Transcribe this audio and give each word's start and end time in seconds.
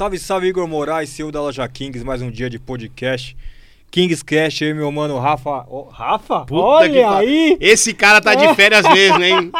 Salve, 0.00 0.18
salve, 0.18 0.46
Igor 0.46 0.66
Moraes, 0.66 1.10
CEO 1.10 1.30
da 1.30 1.42
Loja 1.42 1.68
Kings, 1.68 2.02
mais 2.02 2.22
um 2.22 2.30
dia 2.30 2.48
de 2.48 2.58
podcast. 2.58 3.36
Kings 3.90 4.24
Cast, 4.24 4.64
aí, 4.64 4.72
meu 4.72 4.90
mano 4.90 5.18
Rafa. 5.18 5.66
Ô, 5.68 5.90
Rafa? 5.90 6.46
Puta 6.46 6.54
Olha 6.54 7.18
aí! 7.18 7.58
Esse 7.60 7.92
cara 7.92 8.18
tá 8.18 8.34
de 8.34 8.54
férias 8.54 8.82
mesmo, 8.88 9.22
hein? 9.22 9.52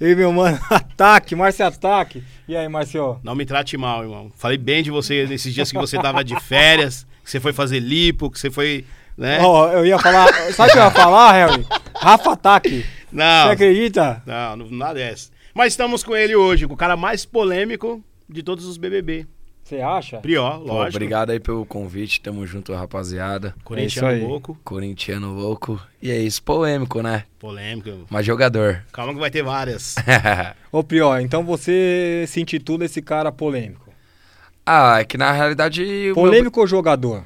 E 0.00 0.14
meu 0.14 0.32
mano 0.32 0.56
Ataque, 0.70 1.34
Márcio 1.34 1.66
Ataque. 1.66 2.22
E 2.46 2.54
aí, 2.56 2.68
Márcio? 2.68 3.18
Não 3.24 3.34
me 3.34 3.44
trate 3.44 3.76
mal, 3.76 4.04
irmão. 4.04 4.30
Falei 4.36 4.56
bem 4.56 4.84
de 4.84 4.92
você 4.92 5.26
nesses 5.26 5.52
dias 5.52 5.72
que 5.72 5.78
você 5.78 5.98
tava 6.00 6.22
de 6.22 6.38
férias, 6.38 7.04
que 7.24 7.28
você 7.28 7.40
foi 7.40 7.52
fazer 7.52 7.80
lipo, 7.80 8.30
que 8.30 8.38
você 8.38 8.52
foi, 8.52 8.84
né? 9.18 9.40
Ó, 9.42 9.68
eu 9.72 9.84
ia 9.84 9.98
falar. 9.98 10.32
Sabe 10.52 10.70
o 10.70 10.72
que 10.74 10.78
eu 10.78 10.84
ia 10.84 10.90
falar, 10.92 11.32
Harry? 11.32 11.66
Rafa 11.96 12.34
Ataque. 12.34 12.82
Você 12.82 12.86
Não, 13.10 13.50
acredita? 13.50 14.22
não, 14.24 14.58
não, 14.58 14.70
nada 14.70 14.94
dessa. 14.94 15.32
Mas 15.52 15.72
estamos 15.72 16.04
com 16.04 16.14
ele 16.14 16.36
hoje, 16.36 16.68
com 16.68 16.74
o 16.74 16.76
cara 16.76 16.96
mais 16.96 17.26
polêmico 17.26 18.00
de 18.28 18.44
todos 18.44 18.64
os 18.64 18.76
BBB. 18.76 19.26
Você 19.72 19.80
acha? 19.80 20.18
Prió, 20.18 20.50
Pô, 20.58 20.64
lógico. 20.66 20.96
obrigado 20.96 21.30
aí 21.30 21.40
pelo 21.40 21.64
convite, 21.64 22.20
tamo 22.20 22.46
junto, 22.46 22.74
rapaziada. 22.74 23.54
Corintiano 23.64 24.08
É 24.10 24.18
louco, 24.18 24.58
Corintiano 24.62 25.32
louco. 25.32 25.80
E 26.02 26.10
é 26.10 26.18
isso, 26.18 26.42
polêmico, 26.42 27.00
né? 27.00 27.24
polêmico. 27.38 27.88
Mas 28.10 28.26
jogador. 28.26 28.84
Calma 28.92 29.14
que 29.14 29.18
vai 29.20 29.30
ter 29.30 29.42
várias. 29.42 29.94
Ô, 30.70 30.84
Prió, 30.84 31.18
então 31.18 31.42
você 31.42 32.26
se 32.28 32.38
intitula 32.38 32.84
esse 32.84 33.00
cara 33.00 33.32
polêmico. 33.32 33.88
ah, 34.66 35.00
é 35.00 35.04
que 35.06 35.16
na 35.16 35.32
realidade. 35.32 35.82
o 35.82 35.86
meu- 36.04 36.14
Polêmico 36.16 36.60
ou 36.60 36.66
jogador? 36.66 37.24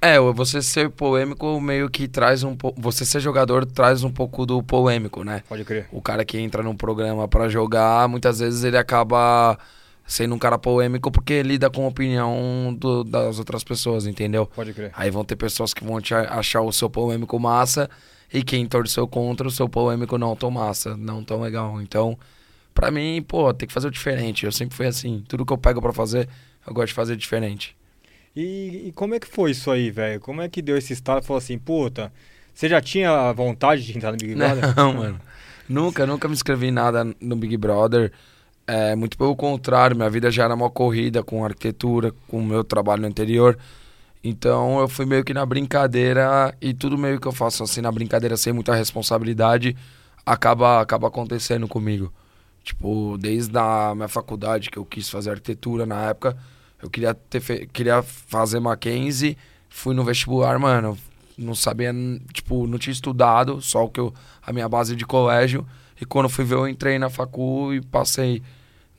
É, 0.00 0.20
você 0.20 0.62
ser 0.62 0.88
polêmico 0.90 1.60
meio 1.60 1.90
que 1.90 2.06
traz 2.06 2.44
um 2.44 2.54
pouco. 2.54 2.80
Você 2.80 3.04
ser 3.04 3.18
jogador 3.18 3.66
traz 3.66 4.04
um 4.04 4.10
pouco 4.10 4.46
do 4.46 4.62
polêmico, 4.62 5.24
né? 5.24 5.42
Pode 5.48 5.64
crer. 5.64 5.88
O 5.90 6.00
cara 6.00 6.24
que 6.24 6.38
entra 6.38 6.62
num 6.62 6.76
programa 6.76 7.26
pra 7.26 7.48
jogar, 7.48 8.08
muitas 8.08 8.38
vezes 8.38 8.62
ele 8.64 8.76
acaba 8.78 9.58
sendo 10.12 10.34
um 10.34 10.38
cara 10.38 10.58
polêmico 10.58 11.10
porque 11.10 11.42
lida 11.42 11.70
com 11.70 11.84
a 11.84 11.88
opinião 11.88 12.76
do- 12.78 13.02
das 13.02 13.38
outras 13.38 13.64
pessoas, 13.64 14.06
entendeu? 14.06 14.46
Pode 14.46 14.74
crer. 14.74 14.90
Aí 14.94 15.10
vão 15.10 15.24
ter 15.24 15.36
pessoas 15.36 15.72
que 15.72 15.82
vão 15.82 16.00
te 16.02 16.12
achar 16.14 16.60
o 16.60 16.70
seu 16.70 16.90
polêmico 16.90 17.38
massa 17.38 17.88
e 18.32 18.42
quem 18.42 18.66
torceu 18.66 19.08
contra 19.08 19.48
o 19.48 19.50
seu 19.50 19.68
polêmico 19.68 20.18
não 20.18 20.36
tão 20.36 20.50
massa, 20.50 20.96
não 20.96 21.24
tão 21.24 21.40
legal. 21.40 21.80
Então, 21.80 22.18
pra 22.74 22.90
mim, 22.90 23.24
pô, 23.26 23.54
tem 23.54 23.66
que 23.66 23.72
fazer 23.72 23.88
o 23.88 23.90
diferente. 23.90 24.44
Eu 24.44 24.52
sempre 24.52 24.76
fui 24.76 24.86
assim. 24.86 25.24
Tudo 25.26 25.46
que 25.46 25.52
eu 25.52 25.56
pego 25.58 25.80
pra 25.80 25.92
fazer, 25.94 26.28
eu 26.66 26.74
gosto 26.74 26.88
de 26.88 26.94
fazer 26.94 27.16
diferente. 27.16 27.74
E, 28.36 28.88
e 28.88 28.92
como 28.94 29.14
é 29.14 29.20
que 29.20 29.26
foi 29.26 29.50
isso 29.50 29.70
aí, 29.70 29.90
velho? 29.90 30.20
Como 30.20 30.40
é 30.42 30.48
que 30.48 30.60
deu 30.62 30.76
esse 30.76 30.92
estado? 30.92 31.22
Falou 31.24 31.38
assim, 31.38 31.58
puta, 31.58 32.12
você 32.54 32.68
já 32.68 32.80
tinha 32.80 33.32
vontade 33.32 33.82
de 33.84 33.96
entrar 33.96 34.12
no 34.12 34.18
Big 34.18 34.34
Brother? 34.36 34.74
Não, 34.76 34.92
mano. 34.94 35.20
Nunca, 35.68 36.06
nunca 36.06 36.28
me 36.28 36.34
inscrevi 36.34 36.66
em 36.66 36.70
nada 36.70 37.04
no 37.20 37.36
Big 37.36 37.56
Brother. 37.56 38.12
É, 38.66 38.94
muito 38.94 39.18
pelo 39.18 39.34
contrário, 39.34 39.96
minha 39.96 40.08
vida 40.08 40.30
já 40.30 40.44
era 40.44 40.54
uma 40.54 40.70
corrida 40.70 41.22
com 41.22 41.44
arquitetura, 41.44 42.12
com 42.28 42.38
o 42.38 42.44
meu 42.44 42.62
trabalho 42.62 43.06
anterior. 43.06 43.58
Então 44.22 44.78
eu 44.78 44.88
fui 44.88 45.04
meio 45.04 45.24
que 45.24 45.34
na 45.34 45.44
brincadeira 45.44 46.54
e 46.60 46.72
tudo 46.72 46.96
meio 46.96 47.20
que 47.20 47.26
eu 47.26 47.32
faço 47.32 47.64
assim 47.64 47.80
na 47.80 47.90
brincadeira 47.90 48.36
sem 48.36 48.52
muita 48.52 48.74
responsabilidade 48.74 49.76
acaba 50.24 50.80
acaba 50.80 51.08
acontecendo 51.08 51.66
comigo. 51.66 52.12
Tipo, 52.62 53.18
desde 53.18 53.58
a 53.58 53.92
minha 53.94 54.08
faculdade 54.08 54.70
que 54.70 54.78
eu 54.78 54.84
quis 54.84 55.10
fazer 55.10 55.30
arquitetura 55.30 55.84
na 55.84 56.10
época, 56.10 56.36
eu 56.80 56.88
queria 56.88 57.14
ter 57.14 57.40
fe... 57.40 57.66
queria 57.72 58.02
fazer 58.02 58.60
Mackenzie, 58.60 59.36
fui 59.68 59.94
no 59.94 60.04
vestibular, 60.04 60.58
mano, 60.60 60.96
não 61.36 61.54
sabia, 61.54 61.92
tipo, 62.32 62.66
não 62.68 62.78
tinha 62.78 62.92
estudado, 62.92 63.60
só 63.60 63.84
o 63.84 63.88
que 63.88 63.98
eu 64.00 64.14
a 64.44 64.52
minha 64.52 64.68
base 64.68 64.94
de 64.94 65.04
colégio 65.04 65.66
e 66.02 66.04
quando 66.04 66.28
fui 66.28 66.44
ver 66.44 66.56
eu 66.56 66.66
entrei 66.66 66.98
na 66.98 67.08
facu 67.08 67.72
e 67.72 67.80
passei 67.80 68.42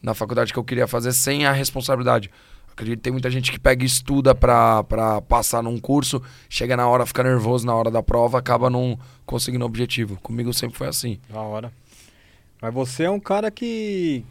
na 0.01 0.13
faculdade 0.13 0.53
que 0.53 0.57
eu 0.57 0.63
queria 0.63 0.87
fazer 0.87 1.11
sem 1.11 1.45
a 1.45 1.51
responsabilidade. 1.51 2.31
Acredito 2.71 2.99
que 2.99 3.03
tem 3.03 3.11
muita 3.11 3.29
gente 3.29 3.51
que 3.51 3.59
pega 3.59 3.83
e 3.83 3.85
estuda 3.85 4.33
pra, 4.33 4.85
pra 4.85 5.21
passar 5.21 5.61
num 5.61 5.77
curso, 5.77 6.21
chega 6.49 6.77
na 6.77 6.87
hora, 6.87 7.05
fica 7.05 7.21
nervoso 7.21 7.65
na 7.65 7.75
hora 7.75 7.91
da 7.91 8.01
prova, 8.01 8.39
acaba 8.39 8.69
não 8.69 8.97
conseguindo 9.25 9.65
o 9.65 9.67
objetivo. 9.67 10.15
Comigo 10.23 10.53
sempre 10.53 10.77
foi 10.77 10.87
assim, 10.87 11.19
Da 11.29 11.41
hora. 11.41 11.73
Mas 12.61 12.73
você 12.73 13.03
é 13.03 13.09
um 13.09 13.19
cara 13.19 13.51
que. 13.51 14.23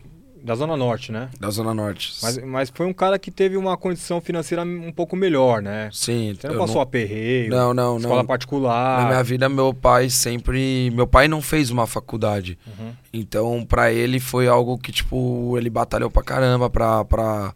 Da 0.45 0.57
Zona 0.57 0.77
Norte, 0.77 1.13
né? 1.13 1.31
da 1.39 1.49
Zona 1.51 1.73
Norte. 1.73 2.15
Mas, 2.21 2.39
mas 2.39 2.73
foi 2.75 2.85
um 2.87 2.93
cara 2.93 3.17
que 3.19 3.31
teve 3.31 3.57
uma 3.57 3.77
condição 3.77 4.21
financeira 4.21 4.63
um 4.65 4.91
pouco 4.91 5.15
melhor, 5.15 5.63
né? 5.63 5.89
Sim, 5.93 6.35
Você 6.39 6.49
não 6.49 6.59
passou 6.59 6.81
aperreio, 6.81 7.49
Não, 7.51 7.73
não, 7.73 7.97
escola 7.99 8.17
não. 8.23 8.27
particular. 8.27 9.03
Na 9.03 9.09
minha 9.09 9.23
vida, 9.23 9.49
meu 9.49 9.73
pai 9.73 10.11
sempre. 10.11 10.91
Meu 10.93 11.07
pai 11.07 11.29
não 11.29 11.41
fez 11.41 11.71
uma 11.71 11.87
faculdade. 11.87 12.59
Uhum. 12.67 12.93
Então, 13.13 13.65
pra 13.65 13.93
ele 13.93 14.19
foi 14.19 14.49
algo 14.49 14.77
que, 14.77 14.91
tipo, 14.91 15.57
ele 15.57 15.71
batalhou 15.71 16.11
pra 16.11 16.23
caramba 16.25 16.69
pra, 16.69 17.05
pra, 17.05 17.55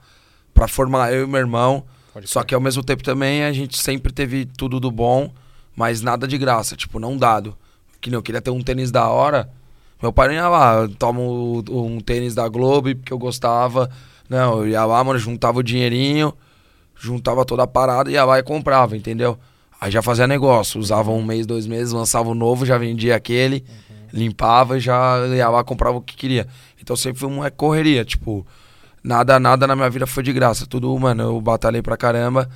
pra 0.54 0.68
formar 0.68 1.12
eu 1.12 1.24
e 1.24 1.26
meu 1.26 1.40
irmão. 1.40 1.82
Pode 2.14 2.28
Só 2.28 2.40
crer. 2.40 2.46
que 2.48 2.54
ao 2.54 2.60
mesmo 2.60 2.84
tempo 2.84 3.02
também 3.02 3.42
a 3.44 3.52
gente 3.52 3.76
sempre 3.78 4.12
teve 4.12 4.44
tudo 4.46 4.78
do 4.78 4.90
bom, 4.92 5.30
mas 5.74 6.00
nada 6.02 6.26
de 6.28 6.38
graça, 6.38 6.76
tipo, 6.76 6.98
não 7.00 7.16
dado. 7.16 7.56
Que 8.00 8.10
nem 8.10 8.16
eu 8.16 8.22
queria 8.22 8.40
ter 8.40 8.50
um 8.50 8.62
tênis 8.62 8.90
da 8.92 9.08
hora. 9.08 9.50
Meu 10.06 10.12
pai 10.12 10.28
não 10.28 10.34
ia 10.34 10.48
lá, 10.48 10.88
tomo 11.00 11.64
um 11.68 11.98
tênis 11.98 12.32
da 12.32 12.48
Globo 12.48 12.94
porque 12.94 13.12
eu 13.12 13.18
gostava. 13.18 13.90
Não, 14.30 14.58
eu 14.58 14.68
ia 14.68 14.84
lá, 14.84 15.02
mano, 15.02 15.18
juntava 15.18 15.58
o 15.58 15.64
dinheirinho, 15.64 16.32
juntava 16.94 17.44
toda 17.44 17.64
a 17.64 17.66
parada, 17.66 18.08
ia 18.08 18.24
lá 18.24 18.38
e 18.38 18.42
comprava, 18.44 18.96
entendeu? 18.96 19.36
Aí 19.80 19.90
já 19.90 20.00
fazia 20.02 20.28
negócio, 20.28 20.78
usava 20.78 21.10
um 21.10 21.24
mês, 21.24 21.44
dois 21.44 21.66
meses, 21.66 21.92
lançava 21.92 22.28
um 22.30 22.34
novo, 22.34 22.64
já 22.64 22.78
vendia 22.78 23.16
aquele, 23.16 23.64
limpava 24.12 24.76
e 24.76 24.80
já 24.80 25.26
ia 25.26 25.48
lá, 25.48 25.64
comprava 25.64 25.98
o 25.98 26.00
que 26.00 26.14
queria. 26.14 26.46
Então 26.80 26.94
sempre 26.94 27.18
foi 27.18 27.28
uma 27.28 27.50
correria, 27.50 28.04
tipo, 28.04 28.46
nada, 29.02 29.40
nada 29.40 29.66
na 29.66 29.74
minha 29.74 29.90
vida 29.90 30.06
foi 30.06 30.22
de 30.22 30.32
graça. 30.32 30.68
Tudo, 30.68 30.96
mano, 30.96 31.20
eu 31.24 31.40
batalhei 31.40 31.82
pra 31.82 31.96
caramba. 31.96 32.48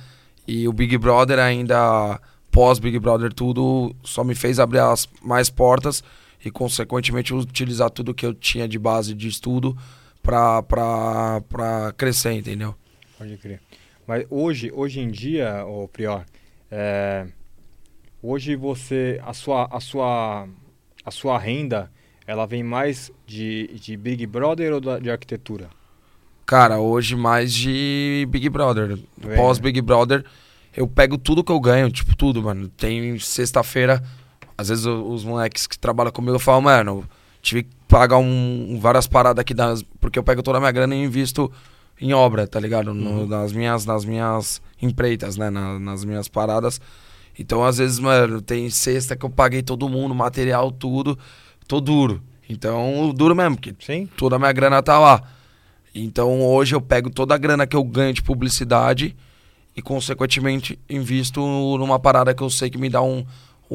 E 0.47 0.69
o 0.69 0.71
Big 0.71 0.97
Brother 0.97 1.37
ainda, 1.37 2.17
pós 2.49 2.79
Big 2.79 2.97
Brother, 2.97 3.33
tudo 3.33 3.93
só 4.05 4.23
me 4.23 4.35
fez 4.35 4.57
abrir 4.57 4.79
as 4.79 5.05
mais 5.21 5.49
portas 5.49 6.01
e, 6.43 6.49
consequentemente, 6.51 7.33
utilizar 7.33 7.89
tudo 7.89 8.13
que 8.13 8.25
eu 8.25 8.33
tinha 8.33 8.67
de 8.67 8.77
base 8.79 9.13
de 9.13 9.27
estudo 9.27 9.77
pra 10.21 11.93
crescer, 11.97 12.33
entendeu? 12.33 12.75
Pode 13.17 13.37
crer. 13.37 13.61
Mas 14.07 14.25
hoje, 14.29 14.71
hoje 14.73 14.99
em 14.99 15.09
dia, 15.09 15.65
ô 15.65 15.87
Prior, 15.87 16.25
é, 16.69 17.27
hoje 18.21 18.55
você, 18.55 19.19
a 19.23 19.33
sua, 19.33 19.67
a 19.71 19.79
sua, 19.79 20.47
a 21.05 21.11
sua 21.11 21.37
renda, 21.37 21.91
ela 22.25 22.45
vem 22.45 22.63
mais 22.63 23.11
de, 23.25 23.67
de 23.79 23.95
Big 23.95 24.25
Brother 24.25 24.73
ou 24.73 24.81
da- 24.81 24.99
de 24.99 25.09
arquitetura? 25.09 25.69
Cara, 26.45 26.79
hoje 26.79 27.15
mais 27.15 27.53
de 27.53 28.27
Big 28.29 28.49
Brother. 28.49 28.97
Pós 29.35 29.57
né? 29.59 29.63
Big 29.63 29.81
Brother, 29.81 30.25
eu 30.75 30.87
pego 30.87 31.17
tudo 31.17 31.43
que 31.43 31.51
eu 31.51 31.59
ganho, 31.59 31.89
tipo, 31.89 32.15
tudo, 32.15 32.41
mano. 32.41 32.67
Tem 32.67 33.17
sexta-feira, 33.19 34.03
às 34.61 34.69
vezes 34.69 34.85
os 34.85 35.23
moleques 35.25 35.67
que 35.67 35.77
trabalham 35.77 36.11
comigo 36.11 36.37
falam, 36.39 36.61
mano, 36.61 37.03
tive 37.41 37.63
que 37.63 37.69
pagar 37.87 38.17
um, 38.17 38.77
várias 38.79 39.07
paradas 39.07 39.41
aqui, 39.41 39.53
das, 39.53 39.83
porque 39.99 40.17
eu 40.17 40.23
pego 40.23 40.41
toda 40.43 40.57
a 40.57 40.61
minha 40.61 40.71
grana 40.71 40.95
e 40.95 41.03
invisto 41.03 41.51
em 41.99 42.13
obra, 42.13 42.47
tá 42.47 42.59
ligado? 42.59 42.93
No- 42.93 43.27
nas, 43.27 43.51
minhas, 43.51 43.85
nas 43.85 44.05
minhas 44.05 44.61
empreitas, 44.81 45.37
né? 45.37 45.49
Na- 45.49 45.77
nas 45.79 46.03
minhas 46.05 46.27
paradas. 46.27 46.79
Então, 47.37 47.63
às 47.63 47.77
vezes, 47.77 47.99
mano, 47.99 48.41
tem 48.41 48.69
sexta 48.69 49.15
que 49.15 49.25
eu 49.25 49.29
paguei 49.29 49.61
todo 49.61 49.87
mundo, 49.89 50.13
material, 50.15 50.71
tudo, 50.71 51.17
tô 51.67 51.79
duro. 51.79 52.21
Então, 52.49 53.13
duro 53.15 53.35
mesmo, 53.35 53.55
porque 53.55 53.73
Sim? 53.79 54.07
toda 54.17 54.35
a 54.35 54.39
minha 54.39 54.51
grana 54.51 54.81
tá 54.83 54.99
lá. 54.99 55.21
Então 55.93 56.41
hoje 56.41 56.73
eu 56.75 56.81
pego 56.81 57.09
toda 57.09 57.35
a 57.35 57.37
grana 57.37 57.67
que 57.67 57.75
eu 57.75 57.83
ganho 57.83 58.13
de 58.13 58.21
publicidade 58.23 59.15
e, 59.75 59.81
consequentemente, 59.81 60.79
invisto 60.89 61.41
numa 61.77 61.99
parada 61.99 62.33
que 62.33 62.41
eu 62.41 62.49
sei 62.49 62.69
que 62.69 62.77
me 62.77 62.89
dá 62.89 63.01
um, 63.01 63.25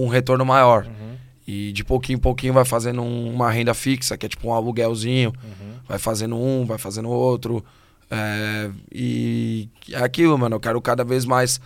um 0.05 0.09
retorno 0.09 0.45
maior. 0.45 0.85
Uhum, 0.87 1.17
E 1.49 1.71
de 1.73 1.85
pouquinho 1.85 2.17
em 2.17 2.21
pouquinho 2.21 2.53
vai 2.53 2.65
fazendo 2.65 3.01
um- 3.03 3.33
uma 3.33 3.51
renda 3.51 3.73
fixa, 3.73 4.17
que 4.19 4.27
é 4.27 4.29
tipo 4.29 4.49
um 4.49 4.53
aluguelzinho, 4.53 5.33
uhum. 5.45 5.75
vai 5.89 5.97
fazendo 5.99 6.37
um, 6.37 6.67
vai 6.67 6.77
fazendo 6.77 7.09
outro. 7.09 7.65
É, 8.11 8.69
e 8.93 9.69
é 9.93 9.99
aquilo, 10.03 10.37
mano. 10.39 10.57
Eu 10.57 10.61
quero 10.61 10.81
cada 10.83 11.05
vez 11.05 11.25
mais 11.25 11.61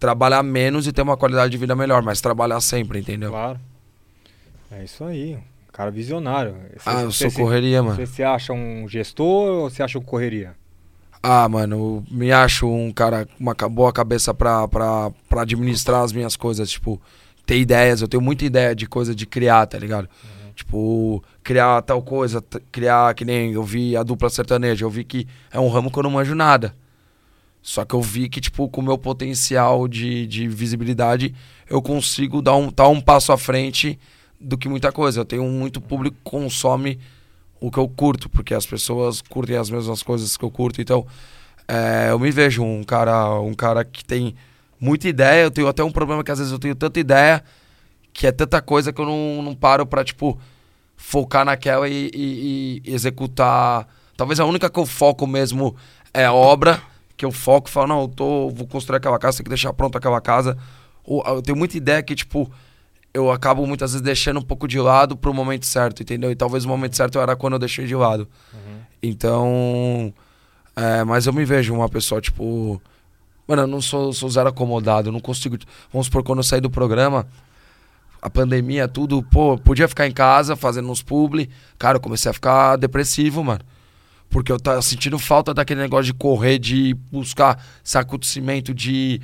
trabalhar 0.00 0.42
menos 0.42 0.86
e 0.86 0.92
ter 0.92 1.02
uma 1.02 1.16
qualidade 1.16 1.50
de 1.52 1.56
vida 1.58 1.74
melhor, 1.76 2.02
mas 2.02 2.20
trabalhar 2.20 2.60
sempre, 2.60 2.98
entendeu? 3.00 3.30
Claro. 3.30 3.58
É 4.70 4.84
isso 4.84 5.04
aí. 5.04 5.38
Cara 5.72 5.90
visionário. 5.90 6.54
Ah, 6.84 7.02
eu 7.02 7.12
sou 7.12 7.30
se- 7.30 7.36
correria, 7.36 7.82
mano. 7.82 7.96
Você 7.96 8.06
se 8.06 8.22
acha 8.22 8.52
um 8.52 8.88
gestor 8.88 9.48
ou 9.48 9.70
você 9.70 9.82
acha 9.82 9.98
um 9.98 10.02
correria? 10.02 10.54
Ah, 11.22 11.48
mano, 11.48 11.76
eu 11.76 12.04
me 12.10 12.32
acho 12.32 12.68
um 12.68 12.90
cara 12.92 13.26
com 13.26 13.32
uma 13.38 13.54
boa 13.68 13.92
cabeça 13.92 14.32
pra, 14.34 14.66
pra, 14.66 15.10
pra 15.28 15.42
administrar 15.42 16.02
as 16.02 16.12
minhas 16.12 16.34
coisas, 16.34 16.70
tipo, 16.70 17.00
ter 17.50 17.58
ideias. 17.58 18.00
Eu 18.00 18.06
tenho 18.06 18.22
muita 18.22 18.44
ideia 18.44 18.76
de 18.76 18.86
coisa 18.86 19.12
de 19.12 19.26
criar, 19.26 19.66
tá 19.66 19.76
ligado? 19.76 20.08
Tipo, 20.54 21.22
criar 21.42 21.82
tal 21.82 22.00
coisa, 22.00 22.44
criar 22.70 23.12
que 23.14 23.24
nem 23.24 23.52
eu 23.52 23.64
vi 23.64 23.96
a 23.96 24.04
dupla 24.04 24.30
sertaneja. 24.30 24.84
Eu 24.84 24.90
vi 24.90 25.02
que 25.02 25.26
é 25.50 25.58
um 25.58 25.68
ramo 25.68 25.90
que 25.90 25.98
eu 25.98 26.02
não 26.04 26.12
manjo 26.12 26.36
nada. 26.36 26.76
Só 27.60 27.84
que 27.84 27.92
eu 27.92 28.00
vi 28.00 28.28
que, 28.28 28.40
tipo, 28.40 28.68
com 28.68 28.80
o 28.80 28.84
meu 28.84 28.96
potencial 28.96 29.88
de, 29.88 30.28
de 30.28 30.46
visibilidade, 30.46 31.34
eu 31.68 31.82
consigo 31.82 32.40
dar 32.40 32.54
um, 32.54 32.70
dar 32.70 32.88
um 32.88 33.00
passo 33.00 33.32
à 33.32 33.38
frente 33.38 33.98
do 34.40 34.56
que 34.56 34.68
muita 34.68 34.92
coisa. 34.92 35.20
Eu 35.20 35.24
tenho 35.24 35.44
muito 35.44 35.80
público 35.80 36.16
que 36.22 36.30
consome 36.30 37.00
o 37.60 37.68
que 37.68 37.78
eu 37.78 37.88
curto, 37.88 38.28
porque 38.28 38.54
as 38.54 38.64
pessoas 38.64 39.20
curtem 39.20 39.56
as 39.56 39.68
mesmas 39.68 40.04
coisas 40.04 40.36
que 40.36 40.44
eu 40.44 40.50
curto. 40.52 40.80
Então, 40.80 41.04
é, 41.66 42.10
eu 42.10 42.18
me 42.18 42.30
vejo 42.30 42.62
um 42.62 42.84
cara, 42.84 43.40
um 43.40 43.54
cara 43.54 43.84
que 43.84 44.04
tem 44.04 44.36
muita 44.80 45.08
ideia. 45.08 45.44
Eu 45.44 45.50
tenho 45.50 45.68
até 45.68 45.84
um 45.84 45.92
problema 45.92 46.24
que 46.24 46.30
às 46.30 46.38
vezes 46.38 46.52
eu 46.52 46.58
tenho 46.58 46.74
tanta 46.74 46.98
ideia 46.98 47.44
que 48.12 48.26
é 48.26 48.32
tanta 48.32 48.60
coisa 48.60 48.92
que 48.92 49.00
eu 49.00 49.06
não, 49.06 49.42
não 49.42 49.54
paro 49.54 49.86
pra, 49.86 50.04
tipo, 50.04 50.38
focar 50.96 51.44
naquela 51.44 51.88
e, 51.88 52.10
e, 52.12 52.82
e 52.84 52.92
executar. 52.92 53.86
Talvez 54.16 54.40
a 54.40 54.44
única 54.44 54.68
que 54.68 54.78
eu 54.78 54.86
foco 54.86 55.26
mesmo 55.26 55.76
é 56.12 56.28
obra, 56.28 56.82
que 57.16 57.24
eu 57.24 57.30
foco 57.30 57.68
e 57.68 57.72
falo, 57.72 57.86
não, 57.86 58.00
eu 58.02 58.08
tô, 58.08 58.50
vou 58.50 58.66
construir 58.66 58.96
aquela 58.96 59.18
casa, 59.18 59.38
tem 59.38 59.44
que 59.44 59.50
deixar 59.50 59.72
pronta 59.72 59.98
aquela 59.98 60.20
casa. 60.20 60.56
Eu 61.06 61.40
tenho 61.42 61.56
muita 61.56 61.76
ideia 61.76 62.02
que, 62.02 62.14
tipo, 62.14 62.50
eu 63.12 63.30
acabo 63.30 63.66
muitas 63.66 63.92
vezes 63.92 64.04
deixando 64.04 64.38
um 64.38 64.42
pouco 64.42 64.68
de 64.68 64.78
lado 64.78 65.16
pro 65.16 65.34
momento 65.34 65.66
certo, 65.66 66.02
entendeu? 66.02 66.30
E 66.30 66.36
talvez 66.36 66.64
o 66.64 66.68
momento 66.68 66.96
certo 66.96 67.18
era 67.18 67.34
quando 67.34 67.54
eu 67.54 67.58
deixei 67.58 67.86
de 67.86 67.94
lado. 67.94 68.28
Uhum. 68.52 68.80
Então. 69.02 70.14
É, 70.76 71.02
mas 71.04 71.26
eu 71.26 71.32
me 71.32 71.44
vejo 71.44 71.74
uma 71.74 71.88
pessoa, 71.88 72.20
tipo. 72.20 72.80
Mano, 73.50 73.62
eu 73.62 73.66
não 73.66 73.80
sou, 73.80 74.12
sou 74.12 74.30
zero 74.30 74.48
acomodado, 74.48 75.08
eu 75.08 75.12
não 75.12 75.18
consigo. 75.18 75.58
Vamos 75.92 76.06
supor, 76.06 76.22
quando 76.22 76.38
eu 76.38 76.44
saí 76.44 76.60
do 76.60 76.70
programa, 76.70 77.26
a 78.22 78.30
pandemia, 78.30 78.86
tudo, 78.86 79.24
pô, 79.24 79.58
podia 79.58 79.88
ficar 79.88 80.06
em 80.06 80.12
casa 80.12 80.54
fazendo 80.54 80.88
uns 80.88 81.02
publi. 81.02 81.50
Cara, 81.76 81.96
eu 81.96 82.00
comecei 82.00 82.30
a 82.30 82.32
ficar 82.32 82.76
depressivo, 82.76 83.42
mano. 83.42 83.62
Porque 84.28 84.52
eu 84.52 84.60
tava 84.60 84.80
sentindo 84.82 85.18
falta 85.18 85.52
daquele 85.52 85.80
negócio 85.80 86.04
de 86.04 86.14
correr, 86.14 86.60
de 86.60 86.94
buscar 87.10 87.60
saco 87.82 88.16
de 88.16 88.28
cimento, 88.28 88.72
de 88.72 89.20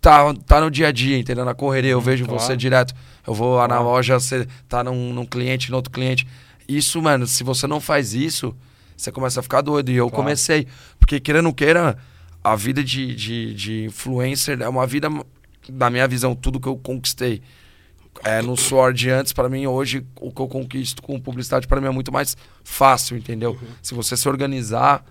tá, 0.00 0.32
tá 0.46 0.58
no 0.58 0.70
dia 0.70 0.88
a 0.88 0.90
dia, 0.90 1.18
entendeu? 1.18 1.44
Na 1.44 1.52
correria, 1.52 1.90
eu 1.90 2.00
vejo 2.00 2.24
claro. 2.24 2.40
você 2.40 2.56
direto. 2.56 2.94
Eu 3.26 3.34
vou 3.34 3.56
lá 3.56 3.68
na 3.68 3.78
loja, 3.78 4.18
você 4.18 4.48
tá 4.70 4.82
num, 4.82 5.12
num 5.12 5.26
cliente, 5.26 5.70
no 5.70 5.76
outro 5.76 5.92
cliente. 5.92 6.26
Isso, 6.66 7.02
mano, 7.02 7.26
se 7.26 7.44
você 7.44 7.66
não 7.66 7.78
faz 7.78 8.14
isso, 8.14 8.56
você 8.96 9.12
começa 9.12 9.40
a 9.40 9.42
ficar 9.42 9.60
doido. 9.60 9.90
E 9.90 9.96
eu 9.96 10.08
claro. 10.08 10.24
comecei. 10.24 10.66
Porque, 10.98 11.20
querendo 11.20 11.44
ou 11.44 11.52
queira, 11.52 11.98
a 12.42 12.56
vida 12.56 12.82
de, 12.82 13.14
de, 13.14 13.54
de 13.54 13.84
influencer 13.84 14.60
é 14.60 14.68
uma 14.68 14.86
vida, 14.86 15.08
da 15.68 15.90
minha 15.90 16.06
visão, 16.08 16.34
tudo 16.34 16.60
que 16.60 16.68
eu 16.68 16.76
conquistei. 16.76 17.42
É, 18.24 18.42
no 18.42 18.56
suor 18.56 18.92
de 18.92 19.08
antes, 19.08 19.32
para 19.32 19.48
mim, 19.48 19.66
hoje, 19.66 20.04
o 20.16 20.32
que 20.32 20.42
eu 20.42 20.48
conquisto 20.48 21.00
com 21.00 21.18
publicidade, 21.18 21.66
para 21.66 21.80
mim, 21.80 21.86
é 21.86 21.90
muito 21.90 22.12
mais 22.12 22.36
fácil, 22.64 23.16
entendeu? 23.16 23.52
Uhum. 23.52 23.68
Se 23.80 23.94
você 23.94 24.16
se 24.16 24.28
organizar, 24.28 25.04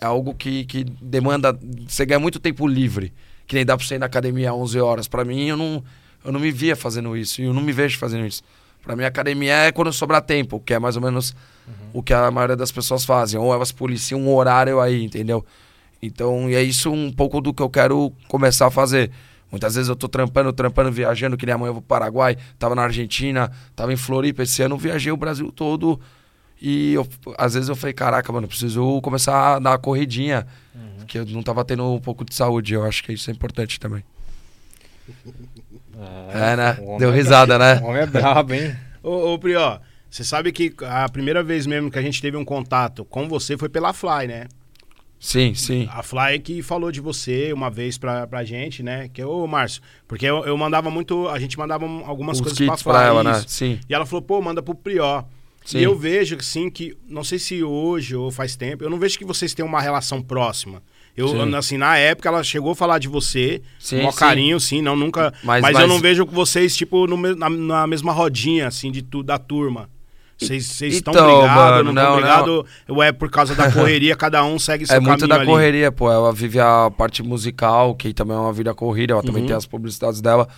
é 0.00 0.06
algo 0.06 0.34
que, 0.34 0.64
que 0.64 0.82
demanda. 0.82 1.56
Você 1.86 2.06
ganha 2.06 2.18
muito 2.18 2.40
tempo 2.40 2.66
livre 2.66 3.12
que 3.50 3.56
nem 3.56 3.66
dá 3.66 3.76
pra 3.76 3.84
você 3.84 3.96
ir 3.96 3.98
na 3.98 4.06
academia 4.06 4.50
às 4.50 4.56
11 4.56 4.80
horas. 4.80 5.08
Pra 5.08 5.24
mim, 5.24 5.48
eu 5.48 5.56
não, 5.56 5.82
eu 6.24 6.30
não 6.30 6.38
me 6.38 6.52
via 6.52 6.76
fazendo 6.76 7.16
isso. 7.16 7.42
E 7.42 7.46
eu 7.46 7.52
não 7.52 7.60
me 7.60 7.72
vejo 7.72 7.98
fazendo 7.98 8.24
isso. 8.24 8.44
Pra 8.80 8.94
mim, 8.94 9.02
academia 9.02 9.52
é 9.52 9.72
quando 9.72 9.92
sobrar 9.92 10.22
tempo, 10.22 10.60
que 10.60 10.72
é 10.72 10.78
mais 10.78 10.94
ou 10.94 11.02
menos 11.02 11.34
uhum. 11.66 11.74
o 11.94 12.00
que 12.00 12.14
a 12.14 12.30
maioria 12.30 12.54
das 12.54 12.70
pessoas 12.70 13.04
fazem. 13.04 13.40
Ou 13.40 13.52
elas 13.52 13.72
policiam 13.72 14.20
um 14.20 14.32
horário 14.32 14.80
aí, 14.80 15.02
entendeu? 15.02 15.44
Então, 16.02 16.48
e 16.48 16.54
é 16.54 16.62
isso 16.62 16.90
um 16.90 17.12
pouco 17.12 17.40
do 17.40 17.52
que 17.52 17.62
eu 17.62 17.68
quero 17.68 18.12
começar 18.28 18.66
a 18.66 18.70
fazer. 18.70 19.10
Muitas 19.50 19.74
vezes 19.74 19.88
eu 19.88 19.96
tô 19.96 20.08
trampando, 20.08 20.52
trampando, 20.52 20.92
viajando, 20.92 21.36
que 21.36 21.44
nem 21.44 21.54
amanhã 21.54 21.70
eu 21.70 21.74
vou 21.74 21.82
pro 21.82 21.88
Paraguai, 21.88 22.36
tava 22.58 22.74
na 22.74 22.82
Argentina, 22.82 23.50
tava 23.74 23.92
em 23.92 23.96
Floripa. 23.96 24.42
Esse 24.42 24.62
ano 24.62 24.76
eu 24.76 24.78
viajei 24.78 25.12
o 25.12 25.16
Brasil 25.16 25.50
todo. 25.50 26.00
E 26.62 26.92
eu, 26.92 27.06
às 27.36 27.54
vezes 27.54 27.68
eu 27.68 27.74
falei, 27.74 27.92
caraca, 27.92 28.32
mano, 28.32 28.46
preciso 28.46 29.00
começar 29.00 29.56
a 29.56 29.58
dar 29.58 29.70
uma 29.70 29.78
corridinha. 29.78 30.46
Uhum. 30.74 31.06
Que 31.06 31.18
eu 31.18 31.26
não 31.26 31.42
tava 31.42 31.64
tendo 31.64 31.84
um 31.92 31.98
pouco 31.98 32.24
de 32.24 32.34
saúde. 32.34 32.74
Eu 32.74 32.84
acho 32.84 33.02
que 33.02 33.12
isso 33.12 33.30
é 33.30 33.32
importante 33.32 33.80
também. 33.80 34.04
É, 36.32 36.52
é 36.52 36.56
né? 36.56 36.78
Deu 36.98 37.10
é 37.10 37.14
risada, 37.14 37.58
né? 37.58 37.80
O 37.80 37.86
homem 37.86 38.02
é 38.02 38.06
brabo, 38.06 38.54
hein? 38.54 38.76
ô, 39.02 39.32
ô, 39.32 39.38
Prió, 39.38 39.80
você 40.08 40.22
sabe 40.22 40.52
que 40.52 40.72
a 40.86 41.08
primeira 41.08 41.42
vez 41.42 41.66
mesmo 41.66 41.90
que 41.90 41.98
a 41.98 42.02
gente 42.02 42.22
teve 42.22 42.36
um 42.36 42.44
contato 42.44 43.04
com 43.04 43.28
você 43.28 43.56
foi 43.56 43.68
pela 43.68 43.92
Fly, 43.92 44.28
né? 44.28 44.46
Sim, 45.20 45.52
sim. 45.52 45.86
A 45.92 46.02
Fly 46.02 46.38
que 46.42 46.62
falou 46.62 46.90
de 46.90 46.98
você 46.98 47.52
uma 47.52 47.70
vez 47.70 47.98
pra, 47.98 48.26
pra 48.26 48.42
gente, 48.42 48.82
né? 48.82 49.10
Que 49.12 49.20
é 49.20 49.26
ô 49.26 49.46
Márcio, 49.46 49.82
porque 50.08 50.24
eu, 50.24 50.46
eu 50.46 50.56
mandava 50.56 50.90
muito, 50.90 51.28
a 51.28 51.38
gente 51.38 51.58
mandava 51.58 51.84
algumas 52.06 52.38
Os 52.38 52.40
coisas 52.40 52.58
pra 52.58 52.76
Fly. 52.78 52.84
Pra 52.84 53.04
ela, 53.04 53.22
né? 53.22 53.44
Sim. 53.46 53.78
E 53.86 53.94
ela 53.94 54.06
falou, 54.06 54.22
pô, 54.22 54.40
manda 54.40 54.62
pro 54.62 54.74
Prió. 54.74 55.22
Sim. 55.62 55.78
E 55.78 55.82
eu 55.82 55.94
vejo, 55.94 56.36
assim, 56.36 56.70
que, 56.70 56.96
não 57.06 57.22
sei 57.22 57.38
se 57.38 57.62
hoje 57.62 58.16
ou 58.16 58.30
faz 58.30 58.56
tempo, 58.56 58.82
eu 58.82 58.88
não 58.88 58.98
vejo 58.98 59.18
que 59.18 59.24
vocês 59.24 59.52
têm 59.52 59.62
uma 59.62 59.82
relação 59.82 60.22
próxima. 60.22 60.82
Eu, 61.14 61.28
sim. 61.28 61.54
assim, 61.54 61.76
na 61.76 61.98
época 61.98 62.30
ela 62.30 62.42
chegou 62.42 62.72
a 62.72 62.74
falar 62.74 62.98
de 62.98 63.06
você, 63.06 63.60
sim, 63.78 64.00
com 64.00 64.12
carinho, 64.12 64.58
sim, 64.58 64.80
não, 64.80 64.96
nunca. 64.96 65.34
Mas, 65.44 65.60
mas, 65.60 65.74
mas, 65.74 65.82
eu 65.82 65.86
não 65.88 65.98
vejo 65.98 66.24
vocês, 66.24 66.74
tipo, 66.74 67.06
no, 67.06 67.16
na, 67.36 67.50
na 67.50 67.86
mesma 67.86 68.10
rodinha, 68.10 68.68
assim, 68.68 68.90
de 68.90 69.02
da 69.22 69.38
turma. 69.38 69.90
Vocês 70.46 70.80
estão 70.80 71.12
então, 71.12 71.38
brigados, 71.38 71.84
não 71.84 71.92
estão 71.92 72.16
brigados? 72.16 72.64
Ou 72.88 73.02
é 73.02 73.12
por 73.12 73.30
causa 73.30 73.54
da 73.54 73.70
correria, 73.70 74.16
cada 74.16 74.44
um 74.44 74.58
segue 74.58 74.84
seu 74.86 74.96
É 74.96 75.00
muito 75.00 75.26
da 75.26 75.36
ali. 75.36 75.46
correria, 75.46 75.92
pô. 75.92 76.10
Ela 76.10 76.32
vive 76.32 76.58
a 76.58 76.90
parte 76.90 77.22
musical, 77.22 77.94
que 77.94 78.14
também 78.14 78.36
é 78.36 78.40
uma 78.40 78.52
vida 78.52 78.72
corrida, 78.74 79.12
ela 79.12 79.20
uhum. 79.20 79.26
também 79.26 79.46
tem 79.46 79.54
as 79.54 79.66
publicidades 79.66 80.20
dela. 80.20 80.48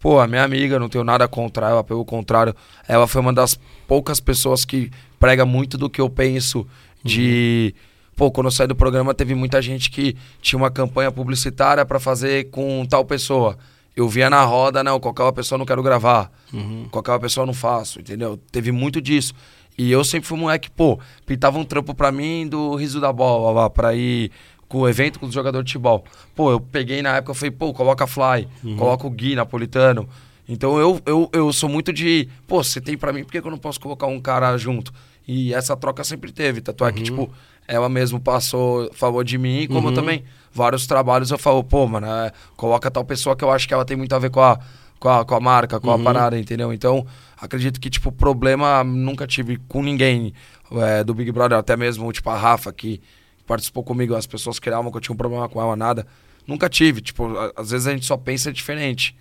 Pô, 0.00 0.20
a 0.20 0.26
minha 0.26 0.44
amiga, 0.44 0.78
não 0.78 0.88
tenho 0.88 1.04
nada 1.04 1.26
contra 1.26 1.68
ela, 1.68 1.82
pelo 1.82 2.04
contrário. 2.04 2.54
Ela 2.86 3.06
foi 3.06 3.20
uma 3.20 3.32
das 3.32 3.58
poucas 3.86 4.20
pessoas 4.20 4.64
que 4.64 4.90
prega 5.18 5.44
muito 5.44 5.76
do 5.76 5.90
que 5.90 6.00
eu 6.00 6.08
penso 6.08 6.66
de. 7.04 7.74
Uhum. 7.74 7.82
Pô, 8.16 8.30
quando 8.32 8.46
eu 8.46 8.50
saí 8.50 8.66
do 8.66 8.74
programa, 8.74 9.14
teve 9.14 9.34
muita 9.34 9.62
gente 9.62 9.90
que 9.90 10.16
tinha 10.42 10.58
uma 10.58 10.70
campanha 10.70 11.12
publicitária 11.12 11.84
para 11.84 12.00
fazer 12.00 12.50
com 12.50 12.84
tal 12.84 13.04
pessoa. 13.04 13.56
Eu 13.98 14.08
via 14.08 14.30
na 14.30 14.44
roda, 14.44 14.84
não, 14.84 15.00
com 15.00 15.08
aquela 15.08 15.32
pessoa 15.32 15.58
não 15.58 15.66
quero 15.66 15.82
gravar. 15.82 16.30
Uhum. 16.52 16.86
Com 16.88 17.00
aquela 17.00 17.18
pessoa 17.18 17.44
não 17.44 17.52
faço, 17.52 17.98
entendeu? 17.98 18.38
Teve 18.52 18.70
muito 18.70 19.00
disso. 19.00 19.34
E 19.76 19.90
eu 19.90 20.04
sempre 20.04 20.28
fui 20.28 20.38
um 20.38 20.42
moleque, 20.42 20.70
pô, 20.70 21.00
pintava 21.26 21.58
um 21.58 21.64
trampo 21.64 21.92
pra 21.92 22.12
mim 22.12 22.46
do 22.46 22.76
riso 22.76 23.00
da 23.00 23.12
bola 23.12 23.50
lá, 23.50 23.68
pra 23.68 23.96
ir 23.96 24.30
com 24.68 24.82
o 24.82 24.88
evento 24.88 25.18
com 25.18 25.26
os 25.26 25.34
jogadores 25.34 25.66
de 25.66 25.72
futebol. 25.72 26.04
Pô, 26.32 26.52
eu 26.52 26.60
peguei 26.60 27.02
na 27.02 27.16
época, 27.16 27.32
eu 27.32 27.34
falei, 27.34 27.50
pô, 27.50 27.74
coloca 27.74 28.06
Fly, 28.06 28.46
uhum. 28.62 28.76
coloca 28.76 29.04
o 29.04 29.10
Gui 29.10 29.34
Napolitano. 29.34 30.08
Então 30.48 30.78
eu, 30.78 31.00
eu, 31.04 31.28
eu 31.32 31.52
sou 31.52 31.68
muito 31.68 31.92
de, 31.92 32.28
pô, 32.46 32.62
você 32.62 32.80
tem 32.80 32.96
para 32.96 33.12
mim, 33.12 33.24
por 33.24 33.32
que, 33.32 33.38
eu 33.38 33.50
não 33.50 33.58
posso 33.58 33.80
colocar 33.80 34.06
um 34.06 34.20
cara 34.20 34.56
junto? 34.56 34.92
E 35.26 35.52
essa 35.52 35.76
troca 35.76 36.04
sempre 36.04 36.30
teve, 36.30 36.60
tanto 36.60 36.84
é 36.84 36.92
que, 36.92 37.00
uhum. 37.00 37.04
tipo, 37.04 37.32
ela 37.68 37.88
mesmo 37.88 38.18
passou, 38.18 38.90
falou 38.94 39.22
de 39.22 39.36
mim, 39.36 39.68
como 39.68 39.88
uhum. 39.88 39.94
também 39.94 40.24
vários 40.50 40.86
trabalhos 40.86 41.30
eu 41.30 41.38
falo, 41.38 41.62
pô, 41.62 41.86
mano, 41.86 42.06
é, 42.06 42.32
coloca 42.56 42.90
tal 42.90 43.04
pessoa 43.04 43.36
que 43.36 43.44
eu 43.44 43.50
acho 43.50 43.68
que 43.68 43.74
ela 43.74 43.84
tem 43.84 43.96
muito 43.96 44.14
a 44.14 44.18
ver 44.18 44.30
com 44.30 44.40
a, 44.40 44.58
com 44.98 45.08
a, 45.08 45.24
com 45.24 45.34
a 45.34 45.40
marca, 45.40 45.78
com 45.78 45.90
a 45.90 45.96
uhum. 45.96 46.02
parada, 46.02 46.38
entendeu? 46.38 46.72
Então, 46.72 47.06
acredito 47.38 47.78
que, 47.78 47.90
tipo, 47.90 48.10
problema 48.10 48.82
nunca 48.82 49.26
tive 49.26 49.58
com 49.68 49.82
ninguém 49.82 50.32
é, 50.72 51.04
do 51.04 51.14
Big 51.14 51.30
Brother, 51.30 51.58
até 51.58 51.76
mesmo, 51.76 52.10
tipo, 52.10 52.28
a 52.30 52.36
Rafa, 52.36 52.72
que 52.72 53.00
participou 53.46 53.84
comigo, 53.84 54.14
as 54.14 54.26
pessoas 54.26 54.58
criavam 54.58 54.90
que 54.90 54.96
eu 54.96 55.00
tinha 55.00 55.14
um 55.14 55.16
problema 55.16 55.48
com 55.48 55.60
ela, 55.60 55.76
nada. 55.76 56.06
Nunca 56.46 56.68
tive. 56.68 57.00
Tipo, 57.00 57.28
às 57.54 57.70
vezes 57.70 57.86
a 57.86 57.92
gente 57.92 58.06
só 58.06 58.16
pensa 58.16 58.52
diferente. 58.52 59.16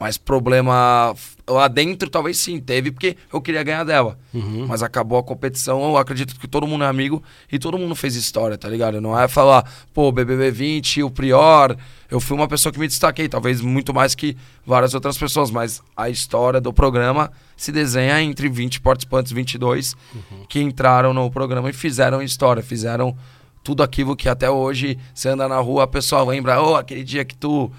Mas 0.00 0.16
problema 0.16 1.14
lá 1.46 1.68
dentro, 1.68 2.08
talvez 2.08 2.38
sim, 2.38 2.58
teve, 2.58 2.90
porque 2.90 3.18
eu 3.30 3.40
queria 3.40 3.62
ganhar 3.62 3.84
dela. 3.84 4.18
Uhum. 4.32 4.66
Mas 4.66 4.82
acabou 4.82 5.18
a 5.18 5.22
competição, 5.22 5.82
eu 5.82 5.96
acredito 5.98 6.40
que 6.40 6.48
todo 6.48 6.66
mundo 6.66 6.84
é 6.84 6.86
amigo 6.86 7.22
e 7.52 7.58
todo 7.58 7.76
mundo 7.76 7.94
fez 7.94 8.16
história, 8.16 8.56
tá 8.56 8.66
ligado? 8.66 8.98
Não 8.98 9.18
é 9.18 9.28
falar, 9.28 9.70
pô, 9.92 10.10
BBB 10.10 10.50
20, 10.50 11.02
o 11.02 11.10
Prior. 11.10 11.76
Eu 12.10 12.18
fui 12.18 12.34
uma 12.34 12.48
pessoa 12.48 12.72
que 12.72 12.78
me 12.78 12.88
destaquei, 12.88 13.28
talvez 13.28 13.60
muito 13.60 13.92
mais 13.92 14.14
que 14.14 14.34
várias 14.64 14.94
outras 14.94 15.18
pessoas, 15.18 15.50
mas 15.50 15.82
a 15.94 16.08
história 16.08 16.62
do 16.62 16.72
programa 16.72 17.30
se 17.54 17.70
desenha 17.70 18.22
entre 18.22 18.48
20 18.48 18.80
participantes, 18.80 19.32
22, 19.32 19.94
uhum. 20.14 20.46
que 20.48 20.60
entraram 20.60 21.12
no 21.12 21.30
programa 21.30 21.68
e 21.68 21.74
fizeram 21.74 22.22
história, 22.22 22.62
fizeram 22.62 23.14
tudo 23.62 23.82
aquilo 23.82 24.16
que 24.16 24.30
até 24.30 24.50
hoje 24.50 24.98
você 25.14 25.28
anda 25.28 25.46
na 25.46 25.58
rua, 25.58 25.84
a 25.84 25.86
pessoa 25.86 26.24
lembra, 26.24 26.62
oh, 26.62 26.76
aquele 26.76 27.04
dia 27.04 27.24
que 27.24 27.36
tu. 27.36 27.70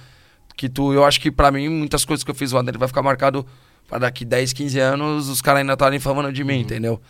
Que 0.62 0.70
tu. 0.70 0.94
Eu 0.94 1.04
acho 1.04 1.20
que 1.20 1.32
para 1.32 1.50
mim, 1.50 1.68
muitas 1.70 2.06
coisas 2.06 2.24
que 2.24 2.30
eu 2.30 2.36
fiz 2.36 2.52
lá 2.52 2.62
dentro 2.62 2.78
vai 2.78 2.88
ficar 2.88 3.02
marcado 3.02 3.44
para 3.88 3.98
daqui 3.98 4.24
10, 4.24 4.54
15 4.54 4.80
anos, 4.80 5.28
os 5.28 5.42
caras 5.42 5.62
ainda 5.62 5.74
estarem 5.74 6.00
falando 6.00 6.32
de 6.32 6.44
mim, 6.44 6.58
uhum. 6.58 6.62
entendeu? 6.62 7.02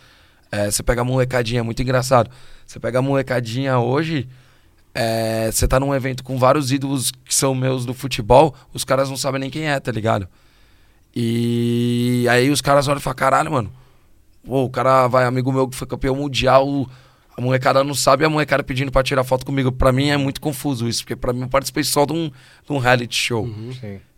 É, 0.50 0.70
você 0.70 0.82
pega 0.82 1.02
a 1.02 1.04
molecadinha, 1.04 1.60
é 1.60 1.62
muito 1.62 1.82
engraçado. 1.82 2.30
Você 2.66 2.80
pega 2.80 3.00
a 3.00 3.02
molecadinha 3.02 3.78
hoje, 3.78 4.26
é, 4.94 5.50
você 5.52 5.68
tá 5.68 5.78
num 5.78 5.94
evento 5.94 6.24
com 6.24 6.38
vários 6.38 6.72
ídolos 6.72 7.10
que 7.10 7.34
são 7.34 7.54
meus 7.54 7.84
do 7.84 7.92
futebol, 7.92 8.54
os 8.72 8.86
caras 8.86 9.10
não 9.10 9.18
sabem 9.18 9.42
nem 9.42 9.50
quem 9.50 9.68
é, 9.68 9.78
tá 9.78 9.92
ligado? 9.92 10.26
E 11.14 12.26
aí 12.30 12.48
os 12.48 12.62
caras 12.62 12.88
olham 12.88 13.00
e 13.00 13.02
falam, 13.02 13.16
caralho, 13.16 13.52
mano. 13.52 13.70
Pô, 14.42 14.64
o 14.64 14.70
cara 14.70 15.08
vai, 15.08 15.26
amigo 15.26 15.52
meu 15.52 15.68
que 15.68 15.76
foi 15.76 15.86
campeão 15.86 16.16
mundial 16.16 16.88
a 17.36 17.40
molecada 17.40 17.82
não 17.82 17.94
sabe 17.94 18.24
e 18.24 18.26
a 18.26 18.30
molecada 18.30 18.62
pedindo 18.62 18.92
pra 18.92 19.02
tirar 19.02 19.24
foto 19.24 19.46
comigo. 19.46 19.72
Pra 19.72 19.92
mim 19.92 20.10
é 20.10 20.16
muito 20.16 20.40
confuso 20.40 20.88
isso, 20.88 21.02
porque 21.02 21.16
pra 21.16 21.32
mim 21.32 21.42
eu 21.42 21.48
participei 21.48 21.82
só 21.84 22.04
de 22.04 22.12
um, 22.12 22.28
de 22.28 22.72
um 22.72 22.78
reality 22.78 23.16
show. 23.16 23.44
Uhum, 23.44 23.72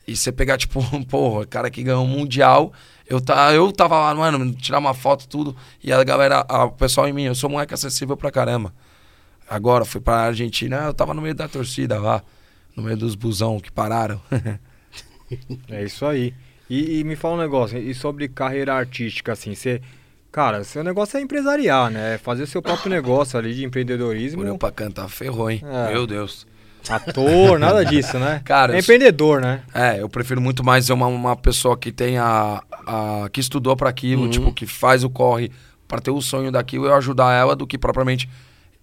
e 0.06 0.14
você 0.14 0.30
pegar, 0.30 0.58
tipo, 0.58 0.80
porra, 1.08 1.46
cara 1.46 1.70
que 1.70 1.82
ganhou 1.82 2.04
o 2.04 2.08
Mundial, 2.08 2.72
eu, 3.06 3.20
tá, 3.20 3.52
eu 3.52 3.70
tava 3.72 3.98
lá, 3.98 4.14
mano, 4.14 4.52
tirar 4.54 4.78
uma 4.78 4.94
foto, 4.94 5.26
tudo, 5.26 5.56
e 5.82 5.92
a 5.92 6.02
galera, 6.04 6.44
a, 6.48 6.64
o 6.64 6.72
pessoal 6.72 7.08
em 7.08 7.12
mim, 7.12 7.24
eu 7.24 7.34
sou 7.34 7.48
moleque 7.48 7.74
acessível 7.74 8.16
pra 8.16 8.30
caramba. 8.30 8.74
Agora, 9.48 9.84
fui 9.84 10.00
pra 10.00 10.22
Argentina, 10.22 10.84
eu 10.84 10.94
tava 10.94 11.14
no 11.14 11.22
meio 11.22 11.34
da 11.34 11.48
torcida 11.48 11.98
lá, 11.98 12.22
no 12.76 12.82
meio 12.82 12.96
dos 12.96 13.14
busão 13.14 13.60
que 13.60 13.70
pararam. 13.70 14.20
é 15.68 15.84
isso 15.84 16.04
aí. 16.04 16.34
E, 16.68 17.00
e, 17.00 17.04
me 17.04 17.14
fala 17.14 17.34
um 17.34 17.38
negócio, 17.38 17.78
e 17.78 17.94
sobre 17.94 18.26
carreira 18.26 18.74
artística, 18.74 19.32
assim, 19.32 19.54
você 19.54 19.82
Cara, 20.34 20.64
seu 20.64 20.82
negócio 20.82 21.16
é 21.16 21.20
empresariar, 21.20 21.92
né? 21.92 22.18
Fazer 22.18 22.46
seu 22.46 22.60
próprio 22.60 22.90
negócio 22.90 23.38
ali 23.38 23.54
de 23.54 23.64
empreendedorismo. 23.64 24.42
Olhou 24.42 24.58
pra 24.58 24.72
cantar, 24.72 25.08
ferrou, 25.08 25.48
hein? 25.48 25.62
É. 25.64 25.92
Meu 25.92 26.08
Deus. 26.08 26.44
Ator, 26.88 27.56
nada 27.56 27.84
disso, 27.84 28.18
né? 28.18 28.42
Cara, 28.44 28.74
é 28.74 28.80
empreendedor, 28.80 29.40
né? 29.40 29.62
É, 29.72 30.02
eu 30.02 30.08
prefiro 30.08 30.40
muito 30.40 30.64
mais 30.64 30.86
ser 30.86 30.92
uma, 30.92 31.06
uma 31.06 31.36
pessoa 31.36 31.76
que 31.76 31.92
tenha. 31.92 32.60
A, 32.84 33.28
que 33.32 33.40
estudou 33.40 33.76
para 33.76 33.88
aquilo, 33.88 34.22
uhum. 34.22 34.30
tipo, 34.30 34.52
que 34.52 34.66
faz 34.66 35.04
o 35.04 35.08
corre 35.08 35.52
para 35.86 36.00
ter 36.00 36.10
o 36.10 36.20
sonho 36.20 36.50
daquilo 36.50 36.86
e 36.86 36.88
eu 36.88 36.94
ajudar 36.96 37.32
ela 37.32 37.54
do 37.54 37.64
que 37.64 37.78
propriamente 37.78 38.28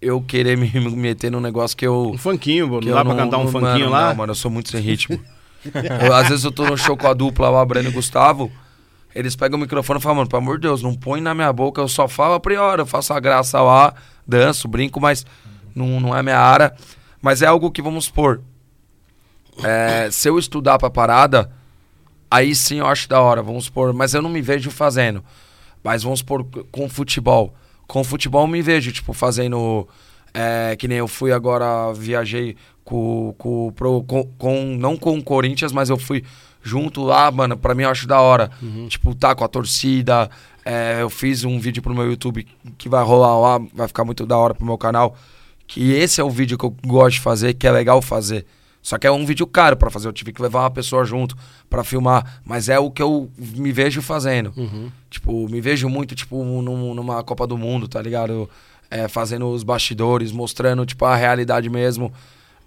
eu 0.00 0.22
querer 0.22 0.56
me 0.56 0.70
meter 0.96 1.30
num 1.30 1.38
negócio 1.38 1.76
que 1.76 1.86
eu. 1.86 2.12
Um 2.14 2.18
funkinho, 2.18 2.66
não 2.66 2.80
dá 2.80 3.04
pra 3.04 3.14
cantar 3.14 3.36
um 3.36 3.48
funkinho 3.48 3.90
lá? 3.90 4.08
Não, 4.08 4.16
mano, 4.16 4.30
eu 4.30 4.36
sou 4.36 4.50
muito 4.50 4.70
sem 4.70 4.80
ritmo. 4.80 5.20
eu, 6.02 6.14
às 6.14 6.30
vezes 6.30 6.46
eu 6.46 6.50
tô 6.50 6.64
no 6.64 6.78
show 6.78 6.96
com 6.96 7.08
a 7.08 7.12
dupla 7.12 7.50
lá, 7.50 7.62
Breno 7.62 7.90
e 7.90 7.92
Gustavo. 7.92 8.50
Eles 9.14 9.36
pegam 9.36 9.58
o 9.58 9.60
microfone 9.60 9.98
e 9.98 10.02
falam, 10.02 10.16
mano, 10.16 10.28
pelo 10.28 10.42
amor 10.42 10.56
de 10.56 10.62
Deus, 10.62 10.82
não 10.82 10.94
põe 10.94 11.20
na 11.20 11.34
minha 11.34 11.52
boca, 11.52 11.80
eu 11.80 11.88
só 11.88 12.08
falo 12.08 12.34
a 12.34 12.40
priori, 12.40 12.80
eu 12.80 12.86
faço 12.86 13.12
a 13.12 13.20
graça 13.20 13.60
lá, 13.60 13.94
danço, 14.26 14.66
brinco, 14.66 15.00
mas 15.00 15.26
não, 15.74 16.00
não 16.00 16.16
é 16.16 16.22
minha 16.22 16.38
área. 16.38 16.74
Mas 17.20 17.42
é 17.42 17.46
algo 17.46 17.70
que, 17.70 17.82
vamos 17.82 18.06
supor, 18.06 18.42
é, 19.62 20.08
se 20.10 20.28
eu 20.28 20.38
estudar 20.38 20.78
pra 20.78 20.90
parada, 20.90 21.50
aí 22.30 22.54
sim 22.54 22.78
eu 22.78 22.86
acho 22.86 23.08
da 23.08 23.20
hora, 23.20 23.42
vamos 23.42 23.66
supor, 23.66 23.92
mas 23.92 24.14
eu 24.14 24.22
não 24.22 24.30
me 24.30 24.40
vejo 24.40 24.70
fazendo. 24.70 25.22
Mas 25.84 26.02
vamos 26.02 26.20
supor, 26.20 26.44
com 26.70 26.88
futebol. 26.88 27.54
Com 27.86 28.02
futebol 28.04 28.42
eu 28.42 28.48
me 28.48 28.62
vejo, 28.62 28.92
tipo, 28.92 29.12
fazendo. 29.12 29.86
É, 30.32 30.74
que 30.76 30.88
nem 30.88 30.96
eu 30.96 31.08
fui 31.08 31.30
agora, 31.30 31.92
viajei 31.92 32.56
com, 32.84 33.34
com, 33.36 33.70
pro, 33.72 34.02
com, 34.04 34.24
com, 34.38 34.64
não 34.78 34.96
com 34.96 35.18
o 35.18 35.22
Corinthians, 35.22 35.72
mas 35.72 35.90
eu 35.90 35.98
fui 35.98 36.24
junto 36.62 37.02
lá, 37.02 37.30
mano, 37.30 37.56
pra 37.56 37.74
mim 37.74 37.82
eu 37.82 37.90
acho 37.90 38.06
da 38.06 38.20
hora. 38.20 38.50
Uhum. 38.62 38.86
Tipo, 38.88 39.14
tá 39.14 39.34
com 39.34 39.44
a 39.44 39.48
torcida. 39.48 40.30
É, 40.64 41.02
eu 41.02 41.10
fiz 41.10 41.44
um 41.44 41.58
vídeo 41.58 41.82
pro 41.82 41.94
meu 41.94 42.08
YouTube 42.08 42.46
que 42.78 42.88
vai 42.88 43.04
rolar 43.04 43.38
lá, 43.38 43.66
vai 43.74 43.88
ficar 43.88 44.04
muito 44.04 44.24
da 44.24 44.36
hora 44.36 44.54
pro 44.54 44.64
meu 44.64 44.78
canal. 44.78 45.16
Que 45.66 45.92
esse 45.92 46.20
é 46.20 46.24
o 46.24 46.30
vídeo 46.30 46.56
que 46.56 46.64
eu 46.64 46.74
gosto 46.86 47.14
de 47.14 47.20
fazer, 47.20 47.54
que 47.54 47.66
é 47.66 47.72
legal 47.72 48.00
fazer. 48.00 48.46
Só 48.82 48.98
que 48.98 49.06
é 49.06 49.12
um 49.12 49.24
vídeo 49.24 49.46
caro 49.46 49.76
para 49.76 49.90
fazer. 49.90 50.08
Eu 50.08 50.12
tive 50.12 50.32
que 50.32 50.42
levar 50.42 50.60
uma 50.60 50.70
pessoa 50.70 51.04
junto 51.04 51.36
para 51.70 51.84
filmar. 51.84 52.40
Mas 52.44 52.68
é 52.68 52.78
o 52.78 52.90
que 52.90 53.00
eu 53.00 53.30
me 53.38 53.70
vejo 53.70 54.02
fazendo. 54.02 54.52
Uhum. 54.56 54.90
Tipo, 55.08 55.48
me 55.48 55.60
vejo 55.60 55.88
muito, 55.88 56.16
tipo, 56.16 56.42
num, 56.44 56.92
numa 56.92 57.22
Copa 57.22 57.46
do 57.46 57.56
Mundo, 57.56 57.86
tá 57.86 58.02
ligado? 58.02 58.50
É, 58.90 59.06
fazendo 59.06 59.48
os 59.48 59.62
bastidores, 59.62 60.32
mostrando, 60.32 60.84
tipo, 60.84 61.04
a 61.04 61.14
realidade 61.14 61.70
mesmo. 61.70 62.12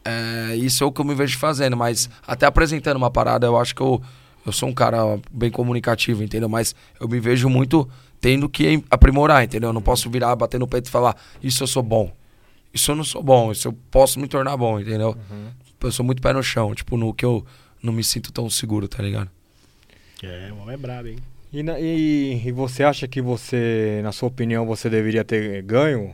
É, 0.05 0.55
isso 0.55 0.83
é 0.83 0.87
o 0.87 0.91
que 0.91 1.01
eu 1.01 1.05
me 1.05 1.15
vejo 1.15 1.37
fazendo, 1.39 1.75
mas 1.75 2.07
até 2.27 2.45
apresentando 2.45 2.97
uma 2.97 3.09
parada, 3.09 3.47
eu 3.47 3.57
acho 3.57 3.73
que 3.73 3.81
eu, 3.81 3.99
eu 4.45 4.51
sou 4.51 4.69
um 4.69 4.73
cara 4.73 5.19
bem 5.31 5.49
comunicativo, 5.49 6.23
entendeu? 6.23 6.47
Mas 6.47 6.75
eu 6.99 7.07
me 7.07 7.19
vejo 7.19 7.49
muito 7.49 7.89
tendo 8.21 8.47
que 8.47 8.83
aprimorar, 8.89 9.43
entendeu? 9.43 9.69
Eu 9.69 9.73
não 9.73 9.81
posso 9.81 10.09
virar, 10.09 10.35
bater 10.35 10.59
no 10.59 10.67
peito 10.67 10.87
e 10.87 10.91
falar, 10.91 11.15
isso 11.41 11.63
eu 11.63 11.67
sou 11.67 11.81
bom. 11.81 12.11
Isso 12.71 12.91
eu 12.91 12.95
não 12.95 13.03
sou 13.03 13.23
bom, 13.23 13.51
isso 13.51 13.67
eu 13.67 13.73
posso 13.89 14.19
me 14.19 14.27
tornar 14.27 14.55
bom, 14.57 14.79
entendeu? 14.79 15.17
Uhum. 15.31 15.47
Eu 15.81 15.91
sou 15.91 16.05
muito 16.05 16.21
pé 16.21 16.33
no 16.33 16.43
chão, 16.43 16.73
tipo, 16.75 16.97
no 16.97 17.13
que 17.13 17.25
eu 17.25 17.45
não 17.81 17.93
me 17.93 18.03
sinto 18.03 18.31
tão 18.31 18.49
seguro, 18.49 18.87
tá 18.87 19.01
ligado? 19.01 19.29
É, 20.21 20.51
o 20.51 20.61
homem 20.61 20.73
é 20.73 20.77
brabo, 20.77 21.07
hein? 21.07 21.17
E, 21.53 21.63
na, 21.63 21.79
e, 21.79 22.41
e 22.45 22.51
você 22.51 22.83
acha 22.83 23.07
que 23.07 23.21
você, 23.21 24.01
na 24.03 24.11
sua 24.11 24.27
opinião, 24.27 24.65
você 24.65 24.89
deveria 24.89 25.23
ter 25.23 25.61
ganho? 25.61 26.13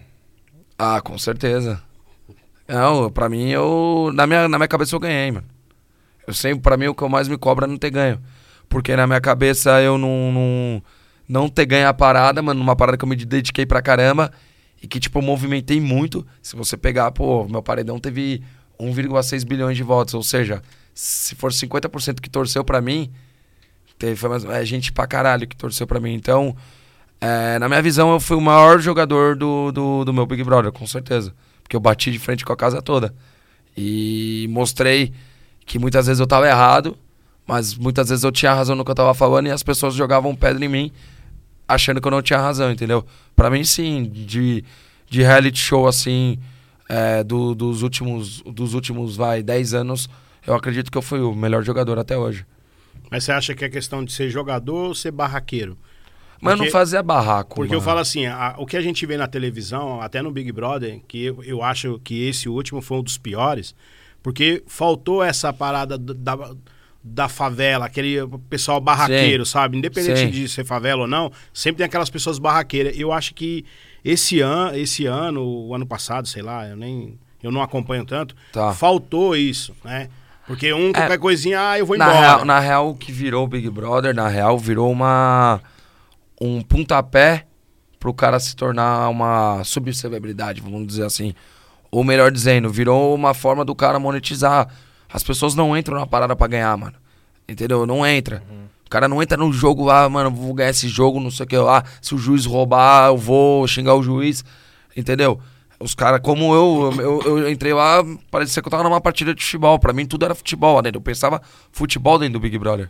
Ah, 0.77 1.01
com 1.01 1.17
certeza. 1.17 1.81
Não, 2.71 3.11
pra 3.11 3.27
mim, 3.27 3.49
eu. 3.49 4.11
Na 4.13 4.25
minha, 4.25 4.47
na 4.47 4.57
minha 4.57 4.67
cabeça 4.67 4.95
eu 4.95 4.99
ganhei, 4.99 5.29
mano. 5.29 5.45
Eu 6.25 6.33
sempre, 6.33 6.61
pra 6.61 6.77
mim, 6.77 6.87
o 6.87 6.95
que 6.95 7.03
eu 7.03 7.09
mais 7.09 7.27
me 7.27 7.37
cobra 7.37 7.65
é 7.65 7.67
não 7.67 7.77
ter 7.77 7.89
ganho. 7.89 8.21
Porque 8.69 8.95
na 8.95 9.05
minha 9.05 9.19
cabeça 9.19 9.81
eu 9.81 9.97
não, 9.97 10.31
não, 10.31 10.83
não 11.27 11.49
ter 11.49 11.65
ganho 11.65 11.89
a 11.89 11.93
parada, 11.93 12.41
mano, 12.41 12.61
numa 12.61 12.73
parada 12.73 12.97
que 12.97 13.03
eu 13.03 13.09
me 13.09 13.17
dediquei 13.17 13.65
pra 13.65 13.81
caramba 13.81 14.31
e 14.81 14.87
que, 14.87 15.01
tipo, 15.01 15.19
eu 15.19 15.21
movimentei 15.21 15.81
muito. 15.81 16.25
Se 16.41 16.55
você 16.55 16.77
pegar, 16.77 17.11
pô, 17.11 17.45
meu 17.45 17.61
paredão 17.61 17.99
teve 17.99 18.41
1,6 18.79 19.45
bilhões 19.45 19.75
de 19.75 19.83
votos, 19.83 20.13
ou 20.13 20.23
seja, 20.23 20.61
se 20.93 21.35
for 21.35 21.51
50% 21.51 22.21
que 22.21 22.29
torceu 22.29 22.63
pra 22.63 22.79
mim, 22.79 23.11
teve 23.99 24.15
foi 24.15 24.29
mais, 24.29 24.45
é 24.45 24.63
gente 24.63 24.93
pra 24.93 25.05
caralho 25.05 25.45
que 25.45 25.57
torceu 25.57 25.85
pra 25.85 25.99
mim. 25.99 26.13
Então, 26.13 26.55
é, 27.19 27.59
na 27.59 27.67
minha 27.67 27.81
visão, 27.81 28.13
eu 28.13 28.19
fui 28.21 28.37
o 28.37 28.41
maior 28.41 28.79
jogador 28.79 29.35
do, 29.35 29.73
do, 29.73 30.05
do 30.05 30.13
meu 30.13 30.25
Big 30.25 30.41
Brother, 30.41 30.71
com 30.71 30.87
certeza. 30.87 31.33
Porque 31.71 31.77
eu 31.77 31.79
bati 31.79 32.11
de 32.11 32.19
frente 32.19 32.43
com 32.43 32.51
a 32.51 32.57
casa 32.57 32.81
toda. 32.81 33.15
E 33.77 34.45
mostrei 34.49 35.13
que 35.65 35.79
muitas 35.79 36.07
vezes 36.07 36.19
eu 36.19 36.27
tava 36.27 36.45
errado, 36.45 36.97
mas 37.47 37.75
muitas 37.75 38.09
vezes 38.09 38.25
eu 38.25 38.31
tinha 38.31 38.53
razão 38.53 38.75
no 38.75 38.83
que 38.83 38.91
eu 38.91 38.95
tava 38.95 39.13
falando 39.13 39.47
e 39.47 39.51
as 39.51 39.63
pessoas 39.63 39.93
jogavam 39.93 40.35
pedra 40.35 40.65
em 40.65 40.67
mim 40.67 40.91
achando 41.65 42.01
que 42.01 42.07
eu 42.09 42.11
não 42.11 42.21
tinha 42.21 42.37
razão, 42.37 42.69
entendeu? 42.69 43.05
Para 43.37 43.49
mim, 43.49 43.63
sim, 43.63 44.03
de, 44.03 44.65
de 45.09 45.21
reality 45.21 45.59
show 45.59 45.87
assim, 45.87 46.37
é, 46.89 47.23
do, 47.23 47.55
dos 47.55 47.83
últimos, 47.83 48.41
dos 48.41 48.73
últimos, 48.73 49.15
vai, 49.15 49.41
10 49.41 49.73
anos, 49.73 50.09
eu 50.45 50.53
acredito 50.53 50.91
que 50.91 50.97
eu 50.97 51.01
fui 51.01 51.21
o 51.21 51.33
melhor 51.33 51.63
jogador 51.63 51.97
até 51.97 52.17
hoje. 52.17 52.45
Mas 53.09 53.23
você 53.23 53.31
acha 53.31 53.55
que 53.55 53.63
é 53.63 53.69
questão 53.69 54.03
de 54.03 54.11
ser 54.11 54.29
jogador 54.29 54.87
ou 54.87 54.93
ser 54.93 55.11
barraqueiro? 55.11 55.77
Mas 56.41 56.55
porque, 56.55 56.65
não 56.65 56.71
fazia 56.71 57.03
barraco. 57.03 57.55
Porque 57.55 57.69
mano. 57.69 57.81
eu 57.81 57.85
falo 57.85 57.99
assim, 57.99 58.25
a, 58.25 58.55
o 58.57 58.65
que 58.65 58.75
a 58.75 58.81
gente 58.81 59.05
vê 59.05 59.15
na 59.15 59.27
televisão, 59.27 60.01
até 60.01 60.21
no 60.21 60.31
Big 60.31 60.51
Brother, 60.51 60.99
que 61.07 61.25
eu, 61.25 61.43
eu 61.43 61.63
acho 61.63 61.99
que 62.03 62.27
esse 62.27 62.49
último 62.49 62.81
foi 62.81 62.97
um 62.97 63.03
dos 63.03 63.17
piores, 63.17 63.75
porque 64.23 64.63
faltou 64.65 65.23
essa 65.23 65.53
parada 65.53 65.97
da, 65.97 66.51
da 67.03 67.27
favela, 67.29 67.85
aquele 67.85 68.17
pessoal 68.49 68.81
barraqueiro, 68.81 69.45
Sim. 69.45 69.51
sabe? 69.51 69.77
Independente 69.77 70.19
Sim. 70.19 70.29
de 70.31 70.49
ser 70.49 70.65
favela 70.65 71.01
ou 71.01 71.07
não, 71.07 71.31
sempre 71.53 71.77
tem 71.77 71.85
aquelas 71.85 72.09
pessoas 72.09 72.39
barraqueiras. 72.39 72.97
Eu 72.97 73.11
acho 73.11 73.35
que 73.35 73.63
esse, 74.03 74.41
an, 74.41 74.71
esse 74.73 75.05
ano, 75.05 75.43
o 75.43 75.75
ano 75.75 75.85
passado, 75.85 76.27
sei 76.27 76.41
lá, 76.41 76.67
eu 76.67 76.75
nem 76.75 77.19
eu 77.43 77.51
não 77.51 77.61
acompanho 77.61 78.05
tanto, 78.05 78.35
tá. 78.51 78.73
faltou 78.73 79.35
isso, 79.35 79.75
né? 79.83 80.09
Porque 80.45 80.73
um, 80.73 80.91
qualquer 80.91 81.13
é, 81.13 81.17
coisinha, 81.17 81.69
ah, 81.69 81.79
eu 81.79 81.85
vou 81.85 81.95
embora. 81.95 82.13
Na 82.13 82.19
real, 82.19 82.45
na 82.45 82.59
real, 82.59 82.89
o 82.89 82.95
que 82.95 83.11
virou 83.11 83.45
o 83.45 83.47
Big 83.47 83.69
Brother, 83.69 84.13
na 84.13 84.27
real, 84.27 84.57
virou 84.57 84.91
uma 84.91 85.61
um 86.41 86.59
pontapé 86.61 87.45
pro 87.99 88.11
cara 88.11 88.39
se 88.39 88.55
tornar 88.55 89.07
uma 89.09 89.63
subcelebridade, 89.63 90.59
vamos 90.59 90.87
dizer 90.87 91.05
assim. 91.05 91.35
Ou 91.91 92.03
melhor 92.03 92.31
dizendo, 92.31 92.69
virou 92.69 93.13
uma 93.13 93.33
forma 93.35 93.63
do 93.63 93.75
cara 93.75 93.99
monetizar. 93.99 94.67
As 95.13 95.21
pessoas 95.21 95.53
não 95.53 95.77
entram 95.77 95.99
na 95.99 96.07
parada 96.07 96.35
para 96.35 96.47
ganhar, 96.47 96.75
mano. 96.75 96.95
Entendeu? 97.47 97.85
Não 97.85 98.05
entra. 98.05 98.41
Uhum. 98.49 98.65
O 98.85 98.89
cara 98.89 99.07
não 99.07 99.21
entra 99.21 99.37
no 99.37 99.53
jogo 99.53 99.85
lá, 99.85 100.09
mano, 100.09 100.31
vou 100.31 100.53
ganhar 100.53 100.71
esse 100.71 100.87
jogo, 100.87 101.19
não 101.19 101.29
sei 101.29 101.45
o 101.45 101.47
que 101.47 101.57
lá. 101.57 101.83
Se 102.01 102.15
o 102.15 102.17
juiz 102.17 102.45
roubar, 102.45 103.09
eu 103.09 103.17
vou 103.17 103.67
xingar 103.67 103.93
o 103.93 104.01
juiz. 104.01 104.43
Entendeu? 104.97 105.39
Os 105.79 105.93
caras, 105.93 106.21
como 106.21 106.53
eu, 106.55 106.93
eu, 106.97 107.21
eu, 107.37 107.49
entrei 107.51 107.73
lá, 107.73 108.03
parecia 108.29 108.61
que 108.61 108.67
eu 108.67 108.71
tava 108.71 108.83
numa 108.83 109.01
partida 109.01 109.33
de 109.33 109.43
futebol. 109.43 109.77
Pra 109.77 109.93
mim 109.93 110.05
tudo 110.05 110.25
era 110.25 110.33
futebol 110.33 110.75
lá 110.75 110.81
dentro. 110.81 110.97
Eu 110.97 111.03
pensava 111.03 111.41
futebol 111.71 112.17
dentro 112.17 112.33
do 112.33 112.39
Big 112.39 112.57
Brother. 112.57 112.89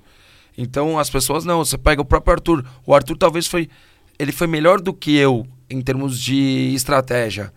Então 0.58 1.00
as 1.00 1.10
pessoas 1.10 1.46
não, 1.46 1.64
você 1.64 1.78
pega 1.78 2.02
o 2.02 2.06
próprio 2.06 2.34
Arthur. 2.34 2.66
O 2.86 2.94
Arthur 2.94 3.18
talvez 3.18 3.48
foi 3.48 3.70
ele 4.20 4.32
foi 4.32 4.46
melhor 4.46 4.80
do 4.80 4.94
que 4.94 5.16
eu 5.16 5.48
em 5.70 5.82
termos 5.82 6.20
de 6.20 6.74
estratégia. 6.76 7.52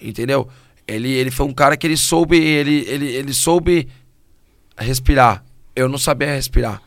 Entendeu? 0.00 0.48
Ele, 0.86 1.12
ele 1.12 1.30
foi 1.30 1.46
um 1.46 1.52
cara 1.52 1.76
que 1.76 1.86
ele 1.86 1.96
soube, 1.96 2.36
ele, 2.36 2.84
ele, 2.88 3.06
ele 3.06 3.32
soube 3.32 3.88
respirar. 4.76 5.44
Eu 5.74 5.88
não 5.88 5.98
sabia 5.98 6.28
respirar. 6.28 6.82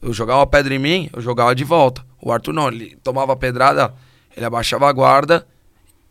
Eu 0.00 0.12
jogava 0.12 0.40
uma 0.40 0.46
pedra 0.46 0.74
em 0.74 0.78
mim, 0.78 1.10
eu 1.12 1.20
jogava 1.20 1.54
de 1.54 1.62
volta. 1.62 2.04
O 2.20 2.32
Arthur 2.32 2.52
não, 2.52 2.68
ele 2.68 2.96
tomava 3.02 3.36
pedrada, 3.36 3.92
ele 4.36 4.46
abaixava 4.46 4.88
a 4.88 4.92
guarda. 4.92 5.46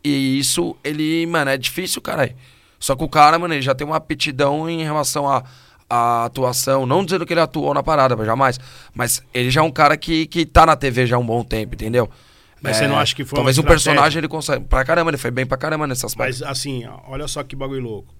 E 0.04 0.38
isso, 0.38 0.76
ele, 0.82 1.26
mano, 1.26 1.50
é 1.50 1.56
difícil, 1.56 2.00
cara. 2.00 2.34
Só 2.78 2.96
que 2.96 3.04
o 3.04 3.08
cara, 3.08 3.38
mano, 3.38 3.54
ele 3.54 3.62
já 3.62 3.74
tem 3.74 3.86
uma 3.86 3.96
aptidão 3.96 4.68
em 4.68 4.82
relação 4.82 5.28
a 5.28 5.44
a 5.94 6.24
atuação, 6.24 6.86
não 6.86 7.04
dizendo 7.04 7.26
que 7.26 7.34
ele 7.34 7.40
atuou 7.40 7.74
na 7.74 7.82
parada, 7.82 8.16
jamais, 8.24 8.58
mas 8.94 9.22
ele 9.34 9.50
já 9.50 9.60
é 9.60 9.64
um 9.64 9.70
cara 9.70 9.94
que, 9.94 10.26
que 10.26 10.46
tá 10.46 10.64
na 10.64 10.74
TV 10.74 11.06
já 11.06 11.16
há 11.16 11.18
um 11.18 11.26
bom 11.26 11.44
tempo, 11.44 11.74
entendeu? 11.74 12.08
Mas 12.62 12.76
é, 12.76 12.80
você 12.80 12.88
não 12.88 12.98
acha 12.98 13.14
que 13.14 13.26
foi 13.26 13.36
Talvez 13.36 13.58
o 13.58 13.62
personagem 13.62 14.18
ele 14.18 14.28
consegue. 14.28 14.64
Pra 14.64 14.86
caramba, 14.86 15.10
ele 15.10 15.18
foi 15.18 15.30
bem 15.30 15.44
pra 15.44 15.58
caramba 15.58 15.86
nessas 15.86 16.14
Mas 16.14 16.40
assim, 16.42 16.84
olha 17.06 17.28
só 17.28 17.42
que 17.42 17.54
bagulho 17.54 17.82
louco. 17.82 18.14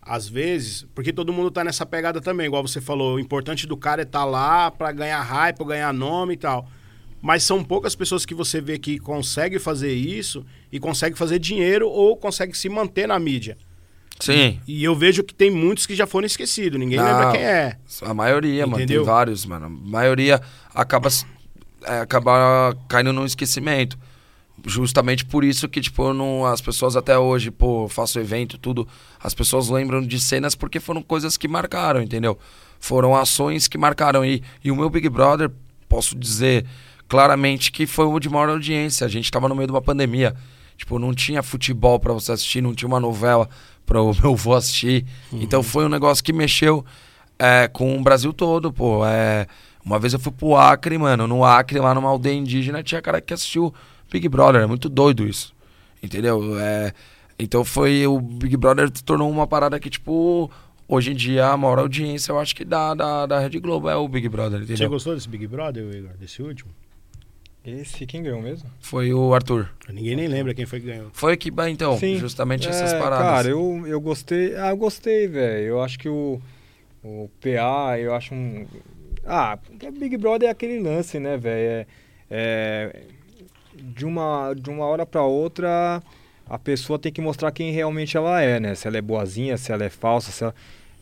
Às 0.00 0.28
vezes, 0.28 0.86
porque 0.94 1.12
todo 1.12 1.32
mundo 1.32 1.50
tá 1.50 1.64
nessa 1.64 1.84
pegada 1.84 2.20
também, 2.20 2.46
igual 2.46 2.62
você 2.62 2.80
falou, 2.80 3.16
o 3.16 3.20
importante 3.20 3.66
do 3.66 3.76
cara 3.76 4.02
é 4.02 4.04
estar 4.04 4.20
tá 4.20 4.24
lá 4.24 4.70
pra 4.70 4.92
ganhar 4.92 5.20
hype, 5.20 5.56
pra 5.56 5.66
ganhar 5.66 5.92
nome 5.92 6.34
e 6.34 6.36
tal. 6.36 6.68
Mas 7.20 7.42
são 7.42 7.64
poucas 7.64 7.96
pessoas 7.96 8.24
que 8.24 8.34
você 8.34 8.60
vê 8.60 8.78
que 8.78 9.00
consegue 9.00 9.58
fazer 9.58 9.92
isso 9.92 10.46
e 10.70 10.78
consegue 10.78 11.18
fazer 11.18 11.40
dinheiro 11.40 11.88
ou 11.88 12.16
consegue 12.16 12.56
se 12.56 12.68
manter 12.68 13.08
na 13.08 13.18
mídia. 13.18 13.58
Sim. 14.20 14.60
E, 14.66 14.82
eu 14.82 14.94
vejo 14.94 15.22
que 15.22 15.34
tem 15.34 15.50
muitos 15.50 15.86
que 15.86 15.94
já 15.94 16.06
foram 16.06 16.26
esquecidos, 16.26 16.78
ninguém 16.78 16.98
Não, 16.98 17.04
lembra 17.04 17.32
quem 17.32 17.42
é. 17.42 17.76
A 18.02 18.14
maioria, 18.14 18.64
Entendeu? 18.64 18.68
mano, 18.70 18.86
tem 18.86 19.02
vários, 19.02 19.44
mano. 19.44 19.66
A 19.66 19.68
maioria 19.68 20.40
acaba, 20.74 21.08
é, 21.84 22.00
acaba 22.00 22.76
caindo 22.88 23.12
no 23.12 23.26
esquecimento. 23.26 23.98
Justamente 24.64 25.24
por 25.24 25.44
isso 25.44 25.68
que, 25.68 25.80
tipo, 25.80 26.12
não, 26.14 26.46
as 26.46 26.60
pessoas 26.60 26.96
até 26.96 27.18
hoje, 27.18 27.50
pô, 27.50 27.88
faço 27.88 28.18
evento, 28.18 28.56
tudo, 28.56 28.88
as 29.22 29.34
pessoas 29.34 29.68
lembram 29.68 30.00
de 30.00 30.18
cenas 30.18 30.54
porque 30.54 30.80
foram 30.80 31.02
coisas 31.02 31.36
que 31.36 31.46
marcaram, 31.46 32.00
entendeu? 32.00 32.38
Foram 32.80 33.14
ações 33.14 33.68
que 33.68 33.76
marcaram. 33.76 34.24
E, 34.24 34.42
e 34.64 34.70
o 34.70 34.76
meu 34.76 34.88
Big 34.88 35.08
Brother, 35.10 35.50
posso 35.88 36.16
dizer 36.16 36.64
claramente 37.06 37.70
que 37.70 37.86
foi 37.86 38.06
o 38.06 38.18
de 38.18 38.28
maior 38.30 38.48
audiência. 38.48 39.06
A 39.06 39.10
gente 39.10 39.30
tava 39.30 39.48
no 39.48 39.54
meio 39.54 39.66
de 39.66 39.72
uma 39.72 39.82
pandemia. 39.82 40.34
Tipo, 40.76 40.98
não 40.98 41.14
tinha 41.14 41.42
futebol 41.42 41.98
para 41.98 42.12
você 42.12 42.32
assistir, 42.32 42.60
não 42.60 42.74
tinha 42.74 42.86
uma 42.86 43.00
novela 43.00 43.48
para 43.86 44.02
o 44.02 44.12
meu 44.20 44.32
avô 44.32 44.54
assistir. 44.54 45.06
Uhum. 45.32 45.40
Então 45.40 45.62
foi 45.62 45.86
um 45.86 45.88
negócio 45.88 46.22
que 46.22 46.32
mexeu 46.32 46.84
é, 47.38 47.68
com 47.68 47.96
o 47.96 48.02
Brasil 48.02 48.32
todo, 48.32 48.72
pô. 48.72 49.06
É, 49.06 49.46
uma 49.84 49.98
vez 49.98 50.12
eu 50.12 50.18
fui 50.18 50.32
pro 50.32 50.56
Acre, 50.56 50.98
mano. 50.98 51.26
No 51.26 51.44
Acre, 51.44 51.78
lá 51.78 51.94
numa 51.94 52.08
aldeia 52.08 52.34
indígena, 52.34 52.82
tinha 52.82 53.00
cara 53.00 53.20
que 53.20 53.32
assistiu 53.32 53.72
Big 54.10 54.28
Brother. 54.28 54.62
É 54.62 54.66
muito 54.66 54.88
doido 54.88 55.26
isso. 55.26 55.54
Entendeu? 56.02 56.58
É, 56.58 56.92
então 57.38 57.64
foi. 57.64 58.06
O 58.06 58.20
Big 58.20 58.56
Brother 58.56 58.90
tornou 58.90 59.30
uma 59.30 59.46
parada 59.46 59.78
que, 59.78 59.88
tipo. 59.88 60.50
Hoje 60.88 61.10
em 61.10 61.16
dia, 61.16 61.48
a 61.48 61.56
maior 61.56 61.80
audiência, 61.80 62.30
eu 62.30 62.38
acho 62.38 62.54
que 62.54 62.64
da, 62.64 62.94
da, 62.94 63.26
da 63.26 63.40
Rede 63.40 63.58
Globo 63.58 63.88
é 63.88 63.96
o 63.96 64.06
Big 64.06 64.28
Brother, 64.28 64.60
entendeu? 64.60 64.76
Você 64.76 64.86
gostou 64.86 65.14
desse 65.16 65.28
Big 65.28 65.44
Brother, 65.48 65.82
Igor? 65.82 66.12
Desse 66.16 66.40
último? 66.40 66.70
Esse, 67.66 68.06
quem 68.06 68.22
ganhou 68.22 68.40
mesmo? 68.40 68.70
Foi 68.78 69.12
o 69.12 69.34
Arthur. 69.34 69.68
Ninguém 69.88 70.14
nem 70.14 70.28
lembra 70.28 70.54
quem 70.54 70.64
foi 70.64 70.78
que 70.78 70.86
ganhou. 70.86 71.10
Foi 71.12 71.36
que, 71.36 71.52
então, 71.68 71.98
Sim. 71.98 72.16
justamente 72.16 72.68
essas 72.68 72.92
é, 72.92 72.98
paradas. 72.98 73.26
Cara, 73.26 73.48
eu, 73.48 73.84
eu 73.88 74.00
gostei. 74.00 74.54
Ah, 74.54 74.70
eu 74.70 74.76
gostei, 74.76 75.26
velho. 75.26 75.66
Eu 75.66 75.82
acho 75.82 75.98
que 75.98 76.08
o, 76.08 76.40
o 77.02 77.28
PA, 77.40 77.98
eu 77.98 78.14
acho 78.14 78.32
um. 78.32 78.64
Ah, 79.24 79.58
Big 79.98 80.16
Brother 80.16 80.48
é 80.48 80.52
aquele 80.52 80.78
lance, 80.78 81.18
né, 81.18 81.36
velho? 81.36 81.68
É, 81.68 81.86
é, 82.30 83.02
de, 83.74 84.06
uma, 84.06 84.54
de 84.54 84.70
uma 84.70 84.84
hora 84.84 85.04
pra 85.04 85.22
outra, 85.22 86.00
a 86.48 86.58
pessoa 86.60 87.00
tem 87.00 87.10
que 87.10 87.20
mostrar 87.20 87.50
quem 87.50 87.72
realmente 87.72 88.16
ela 88.16 88.40
é, 88.40 88.60
né? 88.60 88.76
Se 88.76 88.86
ela 88.86 88.96
é 88.96 89.02
boazinha, 89.02 89.56
se 89.56 89.72
ela 89.72 89.84
é 89.84 89.90
falsa, 89.90 90.30
se 90.30 90.44
ela... 90.44 90.54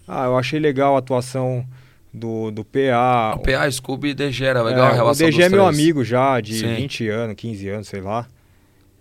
Ah, 0.08 0.24
eu 0.24 0.38
achei 0.38 0.58
legal 0.58 0.96
a 0.96 0.98
atuação 0.98 1.66
do, 2.14 2.52
do 2.52 2.64
PA. 2.64 3.34
O 3.36 3.40
PA, 3.40 3.68
Scooby 3.68 4.10
e 4.10 4.14
DG 4.14 4.44
era 4.44 4.62
legal 4.62 4.86
é, 4.86 4.90
a 4.92 4.94
relação 4.94 5.26
O 5.26 5.30
DG 5.30 5.42
é 5.42 5.48
meu 5.48 5.66
amigo 5.66 6.04
já, 6.04 6.40
de 6.40 6.54
Sim. 6.54 6.74
20 6.76 7.08
anos, 7.08 7.34
15 7.36 7.68
anos, 7.68 7.88
sei 7.88 8.00
lá. 8.00 8.26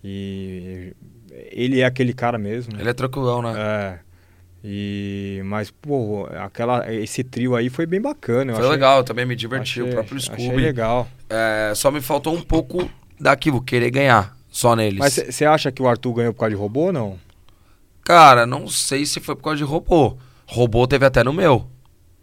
E 0.04 0.94
ele 1.52 1.80
é 1.80 1.86
aquele 1.86 2.14
cara 2.14 2.40
mesmo. 2.40 2.74
Ele 2.78 2.90
é 2.90 2.94
tranquilão, 2.94 3.42
né? 3.44 3.54
É. 3.56 4.00
E, 4.66 5.42
mas, 5.46 5.70
pô, 5.70 6.28
aquela, 6.40 6.92
esse 6.92 7.24
trio 7.24 7.56
aí 7.56 7.70
foi 7.70 7.86
bem 7.86 8.02
bacana. 8.02 8.54
foi 8.54 8.62
achei, 8.62 8.72
legal, 8.72 9.04
também 9.04 9.26
me 9.26 9.36
diverti, 9.36 9.82
achei, 9.82 9.84
o 9.84 9.90
próprio 9.90 10.20
Scooby. 10.20 10.48
Achei 10.48 10.56
legal. 10.56 11.08
É, 11.30 11.74
só 11.76 11.92
me 11.92 12.02
faltou 12.02 12.34
um 12.34 12.42
pouco 12.42 12.90
daquilo, 13.20 13.62
querer 13.62 13.92
ganhar, 13.92 14.36
só 14.50 14.76
neles. 14.76 15.00
Mas 15.00 15.14
você 15.14 15.46
acha 15.46 15.72
que 15.72 15.82
o 15.82 15.88
Arthur 15.88 16.14
ganhou 16.14 16.34
por 16.34 16.40
causa 16.40 16.56
de 16.56 16.62
robô 16.62 16.86
ou 16.86 16.94
não? 16.94 17.20
Cara, 18.06 18.46
não 18.46 18.68
sei 18.68 19.06
se 19.06 19.20
foi 19.20 19.36
por 19.36 19.44
causa 19.44 19.58
de 19.58 19.64
robô. 19.64 20.18
Robô 20.46 20.88
teve 20.88 21.06
até 21.06 21.24
no 21.24 21.34
meu. 21.34 21.70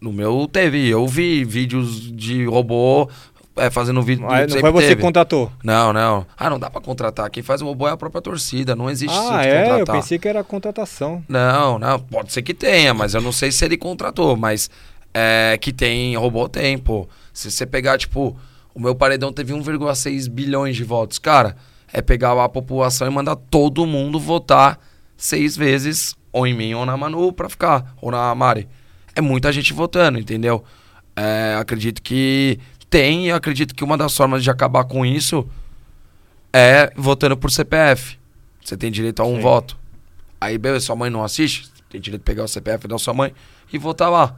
No 0.00 0.12
meu 0.12 0.49
teve. 0.50 0.88
Eu 0.88 1.07
vi 1.07 1.45
vídeos 1.45 2.11
de 2.11 2.47
robô 2.47 3.09
é, 3.57 3.69
fazendo 3.69 4.00
vídeo. 4.02 4.25
Mas 4.25 4.52
não 4.52 4.61
foi 4.61 4.71
você 4.71 4.97
que 4.97 5.02
contratou? 5.02 5.52
Não, 5.62 5.92
não. 5.92 6.26
Ah, 6.37 6.49
não 6.49 6.59
dá 6.59 6.71
pra 6.71 6.80
contratar. 6.80 7.28
Quem 7.30 7.42
faz 7.42 7.61
o 7.61 7.66
robô 7.66 7.87
é 7.87 7.92
a 7.92 7.97
própria 7.97 8.23
torcida. 8.23 8.75
Não 8.75 8.88
existe 8.88 9.14
ah, 9.14 9.45
é? 9.45 9.62
Contratar. 9.62 9.97
Eu 9.97 10.00
pensei 10.00 10.19
que 10.19 10.26
era 10.26 10.42
contratação. 10.42 11.23
Não, 11.28 11.78
não. 11.78 11.99
Pode 11.99 12.33
ser 12.33 12.40
que 12.42 12.54
tenha, 12.54 12.95
mas 12.95 13.14
eu 13.14 13.21
não 13.21 13.33
sei 13.33 13.52
se 13.52 13.62
ele 13.64 13.76
contratou. 13.76 14.37
Mas 14.37 14.71
é, 15.12 15.59
que 15.61 15.73
tem 15.73 16.16
robô, 16.16 16.49
tem, 16.49 16.78
pô. 16.78 17.07
Se 17.33 17.50
você 17.50 17.66
pegar, 17.66 17.99
tipo, 17.99 18.35
o 18.75 18.80
meu 18.80 18.95
paredão 18.95 19.33
teve 19.33 19.52
1,6 19.52 20.30
bilhões 20.30 20.76
de 20.76 20.85
votos. 20.85 21.19
Cara, 21.19 21.57
é 21.92 22.00
pegar 22.00 22.42
a 22.42 22.49
população 22.49 23.07
e 23.07 23.11
mandar 23.11 23.37
todo 23.37 23.85
mundo 23.85 24.19
votar 24.19 24.78
seis 25.16 25.54
vezes, 25.54 26.16
ou 26.33 26.47
em 26.47 26.54
mim 26.54 26.73
ou 26.73 26.87
na 26.87 26.97
Manu, 26.97 27.33
pra 27.33 27.50
ficar. 27.50 27.95
Ou 28.00 28.11
na 28.11 28.35
Mari 28.35 28.66
é 29.21 29.23
muita 29.23 29.53
gente 29.53 29.73
votando, 29.73 30.19
entendeu? 30.19 30.65
É, 31.15 31.57
acredito 31.59 32.03
que 32.03 32.59
tem, 32.89 33.29
e 33.29 33.33
acredito 33.33 33.75
que 33.75 33.85
uma 33.85 33.97
das 33.97 34.17
formas 34.17 34.43
de 34.43 34.50
acabar 34.50 34.85
com 34.85 35.07
isso 35.07 35.49
é 36.53 36.93
votando 36.97 37.37
por 37.37 37.50
CPF. 37.50 38.19
Você 38.65 38.77
tem 38.77 38.91
direito 38.91 39.21
a 39.21 39.25
um 39.25 39.37
Sim. 39.37 39.43
voto. 39.43 39.79
Aí, 40.41 40.59
beleza, 40.59 40.87
sua 40.87 40.97
mãe 40.97 41.11
não 41.11 41.23
assiste, 41.23 41.71
tem 41.89 42.00
direito 42.00 42.23
de 42.23 42.25
pegar 42.25 42.45
o 42.45 42.49
CPF 42.49 42.89
da 42.89 42.99
sua 42.99 43.15
mãe 43.15 43.33
e 43.73 43.78
votar 43.78 44.11
lá. 44.11 44.35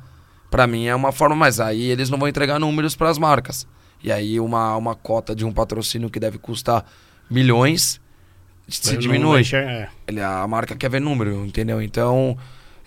Para 0.51 0.67
mim 0.67 0.87
é 0.87 0.95
uma 0.95 1.13
forma, 1.13 1.35
mas 1.35 1.61
aí 1.61 1.83
eles 1.83 2.11
não 2.11 2.19
vão 2.19 2.29
entregar 2.29 2.59
números 2.59 2.95
para 2.95 3.09
as 3.09 3.17
marcas. 3.17 3.67
E 4.03 4.13
aí 4.13 4.39
uma, 4.39 4.77
uma 4.77 4.95
cota 4.95 5.35
de 5.35 5.45
um 5.45 5.53
patrocínio 5.53 6.11
que 6.11 6.21
deve 6.21 6.37
custar 6.37 6.85
milhões 7.31 8.01
se 8.69 8.97
diminui. 8.97 9.43
É. 9.53 9.89
Ele, 10.07 10.21
a 10.21 10.47
marca 10.47 10.75
quer 10.75 10.91
ver 10.91 11.01
número, 11.01 11.45
entendeu? 11.45 11.81
Então, 11.81 12.37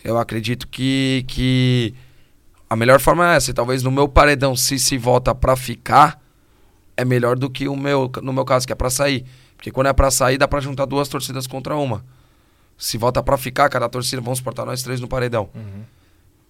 eu 0.05 0.19
acredito 0.19 0.67
que, 0.67 1.25
que 1.27 1.93
a 2.69 2.75
melhor 2.75 2.99
forma 3.01 3.33
é 3.33 3.35
essa. 3.35 3.51
Talvez 3.53 3.81
no 3.81 3.89
meu 3.89 4.07
paredão, 4.07 4.55
se 4.55 4.77
se 4.77 4.99
volta 4.99 5.33
para 5.33 5.55
ficar, 5.55 6.21
é 6.95 7.03
melhor 7.03 7.35
do 7.35 7.49
que 7.49 7.67
o 7.67 7.75
meu, 7.75 8.09
no 8.21 8.31
meu 8.31 8.45
caso, 8.45 8.67
que 8.67 8.71
é 8.71 8.75
para 8.75 8.91
sair. 8.91 9.25
Porque 9.57 9.71
quando 9.71 9.87
é 9.87 9.93
para 9.93 10.11
sair, 10.11 10.37
dá 10.37 10.47
para 10.47 10.59
juntar 10.61 10.85
duas 10.85 11.09
torcidas 11.09 11.47
contra 11.47 11.75
uma. 11.75 12.05
Se 12.77 12.99
volta 12.99 13.23
para 13.23 13.35
ficar, 13.35 13.67
cada 13.67 13.89
torcida, 13.89 14.21
vamos 14.21 14.37
suportar 14.37 14.63
nós 14.63 14.83
três 14.83 15.01
no 15.01 15.07
paredão. 15.07 15.49
Uhum. 15.55 15.83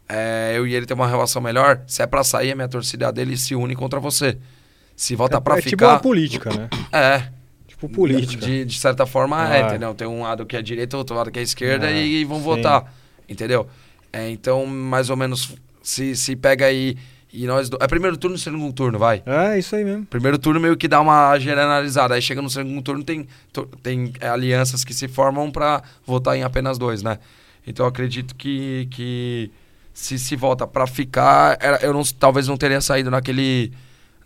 É, 0.09 0.53
eu 0.55 0.67
e 0.67 0.75
ele 0.75 0.85
ter 0.85 0.93
uma 0.93 1.07
relação 1.07 1.41
melhor. 1.41 1.81
Se 1.87 2.01
é 2.01 2.07
para 2.07 2.25
sair, 2.25 2.51
a 2.51 2.55
minha 2.55 2.67
torcida 2.67 3.09
dele 3.09 3.37
se 3.37 3.55
une 3.55 3.73
contra 3.73 4.01
você. 4.01 4.37
Se 4.97 5.15
volta 5.15 5.37
é, 5.37 5.39
para 5.39 5.59
é 5.59 5.61
ficar. 5.61 5.69
É 5.69 5.69
tipo 5.69 5.85
uma 5.93 5.99
política, 5.99 6.49
né? 6.49 6.69
É. 6.91 7.31
Tipo 7.67 7.87
política. 7.87 8.45
De, 8.45 8.65
de 8.65 8.79
certa 8.79 9.05
forma, 9.05 9.41
ah, 9.41 9.55
é, 9.55 9.61
entendeu? 9.61 9.93
Tem 9.93 10.07
um 10.07 10.23
lado 10.23 10.45
que 10.45 10.57
é 10.57 10.61
direita, 10.61 10.97
outro 10.97 11.15
lado 11.15 11.31
que 11.31 11.39
é 11.39 11.41
esquerda 11.41 11.89
é, 11.89 12.05
e, 12.05 12.21
e 12.21 12.25
vão 12.25 12.37
sim. 12.37 12.43
votar. 12.43 12.93
Entendeu? 13.27 13.67
É, 14.11 14.29
então, 14.29 14.65
mais 14.65 15.09
ou 15.09 15.17
menos, 15.17 15.53
se, 15.81 16.15
se 16.15 16.35
pega 16.35 16.65
aí. 16.65 16.97
E 17.33 17.45
nós. 17.45 17.69
Do... 17.69 17.77
É 17.81 17.87
primeiro 17.87 18.15
turno 18.15 18.37
e 18.37 18.39
segundo 18.39 18.71
turno, 18.71 18.97
vai. 18.97 19.21
É, 19.25 19.59
isso 19.59 19.75
aí 19.75 19.83
mesmo. 19.83 20.05
Primeiro 20.05 20.37
turno 20.37 20.59
meio 20.59 20.77
que 20.77 20.87
dá 20.87 21.01
uma 21.01 21.37
generalizada. 21.37 22.15
Aí 22.15 22.21
chega 22.21 22.41
no 22.41 22.49
segundo 22.49 22.81
turno, 22.81 23.03
tem, 23.03 23.27
tem 23.83 24.13
é, 24.21 24.29
alianças 24.29 24.85
que 24.85 24.93
se 24.93 25.07
formam 25.07 25.51
para 25.51 25.83
votar 26.05 26.37
em 26.37 26.43
apenas 26.43 26.77
dois, 26.77 27.03
né? 27.03 27.19
Então 27.67 27.85
eu 27.85 27.89
acredito 27.89 28.35
que, 28.35 28.87
que 28.91 29.51
se 29.93 30.17
se 30.17 30.35
volta 30.35 30.65
para 30.65 30.87
ficar, 30.87 31.57
eu 31.81 31.91
não, 31.91 32.03
talvez 32.03 32.47
não 32.47 32.55
teria 32.55 32.79
saído 32.79 33.11
naquele 33.11 33.73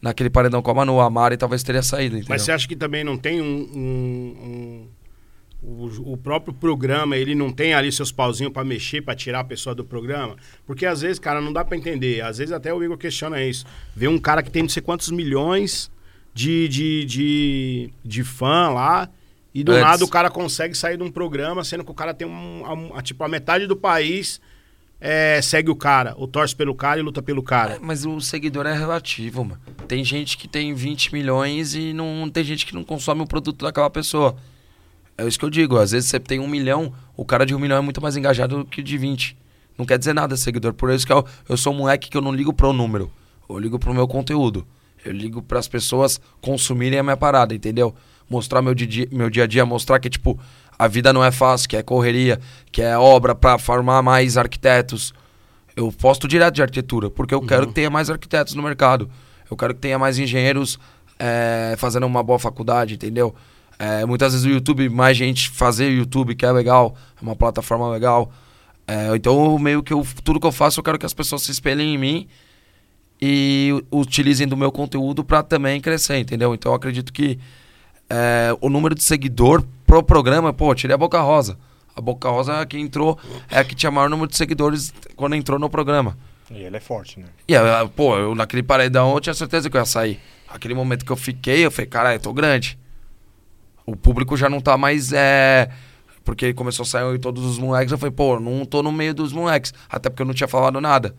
naquele 0.01 0.29
paredão 0.29 0.62
com 0.62 0.71
a 0.71 0.73
Manu. 0.73 0.99
A 0.99 1.09
Mari 1.09 1.38
talvez 1.38 1.63
teria 1.63 1.81
saído. 1.81 2.15
Entendeu? 2.15 2.29
Mas 2.29 2.43
você 2.43 2.51
acha 2.51 2.67
que 2.67 2.75
também 2.75 3.03
não 3.03 3.17
tem 3.17 3.41
um, 3.41 3.45
um, 3.45 4.38
um 4.43 4.88
o, 5.61 6.13
o, 6.13 6.17
próprio 6.17 6.53
programa, 6.53 7.17
ele 7.17 7.35
não 7.35 7.51
tem 7.51 7.73
ali 7.73 7.91
seus 7.91 8.11
pauzinhos 8.11 8.53
para 8.53 8.63
mexer, 8.63 9.01
para 9.01 9.15
tirar 9.15 9.41
a 9.41 9.43
pessoa 9.43 9.75
do 9.75 9.83
programa? 9.83 10.35
Porque 10.65 10.85
às 10.85 11.01
vezes, 11.01 11.19
cara, 11.19 11.41
não 11.41 11.51
dá 11.51 11.65
para 11.65 11.77
entender. 11.77 12.21
Às 12.21 12.37
vezes 12.37 12.53
até 12.53 12.73
o 12.73 12.83
Igor 12.83 12.97
questiona 12.97 13.43
isso. 13.43 13.65
Vê 13.95 14.07
um 14.07 14.17
cara 14.17 14.41
que 14.41 14.49
tem 14.49 14.63
não 14.63 14.69
sei 14.69 14.81
quantos 14.81 15.09
milhões 15.11 15.91
de, 16.33 16.67
de, 16.67 17.05
de, 17.05 17.89
de 18.03 18.23
fã 18.23 18.69
lá, 18.69 19.09
e 19.53 19.63
do 19.63 19.71
Antes. 19.71 19.83
nada 19.83 20.05
o 20.05 20.07
cara 20.07 20.29
consegue 20.29 20.75
sair 20.75 20.95
de 20.97 21.03
um 21.03 21.11
programa, 21.11 21.63
sendo 21.63 21.83
que 21.83 21.91
o 21.91 21.95
cara 21.95 22.13
tem 22.13 22.27
um, 22.27 22.91
a, 22.93 23.01
tipo, 23.01 23.23
a 23.23 23.27
metade 23.27 23.65
do 23.65 23.75
país 23.75 24.39
é, 25.01 25.41
segue 25.41 25.69
o 25.69 25.75
cara, 25.75 26.13
ou 26.17 26.27
torce 26.27 26.55
pelo 26.55 26.75
cara 26.75 26.99
e 26.99 27.03
luta 27.03 27.21
pelo 27.21 27.41
cara. 27.41 27.75
É, 27.75 27.79
mas 27.79 28.05
o 28.05 28.19
seguidor 28.19 28.65
é 28.65 28.73
relativo, 28.73 29.43
mano. 29.43 29.61
Tem 29.87 30.03
gente 30.03 30.37
que 30.37 30.47
tem 30.47 30.73
20 30.73 31.13
milhões 31.13 31.73
e 31.73 31.93
não 31.93 32.29
tem 32.29 32.43
gente 32.43 32.65
que 32.65 32.75
não 32.75 32.83
consome 32.83 33.21
o 33.21 33.27
produto 33.27 33.65
daquela 33.65 33.89
pessoa. 33.89 34.35
É 35.19 35.27
isso 35.27 35.38
que 35.38 35.43
eu 35.43 35.49
digo. 35.49 35.77
Às 35.77 35.91
vezes 35.91 36.10
você 36.10 36.19
tem 36.19 36.39
um 36.39 36.47
milhão, 36.47 36.93
o 37.17 37.25
cara 37.25 37.45
de 37.45 37.53
um 37.53 37.60
milhão 37.60 37.77
é 37.77 37.82
muito 37.82 38.01
mais 38.01 38.15
engajado 38.15 38.60
do 38.60 38.65
que 38.65 38.79
o 38.79 38.84
de 38.84 38.97
20. 38.97 39.38
Não 39.77 39.86
quer 39.86 39.99
dizer 39.99 40.13
nada, 40.13 40.38
seguidor. 40.38 40.73
Por 40.73 40.89
isso 40.91 41.05
que 41.05 41.12
eu, 41.12 41.25
eu 41.47 41.58
sou 41.58 41.73
um 41.73 41.77
moleque 41.77 42.10
que 42.10 42.15
eu 42.15 42.21
não 42.21 42.32
ligo 42.32 42.53
pro 42.53 42.71
número. 42.71 43.12
Eu 43.49 43.60
ligo 43.60 43.77
pro 43.77 43.93
meu 43.93 44.08
conteúdo. 44.08 44.65
Eu 45.03 45.12
ligo 45.12 45.41
para 45.41 45.60
as 45.60 45.67
pessoas 45.67 46.21
consumirem 46.39 46.99
a 46.99 47.03
minha 47.03 47.17
parada, 47.17 47.53
entendeu? 47.53 47.93
Mostrar 48.29 48.62
meu 48.62 48.73
dia, 48.73 49.08
meu 49.12 49.29
dia 49.29 49.43
a 49.43 49.47
dia, 49.47 49.65
mostrar 49.65 49.99
que, 49.99 50.10
tipo, 50.10 50.39
a 50.77 50.88
vida 50.88 51.12
não 51.12 51.23
é 51.23 51.32
fácil, 51.32 51.67
que 51.67 51.75
é 51.75 51.84
correria, 51.84 52.39
que 52.71 52.82
é 52.82 52.97
obra 52.97 53.36
para 53.36 53.58
formar 53.58 54.01
mais 54.01 54.38
arquitetos. 54.38 55.13
Eu 55.75 55.91
posto 55.91 56.27
direto 56.27 56.55
de 56.55 56.62
arquitetura, 56.62 57.10
porque 57.10 57.34
eu 57.34 57.39
uhum. 57.39 57.47
quero 57.47 57.67
que 57.67 57.73
tenha 57.73 57.89
mais 57.89 58.10
arquitetos 58.10 58.53
no 58.53 58.63
mercado. 58.63 59.10
Eu 59.49 59.58
quero 59.58 59.73
que 59.73 59.82
tenha 59.82 59.99
mais 59.99 60.17
engenheiros 60.17 60.79
é, 61.17 61.75
fazendo 61.77 62.05
uma 62.05 62.23
boa 62.23 62.39
faculdade, 62.39 62.93
entendeu? 62.93 63.36
É, 63.79 64.05
muitas 64.05 64.33
vezes 64.33 64.45
o 64.45 64.49
YouTube, 64.49 64.89
mais 64.89 65.15
gente 65.15 65.49
fazer 65.49 65.89
YouTube, 65.89 66.35
que 66.35 66.45
é 66.45 66.51
legal, 66.51 66.97
é 67.15 67.23
uma 67.23 67.33
plataforma 67.33 67.89
legal. 67.89 68.29
É, 68.85 69.15
então, 69.15 69.57
meio 69.57 69.81
que 69.81 69.93
eu, 69.93 70.05
tudo 70.21 70.37
que 70.37 70.45
eu 70.45 70.51
faço, 70.51 70.81
eu 70.81 70.83
quero 70.83 70.99
que 70.99 71.05
as 71.05 71.13
pessoas 71.13 71.43
se 71.43 71.51
espelhem 71.51 71.95
em 71.95 71.97
mim 71.97 72.27
e 73.21 73.71
utilizem 73.89 74.45
do 74.45 74.57
meu 74.57 74.69
conteúdo 74.69 75.23
para 75.23 75.41
também 75.41 75.79
crescer, 75.79 76.17
entendeu? 76.17 76.53
Então, 76.53 76.73
eu 76.73 76.75
acredito 76.75 77.13
que 77.13 77.39
é, 78.09 78.53
o 78.59 78.69
número 78.69 78.93
de 78.93 79.01
seguidor 79.01 79.63
pro 79.87 80.03
programa, 80.03 80.51
pô, 80.51 80.75
tirei 80.75 80.93
a 80.93 80.97
Boca 80.97 81.21
Rosa. 81.21 81.57
A 81.95 82.01
Boca 82.01 82.29
Rosa 82.29 82.53
é 82.53 82.61
a 82.61 82.65
que 82.65 82.77
entrou, 82.77 83.17
é 83.49 83.59
a 83.59 83.63
que 83.63 83.75
tinha 83.75 83.91
maior 83.91 84.09
número 84.09 84.29
de 84.29 84.35
seguidores 84.35 84.93
quando 85.15 85.35
entrou 85.35 85.57
no 85.57 85.69
programa. 85.69 86.17
E 86.51 86.63
ele 86.63 86.75
é 86.75 86.79
forte, 86.81 87.19
né? 87.19 87.27
E, 87.47 87.53
pô, 87.95 88.17
eu 88.17 88.35
naquele 88.35 88.63
paredão 88.63 89.13
eu 89.13 89.21
tinha 89.21 89.33
certeza 89.33 89.69
que 89.69 89.77
eu 89.77 89.81
ia 89.81 89.85
sair. 89.85 90.19
Aquele 90.49 90.73
momento 90.73 91.05
que 91.05 91.11
eu 91.11 91.15
fiquei, 91.15 91.65
eu 91.65 91.71
falei, 91.71 91.87
caralho, 91.87 92.15
eu 92.15 92.19
tô 92.19 92.33
grande 92.33 92.77
o 93.91 93.95
público 93.95 94.38
já 94.38 94.49
não 94.49 94.62
tá 94.62 94.78
mais. 94.78 95.12
É... 95.13 95.69
Porque 96.23 96.54
começou 96.54 96.84
a 96.84 96.86
sair 96.86 97.19
todos 97.19 97.43
os 97.43 97.58
moleques. 97.58 97.91
Eu 97.91 97.97
falei, 97.97 98.13
pô, 98.13 98.39
não 98.39 98.65
tô 98.65 98.84
no 98.84 98.91
meio 98.91 99.13
dos 99.13 99.34
moleques. 99.34 99.73
Até 99.89 100.10
porque 100.10 100.21
eu 100.21 100.25
não 100.25 100.34
tinha 100.34 100.47
falado 100.47 100.80
nada. 100.80 101.15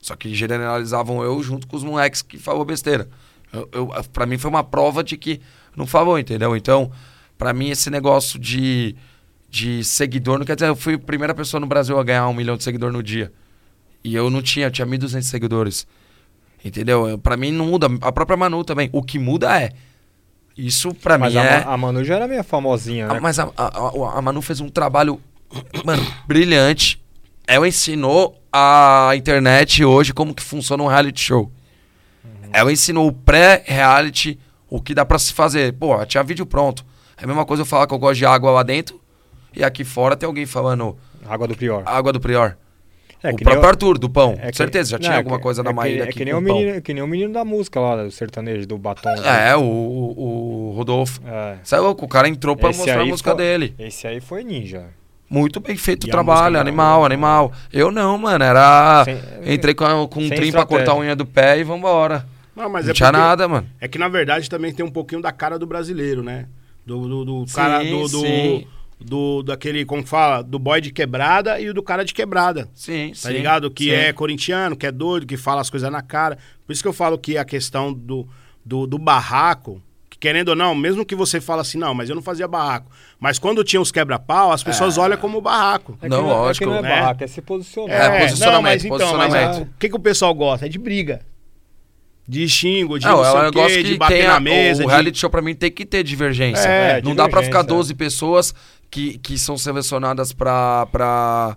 Só 0.00 0.14
que 0.16 0.34
generalizavam 0.34 1.22
eu 1.22 1.42
junto 1.42 1.66
com 1.66 1.76
os 1.76 1.84
moleques 1.84 2.22
que 2.22 2.38
falou 2.38 2.64
besteira. 2.64 3.08
Eu, 3.52 3.68
eu, 3.72 3.86
pra 4.12 4.26
mim 4.26 4.38
foi 4.38 4.50
uma 4.50 4.64
prova 4.64 5.02
de 5.02 5.16
que 5.16 5.40
não 5.76 5.86
falou, 5.86 6.18
entendeu? 6.18 6.56
Então, 6.56 6.90
pra 7.36 7.52
mim, 7.52 7.70
esse 7.70 7.90
negócio 7.90 8.38
de, 8.38 8.96
de 9.48 9.84
seguidor, 9.84 10.38
não 10.38 10.46
quer 10.46 10.54
dizer, 10.54 10.68
eu 10.68 10.76
fui 10.76 10.94
a 10.94 10.98
primeira 10.98 11.34
pessoa 11.34 11.60
no 11.60 11.66
Brasil 11.66 11.98
a 11.98 12.04
ganhar 12.04 12.28
um 12.28 12.34
milhão 12.34 12.56
de 12.56 12.64
seguidores 12.64 12.94
no 12.94 13.02
dia. 13.02 13.32
E 14.02 14.14
eu 14.14 14.30
não 14.30 14.42
tinha, 14.42 14.66
eu 14.66 14.70
tinha 14.70 14.86
1.200 14.86 15.22
seguidores. 15.22 15.86
Entendeu? 16.64 17.18
Pra 17.18 17.36
mim 17.36 17.52
não 17.52 17.66
muda. 17.66 17.88
A 18.00 18.12
própria 18.12 18.36
Manu 18.36 18.64
também. 18.64 18.88
O 18.92 19.02
que 19.02 19.18
muda 19.18 19.60
é. 19.60 19.72
Isso 20.56 20.94
pra 20.94 21.16
mas 21.16 21.32
mim 21.32 21.40
a, 21.40 21.44
é. 21.44 21.64
a 21.66 21.76
Manu 21.76 22.04
já 22.04 22.16
era 22.16 22.28
meio 22.28 22.44
famosinha, 22.44 23.08
né? 23.08 23.20
Mas 23.20 23.38
a, 23.38 23.50
a, 23.56 24.18
a 24.18 24.22
Manu 24.22 24.42
fez 24.42 24.60
um 24.60 24.68
trabalho, 24.68 25.20
mano, 25.84 26.06
brilhante. 26.26 27.02
Ela 27.46 27.66
ensinou 27.66 28.40
a 28.52 29.12
internet 29.16 29.84
hoje 29.84 30.12
como 30.12 30.34
que 30.34 30.42
funciona 30.42 30.82
um 30.82 30.86
reality 30.86 31.20
show. 31.20 31.50
Uhum. 32.24 32.50
Ela 32.52 32.72
ensinou 32.72 33.08
o 33.08 33.12
pré-reality, 33.12 34.38
o 34.68 34.80
que 34.80 34.94
dá 34.94 35.04
pra 35.04 35.18
se 35.18 35.32
fazer. 35.32 35.72
Pô, 35.72 36.04
tinha 36.06 36.22
vídeo 36.22 36.46
pronto. 36.46 36.84
É 37.16 37.24
a 37.24 37.26
mesma 37.26 37.44
coisa 37.44 37.62
eu 37.62 37.66
falar 37.66 37.86
que 37.86 37.94
eu 37.94 37.98
gosto 37.98 38.18
de 38.18 38.26
água 38.26 38.50
lá 38.50 38.62
dentro 38.62 39.00
e 39.54 39.62
aqui 39.62 39.84
fora 39.84 40.16
tem 40.16 40.26
alguém 40.26 40.46
falando. 40.46 40.96
Água 41.26 41.46
do 41.46 41.54
Prior. 41.54 41.82
Água 41.86 42.12
do 42.12 42.20
Prior. 42.20 42.56
É, 43.22 43.30
o 43.30 43.36
próprio 43.36 43.62
eu... 43.62 43.68
Arthur, 43.68 43.98
do 43.98 44.10
pão. 44.10 44.36
É 44.40 44.50
que... 44.50 44.56
certeza, 44.56 44.90
já 44.90 44.96
não, 44.96 45.02
tinha 45.02 45.14
é 45.14 45.18
alguma 45.18 45.38
coisa 45.38 45.60
é 45.60 45.64
da 45.64 45.72
Maíra 45.72 46.04
é 46.04 46.08
aqui. 46.08 46.18
Que 46.18 46.24
nem, 46.24 46.34
o 46.34 46.40
menino, 46.40 46.82
que 46.82 46.92
nem 46.92 47.02
o 47.02 47.06
menino 47.06 47.32
da 47.32 47.44
música 47.44 47.78
lá, 47.78 48.02
do 48.02 48.10
sertanejo, 48.10 48.66
do 48.66 48.76
batom. 48.76 49.10
É, 49.10 49.56
o, 49.56 49.60
o, 49.62 50.70
o 50.70 50.74
Rodolfo. 50.76 51.20
É. 51.24 51.58
Sabe, 51.62 51.82
o 51.84 52.08
cara 52.08 52.28
entrou 52.28 52.56
pra 52.56 52.70
esse 52.70 52.80
mostrar 52.80 53.02
a 53.02 53.06
música 53.06 53.30
foi, 53.30 53.38
dele. 53.38 53.74
Esse 53.78 54.06
aí 54.06 54.20
foi 54.20 54.42
ninja. 54.42 54.86
Muito 55.30 55.60
bem 55.60 55.76
feito 55.76 56.06
e 56.06 56.08
o 56.08 56.10
trabalho, 56.10 56.58
animal, 56.58 57.04
animal. 57.04 57.52
Eu 57.72 57.90
não, 57.90 58.18
mano, 58.18 58.44
era. 58.44 59.04
Sem, 59.04 59.18
Entrei 59.54 59.74
com, 59.74 60.06
com 60.08 60.20
um 60.20 60.28
trim 60.28 60.50
pra 60.50 60.66
cortar 60.66 60.92
a 60.92 60.98
unha 60.98 61.16
do 61.16 61.24
pé 61.24 61.58
e 61.58 61.64
vambora. 61.64 62.26
Não, 62.54 62.68
mas 62.68 62.84
não 62.84 62.90
é 62.90 62.94
tinha 62.94 63.12
nada, 63.12 63.48
mano. 63.48 63.66
É 63.80 63.88
que 63.88 63.98
na 63.98 64.08
verdade 64.08 64.50
também 64.50 64.74
tem 64.74 64.84
um 64.84 64.90
pouquinho 64.90 65.22
da 65.22 65.32
cara 65.32 65.58
do 65.58 65.66
brasileiro, 65.66 66.22
né? 66.22 66.46
Do, 66.84 67.08
do, 67.08 67.24
do 67.24 67.48
sim, 67.48 67.54
cara 67.54 67.82
do, 67.82 68.08
do, 68.08 68.20
sim 68.20 68.66
do 69.02 69.42
daquele, 69.42 69.84
como 69.84 70.06
fala, 70.06 70.42
do 70.42 70.58
boy 70.58 70.80
de 70.80 70.92
quebrada 70.92 71.60
e 71.60 71.68
o 71.68 71.74
do 71.74 71.82
cara 71.82 72.04
de 72.04 72.14
quebrada. 72.14 72.68
Sim, 72.74 73.10
tá 73.10 73.28
sim. 73.28 73.32
ligado? 73.32 73.70
Que 73.70 73.84
sim. 73.84 73.90
é 73.90 74.12
corintiano, 74.12 74.76
que 74.76 74.86
é 74.86 74.92
doido, 74.92 75.26
que 75.26 75.36
fala 75.36 75.60
as 75.60 75.70
coisas 75.70 75.90
na 75.90 76.02
cara. 76.02 76.38
Por 76.66 76.72
isso 76.72 76.82
que 76.82 76.88
eu 76.88 76.92
falo 76.92 77.18
que 77.18 77.36
a 77.36 77.44
questão 77.44 77.92
do, 77.92 78.26
do, 78.64 78.86
do 78.86 78.98
barraco, 78.98 79.82
que 80.08 80.18
querendo 80.18 80.50
ou 80.50 80.56
não, 80.56 80.74
mesmo 80.74 81.04
que 81.04 81.14
você 81.14 81.40
fala 81.40 81.62
assim, 81.62 81.78
não, 81.78 81.94
mas 81.94 82.08
eu 82.08 82.14
não 82.14 82.22
fazia 82.22 82.46
barraco. 82.46 82.90
Mas 83.18 83.38
quando 83.38 83.64
tinha 83.64 83.80
os 83.80 83.92
quebra-pau, 83.92 84.52
as 84.52 84.62
pessoas 84.62 84.96
é. 84.96 85.00
olham 85.00 85.16
como 85.18 85.40
barraco. 85.40 85.98
É 86.00 86.08
não, 86.08 86.22
não, 86.22 86.28
lógico. 86.28 86.64
É 86.64 86.66
que 86.66 86.72
não 86.72 86.78
é 86.78 86.82
né? 86.82 87.00
barraco, 87.00 87.24
é 87.24 87.26
se 87.26 87.42
posicionar. 87.42 87.96
É, 87.96 88.16
é 88.16 88.20
posicionamento, 88.22 88.54
não, 88.54 88.62
mas, 88.62 88.86
posicionamento. 88.88 89.36
Então, 89.36 89.60
mas, 89.60 89.68
o 89.68 89.78
que, 89.78 89.88
que 89.88 89.96
o 89.96 90.00
pessoal 90.00 90.34
gosta? 90.34 90.66
É 90.66 90.68
de 90.68 90.78
briga. 90.78 91.20
De 92.26 92.48
xingo, 92.48 92.98
de 92.98 93.04
não, 93.04 93.16
não 93.16 93.24
sei 93.24 93.50
quê, 93.50 93.82
que 93.82 93.82
de 93.82 93.96
bater 93.96 94.28
na 94.28 94.38
mesa. 94.38 94.84
O, 94.84 94.86
de... 94.86 94.92
reality 94.92 95.18
show 95.18 95.28
pra 95.28 95.42
mim 95.42 95.54
tem 95.54 95.70
que 95.70 95.84
ter 95.84 96.04
divergência. 96.04 96.68
É, 96.68 96.94
não 97.02 97.12
divergência. 97.12 97.14
dá 97.16 97.28
pra 97.28 97.42
ficar 97.42 97.62
12 97.62 97.94
pessoas 97.94 98.54
que, 98.92 99.16
que 99.18 99.38
são 99.38 99.56
selecionadas 99.56 100.34
pra, 100.34 100.86
pra. 100.92 101.56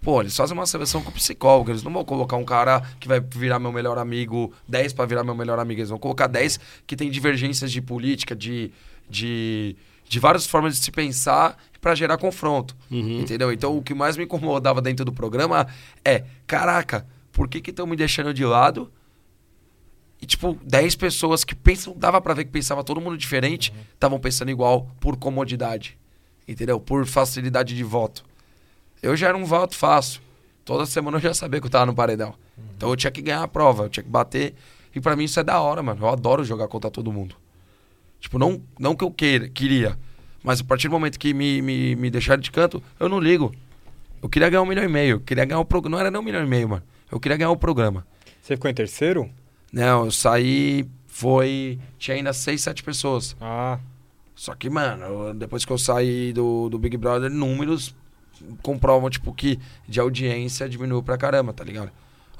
Pô, 0.00 0.22
eles 0.22 0.34
fazem 0.34 0.56
uma 0.56 0.64
seleção 0.64 1.02
com 1.02 1.12
psicólogo. 1.12 1.70
Eles 1.70 1.82
não 1.82 1.92
vão 1.92 2.04
colocar 2.04 2.36
um 2.36 2.44
cara 2.44 2.80
que 2.98 3.06
vai 3.06 3.20
virar 3.20 3.58
meu 3.58 3.70
melhor 3.70 3.98
amigo, 3.98 4.50
10 4.66 4.94
pra 4.94 5.04
virar 5.04 5.22
meu 5.22 5.34
melhor 5.34 5.58
amigo. 5.58 5.80
Eles 5.80 5.90
vão 5.90 5.98
colocar 5.98 6.26
10 6.26 6.58
que 6.86 6.96
tem 6.96 7.10
divergências 7.10 7.70
de 7.70 7.80
política, 7.80 8.34
de. 8.34 8.72
de 9.08 9.76
de 10.06 10.20
várias 10.20 10.46
formas 10.46 10.76
de 10.76 10.84
se 10.84 10.92
pensar 10.92 11.56
para 11.80 11.94
gerar 11.94 12.18
confronto, 12.18 12.76
uhum. 12.90 13.20
entendeu? 13.20 13.50
Então 13.50 13.76
o 13.76 13.82
que 13.82 13.94
mais 13.94 14.18
me 14.18 14.24
incomodava 14.24 14.82
dentro 14.82 15.02
do 15.02 15.10
programa 15.10 15.66
é, 16.04 16.24
caraca, 16.46 17.06
por 17.32 17.48
que 17.48 17.58
que 17.58 17.70
estão 17.70 17.86
me 17.86 17.96
deixando 17.96 18.32
de 18.32 18.44
lado? 18.44 18.92
E, 20.20 20.26
tipo, 20.26 20.58
10 20.62 20.94
pessoas 20.96 21.42
que 21.42 21.54
pensam, 21.54 21.96
dava 21.96 22.20
para 22.20 22.34
ver 22.34 22.44
que 22.44 22.50
pensava 22.50 22.84
todo 22.84 23.00
mundo 23.00 23.16
diferente, 23.16 23.72
estavam 23.94 24.16
uhum. 24.16 24.22
pensando 24.22 24.50
igual 24.50 24.94
por 25.00 25.16
comodidade, 25.16 25.96
entendeu? 26.46 26.78
Por 26.80 27.06
facilidade 27.06 27.74
de 27.74 27.84
voto. 27.84 28.24
Eu 29.02 29.16
já 29.16 29.28
era 29.28 29.36
um 29.36 29.44
voto 29.44 29.76
fácil. 29.76 30.20
Toda 30.64 30.86
semana 30.86 31.18
eu 31.18 31.20
já 31.20 31.34
sabia 31.34 31.60
que 31.60 31.66
eu 31.66 31.70
tava 31.70 31.86
no 31.86 31.94
paredão. 31.94 32.34
Uhum. 32.56 32.64
Então 32.76 32.88
eu 32.90 32.96
tinha 32.96 33.10
que 33.10 33.20
ganhar 33.20 33.42
a 33.42 33.48
prova, 33.48 33.84
eu 33.84 33.88
tinha 33.88 34.02
que 34.02 34.10
bater. 34.10 34.54
E 34.94 35.00
para 35.00 35.14
mim 35.16 35.24
isso 35.24 35.38
é 35.38 35.44
da 35.44 35.60
hora, 35.60 35.82
mano. 35.82 36.04
Eu 36.04 36.08
adoro 36.08 36.44
jogar 36.44 36.68
contra 36.68 36.90
todo 36.90 37.12
mundo. 37.12 37.36
Tipo, 38.20 38.38
não, 38.38 38.62
não 38.78 38.94
que 38.94 39.04
eu 39.04 39.10
queira, 39.10 39.48
queria. 39.48 39.98
Mas 40.42 40.60
a 40.60 40.64
partir 40.64 40.88
do 40.88 40.92
momento 40.92 41.18
que 41.18 41.34
me, 41.34 41.60
me, 41.60 41.96
me 41.96 42.10
deixaram 42.10 42.40
de 42.40 42.50
canto, 42.50 42.82
eu 42.98 43.08
não 43.08 43.18
ligo. 43.20 43.54
Eu 44.22 44.28
queria 44.28 44.48
ganhar 44.48 44.62
um 44.62 44.66
milhão 44.66 44.84
e 44.84 44.88
meio. 44.88 45.16
Eu 45.16 45.20
queria 45.20 45.44
ganhar 45.44 45.60
o 45.60 45.64
programa. 45.64 45.96
Não 45.96 46.00
era 46.00 46.10
nem 46.10 46.20
um 46.20 46.24
milhão 46.24 46.42
e 46.42 46.46
meio, 46.46 46.68
mano. 46.68 46.82
Eu 47.10 47.20
queria 47.20 47.36
ganhar 47.36 47.50
o 47.50 47.56
programa. 47.56 48.06
Você 48.40 48.56
ficou 48.56 48.70
em 48.70 48.74
terceiro? 48.74 49.30
Não, 49.70 50.06
eu 50.06 50.10
saí. 50.10 50.86
Foi. 51.06 51.78
Tinha 51.98 52.16
ainda 52.16 52.32
seis, 52.32 52.62
sete 52.62 52.82
pessoas. 52.82 53.36
Ah. 53.40 53.78
Só 54.34 54.54
que, 54.54 54.68
mano, 54.68 55.32
depois 55.34 55.64
que 55.64 55.72
eu 55.72 55.78
saí 55.78 56.32
do, 56.32 56.68
do 56.68 56.78
Big 56.78 56.96
Brother, 56.96 57.30
números 57.30 57.94
comprovam, 58.62 59.08
tipo, 59.08 59.32
que 59.32 59.58
de 59.88 60.00
audiência 60.00 60.68
diminuiu 60.68 61.02
pra 61.02 61.16
caramba, 61.16 61.52
tá 61.52 61.62
ligado? 61.62 61.90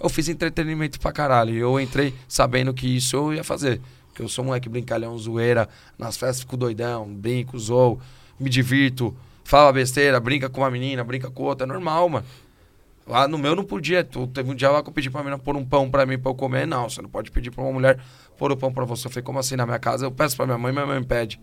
Eu 0.00 0.08
fiz 0.08 0.28
entretenimento 0.28 0.98
pra 0.98 1.12
caralho. 1.12 1.54
E 1.54 1.58
eu 1.58 1.78
entrei 1.78 2.12
sabendo 2.28 2.74
que 2.74 2.96
isso 2.96 3.16
eu 3.16 3.34
ia 3.34 3.44
fazer. 3.44 3.80
Porque 4.08 4.22
eu 4.22 4.28
sou 4.28 4.44
um 4.44 4.48
moleque 4.48 4.68
brincalhão, 4.68 5.16
zoeira. 5.18 5.68
Nas 5.98 6.16
festas 6.16 6.40
fico 6.40 6.56
doidão, 6.56 7.06
brinco, 7.06 7.58
zoo, 7.58 8.00
me 8.38 8.50
divirto, 8.50 9.16
fala 9.44 9.72
besteira, 9.72 10.18
brinca 10.20 10.48
com 10.48 10.60
uma 10.60 10.70
menina, 10.70 11.04
brinca 11.04 11.30
com 11.30 11.44
outra. 11.44 11.64
É 11.64 11.68
normal, 11.68 12.08
mano. 12.08 12.26
Lá 13.06 13.28
no 13.28 13.38
meu 13.38 13.54
não 13.54 13.64
podia. 13.64 14.02
Teve 14.02 14.50
um 14.50 14.54
dia 14.54 14.70
lá 14.70 14.82
que 14.82 14.88
eu 14.88 14.92
pedi 14.92 15.10
pra 15.10 15.20
menina 15.20 15.38
pôr 15.38 15.56
um 15.56 15.64
pão 15.64 15.90
pra 15.90 16.04
mim 16.04 16.18
pra 16.18 16.30
eu 16.30 16.34
comer. 16.34 16.66
Não, 16.66 16.88
você 16.88 17.00
não 17.00 17.08
pode 17.08 17.30
pedir 17.30 17.50
pra 17.50 17.62
uma 17.62 17.72
mulher 17.72 18.00
pôr 18.36 18.50
o 18.50 18.56
pão 18.56 18.72
pra 18.72 18.84
você. 18.84 19.06
Eu 19.06 19.10
falei, 19.10 19.22
como 19.22 19.38
assim? 19.38 19.56
Na 19.56 19.64
minha 19.64 19.78
casa 19.78 20.06
eu 20.06 20.10
peço 20.10 20.36
pra 20.36 20.46
minha 20.46 20.58
mãe, 20.58 20.72
minha 20.72 20.86
mãe 20.86 20.98
me 20.98 21.06
pede. 21.06 21.40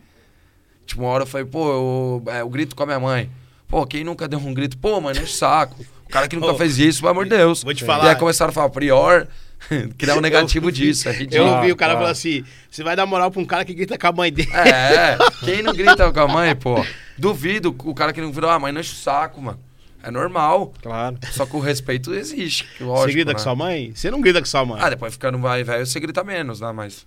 Tipo, 0.85 1.01
uma 1.01 1.09
hora 1.09 1.23
eu 1.23 1.27
falei, 1.27 1.45
pô, 1.45 1.69
eu, 1.69 2.23
é, 2.31 2.41
eu 2.41 2.49
grito 2.49 2.75
com 2.75 2.83
a 2.83 2.85
minha 2.85 2.99
mãe. 2.99 3.29
Pô, 3.67 3.85
quem 3.85 4.03
nunca 4.03 4.27
deu 4.27 4.39
um 4.39 4.53
grito? 4.53 4.77
Pô, 4.77 4.99
mano, 4.99 5.19
é 5.19 5.25
saco. 5.25 5.85
O 6.05 6.09
cara 6.11 6.27
que 6.27 6.35
nunca 6.35 6.51
oh, 6.51 6.57
fez 6.57 6.77
isso, 6.77 6.99
pelo 6.99 7.11
amor 7.11 7.23
de 7.23 7.29
Deus. 7.29 7.63
Vou 7.63 7.73
te 7.73 7.85
falar. 7.85 8.05
E 8.05 8.09
aí 8.09 8.15
começaram 8.15 8.49
a 8.49 8.53
falar, 8.53 8.69
prior, 8.69 9.27
criar 9.97 10.17
um 10.17 10.21
negativo 10.21 10.67
eu, 10.67 10.71
disso. 10.71 11.07
É 11.07 11.13
ridículo. 11.13 11.49
Eu 11.49 11.55
ouvi 11.55 11.71
o 11.71 11.75
cara 11.75 11.93
ah, 11.93 11.97
falar 11.97 12.09
assim: 12.09 12.43
você 12.69 12.83
vai 12.83 12.95
dar 12.95 13.05
moral 13.05 13.31
pra 13.31 13.41
um 13.41 13.45
cara 13.45 13.63
que 13.63 13.73
grita 13.73 13.97
com 13.97 14.07
a 14.07 14.11
mãe 14.11 14.31
dele. 14.31 14.51
É, 14.53 15.17
quem 15.45 15.61
não 15.61 15.73
grita 15.73 16.11
com 16.11 16.19
a 16.19 16.27
mãe, 16.27 16.53
pô? 16.55 16.85
Duvido 17.17 17.73
o 17.85 17.93
cara 17.93 18.11
que 18.11 18.19
não 18.19 18.31
virou 18.31 18.49
a 18.49 18.59
mãe, 18.59 18.73
não 18.73 18.81
enche 18.81 18.91
o 18.91 18.97
saco, 18.97 19.41
mano. 19.41 19.59
É 20.03 20.09
normal. 20.09 20.73
Claro. 20.81 21.17
Só 21.31 21.45
que 21.45 21.55
o 21.55 21.59
respeito 21.59 22.13
existe. 22.13 22.67
Lógico, 22.79 23.07
você 23.07 23.13
grita 23.13 23.29
né? 23.29 23.33
com 23.35 23.39
sua 23.39 23.55
mãe? 23.55 23.93
Você 23.95 24.09
não 24.11 24.19
grita 24.19 24.39
com 24.39 24.47
sua 24.47 24.65
mãe. 24.65 24.81
Ah, 24.81 24.89
depois 24.89 25.13
ficando 25.13 25.37
mais 25.37 25.65
velho, 25.65 25.85
você 25.85 25.99
grita 25.99 26.23
menos, 26.23 26.59
né? 26.59 26.71
Mas. 26.71 27.05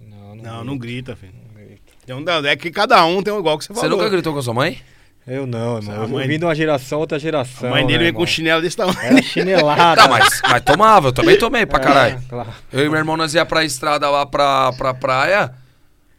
Não, 0.00 0.34
não, 0.34 0.42
não, 0.42 0.64
não 0.64 0.78
grita, 0.78 1.14
filho. 1.14 1.32
Não 2.08 2.16
grita. 2.16 2.38
Então, 2.38 2.50
é 2.50 2.56
que 2.56 2.70
cada 2.70 3.04
um 3.04 3.22
tem 3.22 3.32
um 3.32 3.38
igual 3.38 3.58
que 3.58 3.64
você 3.64 3.74
falou. 3.74 3.82
Você 3.82 3.96
nunca 3.96 4.08
gritou 4.08 4.32
com 4.32 4.38
a 4.38 4.42
sua 4.42 4.54
mãe? 4.54 4.80
Eu 5.26 5.46
não, 5.46 5.76
irmão. 5.76 6.02
Eu 6.02 6.08
mãe... 6.08 6.26
vim 6.26 6.38
de 6.38 6.44
uma 6.44 6.54
geração, 6.54 6.98
outra 6.98 7.16
geração. 7.18 7.68
A 7.68 7.72
mãe 7.72 7.86
dele 7.86 7.98
né, 7.98 8.04
veio 8.04 8.14
com 8.14 8.26
chinelo 8.26 8.60
desse 8.60 8.76
tamanho. 8.76 8.98
Era 9.00 9.22
chinelada. 9.22 10.02
Tá, 10.02 10.08
mas, 10.08 10.42
mas 10.42 10.62
tomava, 10.62 11.08
eu 11.08 11.12
também 11.12 11.38
tomei 11.38 11.64
pra 11.64 11.78
É, 11.78 11.82
caralho. 11.82 12.22
claro. 12.28 12.50
Eu 12.72 12.84
e 12.84 12.88
meu 12.88 12.98
irmão, 12.98 13.16
nós 13.16 13.32
ia 13.34 13.46
pra 13.46 13.64
estrada 13.64 14.10
lá 14.10 14.26
pra, 14.26 14.72
pra 14.72 14.92
praia, 14.92 15.52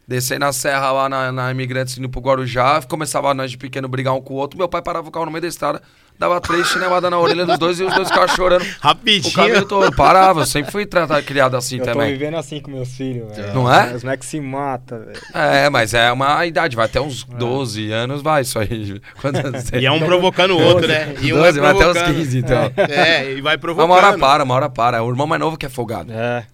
descer 0.08 0.38
na 0.38 0.54
serra 0.54 0.90
lá 0.90 1.08
na, 1.08 1.30
na 1.30 1.50
Imigrantes 1.50 1.98
indo 1.98 2.08
pro 2.08 2.20
Guarujá, 2.22 2.80
começava 2.88 3.34
nós 3.34 3.50
de 3.50 3.58
pequeno 3.58 3.88
brigar 3.88 4.14
um 4.14 4.22
com 4.22 4.32
o 4.32 4.36
outro, 4.38 4.56
meu 4.56 4.68
pai 4.70 4.80
parava 4.80 5.06
o 5.06 5.10
carro 5.10 5.26
no 5.26 5.32
meio 5.32 5.42
da 5.42 5.48
estrada, 5.48 5.82
dava 6.18 6.40
três 6.40 6.66
chineladas 6.68 7.10
na 7.10 7.18
orelha 7.18 7.44
dos 7.44 7.58
dois 7.58 7.80
e 7.80 7.84
os 7.84 7.94
dois 7.94 8.08
ficavam 8.08 8.34
chorando. 8.34 8.62
O 8.62 8.66
Rapidinho. 8.80 9.34
caminho 9.34 9.64
todo, 9.66 9.94
parava, 9.94 10.40
eu 10.42 10.46
sempre 10.46 10.70
fui 10.72 10.86
tratado, 10.86 11.22
criado 11.24 11.56
assim 11.56 11.78
Eu 11.78 11.84
tô 11.84 11.92
também. 11.92 12.12
vivendo 12.12 12.36
assim 12.36 12.60
com 12.60 12.70
meus 12.70 12.88
filhos, 12.96 13.36
velho. 13.36 13.54
Não 13.54 13.72
é? 13.72 13.94
Os 13.94 14.02
moleques 14.04 14.28
se 14.28 14.40
matam, 14.40 15.00
velho. 15.00 15.20
É, 15.34 15.68
mas 15.68 15.92
é 15.94 16.10
uma 16.12 16.44
idade, 16.46 16.76
vai 16.76 16.86
até 16.86 17.00
uns 17.00 17.24
12 17.24 17.90
anos, 17.92 18.22
vai 18.22 18.42
isso 18.42 18.58
aí. 18.58 19.00
E 19.80 19.86
é 19.86 19.90
um 19.90 19.98
provocando 20.00 20.52
o 20.52 20.62
outro, 20.62 20.86
né? 20.88 21.14
E 21.20 21.32
um 21.32 21.36
12, 21.38 21.58
é 21.58 21.62
vai 21.62 21.70
até 21.72 21.86
uns 21.86 21.92
provocando. 21.92 22.16
15, 22.16 22.38
então. 22.38 22.72
É, 22.76 23.30
e 23.32 23.40
vai 23.40 23.54
Mas 23.54 23.60
provocando. 23.60 23.90
uma 23.90 23.96
hora 23.96 24.18
para, 24.18 24.44
uma 24.44 24.54
hora 24.54 24.70
para. 24.70 24.96
É 24.98 25.00
o 25.00 25.08
irmão 25.10 25.26
mais 25.26 25.40
novo 25.40 25.56
que 25.56 25.66
é 25.66 25.68
folgado. 25.68 26.12
É. 26.12 26.46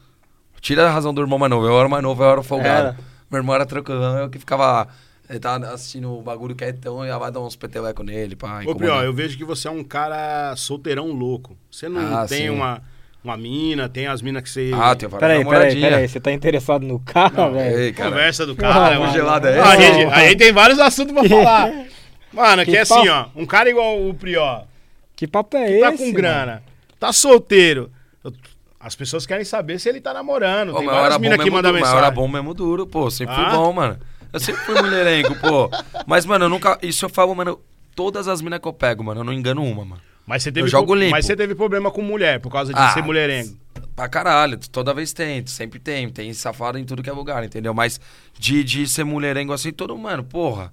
Tira 0.61 0.87
a 0.87 0.91
razão 0.91 1.13
do 1.15 1.21
irmão 1.21 1.39
mais 1.39 1.51
novo. 1.51 1.67
Eu 1.67 1.79
era 1.79 1.89
mais 1.89 2.03
novo, 2.03 2.23
eu 2.23 2.31
era 2.31 2.43
folgado. 2.43 2.89
Era. 2.89 2.97
Meu 3.31 3.39
irmão 3.39 3.55
era 3.55 3.65
tranquilão, 3.65 4.19
eu 4.19 4.29
que 4.31 4.39
ficava. 4.39 4.89
Ele 5.31 5.39
tava 5.39 5.69
assistindo 5.69 6.13
o 6.13 6.21
bagulho 6.21 6.57
quietão 6.57 7.05
e 7.05 7.09
ia 7.09 7.17
vai 7.17 7.31
dar 7.31 7.39
uns 7.41 7.55
petelecos 7.55 8.05
nele, 8.05 8.35
pá. 8.35 8.63
Ô, 8.67 8.75
Prió, 8.75 9.01
eu 9.03 9.13
vejo 9.13 9.39
que 9.39 9.45
você 9.45 9.69
é 9.69 9.71
um 9.71 9.85
cara 9.85 10.55
solteirão 10.57 11.07
louco. 11.13 11.57
Você 11.71 11.89
não 11.89 12.19
Ah, 12.19 12.27
tem 12.27 12.39
sim. 12.43 12.51
uma, 12.51 12.83
uma 13.23 13.37
mina, 13.37 13.89
tem 13.89 14.09
as 14.09 14.21
minas 14.21 14.43
que 14.43 14.51
você... 14.51 14.73
Ah, 14.75 14.93
tem 14.97 15.09
várias 15.09 15.21
Peraí, 15.21 15.21
peraí, 15.21 15.45
namoradinhas. 15.45 15.89
peraí. 15.91 16.09
Você 16.09 16.19
tá 16.19 16.33
interessado 16.33 16.85
no 16.85 16.99
cara, 16.99 17.49
velho? 17.49 17.95
Conversa 17.95 18.45
do 18.45 18.57
cara, 18.57 18.95
Não, 18.95 19.03
mano. 19.03 19.13
gelado 19.13 19.47
é 19.47 19.61
Ah, 19.61 19.71
a, 19.71 19.75
esse? 19.77 19.85
gente, 19.95 20.13
a 20.13 20.21
gente 20.27 20.37
tem 20.39 20.53
vários 20.53 20.81
assuntos 20.81 21.13
pra 21.15 21.23
falar. 21.29 21.73
Mano, 22.33 22.65
que, 22.65 22.73
Que 22.73 22.77
é 22.79 22.81
assim, 22.81 23.09
ó. 23.09 23.27
Um 23.37 23.47
cara 23.47 23.71
igual 23.71 24.05
o 24.09 24.13
Prió, 24.13 24.63
Que 25.15 25.29
papo 25.29 25.57
é 25.57 25.67
que 25.67 25.73
esse? 25.75 25.81
tá 25.83 25.93
com 25.93 26.03
mano? 26.03 26.13
grana, 26.13 26.63
tá 26.99 27.13
solteiro. 27.13 27.89
As 28.81 28.97
pessoas 28.97 29.27
querem 29.27 29.45
saber 29.45 29.79
se 29.79 29.89
ele 29.89 30.01
tá 30.01 30.13
namorando. 30.13 30.75
Ô, 30.75 30.79
tem 30.79 30.87
várias 30.87 31.19
minas 31.19 31.37
que 31.39 31.45
mesmo 31.45 31.57
mandam 31.57 31.71
duro, 31.71 31.81
mas 31.83 31.91
mensagem. 31.91 31.99
era 31.99 32.11
bom 32.11 32.27
mesmo 32.27 32.53
duro, 32.55 32.87
pô. 32.87 33.11
Sempre 33.11 33.35
Ah? 33.37 33.51
fui 33.51 33.57
bom, 33.59 33.73
mano. 33.73 33.97
Eu 34.33 34.41
sempre 34.41 34.61
fui 34.63 34.81
mulherengo, 34.81 35.35
pô. 35.37 35.71
Mas, 36.07 36.25
mano, 36.27 36.45
eu 36.45 36.49
nunca. 36.49 36.79
Isso 36.83 37.05
eu 37.05 37.09
falo, 37.09 37.35
mano. 37.35 37.61
Todas 37.95 38.29
as 38.29 38.41
minas 38.41 38.61
que 38.61 38.69
eu 38.69 38.73
pego, 38.73 39.03
mano, 39.05 39.21
eu 39.21 39.25
não 39.25 39.33
engano 39.33 39.63
uma, 39.65 39.85
mano. 39.85 40.01
Mas 40.27 40.43
você 40.45 40.53
teve, 40.53 40.67
Eu 40.67 40.71
jogo 40.71 40.95
limpo. 40.95 41.11
mas 41.11 41.27
você 41.27 41.35
teve 41.37 41.55
problema 41.55 41.91
com 41.91 42.01
mulher 42.03 42.39
por 42.41 42.51
causa 42.53 42.73
de 42.73 42.79
Ah, 42.79 42.91
ser 42.91 43.03
mulherengo. 43.03 43.57
pra 43.97 44.09
caralho. 44.09 44.57
Toda 44.71 44.95
vez 44.95 45.13
tem, 45.13 45.45
sempre 45.47 45.81
tem. 45.81 46.09
Tem 46.09 46.33
safado 46.33 46.79
em 46.79 46.85
tudo 46.85 47.03
que 47.03 47.11
é 47.11 47.13
lugar, 47.13 47.43
entendeu? 47.45 47.75
Mas 47.75 48.01
de, 48.39 48.63
de 48.63 48.87
ser 48.87 49.03
mulherengo 49.05 49.53
assim, 49.53 49.73
todo, 49.73 49.97
mano, 49.99 50.23
porra. 50.23 50.73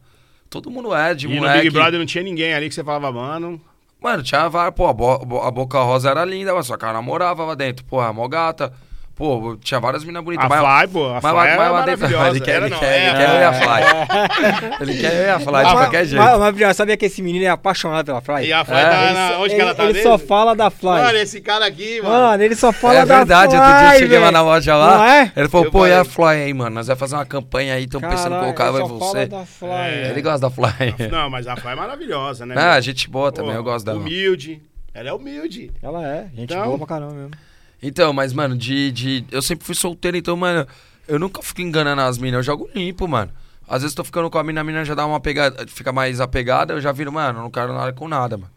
Todo 0.49 0.69
mundo 0.69 0.93
é 0.95 1.13
de 1.15 1.25
e 1.25 1.29
moleque. 1.35 1.57
no 1.57 1.63
Big 1.63 1.69
Brother 1.73 1.99
não 1.99 2.05
tinha 2.05 2.23
ninguém 2.23 2.53
ali 2.53 2.69
que 2.69 2.75
você 2.75 2.83
falava, 2.83 3.11
mano. 3.11 3.59
Mano, 4.01 4.21
tinha 4.21 4.47
várias. 4.47 4.75
Pô, 4.75 4.87
a, 4.87 4.93
Bo 4.93 5.41
a 5.41 5.49
Boca 5.51 5.79
Rosa 5.81 6.11
era 6.11 6.23
linda, 6.23 6.53
mas 6.53 6.67
só 6.67 6.77
que 6.77 6.85
ela 6.85 6.93
namorava 6.93 7.43
lá 7.43 7.55
dentro. 7.55 7.83
Porra, 7.83 8.13
mó 8.13 8.27
gata. 8.27 8.71
Pô, 9.17 9.57
tinha 9.59 9.79
várias 9.79 10.03
minas 10.03 10.23
bonitas. 10.23 10.45
A 10.45 10.47
mas, 10.47 10.59
Fly, 10.59 10.93
pô, 10.93 11.07
a 11.07 11.13
mas, 11.13 11.21
Fly 11.21 11.33
mas, 11.33 11.49
era 11.49 11.57
mas, 11.57 11.71
maravilhosa. 11.71 12.29
Ele 12.29 12.39
quer, 12.39 12.51
Era 12.51 12.65
ele 12.67 12.75
quer, 12.75 13.01
ele 13.07 13.17
quer 13.17 13.29
eu 13.29 13.39
e 13.39 13.43
a 13.43 13.53
Fly. 13.53 14.77
ele 14.81 14.97
quer 15.01 15.13
eu 15.15 15.23
e 15.25 15.29
a 15.29 15.39
Fly, 15.39 15.65
de 15.65 15.71
qualquer 15.71 16.05
jeito. 16.05 16.23
Mas, 16.23 16.77
sabia 16.77 16.95
que 16.97 17.05
esse 17.05 17.21
menino 17.23 17.43
é 17.45 17.47
apaixonado 17.49 18.05
pela 18.05 18.21
Fly? 18.21 18.45
E 18.45 18.53
a 18.53 18.63
Fly 18.63 18.77
É, 18.77 18.83
tá 18.89 19.03
Ele 19.05 19.13
na... 19.13 19.31
Onde 19.39 19.43
ele, 19.45 19.55
que 19.55 19.61
ela 19.61 19.73
tá 19.75 19.83
ele 19.85 19.93
mesmo? 19.93 20.09
só 20.11 20.17
fala 20.19 20.55
da 20.55 20.69
Fly. 20.69 20.89
Mano, 20.89 21.17
esse 21.17 21.41
cara 21.41 21.65
aqui, 21.65 21.99
mano. 21.99 22.13
Mano, 22.13 22.43
ele 22.43 22.55
só 22.55 22.71
fala 22.71 22.93
É 22.99 23.05
da 23.05 23.15
verdade, 23.17 23.51
Fly. 23.55 23.59
outro 23.59 23.77
dia 23.79 23.87
eu 23.95 23.99
cheguei 23.99 24.17
lá 24.19 24.25
velho. 24.25 24.31
na 24.37 24.41
loja 24.43 24.75
lá. 24.75 24.97
Não 24.97 25.03
é? 25.05 25.31
Ele 25.35 25.49
falou, 25.49 25.65
Eu 25.65 25.71
pô, 25.71 25.87
e 25.87 25.91
a 25.93 26.05
falei. 26.05 26.37
Fly 26.37 26.43
aí, 26.45 26.53
mano? 26.53 26.75
Nós 26.75 26.85
vamos 26.85 26.99
fazer 26.99 27.15
uma 27.15 27.25
campanha 27.25 27.73
aí, 27.73 27.85
estamos 27.85 28.07
pensando 28.07 28.35
em 28.35 28.39
colocar 28.39 28.67
ele 28.69 28.77
só 28.77 28.87
fala 28.87 28.99
você. 28.99 29.25
da 29.25 29.45
Fly. 29.45 29.69
É. 29.71 30.07
Ele 30.11 30.21
gosta 30.21 30.39
da 30.41 30.49
Fly. 30.51 30.95
Não, 31.11 31.27
mas 31.29 31.47
a 31.47 31.55
Fly 31.55 31.71
é 31.71 31.75
maravilhosa, 31.75 32.45
né? 32.45 32.53
Ah, 32.55 32.79
gente 32.79 33.09
boa 33.09 33.31
também, 33.31 33.55
eu 33.55 33.63
gosto 33.63 33.83
dela. 33.85 33.97
Humilde. 33.97 34.61
Ela 34.93 35.09
é 35.09 35.13
humilde. 35.13 35.71
Ela 35.81 36.07
é, 36.07 36.21
gente 36.35 36.53
Então- 36.53 36.65
boa 36.65 36.77
pra 36.77 36.87
caramba 36.87 37.13
mesmo. 37.13 37.31
Então, 37.81 38.11
mas, 38.13 38.33
mano, 38.33 38.57
de, 38.57 38.91
de. 38.91 39.25
Eu 39.31 39.41
sempre 39.41 39.65
fui 39.65 39.75
solteiro, 39.75 40.17
então, 40.17 40.35
mano, 40.35 40.65
eu 41.07 41.19
nunca 41.19 41.41
fico 41.41 41.61
enganando 41.61 42.01
as 42.01 42.17
minas, 42.17 42.39
eu 42.39 42.43
jogo 42.43 42.69
limpo, 42.73 43.07
mano. 43.07 43.31
Às 43.67 43.81
vezes 43.81 43.93
tô 43.95 44.03
ficando 44.03 44.29
com 44.29 44.37
a 44.37 44.43
mina, 44.43 44.61
a 44.61 44.63
mina 44.63 44.85
já 44.85 44.95
dá 44.95 45.05
uma 45.05 45.19
pegada, 45.19 45.65
fica 45.67 45.91
mais 45.91 46.19
apegada, 46.21 46.73
eu 46.73 46.81
já 46.81 46.91
viro, 46.91 47.11
mano, 47.11 47.41
não 47.41 47.51
quero 47.51 47.73
nada 47.73 47.91
com 47.93 48.07
nada, 48.07 48.37
mano. 48.37 48.51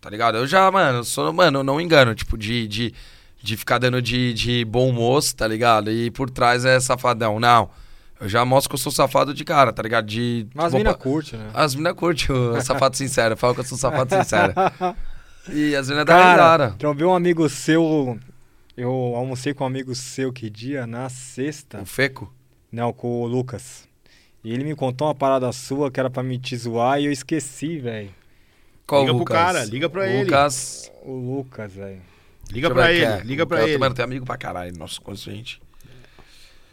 Tá 0.00 0.08
ligado? 0.08 0.38
Eu 0.38 0.46
já, 0.46 0.70
mano, 0.70 0.98
eu 1.00 1.04
sou, 1.04 1.30
mano, 1.32 1.58
eu 1.60 1.62
não 1.64 1.78
engano, 1.80 2.14
tipo, 2.14 2.38
de, 2.38 2.66
de, 2.66 2.94
de 3.42 3.56
ficar 3.56 3.76
dando 3.78 4.00
de, 4.00 4.32
de 4.32 4.64
bom 4.64 4.90
moço, 4.92 5.36
tá 5.36 5.46
ligado? 5.46 5.90
E 5.92 6.10
por 6.10 6.30
trás 6.30 6.64
é 6.64 6.80
safadão. 6.80 7.38
Não. 7.38 7.68
Eu 8.18 8.28
já 8.28 8.44
mostro 8.44 8.70
que 8.70 8.74
eu 8.74 8.78
sou 8.78 8.90
safado 8.92 9.32
de 9.32 9.44
cara, 9.44 9.72
tá 9.72 9.82
ligado? 9.82 10.06
De. 10.06 10.46
Mas 10.54 10.66
as 10.66 10.74
mina 10.74 10.92
pa- 10.92 10.98
curte, 10.98 11.36
né? 11.36 11.50
As 11.54 11.74
minas 11.74 11.92
curtem 11.94 12.34
o 12.34 12.60
safado 12.60 12.96
sincero, 12.96 13.36
fala 13.36 13.54
que 13.54 13.60
eu 13.60 13.64
sou 13.64 13.78
safado 13.78 14.14
sincero. 14.14 14.52
E 15.50 15.74
as 15.74 15.88
minas 15.88 16.04
Cara, 16.04 16.30
risada. 16.32 16.74
trombei 16.78 17.04
um 17.06 17.14
amigo 17.14 17.48
seu. 17.48 18.18
Eu 18.80 18.90
almocei 19.14 19.52
com 19.52 19.64
um 19.64 19.66
amigo 19.66 19.94
seu 19.94 20.32
que 20.32 20.48
dia? 20.48 20.86
Na 20.86 21.08
sexta. 21.08 21.82
O 21.82 21.86
feco? 21.86 22.32
Não, 22.72 22.92
com 22.92 23.22
o 23.22 23.26
Lucas. 23.26 23.86
E 24.42 24.52
ele 24.52 24.64
me 24.64 24.74
contou 24.74 25.06
uma 25.08 25.14
parada 25.14 25.50
sua 25.52 25.90
que 25.90 26.00
era 26.00 26.08
pra 26.08 26.22
me 26.22 26.38
te 26.38 26.56
zoar 26.56 26.98
e 27.00 27.04
eu 27.04 27.12
esqueci, 27.12 27.78
velho. 27.78 28.10
Qual 28.86 29.02
Liga 29.02 29.12
pro 29.12 29.18
Lucas? 29.18 29.36
cara, 29.36 29.64
liga 29.66 29.88
pra 29.90 30.08
ele. 30.08 30.24
Lucas. 30.24 30.90
O 31.02 31.12
Lucas, 31.12 31.72
velho. 31.74 32.00
Liga 32.50 32.68
Deixa 32.68 32.74
pra 32.74 32.92
ele, 32.92 33.04
é. 33.04 33.20
liga 33.22 33.46
pra 33.46 33.58
Eu 33.60 33.64
ele. 33.68 33.74
também 33.78 33.92
tenho 33.92 34.06
amigo 34.08 34.24
pra 34.26 34.36
caralho, 34.38 34.76
nossa, 34.78 35.00
conheço 35.00 35.30
gente. 35.30 35.60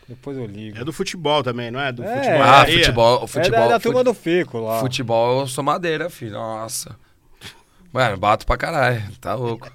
Depois 0.07 0.37
eu 0.37 0.45
ligo. 0.45 0.77
É 0.77 0.85
do 0.85 0.93
futebol 0.93 1.43
também, 1.43 1.69
não 1.69 1.79
é? 1.81 1.91
Do 1.91 2.03
É. 2.03 2.15
futebol. 2.15 2.41
Ah, 2.41 2.59
areia. 2.61 2.79
futebol, 2.79 3.23
é 3.23 3.27
futebol. 3.27 3.59
da, 3.59 3.67
da 3.67 3.79
turma 3.79 4.03
do 4.03 4.13
Fico 4.13 4.59
lá. 4.59 4.79
Futebol, 4.79 5.41
eu 5.41 5.47
sou 5.47 5.63
madeira, 5.63 6.09
filho. 6.09 6.31
Nossa. 6.31 6.95
Mano, 7.91 8.15
bato 8.17 8.45
pra 8.45 8.55
caralho. 8.57 9.03
Tá 9.19 9.35
louco. 9.35 9.69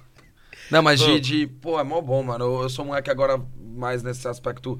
Não, 0.71 0.81
mas 0.81 0.99
de, 0.99 1.19
de. 1.19 1.47
Pô, 1.47 1.79
é 1.79 1.83
mó 1.83 2.01
bom, 2.01 2.23
mano. 2.23 2.45
Eu, 2.45 2.61
eu 2.63 2.69
sou 2.69 2.83
um 2.85 2.89
moleque 2.89 3.09
agora, 3.09 3.39
mais 3.75 4.01
nesse 4.03 4.27
aspecto. 4.27 4.79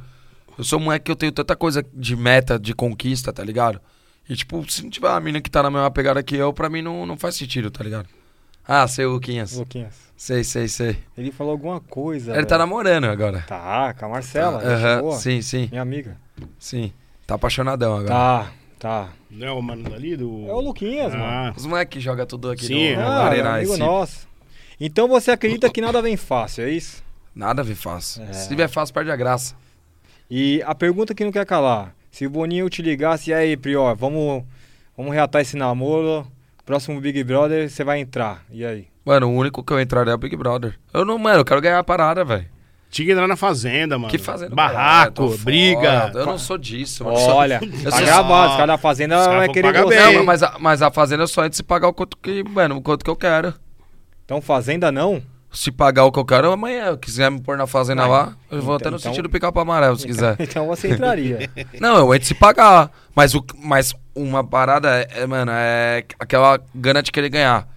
Eu 0.57 0.63
sou 0.63 0.79
um 0.79 0.83
moleque 0.83 1.05
que 1.05 1.11
eu 1.11 1.15
tenho 1.15 1.31
tanta 1.31 1.55
coisa 1.55 1.85
de 1.93 2.15
meta, 2.15 2.59
de 2.59 2.73
conquista, 2.73 3.31
tá 3.33 3.43
ligado? 3.43 3.79
E, 4.29 4.35
tipo, 4.35 4.63
se 4.71 4.83
não 4.83 4.89
tiver 4.89 5.09
uma 5.09 5.19
mina 5.19 5.41
que 5.41 5.49
tá 5.49 5.61
na 5.63 5.69
mesma 5.69 5.91
pegada 5.91 6.21
que 6.23 6.35
eu, 6.35 6.53
pra 6.53 6.69
mim 6.69 6.81
não, 6.81 7.05
não 7.05 7.17
faz 7.17 7.35
sentido, 7.35 7.69
tá 7.69 7.83
ligado? 7.83 8.07
Ah, 8.65 8.87
sei 8.87 9.05
o 9.05 9.11
Luquinhas. 9.11 9.57
Luquinhas. 9.57 9.95
Sei, 10.15 10.43
sei, 10.43 10.69
sei. 10.69 10.95
Ele 11.17 11.31
falou 11.31 11.51
alguma 11.51 11.81
coisa. 11.81 12.31
Ele 12.33 12.45
tá 12.45 12.55
velho. 12.55 12.59
namorando 12.69 13.05
agora. 13.05 13.43
Tá, 13.45 13.93
com 13.93 14.05
a 14.05 14.09
Marcela. 14.09 14.61
boa. 15.01 15.17
Sim, 15.17 15.41
sim, 15.41 15.67
Minha 15.69 15.81
amiga. 15.81 16.17
sim. 16.57 16.93
Tá 17.27 17.35
apaixonadão 17.35 17.93
agora. 17.97 18.07
Tá, 18.09 18.51
tá. 18.79 19.09
Não 19.29 19.47
é 19.47 19.51
o 19.51 19.61
mano 19.61 19.93
ali 19.93 20.15
do. 20.15 20.45
É 20.47 20.53
o 20.53 20.59
Luquinhas, 20.61 21.11
mano. 21.13 21.23
Ah, 21.25 21.53
Os 21.55 21.65
moleques 21.65 22.01
jogam 22.01 22.25
tudo 22.25 22.51
aqui 22.51 22.65
Sim, 22.67 22.95
no, 22.95 23.01
no 23.01 23.07
Ah, 23.07 23.23
Arena 23.25 23.55
amigo 23.55 23.75
nosso. 23.77 24.27
Então 24.79 25.07
você 25.07 25.31
acredita 25.31 25.69
que 25.69 25.81
nada 25.81 26.01
vem 26.01 26.17
fácil, 26.17 26.65
é 26.65 26.69
isso? 26.71 27.03
Nada 27.35 27.63
vem 27.63 27.75
fácil. 27.75 28.23
É. 28.23 28.33
Se 28.33 28.55
vier 28.55 28.69
fácil, 28.69 28.93
perde 28.93 29.11
a 29.11 29.15
graça. 29.15 29.55
E 30.29 30.61
a 30.65 30.73
pergunta 30.75 31.13
que 31.13 31.23
não 31.23 31.31
quer 31.31 31.45
calar. 31.45 31.93
Se 32.11 32.25
o 32.25 32.29
Boninho 32.29 32.69
te 32.69 32.81
ligasse, 32.81 33.31
e 33.31 33.33
aí, 33.33 33.57
Prior, 33.57 33.95
vamos, 33.95 34.43
vamos 34.95 35.13
reatar 35.13 35.41
esse 35.41 35.55
namoro. 35.57 36.27
Próximo 36.65 36.99
Big 37.01 37.23
Brother, 37.23 37.69
você 37.69 37.83
vai 37.83 37.99
entrar. 37.99 38.43
E 38.51 38.63
aí? 38.65 38.87
Mano, 39.03 39.27
o 39.29 39.33
único 39.35 39.63
que 39.63 39.73
eu 39.73 39.81
entraria 39.81 40.11
é 40.13 40.15
o 40.15 40.17
Big 40.17 40.35
Brother. 40.37 40.77
Eu 40.93 41.03
não, 41.03 41.17
mano, 41.17 41.39
eu 41.39 41.45
quero 41.45 41.59
ganhar 41.59 41.79
a 41.79 41.83
parada, 41.83 42.23
velho. 42.23 42.45
tinha 42.89 43.05
que 43.07 43.11
entrar 43.11 43.27
na 43.27 43.35
fazenda, 43.35 43.97
mano. 43.97 44.09
Que 44.09 44.17
fazendo 44.17 44.55
Barraco, 44.55 45.13
Tô 45.13 45.37
briga. 45.39 45.79
fora. 46.11 46.19
Eu 46.19 46.25
não 46.27 46.37
sou 46.37 46.57
disso, 46.57 47.03
mano. 47.03 47.17
Olha, 47.17 47.59
eu 47.61 47.83
tá 47.91 47.97
sou- 47.97 48.05
gravado. 48.05 48.51
Os 48.51 48.57
caras 48.57 48.67
da 48.67 48.77
Fazenda 48.77 49.17
vai 49.27 49.45
vão 49.47 49.53
querer 49.53 49.73
você. 49.83 49.95
bem. 50.05 50.15
Não, 50.17 50.23
mas 50.23 50.41
a, 50.43 50.55
mas 50.59 50.81
a 50.81 50.89
fazenda 50.91 51.23
eu 51.23 51.27
só 51.27 51.43
entro 51.43 51.57
se 51.57 51.63
pagar 51.63 51.87
o 51.89 51.93
quanto 51.93 52.15
que, 52.15 52.43
mano, 52.43 52.77
o 52.77 52.81
quanto 52.81 53.03
que 53.03 53.09
eu 53.09 53.15
quero. 53.15 53.53
Então 54.33 54.41
Fazenda 54.41 54.91
não? 54.91 55.21
Se 55.51 55.71
pagar 55.71 56.05
o 56.05 56.11
que 56.11 56.17
eu 56.17 56.25
quero, 56.25 56.51
amanhã. 56.51 56.97
Quiser 56.97 57.29
me 57.29 57.39
pôr 57.39 57.55
na 57.55 57.67
fazenda 57.67 58.01
Vai. 58.01 58.09
lá, 58.09 58.35
eu 58.49 58.59
vou 58.63 58.73
até 58.75 58.89
no 58.89 58.97
Então- 58.97 59.11
sentido 59.11 59.29
picar 59.29 59.51
pro 59.51 59.61
amarelo, 59.61 59.95
se 59.95 60.07
quiser. 60.07 60.35
Então 60.41 60.65
você 60.65 60.89
entraria. 60.89 61.47
Não, 61.79 61.97
eu 61.97 62.15
entro 62.15 62.27
se 62.27 62.33
pagar. 62.33 62.89
Mas, 63.15 63.35
o, 63.35 63.45
mas 63.59 63.93
uma 64.15 64.43
parada 64.43 64.89
é, 64.89 65.21
é, 65.21 65.27
mano, 65.27 65.51
é 65.53 66.03
aquela 66.17 66.59
gana 66.73 67.03
de 67.03 67.11
querer 67.11 67.29
ganhar. 67.29 67.67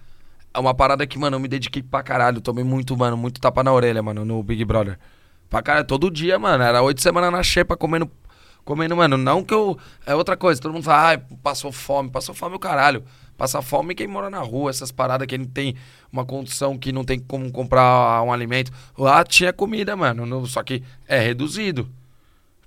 É 0.51 0.57
uma 0.57 0.73
parada 0.73 1.05
que, 1.05 1.19
mano, 1.19 1.35
eu 1.35 1.39
me 1.39 1.47
dediquei 1.47 1.83
pra 1.83 2.01
caralho. 2.01 2.41
Tomei 2.41 2.63
muito, 2.63 2.97
mano, 2.97 3.15
muito 3.15 3.39
tapa 3.39 3.63
na 3.63 3.71
orelha, 3.71 4.01
mano, 4.01 4.25
no 4.25 4.41
Big 4.41 4.65
Brother. 4.65 4.97
Pra 5.47 5.61
caralho, 5.61 5.85
todo 5.85 6.09
dia, 6.09 6.39
mano. 6.39 6.63
Era 6.63 6.81
oito 6.81 6.99
semanas 7.03 7.31
na 7.31 7.43
xepa 7.43 7.77
comendo. 7.77 8.09
Comendo, 8.65 8.95
mano. 8.97 9.15
Não 9.17 9.43
que 9.43 9.53
eu. 9.53 9.77
É 10.07 10.15
outra 10.15 10.35
coisa. 10.35 10.59
Todo 10.59 10.73
mundo 10.73 10.83
fala, 10.83 11.09
ai, 11.09 11.21
passou 11.43 11.71
fome. 11.71 12.09
Passou 12.09 12.33
fome 12.33 12.55
o 12.55 12.59
caralho. 12.59 13.03
Passa 13.37 13.61
fome 13.61 13.93
quem 13.93 14.07
mora 14.07 14.29
na 14.29 14.39
rua, 14.39 14.69
essas 14.71 14.91
paradas 14.91 15.27
que 15.27 15.37
não 15.37 15.45
tem 15.45 15.75
uma 16.11 16.25
condição 16.25 16.77
que 16.77 16.91
não 16.91 17.03
tem 17.03 17.19
como 17.19 17.51
comprar 17.51 18.21
um 18.23 18.33
alimento. 18.33 18.71
Lá 18.97 19.23
tinha 19.23 19.53
comida, 19.53 19.95
mano. 19.95 20.25
no- 20.25 20.45
só 20.47 20.63
que 20.63 20.83
é 21.07 21.19
reduzido. 21.19 21.87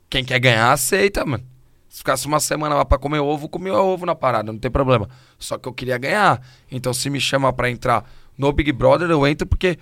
Quem 0.09 0.25
quer 0.25 0.39
ganhar, 0.39 0.73
aceita, 0.73 1.25
mano. 1.25 1.45
Se 1.89 1.99
ficasse 1.99 2.27
uma 2.27 2.39
semana 2.39 2.77
lá 2.77 2.85
pra 2.85 2.99
comer 2.99 3.19
ovo, 3.19 3.49
comia 3.49 3.75
ovo 3.75 4.07
na 4.07 4.15
parada, 4.15 4.53
não 4.53 4.59
tem 4.61 4.71
problema. 4.71 5.09
Só 5.39 5.59
que 5.59 5.69
eu 5.69 5.73
queria 5.73 5.99
ganhar. 5.99 6.41
Então, 6.71 6.95
se 6.95 7.11
me 7.11 7.21
chama 7.21 7.53
pra 7.53 7.69
entrar 7.69 8.09
no 8.39 8.53
Big 8.53 8.71
Brother, 8.71 9.11
eu 9.11 9.27
entro 9.27 9.47
porque 9.47 9.77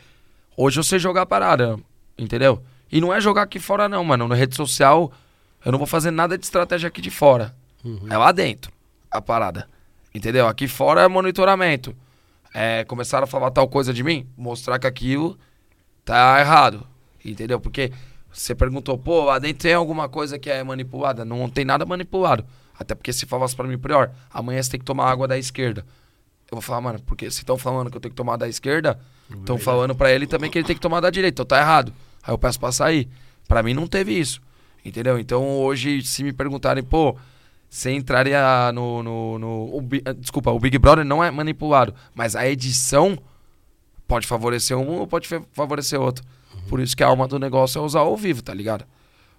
hoje 0.57 0.81
eu 0.81 0.85
sei 0.85 0.99
jogar 0.99 1.23
a 1.23 1.27
parada, 1.27 1.79
entendeu? 2.17 2.63
E 2.91 2.99
não 3.01 3.13
é 3.13 3.21
jogar 3.21 3.43
aqui 3.43 3.59
fora, 3.59 3.89
não, 3.91 4.03
mano. 4.03 4.27
Na 4.27 4.35
rede 4.35 4.57
social, 4.57 5.13
eu 5.63 5.71
não 5.71 5.79
vou 5.79 5.87
fazer 5.87 6.11
nada 6.11 6.39
de 6.39 6.45
estratégia 6.47 6.89
aqui 6.89 7.03
de 7.03 7.11
fora. 7.11 7.55
É 8.11 8.17
lá 8.17 8.33
dentro 8.33 8.73
a 9.11 9.21
parada. 9.21 9.69
Entendeu? 10.15 10.47
Aqui 10.47 10.67
fora 10.67 11.03
é 11.03 11.09
monitoramento. 11.09 11.95
É, 12.55 12.85
começaram 12.85 13.25
a 13.25 13.27
falar 13.27 13.51
tal 13.51 13.69
coisa 13.69 13.93
de 13.93 14.03
mim, 14.03 14.27
mostrar 14.37 14.79
que 14.79 14.87
aquilo 14.87 15.39
tá 16.05 16.41
errado. 16.41 16.87
Entendeu? 17.25 17.61
Porque 17.61 17.93
você 18.33 18.55
perguntou, 18.55 18.97
pô, 18.97 19.25
lá 19.25 19.39
dentro 19.39 19.63
tem 19.63 19.75
alguma 19.75 20.09
coisa 20.09 20.39
que 20.39 20.51
é 20.51 20.63
manipulada? 20.63 21.25
Não 21.25 21.49
tem 21.49 21.65
nada 21.65 21.85
manipulado. 21.85 22.45
Até 22.79 22.95
porque 22.95 23.13
se 23.13 23.27
falasse 23.27 23.55
pra 23.57 23.67
mim, 23.67 23.77
pior, 23.77 24.13
amanhã 24.31 24.63
você 24.63 24.71
tem 24.71 24.81
que 24.81 24.87
tomar 24.87 25.11
água 25.11 25.27
da 25.27 25.37
esquerda. 25.37 25.85
Eu 26.51 26.57
vou 26.57 26.63
falar, 26.63 26.81
mano, 26.81 27.01
porque 27.05 27.31
se 27.31 27.41
estão 27.41 27.59
falando 27.59 27.91
que 27.91 27.97
eu 27.97 28.01
tenho 28.01 28.13
que 28.13 28.17
tomar 28.17 28.37
da 28.37 28.49
esquerda, 28.49 28.99
estão 29.31 29.59
falando 29.59 29.95
pra 29.95 30.11
ele 30.11 30.27
também 30.27 30.51
que 30.51 30.57
ele 30.57 30.67
tem 30.67 30.77
que 30.77 30.81
tomar 30.81 31.01
da 31.01 31.11
direita. 31.11 31.43
Então 31.43 31.45
tá 31.45 31.61
errado. 31.61 31.93
Aí 32.23 32.33
eu 32.33 32.39
peço 32.39 32.59
pra 32.59 32.73
sair. 32.73 33.09
Pra 33.47 33.63
mim 33.63 33.75
não 33.75 33.87
teve 33.87 34.19
isso. 34.19 34.41
Entendeu? 34.85 35.19
Então 35.19 35.45
hoje, 35.59 36.01
se 36.03 36.23
me 36.23 36.33
perguntarem, 36.33 36.83
pô, 36.83 37.17
você 37.69 37.93
entraria 37.93 38.73
no. 38.73 39.03
no, 39.03 39.39
no 39.39 39.49
o 39.77 39.89
ah, 40.05 40.13
desculpa, 40.13 40.51
o 40.51 40.59
Big 40.59 40.79
Brother 40.79 41.05
não 41.05 41.23
é 41.23 41.31
manipulado, 41.31 41.95
mas 42.15 42.35
a 42.35 42.49
edição 42.49 43.19
pode 44.07 44.27
favorecer 44.27 44.77
um 44.77 44.99
ou 44.99 45.07
pode 45.07 45.29
favorecer 45.53 46.01
outro. 46.01 46.25
Por 46.69 46.81
isso 46.81 46.97
que 46.97 47.03
a 47.03 47.07
alma 47.07 47.29
do 47.29 47.39
negócio 47.39 47.79
é 47.79 47.83
usar 47.83 48.01
ao 48.01 48.17
vivo, 48.17 48.43
tá 48.43 48.53
ligado? 48.53 48.85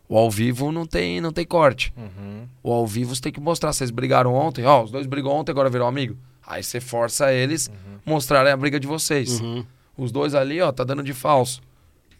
O 0.07 0.17
ao 0.17 0.29
vivo 0.29 0.71
não 0.71 0.85
tem, 0.85 1.21
não 1.21 1.31
tem 1.31 1.45
corte. 1.45 1.93
Uhum. 1.95 2.47
O 2.63 2.71
ao 2.71 2.85
vivo 2.87 3.15
você 3.15 3.21
tem 3.21 3.31
que 3.31 3.39
mostrar. 3.39 3.73
Vocês 3.73 3.91
brigaram 3.91 4.33
ontem, 4.33 4.65
ó, 4.65 4.83
os 4.83 4.91
dois 4.91 5.05
brigou 5.05 5.33
ontem, 5.33 5.51
agora 5.51 5.69
virou 5.69 5.87
amigo. 5.87 6.17
Aí 6.45 6.63
você 6.63 6.79
força 6.79 7.31
eles 7.31 7.69
mostrarem 8.03 8.51
a 8.51 8.57
briga 8.57 8.79
de 8.79 8.87
vocês. 8.87 9.39
Uhum. 9.39 9.63
Os 9.95 10.11
dois 10.11 10.33
ali, 10.33 10.59
ó, 10.61 10.71
tá 10.71 10.83
dando 10.83 11.03
de 11.03 11.13
falso. 11.13 11.61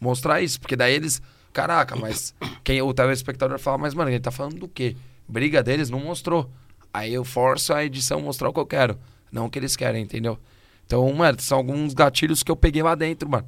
Mostrar 0.00 0.40
isso, 0.40 0.60
porque 0.60 0.76
daí 0.76 0.94
eles. 0.94 1.20
Caraca, 1.52 1.96
mas 1.96 2.32
quem 2.62 2.80
o 2.80 2.94
telespectador 2.94 3.58
fala, 3.58 3.78
mas 3.78 3.92
mano, 3.92 4.10
ele 4.10 4.20
tá 4.20 4.30
falando 4.30 4.58
do 4.58 4.68
quê? 4.68 4.96
Briga 5.30 5.62
deles 5.62 5.88
não 5.88 6.00
mostrou. 6.00 6.50
Aí 6.92 7.14
eu 7.14 7.24
forço 7.24 7.72
a 7.72 7.84
edição 7.84 8.20
mostrar 8.20 8.48
o 8.48 8.52
que 8.52 8.58
eu 8.60 8.66
quero, 8.66 8.98
não 9.30 9.46
o 9.46 9.50
que 9.50 9.58
eles 9.58 9.76
querem, 9.76 10.02
entendeu? 10.02 10.38
Então, 10.84 11.10
mano, 11.12 11.40
são 11.40 11.58
alguns 11.58 11.94
gatilhos 11.94 12.42
que 12.42 12.50
eu 12.50 12.56
peguei 12.56 12.82
lá 12.82 12.96
dentro, 12.96 13.28
mano. 13.28 13.46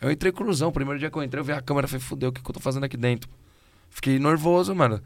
Eu 0.00 0.10
entrei 0.10 0.32
cruzão, 0.32 0.72
primeiro 0.72 0.98
dia 0.98 1.10
que 1.10 1.18
eu 1.18 1.22
entrei, 1.22 1.40
eu 1.40 1.44
vi 1.44 1.52
a 1.52 1.60
câmera 1.60 1.86
e 1.86 1.90
falei, 1.90 2.02
fudeu, 2.02 2.30
o 2.30 2.32
que, 2.32 2.42
que 2.42 2.50
eu 2.50 2.54
tô 2.54 2.60
fazendo 2.60 2.84
aqui 2.84 2.96
dentro? 2.96 3.28
Fiquei 3.90 4.18
nervoso, 4.18 4.74
mano. 4.74 5.02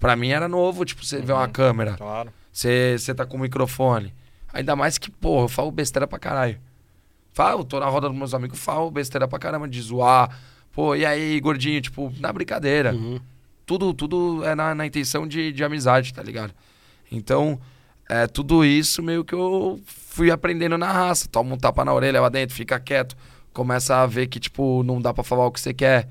Pra 0.00 0.16
mim 0.16 0.30
era 0.30 0.48
novo, 0.48 0.86
tipo, 0.86 1.04
você 1.04 1.20
ver 1.20 1.32
uma 1.32 1.48
câmera. 1.48 1.96
Claro. 1.98 2.32
Você 2.50 2.96
você 2.98 3.14
tá 3.14 3.26
com 3.26 3.36
o 3.36 3.40
microfone. 3.40 4.14
Ainda 4.52 4.74
mais 4.74 4.96
que, 4.96 5.10
porra, 5.10 5.44
eu 5.44 5.48
falo 5.48 5.70
besteira 5.70 6.06
pra 6.06 6.18
caralho. 6.18 6.58
Falo, 7.32 7.62
tô 7.62 7.78
na 7.78 7.86
roda 7.86 8.08
dos 8.08 8.16
meus 8.16 8.32
amigos, 8.32 8.58
falo 8.58 8.90
besteira 8.90 9.28
pra 9.28 9.38
caramba 9.38 9.68
de 9.68 9.80
zoar. 9.82 10.34
Pô, 10.72 10.94
e 10.94 11.04
aí, 11.04 11.38
gordinho? 11.40 11.80
Tipo, 11.80 12.12
na 12.18 12.32
brincadeira. 12.32 12.94
Uhum. 12.94 13.20
Tudo, 13.68 13.92
tudo 13.92 14.42
é 14.46 14.54
na, 14.54 14.74
na 14.74 14.86
intenção 14.86 15.28
de, 15.28 15.52
de 15.52 15.62
amizade, 15.62 16.14
tá 16.14 16.22
ligado? 16.22 16.54
Então, 17.12 17.60
é, 18.08 18.26
tudo 18.26 18.64
isso 18.64 19.02
meio 19.02 19.22
que 19.22 19.34
eu 19.34 19.78
fui 19.84 20.30
aprendendo 20.30 20.78
na 20.78 20.90
raça. 20.90 21.28
Toma 21.28 21.54
um 21.54 21.58
tapa 21.58 21.84
na 21.84 21.92
orelha 21.92 22.18
lá 22.18 22.30
dentro, 22.30 22.56
fica 22.56 22.80
quieto. 22.80 23.14
Começa 23.52 23.96
a 23.96 24.06
ver 24.06 24.26
que, 24.28 24.40
tipo, 24.40 24.82
não 24.84 25.02
dá 25.02 25.12
pra 25.12 25.22
falar 25.22 25.44
o 25.44 25.52
que 25.52 25.60
você 25.60 25.74
quer. 25.74 26.08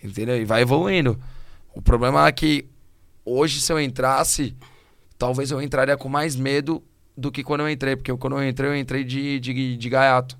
Entendeu? 0.00 0.40
E 0.40 0.44
vai 0.44 0.62
evoluindo. 0.62 1.18
O 1.74 1.82
problema 1.82 2.28
é 2.28 2.30
que 2.30 2.66
hoje, 3.24 3.60
se 3.60 3.72
eu 3.72 3.80
entrasse, 3.80 4.56
talvez 5.18 5.50
eu 5.50 5.60
entraria 5.60 5.96
com 5.96 6.08
mais 6.08 6.36
medo 6.36 6.80
do 7.16 7.32
que 7.32 7.42
quando 7.42 7.62
eu 7.62 7.68
entrei. 7.68 7.96
Porque 7.96 8.16
quando 8.18 8.38
eu 8.38 8.48
entrei, 8.48 8.70
eu 8.70 8.76
entrei 8.76 9.02
de, 9.02 9.40
de, 9.40 9.76
de 9.76 9.88
gaiato. 9.88 10.38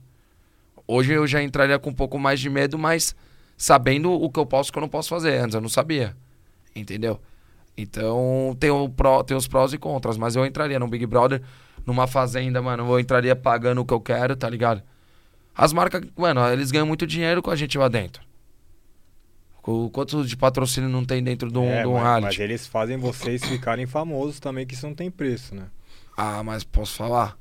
Hoje 0.87 1.13
eu 1.15 1.27
já 1.27 1.43
entraria 1.43 1.81
com 1.81 1.91
um 1.91 1.95
pouco 1.95 2.17
mais 2.17 2.39
de 2.39 2.49
medo, 2.49 2.79
mas 2.79 3.13
sabendo 3.57 4.13
o 4.13 4.31
que 4.31 4.39
eu 4.39 4.47
posso 4.47 4.69
e 4.69 4.71
o 4.71 4.73
que 4.73 4.79
eu 4.79 4.83
não 4.83 4.89
posso 4.89 5.09
fazer. 5.09 5.37
Antes 5.39 5.57
eu 5.57 5.61
não 5.61 5.69
sabia. 5.69 6.17
Entendeu? 6.75 7.21
Então 7.77 8.57
tem, 8.59 8.71
o 8.71 8.89
pró, 8.89 9.23
tem 9.23 9.37
os 9.37 9.49
prós 9.49 9.73
e 9.73 9.79
contras, 9.79 10.17
mas 10.17 10.37
eu 10.37 10.45
entraria 10.45 10.79
no 10.79 10.89
Big 10.89 11.07
Brother, 11.07 11.43
numa 11.87 12.07
fazenda, 12.07 12.61
mano, 12.61 12.87
eu 12.91 13.01
entraria 13.01 13.35
pagando 13.35 13.81
o 13.81 13.85
que 13.85 13.95
eu 13.95 14.01
quero, 14.01 14.37
tá 14.37 14.49
ligado? 14.49 14.83
As 15.55 15.73
marcas, 15.73 16.03
mano, 16.17 16.47
eles 16.49 16.71
ganham 16.71 16.87
muito 16.87 17.07
dinheiro 17.07 17.43
com 17.43 17.51
a 17.51 17.57
gente 17.57 17.77
lá 17.77 17.89
dentro. 17.89 18.23
O 19.63 19.91
quanto 19.91 20.25
de 20.25 20.37
patrocínio 20.37 20.89
não 20.89 21.05
tem 21.05 21.23
dentro 21.23 21.51
de 21.51 21.59
um, 21.59 21.69
é, 21.69 21.83
de 21.83 21.89
um 21.89 21.95
mas, 21.95 22.03
reality? 22.03 22.27
Mas 22.27 22.39
eles 22.39 22.67
fazem 22.67 22.97
vocês 22.97 23.45
ficarem 23.45 23.87
famosos 23.87 24.41
também, 24.41 24.67
que 24.67 24.75
isso 24.75 24.87
não 24.87 24.95
tem 24.95 25.11
preço, 25.11 25.55
né? 25.55 25.67
Ah, 26.17 26.43
mas 26.43 26.65
posso 26.65 26.97
falar? 26.97 27.37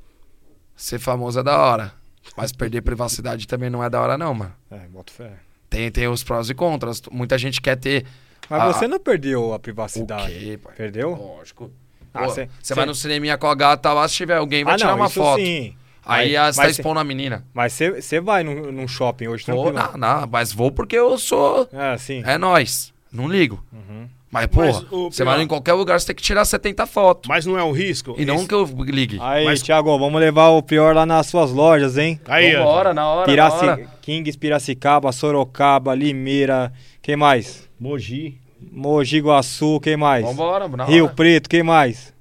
Ser 0.75 0.99
famoso 0.99 1.39
é 1.39 1.43
da 1.43 1.57
hora. 1.57 1.93
Mas 2.35 2.51
perder 2.51 2.81
privacidade 2.81 3.47
também 3.47 3.69
não 3.69 3.83
é 3.83 3.89
da 3.89 4.01
hora, 4.01 4.17
não, 4.17 4.33
mano. 4.33 4.53
É, 4.69 4.79
boto 4.87 5.11
fé. 5.11 5.33
Tem, 5.69 5.89
tem 5.91 6.07
os 6.07 6.23
prós 6.23 6.49
e 6.49 6.53
contras. 6.53 7.01
Muita 7.11 7.37
gente 7.37 7.61
quer 7.61 7.77
ter 7.77 8.05
mas 8.49 8.61
a... 8.61 8.73
você 8.73 8.87
não 8.87 8.99
perdeu 8.99 9.53
a 9.53 9.59
privacidade. 9.59 10.31
O 10.31 10.39
quê, 10.39 10.59
pai? 10.61 10.73
Perdeu? 10.75 11.11
Lógico. 11.11 11.71
Ah, 12.13 12.27
você 12.27 12.47
ah, 12.71 12.75
vai 12.75 12.85
no 12.85 12.95
cinema 12.95 13.37
com 13.37 13.47
a 13.47 13.55
gata 13.55 13.93
lá, 13.93 14.07
se 14.07 14.15
tiver 14.15 14.37
alguém, 14.37 14.63
vai 14.63 14.75
ah, 14.75 14.77
tirar 14.77 14.91
não, 14.91 14.97
uma 14.97 15.09
foto. 15.09 15.39
Sim. 15.39 15.75
Aí 16.03 16.35
você 16.35 16.61
tá 16.61 16.69
expondo 16.69 16.99
a 16.99 17.03
menina. 17.03 17.45
Mas 17.53 17.73
você 17.73 18.19
vai 18.19 18.43
num, 18.43 18.71
num 18.71 18.87
shopping 18.87 19.27
hoje, 19.27 19.45
vou, 19.45 19.71
Não, 19.71 19.93
não, 19.93 20.27
mas 20.27 20.51
vou 20.51 20.71
porque 20.71 20.97
eu 20.97 21.17
sou. 21.17 21.69
É, 21.71 21.97
sim. 21.97 22.23
É 22.25 22.37
nós. 22.37 22.91
Não 23.11 23.27
ligo. 23.27 23.63
Uhum. 23.71 24.07
Mas, 24.31 24.45
porra, 24.45 24.85
você 25.09 25.23
vai 25.23 25.41
em 25.41 25.47
qualquer 25.47 25.73
lugar, 25.73 25.99
você 25.99 26.07
tem 26.07 26.15
que 26.15 26.21
tirar 26.21 26.45
70 26.45 26.85
fotos. 26.85 27.27
Mas 27.27 27.47
não 27.47 27.57
é 27.57 27.63
o 27.63 27.71
risco? 27.71 28.13
E 28.15 28.25
não 28.25 28.45
que 28.45 28.53
eu 28.53 28.63
ligue. 28.85 29.17
Aí, 29.19 29.45
mas... 29.45 29.61
Thiago, 29.61 29.97
vamos 29.97 30.21
levar 30.21 30.49
o 30.49 30.61
pior 30.61 30.95
lá 30.95 31.03
nas 31.03 31.25
suas 31.25 31.51
lojas, 31.51 31.97
hein? 31.97 32.19
Aí, 32.27 32.55
Vambora, 32.55 32.93
na 32.93 33.07
hora, 33.07 33.25
Piraci... 33.25 33.65
na 33.65 33.71
hora. 33.73 33.87
Kings, 34.01 34.37
Piracicaba, 34.37 35.11
Sorocaba, 35.11 35.95
Limeira, 35.95 36.71
quem 37.01 37.15
mais? 37.15 37.67
Mogi. 37.79 38.37
Mogi 38.71 39.19
Guaçu, 39.19 39.79
quem 39.79 39.97
mais? 39.97 40.23
Vambora, 40.23 40.67
na 40.67 40.85
Rio 40.85 41.05
hora. 41.05 41.13
Preto, 41.15 41.49
quem 41.49 41.63
mais? 41.63 42.13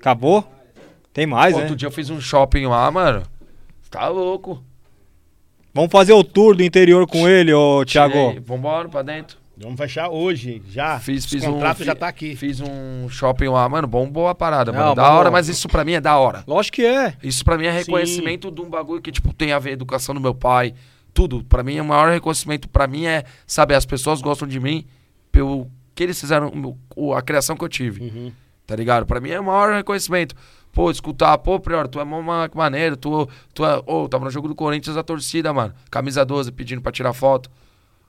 Acabou? 0.00 0.44
Tem 1.12 1.26
mais, 1.26 1.52
Pô, 1.52 1.58
né? 1.58 1.64
Outro 1.64 1.76
dia 1.76 1.86
eu 1.86 1.92
fiz 1.92 2.10
um 2.10 2.20
shopping 2.20 2.66
lá, 2.66 2.90
mano. 2.90 3.22
Tá 3.90 4.08
louco. 4.08 4.60
Vamos 5.72 5.92
fazer 5.92 6.12
o 6.12 6.24
tour 6.24 6.56
do 6.56 6.64
interior 6.64 7.06
com 7.06 7.28
ele, 7.28 7.52
ô 7.52 7.84
Thiago. 7.84 8.40
Vambora 8.44 8.88
pra 8.88 9.02
dentro. 9.02 9.43
Vamos 9.56 9.78
fechar 9.78 10.08
hoje, 10.08 10.60
já. 10.68 10.98
Fiz, 10.98 11.24
fiz 11.24 11.44
o 11.44 11.52
contrato 11.52 11.82
um, 11.82 11.84
já 11.84 11.94
tá 11.94 12.08
aqui. 12.08 12.34
Fiz 12.34 12.60
um 12.60 13.08
shopping 13.08 13.48
lá, 13.48 13.68
mano, 13.68 13.86
bom, 13.86 14.10
boa 14.10 14.34
parada, 14.34 14.72
Não, 14.72 14.80
mano. 14.80 14.94
Da 14.96 15.12
hora, 15.12 15.30
mas 15.30 15.48
isso 15.48 15.68
pra 15.68 15.84
mim 15.84 15.92
é 15.92 16.00
da 16.00 16.16
hora. 16.18 16.42
Lógico 16.46 16.76
que 16.76 16.84
é. 16.84 17.14
Isso 17.22 17.44
pra 17.44 17.56
mim 17.56 17.66
é 17.66 17.70
reconhecimento 17.70 18.48
Sim. 18.48 18.54
de 18.54 18.60
um 18.60 18.68
bagulho 18.68 19.00
que, 19.00 19.12
tipo, 19.12 19.32
tem 19.32 19.52
a 19.52 19.58
ver 19.58 19.72
educação 19.72 20.14
do 20.14 20.20
meu 20.20 20.34
pai, 20.34 20.74
tudo. 21.12 21.44
Pra 21.44 21.62
mim, 21.62 21.78
o 21.78 21.84
maior 21.84 22.10
reconhecimento 22.10 22.68
pra 22.68 22.86
mim 22.86 23.06
é, 23.06 23.24
sabe, 23.46 23.74
as 23.74 23.86
pessoas 23.86 24.20
gostam 24.20 24.48
de 24.48 24.58
mim 24.58 24.84
pelo 25.30 25.70
que 25.94 26.02
eles 26.02 26.20
fizeram, 26.20 26.52
a 27.16 27.22
criação 27.22 27.56
que 27.56 27.64
eu 27.64 27.68
tive. 27.68 28.04
Uhum. 28.04 28.32
Tá 28.66 28.74
ligado? 28.74 29.06
Pra 29.06 29.20
mim 29.20 29.30
é 29.30 29.38
o 29.38 29.44
maior 29.44 29.72
reconhecimento. 29.74 30.34
Pô, 30.72 30.90
escutar, 30.90 31.38
pô, 31.38 31.60
Prior, 31.60 31.86
tu 31.86 32.00
é 32.00 32.02
uma 32.02 32.50
maneiro, 32.52 32.96
tu, 32.96 33.28
tu 33.54 33.64
é. 33.64 33.76
Ô, 33.86 34.02
oh, 34.02 34.08
tava 34.08 34.24
no 34.24 34.30
jogo 34.30 34.48
do 34.48 34.54
Corinthians 34.56 34.96
a 34.96 35.02
torcida, 35.04 35.52
mano. 35.52 35.72
Camisa 35.88 36.24
12 36.24 36.50
pedindo 36.50 36.82
pra 36.82 36.90
tirar 36.90 37.12
foto. 37.12 37.48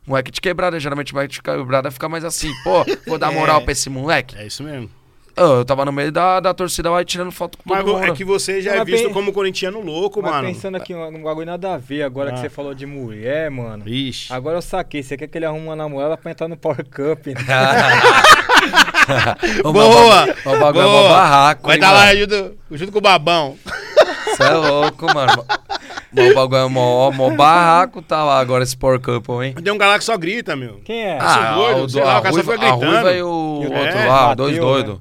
Moleque 0.06 0.32
de 0.32 0.40
quebrada, 0.40 0.80
geralmente 0.80 1.14
moleque 1.14 1.34
de 1.34 1.42
quebrada 1.42 1.90
fica 1.90 2.08
mais 2.08 2.24
assim, 2.24 2.52
pô, 2.64 2.86
vou 3.08 3.18
dar 3.18 3.32
moral 3.34 3.62
é, 3.62 3.64
pra 3.64 3.72
esse 3.72 3.90
moleque. 3.90 4.38
É 4.38 4.46
isso 4.46 4.64
mesmo. 4.64 4.90
Oh, 5.38 5.60
eu 5.60 5.66
tava 5.66 5.84
no 5.84 5.92
meio 5.92 6.12
da, 6.12 6.40
da 6.40 6.54
torcida 6.54 6.90
lá 6.90 7.04
tirando 7.04 7.32
foto 7.32 7.58
com 7.58 7.64
todo 7.64 7.76
Mas 7.76 7.86
mundo. 7.86 8.04
é 8.06 8.12
que 8.12 8.24
você 8.24 8.62
já 8.62 8.76
é 8.76 8.86
visto 8.86 9.10
como 9.10 9.34
corintiano 9.34 9.82
louco, 9.82 10.22
mas 10.22 10.32
mano. 10.32 10.48
pensando 10.48 10.78
aqui 10.78 10.94
num 10.94 11.24
bagulho 11.24 11.46
nada 11.46 11.74
a 11.74 11.78
ver, 11.78 12.04
agora 12.04 12.30
ah. 12.30 12.34
que 12.34 12.40
você 12.40 12.50
falou 12.50 12.74
de 12.74 12.86
mulher, 12.86 13.52
mano. 13.52 13.88
Ixi. 13.88 14.32
Agora 14.32 14.58
eu 14.58 14.62
saquei, 14.62 15.04
você 15.04 15.18
quer 15.18 15.28
que 15.28 15.38
ele 15.38 15.46
arruma 15.46 15.66
uma 15.66 15.76
namorada 15.76 16.16
pra 16.16 16.32
entrar 16.32 16.48
no 16.48 16.56
Power 16.56 16.86
Cup, 16.86 17.28
né? 17.28 17.36
Boa! 19.64 20.36
O 20.46 20.60
bagulho 20.60 20.86
é 20.86 20.90
mó 20.90 21.10
barraco. 21.10 21.68
Vai 21.68 21.78
estar 21.78 21.88
tá 21.88 21.94
lá 21.94 22.16
junto, 22.16 22.58
junto 22.72 22.92
com 22.92 22.98
o 23.00 23.02
babão. 23.02 23.58
Você 24.26 24.44
é 24.44 24.54
louco, 24.54 25.14
mano. 25.14 25.46
O 26.18 26.34
bagulho 26.34 26.62
é 26.62 26.70
mó, 26.70 27.12
mó 27.12 27.30
barraco 27.30 28.02
tá 28.02 28.24
lá 28.24 28.40
agora 28.40 28.64
esse 28.64 28.76
Power 28.76 29.00
Couple, 29.00 29.46
hein? 29.46 29.54
Tem 29.54 29.74
um 29.74 29.78
galera 29.78 30.00
que 30.00 30.06
só 30.06 30.18
grita, 30.18 30.56
meu. 30.56 30.80
Quem 30.86 31.06
é? 31.06 31.18
Ah, 31.20 31.54
doido, 31.56 31.84
o, 31.84 31.90
sei 31.90 32.04
lá, 32.04 32.20
o 32.20 32.22
cara 32.22 32.36
só 32.36 32.44
foi 32.44 32.58
gritando. 32.58 32.86
A 32.86 32.88
Ruiva 32.88 33.12
e 33.14 33.22
o 33.22 33.30
outro 33.30 33.98
é, 33.98 34.06
lá, 34.06 34.28
bateu, 34.28 34.36
dois 34.36 34.58
doidos. 34.58 34.98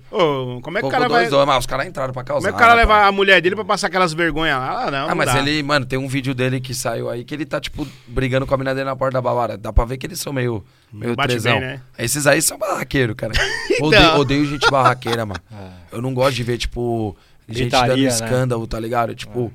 Né? 0.55 0.61
como 0.63 0.79
é 0.79 0.81
que 0.81 0.87
o 0.87 0.91
cara 0.91 1.09
vai... 1.09 1.29
Dois, 1.29 1.47
mas 1.47 1.59
os 1.59 1.67
caras 1.67 1.87
entraram 1.87 2.13
pra 2.13 2.25
causar. 2.25 2.41
Como 2.41 2.49
é 2.49 2.53
que 2.53 2.57
o 2.57 2.59
cara 2.59 2.75
leva 2.75 3.07
a 3.07 3.13
mulher 3.13 3.41
dele 3.41 3.55
pra 3.55 3.65
passar 3.65 3.87
aquelas 3.89 4.13
vergonhas 4.13 4.57
lá? 4.59 4.85
Ah, 4.87 4.91
não, 4.91 5.05
Ah, 5.05 5.09
não 5.09 5.17
mas 5.17 5.33
dá. 5.33 5.39
ele, 5.39 5.63
mano, 5.63 5.87
tem 5.87 5.99
um 5.99 6.09
vídeo 6.09 6.35
dele 6.35 6.61
que 6.61 6.75
saiu 6.75 7.09
aí 7.11 7.25
que 7.25 7.35
ele 7.35 7.45
tá, 7.45 7.61
tipo, 7.61 7.87
brigando 8.07 8.47
com 8.47 8.55
a 8.55 8.59
mina 8.59 8.75
dele 8.75 8.87
na 8.87 8.97
porta 8.97 9.15
da 9.15 9.23
balada. 9.23 9.57
Dá 9.57 9.73
pra 9.73 9.85
ver 9.85 9.97
que 9.99 10.07
eles 10.07 10.19
são 10.21 10.33
meio, 10.33 10.65
meio 10.93 11.15
Bate 11.15 11.29
trezão. 11.31 11.59
Bem, 11.59 11.61
né? 11.61 11.81
Esses 11.99 12.27
aí 12.27 12.41
são 12.43 12.59
barraqueiros, 12.59 13.15
cara. 13.17 13.33
então. 13.71 13.87
odeio, 13.89 14.17
odeio, 14.17 14.47
gente 14.47 14.71
barraqueira, 14.71 15.25
mano. 15.27 15.41
É. 15.53 15.97
Eu 15.97 16.03
não 16.03 16.13
gosto 16.13 16.35
de 16.35 16.43
ver, 16.43 16.59
tipo, 16.59 17.17
gente 17.49 17.71
Gritaria, 17.71 17.89
dando 17.95 18.01
né? 18.03 18.09
escândalo, 18.09 18.67
tá 18.67 18.81
ligado? 18.81 19.15
Tipo... 19.15 19.53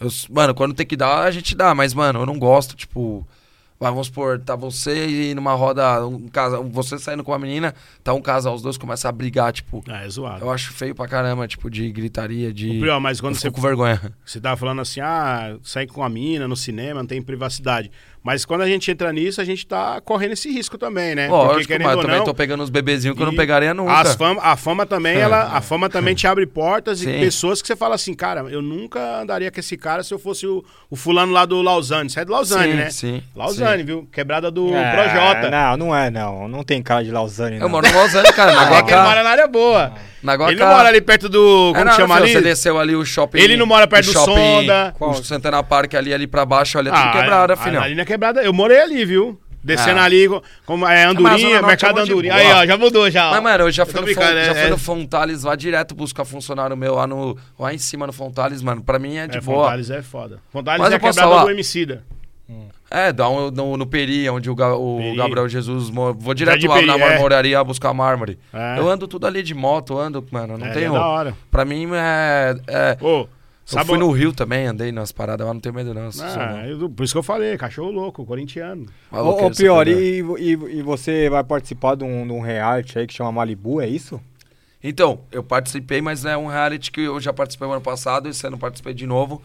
É. 0.00 0.04
Eu, 0.04 0.08
mano, 0.30 0.54
quando 0.54 0.74
tem 0.74 0.84
que 0.86 0.96
dar, 0.96 1.22
a 1.22 1.30
gente 1.30 1.54
dá, 1.54 1.74
mas, 1.74 1.94
mano, 1.94 2.20
eu 2.20 2.26
não 2.26 2.38
gosto, 2.38 2.74
tipo. 2.74 3.26
Vamos 3.78 4.06
supor, 4.06 4.38
tá 4.38 4.54
você 4.54 5.06
e 5.30 5.34
numa 5.34 5.52
roda, 5.52 6.06
um 6.06 6.28
casal, 6.28 6.64
você 6.64 6.98
saindo 6.98 7.24
com 7.24 7.32
uma 7.32 7.38
menina, 7.38 7.74
tá 8.02 8.14
um 8.14 8.20
casal, 8.20 8.54
os 8.54 8.62
dois 8.62 8.78
começam 8.78 9.08
a 9.08 9.12
brigar, 9.12 9.52
tipo. 9.52 9.82
Ah, 9.88 10.04
é 10.04 10.08
zoado. 10.08 10.44
Eu 10.44 10.50
acho 10.50 10.72
feio 10.72 10.94
pra 10.94 11.08
caramba, 11.08 11.46
tipo, 11.48 11.68
de 11.68 11.90
gritaria, 11.90 12.52
de. 12.52 12.70
O 12.70 12.80
pior, 12.80 13.00
mas 13.00 13.20
quando 13.20 13.34
você. 13.34 13.50
com 13.50 13.60
vergonha. 13.60 14.00
Você 14.24 14.40
tava 14.40 14.56
falando 14.56 14.80
assim, 14.80 15.00
ah, 15.00 15.56
sair 15.62 15.86
com 15.86 16.02
a 16.02 16.08
mina 16.08 16.46
no 16.46 16.56
cinema, 16.56 17.00
não 17.00 17.06
tem 17.06 17.20
privacidade. 17.20 17.90
Mas 18.24 18.42
quando 18.46 18.62
a 18.62 18.66
gente 18.66 18.90
entra 18.90 19.12
nisso, 19.12 19.38
a 19.38 19.44
gente 19.44 19.66
tá 19.66 20.00
correndo 20.00 20.32
esse 20.32 20.50
risco 20.50 20.78
também, 20.78 21.14
né? 21.14 21.28
Lógico, 21.28 21.52
Porque, 21.52 21.66
querendo 21.66 21.86
mas 21.88 21.96
eu 21.96 22.00
também 22.00 22.16
não, 22.16 22.24
tô 22.24 22.32
pegando 22.32 22.62
uns 22.62 22.70
bebezinhos 22.70 23.14
que 23.14 23.22
eu 23.22 23.26
não 23.26 23.36
pegaria 23.36 23.74
nunca. 23.74 23.92
As 23.92 24.14
fama, 24.14 24.40
a 24.42 24.56
fama 24.56 24.86
também, 24.86 25.18
ela, 25.18 25.54
a 25.54 25.60
fama 25.62 25.90
também 25.90 26.14
te 26.14 26.26
abre 26.26 26.46
portas 26.46 27.00
Sim. 27.00 27.10
e 27.10 27.20
pessoas 27.20 27.60
que 27.60 27.68
você 27.68 27.76
fala 27.76 27.96
assim, 27.96 28.14
cara, 28.14 28.40
eu 28.48 28.62
nunca 28.62 29.20
andaria 29.20 29.50
com 29.50 29.60
esse 29.60 29.76
cara 29.76 30.02
se 30.02 30.14
eu 30.14 30.18
fosse 30.18 30.46
o, 30.46 30.64
o 30.88 30.96
fulano 30.96 31.32
lá 31.32 31.44
do 31.44 31.60
Lausanne. 31.60 32.08
Você 32.08 32.20
é 32.20 32.24
do 32.24 32.32
Lausanne, 32.32 32.70
sim, 32.72 32.76
né? 32.78 32.90
Sim. 32.90 33.22
Lausanne, 33.36 33.80
sim. 33.80 33.84
viu? 33.84 34.08
Quebrada 34.10 34.50
do 34.50 34.74
é, 34.74 34.92
Projota. 34.92 35.50
Não, 35.50 35.76
não 35.76 35.94
é, 35.94 36.10
não. 36.10 36.48
Não 36.48 36.64
tem 36.64 36.82
cara 36.82 37.04
de 37.04 37.10
Lausanne, 37.10 37.58
não. 37.58 37.66
Eu 37.66 37.68
moro 37.68 37.86
no 37.86 37.94
Lausanne, 37.94 38.32
cara. 38.32 38.54
Na 38.56 38.78
é 38.78 38.82
que 38.82 38.90
ele 38.90 39.02
mora 39.02 39.22
na 39.22 39.30
área 39.30 39.46
boa. 39.46 39.92
Na 40.24 40.32
ele 40.48 40.58
não 40.58 40.68
mora 40.68 40.88
ali 40.88 41.02
perto 41.02 41.28
do. 41.28 41.72
Como 41.74 41.80
é, 41.80 41.84
não, 41.84 41.92
chama 41.92 42.16
ali? 42.16 42.32
Você 42.32 42.40
desceu 42.40 42.78
ali 42.78 42.96
o 42.96 43.04
shopping. 43.04 43.38
Ele 43.38 43.58
não 43.58 43.66
mora 43.66 43.86
perto 43.86 44.06
do 44.06 44.12
shopping, 44.12 44.34
Sonda. 44.34 44.94
O 44.98 45.14
Santana 45.22 45.62
Park 45.62 45.92
ali, 45.94 46.14
ali 46.14 46.26
pra 46.26 46.46
baixo, 46.46 46.78
ali 46.78 46.88
é 46.88 46.92
tudo 46.92 47.04
ah, 47.04 47.12
quebrada, 47.12 47.56
filhão. 47.58 47.82
Ali 47.82 47.94
na 47.94 48.06
quebrada. 48.14 48.42
Eu 48.42 48.52
morei 48.52 48.80
ali, 48.80 49.04
viu? 49.04 49.38
Descendo 49.62 49.98
ah. 49.98 50.04
ali, 50.04 50.28
como 50.66 50.86
é 50.86 51.04
Andorinha, 51.04 51.62
mercado 51.62 51.98
Andorinha. 51.98 52.34
Aí, 52.34 52.52
ó, 52.52 52.66
já 52.66 52.76
mudou 52.76 53.10
já. 53.10 53.30
Mas, 53.30 53.42
mano, 53.42 53.64
eu 53.64 53.70
já 53.70 53.86
fui, 53.86 53.98
eu 53.98 54.06
no, 54.06 54.14
Fon, 54.14 54.20
é, 54.20 54.44
já 54.44 54.54
fui 54.54 54.64
é... 54.64 54.70
no 54.70 54.78
Fontales 54.78 55.42
lá 55.42 55.56
direto 55.56 55.94
buscar 55.94 56.26
funcionário 56.26 56.76
meu 56.76 56.96
lá, 56.96 57.06
no, 57.06 57.34
lá 57.58 57.72
em 57.72 57.78
cima 57.78 58.06
no 58.06 58.12
Fontales, 58.12 58.60
mano. 58.60 58.82
Pra 58.82 58.98
mim 58.98 59.16
é 59.16 59.26
de 59.26 59.38
é, 59.38 59.40
boa. 59.40 59.64
Fontales 59.64 59.90
é 59.90 60.02
foda. 60.02 60.38
Fontales 60.52 60.82
Mas 60.82 60.92
é 60.92 60.96
a 60.96 61.00
quebrada 61.00 61.30
falar. 61.30 61.44
do 61.44 61.50
Emicida. 61.50 62.04
É, 62.90 63.12
dá 63.12 63.28
um, 63.28 63.50
no, 63.50 63.76
no 63.76 63.86
Peri, 63.86 64.28
onde 64.28 64.48
o, 64.50 64.52
o 64.52 64.98
Peri. 64.98 65.16
Gabriel 65.16 65.48
Jesus 65.48 65.90
mora. 65.90 66.12
Vou 66.12 66.34
direto 66.34 66.66
lá 66.66 66.74
Peri, 66.74 66.86
na 66.86 66.98
marmoraria 66.98 67.58
é. 67.58 67.64
buscar 67.64 67.92
mármore. 67.94 68.38
É. 68.52 68.78
Eu 68.78 68.88
ando 68.88 69.08
tudo 69.08 69.26
ali 69.26 69.42
de 69.42 69.54
moto, 69.54 69.98
ando, 69.98 70.24
mano. 70.30 70.58
Não 70.58 70.66
é, 70.66 70.70
tenho. 70.70 70.94
É 70.94 70.98
da 70.98 71.06
hora. 71.06 71.34
Pra 71.50 71.64
mim 71.64 71.88
é. 71.92 72.54
é 72.68 72.98
Ô, 73.00 73.26
eu 73.72 73.84
fui 73.84 73.98
no 73.98 74.10
Rio 74.10 74.32
também, 74.32 74.66
andei 74.66 74.92
nas 74.92 75.10
paradas 75.10 75.46
lá, 75.46 75.54
não 75.54 75.60
tenho 75.60 75.74
medo 75.74 75.94
não. 75.94 76.10
Ah, 76.20 76.66
eu, 76.66 76.88
por 76.90 77.04
isso 77.04 77.14
que 77.14 77.18
eu 77.18 77.22
falei, 77.22 77.56
cachorro 77.56 77.90
louco, 77.90 78.24
corintiano. 78.24 78.86
Ô, 79.10 79.46
ô 79.46 79.50
Pior, 79.50 79.88
e, 79.88 80.20
e, 80.20 80.50
e, 80.50 80.82
você 80.82 81.30
vai 81.30 81.42
participar 81.42 81.94
de 81.94 82.04
um, 82.04 82.26
de 82.26 82.32
um 82.32 82.40
reality 82.40 82.98
aí 82.98 83.06
que 83.06 83.14
chama 83.14 83.32
Malibu, 83.32 83.80
é 83.80 83.88
isso? 83.88 84.20
Então, 84.82 85.20
eu 85.32 85.42
participei, 85.42 86.02
mas 86.02 86.26
é 86.26 86.36
um 86.36 86.46
reality 86.46 86.90
que 86.90 87.00
eu 87.00 87.18
já 87.18 87.32
participei 87.32 87.66
no 87.66 87.72
ano 87.72 87.82
passado, 87.82 88.28
esse 88.28 88.46
ano 88.46 88.58
participei 88.58 88.92
de 88.92 89.06
novo 89.06 89.40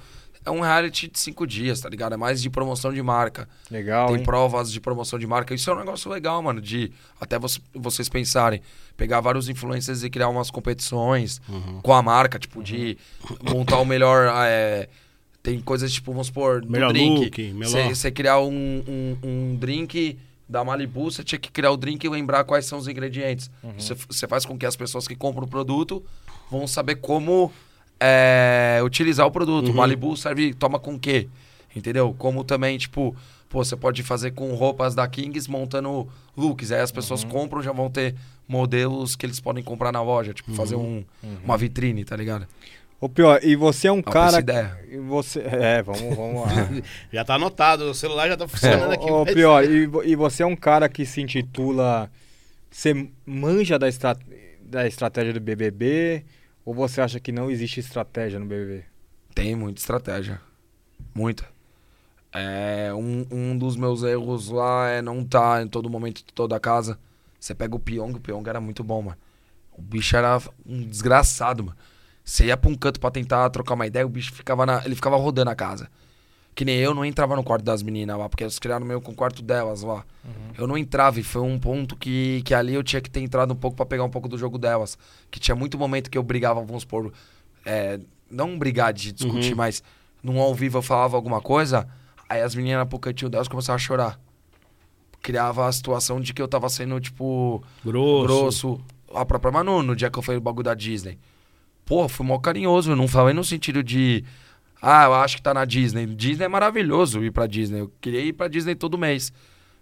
é 0.50 0.52
um 0.52 0.62
reality 0.62 1.08
de 1.08 1.20
cinco 1.20 1.46
dias, 1.46 1.80
tá 1.80 1.88
ligado? 1.88 2.14
É 2.14 2.18
mais 2.18 2.42
de 2.42 2.50
promoção 2.50 2.92
de 2.92 3.02
marca. 3.02 3.48
Legal. 3.70 4.08
Tem 4.08 4.18
hein? 4.18 4.24
provas 4.24 4.72
de 4.72 4.82
promoção 4.82 5.18
de 5.20 5.28
marca. 5.28 5.54
Isso 5.54 5.70
é 5.70 5.74
um 5.74 5.80
negócio 5.80 6.12
legal, 6.12 6.42
mano. 6.42 6.60
De 6.60 6.92
até 7.22 7.38
você, 7.38 7.60
vocês 7.74 8.10
pensarem, 8.10 8.62
pegar 8.98 9.22
vários 9.22 9.48
influencers 9.48 10.04
e 10.04 10.10
criar 10.10 10.28
umas 10.28 10.50
competições 10.50 11.40
uhum. 11.48 11.82
com 11.82 11.94
a 11.94 12.02
marca, 12.02 12.40
tipo, 12.40 12.58
uhum. 12.58 12.64
de 12.64 12.98
montar 13.44 13.78
o 13.78 13.86
melhor. 13.86 14.32
É, 14.46 14.90
tem 15.44 15.62
coisas 15.62 15.94
tipo, 15.94 16.12
vamos 16.12 16.28
supor, 16.28 16.66
melhor 16.66 16.92
drink. 16.92 17.26
Look, 17.26 17.54
melhor... 17.54 17.96
Você 17.96 18.12
criar 18.12 18.40
um, 18.40 18.84
um, 18.88 19.18
um 19.24 19.56
drink 19.56 20.18
da 20.48 20.64
Malibu, 20.64 21.12
você 21.12 21.24
tinha 21.24 21.38
que 21.38 21.52
criar 21.52 21.70
o 21.70 21.78
drink 21.78 22.04
e 22.04 22.10
lembrar 22.10 22.44
quais 22.44 22.66
são 22.66 22.80
os 22.80 22.88
ingredientes. 22.88 23.52
Uhum. 23.64 23.74
Você, 23.78 23.94
você 23.94 24.28
faz 24.28 24.46
com 24.46 24.58
que 24.58 24.66
as 24.66 24.76
pessoas 24.76 25.08
que 25.08 25.16
compram 25.16 25.46
o 25.46 25.48
produto 25.48 26.04
vão 26.50 26.66
saber 26.66 26.96
como 26.96 27.52
é, 28.00 28.80
utilizar 28.84 29.26
o 29.28 29.32
produto. 29.32 29.68
Uhum. 29.68 29.76
Malibu 29.76 30.16
serve, 30.16 30.54
toma 30.54 30.80
com 30.80 30.96
o 30.96 31.00
quê? 31.00 31.28
Entendeu? 31.76 32.16
Como 32.18 32.44
também, 32.44 32.78
tipo, 32.78 33.16
pô, 33.50 33.64
você 33.64 33.76
pode 33.76 34.02
fazer 34.04 34.32
com 34.32 34.54
roupas 34.54 34.96
da 34.96 35.08
Kings 35.08 35.50
montando 35.50 36.08
looks. 36.36 36.72
Aí 36.72 36.82
as 36.82 36.92
pessoas 36.92 37.24
uhum. 37.24 37.30
compram, 37.30 37.62
já 37.62 37.72
vão 37.72 37.90
ter 37.90 38.16
modelos 38.48 39.16
que 39.16 39.26
eles 39.26 39.40
podem 39.40 39.64
comprar 39.64 39.92
na 39.92 40.02
loja. 40.02 40.34
Tipo, 40.34 40.54
fazer 40.54 40.76
um, 40.76 41.04
uhum. 41.24 41.38
uma 41.44 41.58
vitrine, 41.58 42.04
tá 42.04 42.16
ligado? 42.16 42.48
O 43.02 43.08
pior, 43.08 43.40
e 43.42 43.56
você 43.56 43.88
é 43.88 43.92
um 43.92 44.02
cara. 44.02 44.40
Ideia. 44.40 44.78
E 44.90 44.98
você, 44.98 45.40
é, 45.40 45.82
vamos, 45.82 46.16
vamos 46.16 46.42
lá. 46.42 46.52
já 47.14 47.24
tá 47.24 47.36
anotado, 47.36 47.86
o 47.86 47.94
celular 47.94 48.28
já 48.28 48.36
tá 48.36 48.46
funcionando 48.46 48.92
é, 48.92 48.96
aqui. 48.96 49.10
O 49.10 49.26
pior, 49.26 49.64
e, 49.64 49.90
e 50.12 50.16
você 50.18 50.44
é 50.44 50.46
um 50.46 50.56
cara 50.56 50.90
que 50.90 51.06
se 51.06 51.22
intitula. 51.22 52.12
Você 52.70 53.08
manja 53.26 53.80
da, 53.80 53.88
estra, 53.88 54.18
da 54.62 54.86
estratégia 54.86 55.32
do 55.32 55.40
BBB? 55.40 56.26
Ou 56.66 56.74
você 56.74 57.02
acha 57.02 57.20
que 57.20 57.32
não 57.32 57.50
existe 57.50 57.80
estratégia 57.80 58.40
no 58.40 58.46
BBB? 58.46 58.86
Tem 59.34 59.56
muita 59.56 59.80
estratégia. 59.80 60.42
Muita. 61.14 61.46
É, 62.32 62.94
um, 62.94 63.26
um 63.32 63.58
dos 63.58 63.76
meus 63.76 64.04
erros 64.04 64.50
lá 64.50 64.88
é 64.90 65.02
não 65.02 65.22
estar 65.22 65.58
tá 65.58 65.64
em 65.64 65.68
todo 65.68 65.90
momento, 65.90 66.24
toda 66.34 66.56
a 66.56 66.60
casa. 66.60 67.00
Você 67.40 67.56
pega 67.56 67.76
o 67.76 67.80
Pyong, 67.80 68.16
o 68.16 68.20
Pyong 68.20 68.48
era 68.48 68.60
muito 68.60 68.84
bom, 68.84 69.02
mano. 69.02 69.18
O 69.72 69.82
bicho 69.82 70.16
era 70.16 70.40
um 70.66 70.86
desgraçado, 70.86 71.64
mano. 71.64 71.78
Você 72.24 72.46
ia 72.46 72.58
pra 72.58 72.70
um 72.70 72.76
canto 72.76 73.00
pra 73.00 73.10
tentar 73.10 73.50
trocar 73.50 73.74
uma 73.74 73.88
ideia, 73.88 74.06
o 74.06 74.10
bicho 74.10 74.34
ficava 74.34 74.66
na, 74.66 74.86
ele 74.86 74.94
ficava 74.94 75.16
rodando 75.16 75.50
a 75.50 75.56
casa. 75.56 75.90
Que 76.60 76.66
nem 76.66 76.76
eu 76.76 76.94
não 76.94 77.06
entrava 77.06 77.38
no 77.38 77.42
quarto 77.42 77.64
das 77.64 77.82
meninas 77.82 78.20
lá, 78.20 78.28
porque 78.28 78.44
eles 78.44 78.60
criaram 78.60 78.86
meio 78.86 79.00
com 79.00 79.14
o 79.14 79.16
quarto 79.16 79.42
delas 79.42 79.82
lá. 79.82 80.04
Uhum. 80.26 80.52
Eu 80.58 80.68
não 80.68 80.78
entrava 80.78 81.18
e 81.18 81.24
foi 81.24 81.42
um 81.42 81.58
ponto 81.58 81.96
que, 81.96 82.42
que 82.44 82.54
ali 82.54 82.74
eu 82.74 82.84
tinha 82.84 83.00
que 83.00 83.10
ter 83.10 83.22
entrado 83.22 83.54
um 83.54 83.56
pouco 83.56 83.78
para 83.78 83.86
pegar 83.86 84.04
um 84.04 84.10
pouco 84.10 84.28
do 84.28 84.38
jogo 84.38 84.58
delas. 84.58 84.98
Que 85.32 85.40
tinha 85.40 85.56
muito 85.56 85.78
momento 85.78 86.12
que 86.12 86.18
eu 86.18 86.22
brigava, 86.22 86.62
vamos 86.62 86.82
supor, 86.82 87.14
é, 87.66 87.98
não 88.30 88.60
brigar 88.60 88.92
de 88.92 89.14
discutir, 89.14 89.52
uhum. 89.52 89.56
mas 89.58 89.82
num 90.22 90.38
ao 90.38 90.54
vivo 90.54 90.80
eu 90.80 90.82
falava 90.82 91.16
alguma 91.16 91.40
coisa, 91.40 91.88
aí 92.28 92.42
as 92.42 92.54
meninas 92.54 92.86
pro 92.90 93.00
cantinho 93.00 93.30
delas 93.30 93.48
começavam 93.48 93.78
a 93.78 93.80
chorar. 93.80 94.20
Criava 95.22 95.66
a 95.66 95.72
situação 95.72 96.20
de 96.20 96.34
que 96.34 96.42
eu 96.42 96.48
tava 96.50 96.68
sendo, 96.68 97.00
tipo, 97.00 97.64
grosso. 97.86 98.28
grosso. 98.28 98.82
A 99.16 99.24
própria 99.26 99.50
Manu, 99.50 99.82
no 99.82 99.96
dia 99.96 100.12
que 100.12 100.20
eu 100.20 100.24
falei 100.24 100.40
o 100.40 100.42
bagulho 100.42 100.66
da 100.66 100.74
Disney. 100.74 101.18
Pô, 101.86 102.10
fui 102.10 102.26
mó 102.26 102.38
carinhoso. 102.38 102.92
Eu 102.92 102.98
não 102.98 103.08
falei 103.08 103.34
no 103.34 103.46
sentido 103.46 103.82
de. 103.82 104.26
Ah, 104.82 105.06
eu 105.06 105.14
acho 105.14 105.38
que 105.38 105.42
tá 105.42 105.54
na 105.54 105.66
Disney. 105.66 106.06
Disney 106.06 106.46
é 106.46 106.48
maravilhoso 106.48 107.24
ir 107.24 107.32
pra 107.32 107.48
Disney. 107.48 107.82
Eu 107.82 107.92
queria 108.00 108.22
ir 108.22 108.34
pra 108.34 108.48
Disney 108.48 108.76
todo 108.76 108.98
mês. 108.98 109.34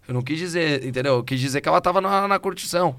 Eu 0.07 0.13
não 0.13 0.21
quis 0.21 0.39
dizer, 0.39 0.85
entendeu? 0.85 1.15
Eu 1.15 1.23
quis 1.23 1.39
dizer 1.39 1.61
que 1.61 1.69
ela 1.69 1.81
tava 1.81 2.01
na, 2.01 2.27
na 2.27 2.39
curtição. 2.39 2.95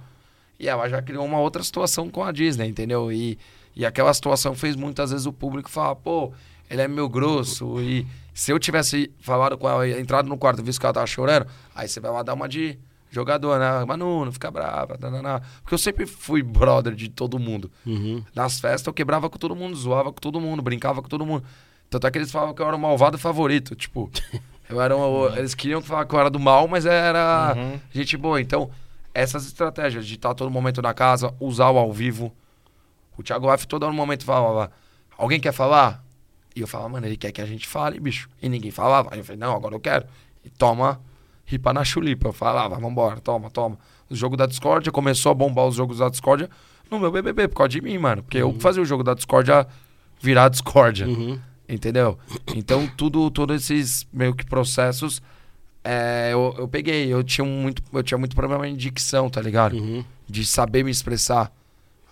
E 0.58 0.68
ela 0.68 0.88
já 0.88 1.00
criou 1.00 1.24
uma 1.24 1.40
outra 1.40 1.62
situação 1.62 2.08
com 2.10 2.22
a 2.22 2.30
Disney, 2.30 2.68
entendeu? 2.68 3.10
E, 3.10 3.38
e 3.74 3.86
aquela 3.86 4.12
situação 4.12 4.54
fez 4.54 4.76
muitas 4.76 5.10
vezes 5.10 5.26
o 5.26 5.32
público 5.32 5.70
falar, 5.70 5.96
pô, 5.96 6.32
ele 6.68 6.82
é 6.82 6.88
meu 6.88 7.08
grosso. 7.08 7.80
E 7.80 8.06
se 8.34 8.52
eu 8.52 8.58
tivesse 8.58 9.10
falado 9.20 9.56
com 9.56 9.68
ela, 9.68 9.88
entrado 9.88 10.28
no 10.28 10.36
quarto, 10.36 10.62
visto 10.62 10.80
que 10.80 10.86
ela 10.86 10.92
tava 10.92 11.06
chorando, 11.06 11.46
aí 11.74 11.88
você 11.88 11.98
vai 12.00 12.10
lá 12.10 12.22
dar 12.22 12.34
uma 12.34 12.48
de 12.48 12.78
jogador, 13.10 13.58
né? 13.58 13.84
Manu, 13.84 14.24
não 14.24 14.32
fica 14.32 14.50
brava. 14.50 14.98
Nananá. 15.00 15.40
Porque 15.62 15.74
eu 15.74 15.78
sempre 15.78 16.06
fui 16.06 16.42
brother 16.42 16.94
de 16.94 17.08
todo 17.08 17.38
mundo. 17.38 17.70
Uhum. 17.86 18.22
Nas 18.34 18.60
festas 18.60 18.86
eu 18.86 18.92
quebrava 18.92 19.30
com 19.30 19.38
todo 19.38 19.56
mundo, 19.56 19.76
zoava 19.76 20.12
com 20.12 20.20
todo 20.20 20.40
mundo, 20.40 20.60
brincava 20.60 21.00
com 21.02 21.08
todo 21.08 21.24
mundo. 21.24 21.44
Tanto 21.90 22.06
é 22.06 22.10
que 22.10 22.18
eles 22.18 22.30
falavam 22.30 22.54
que 22.54 22.62
eu 22.62 22.66
era 22.66 22.76
o 22.76 22.78
malvado 22.78 23.18
favorito. 23.18 23.74
Tipo, 23.74 24.10
eu 24.68 24.80
era 24.80 24.96
um, 24.96 25.00
uhum. 25.00 25.36
eles 25.36 25.54
queriam 25.54 25.80
falar 25.80 26.04
que 26.04 26.14
eu 26.14 26.20
era 26.20 26.30
do 26.30 26.38
mal, 26.38 26.68
mas 26.68 26.86
era 26.86 27.54
uhum. 27.56 27.80
gente 27.92 28.16
boa. 28.16 28.40
Então, 28.40 28.70
essas 29.14 29.46
estratégias 29.46 30.06
de 30.06 30.14
estar 30.14 30.34
todo 30.34 30.50
momento 30.50 30.82
na 30.82 30.94
casa, 30.94 31.34
usar 31.40 31.70
o 31.70 31.78
ao 31.78 31.92
vivo. 31.92 32.32
O 33.16 33.22
Thiago 33.22 33.50
F 33.50 33.66
todo 33.66 33.92
momento 33.92 34.24
falava: 34.24 34.70
Alguém 35.16 35.40
quer 35.40 35.52
falar? 35.52 36.04
E 36.58 36.60
eu 36.60 36.66
falava, 36.66 36.88
mano, 36.88 37.06
ele 37.06 37.16
quer 37.16 37.30
que 37.30 37.40
a 37.40 37.46
gente 37.46 37.68
fale, 37.68 38.00
bicho. 38.00 38.28
E 38.42 38.48
ninguém 38.48 38.72
falava. 38.72 39.10
Aí 39.12 39.18
eu 39.20 39.24
falei, 39.24 39.38
não, 39.38 39.54
agora 39.54 39.76
eu 39.76 39.80
quero. 39.80 40.06
E 40.44 40.50
toma 40.50 41.00
ripa 41.44 41.72
na 41.72 41.84
chulipa. 41.84 42.28
Eu 42.28 42.32
falava, 42.32 42.76
vambora, 42.80 43.20
toma, 43.20 43.48
toma. 43.48 43.78
O 44.10 44.14
jogo 44.16 44.36
da 44.36 44.44
Discordia 44.44 44.90
começou 44.90 45.30
a 45.30 45.34
bombar 45.34 45.66
os 45.66 45.76
jogos 45.76 45.98
da 45.98 46.08
Discordia 46.08 46.50
no 46.90 46.98
meu 46.98 47.12
BBB, 47.12 47.48
por 47.48 47.56
causa 47.56 47.68
de 47.68 47.80
mim, 47.80 47.96
mano. 47.96 48.24
Porque 48.24 48.42
uhum. 48.42 48.50
eu 48.50 48.60
fazia 48.60 48.82
o 48.82 48.84
jogo 48.84 49.04
da 49.04 49.14
Discordia 49.14 49.68
virar 50.20 50.48
Discordia. 50.48 51.06
Uhum. 51.06 51.38
Entendeu? 51.68 52.18
Então, 52.56 52.86
tudo, 52.96 53.30
todos 53.30 53.62
esses 53.62 54.06
meio 54.10 54.34
que 54.34 54.44
processos, 54.44 55.20
é, 55.84 56.30
eu, 56.32 56.54
eu 56.58 56.66
peguei. 56.66 57.12
Eu 57.12 57.22
tinha, 57.22 57.44
muito, 57.44 57.82
eu 57.92 58.02
tinha 58.02 58.16
muito 58.16 58.34
problema 58.34 58.66
de 58.68 58.76
dicção, 58.76 59.28
tá 59.28 59.40
ligado? 59.40 59.76
Uhum. 59.76 60.04
De 60.26 60.46
saber 60.46 60.82
me 60.82 60.90
expressar. 60.90 61.52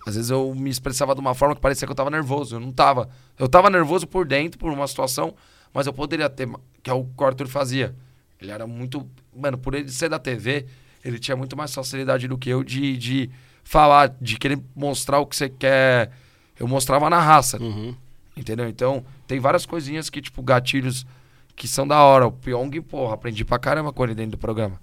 Às 0.07 0.15
vezes 0.15 0.31
eu 0.31 0.55
me 0.55 0.71
expressava 0.71 1.15
de 1.15 1.21
uma 1.21 1.35
forma 1.35 1.55
que 1.55 1.61
parecia 1.61 1.87
que 1.87 1.91
eu 1.91 1.97
tava 1.97 2.11
nervoso. 2.11 2.57
Eu 2.57 2.61
não 2.61 2.71
tava. 2.71 3.09
Eu 3.39 3.49
tava 3.49 3.71
nervoso 3.71 4.07
por 4.07 4.27
dentro, 4.27 4.59
por 4.59 4.71
uma 4.71 4.87
situação, 4.87 5.35
mas 5.73 5.87
eu 5.87 5.93
poderia 5.93 6.29
ter. 6.29 6.49
Que 6.83 6.91
é 6.91 6.93
o 6.93 7.05
que 7.05 7.23
o 7.23 7.27
Arthur 7.27 7.49
fazia. 7.49 7.95
Ele 8.41 8.51
era 8.51 8.67
muito. 8.67 9.09
Mano, 9.35 9.57
por 9.57 9.75
ele 9.75 9.89
ser 9.89 10.09
da 10.09 10.19
TV, 10.19 10.67
ele 11.05 11.19
tinha 11.19 11.37
muito 11.37 11.57
mais 11.57 11.75
facilidade 11.75 12.29
do 12.29 12.37
que 12.39 12.51
eu 12.51 12.63
de, 12.63 12.97
de 12.97 13.31
falar, 13.65 14.15
de 14.21 14.37
querer 14.37 14.61
mostrar 14.75 15.19
o 15.19 15.27
que 15.27 15.35
você 15.35 15.49
quer. 15.49 16.13
Eu 16.59 16.69
mostrava 16.69 17.11
na 17.11 17.21
raça. 17.21 17.61
Uhum. 17.61 17.95
Entendeu? 18.37 18.69
Então, 18.69 19.05
tem 19.27 19.39
várias 19.41 19.67
coisinhas 19.67 20.09
que, 20.09 20.21
tipo, 20.21 20.43
gatilhos 20.43 21.07
que 21.55 21.67
são 21.67 21.87
da 21.87 22.03
hora. 22.03 22.27
O 22.27 22.33
Pyong, 22.33 22.81
porra, 22.83 23.15
aprendi 23.15 23.45
pra 23.45 23.59
caramba 23.59 23.93
com 23.93 24.05
ele 24.05 24.15
dentro 24.15 24.33
do 24.33 24.39
programa. 24.39 24.81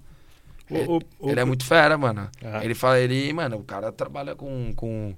O, 0.70 0.76
ele, 0.76 0.88
o, 0.88 1.00
o, 1.18 1.30
ele 1.30 1.40
é 1.40 1.44
muito 1.44 1.64
fera, 1.64 1.96
mano. 1.96 2.28
Ele 2.62 2.74
fala, 2.74 2.98
ele, 2.98 3.32
mano, 3.32 3.58
o 3.58 3.64
cara 3.64 3.92
trabalha 3.92 4.34
com, 4.34 4.72
com, 4.74 5.14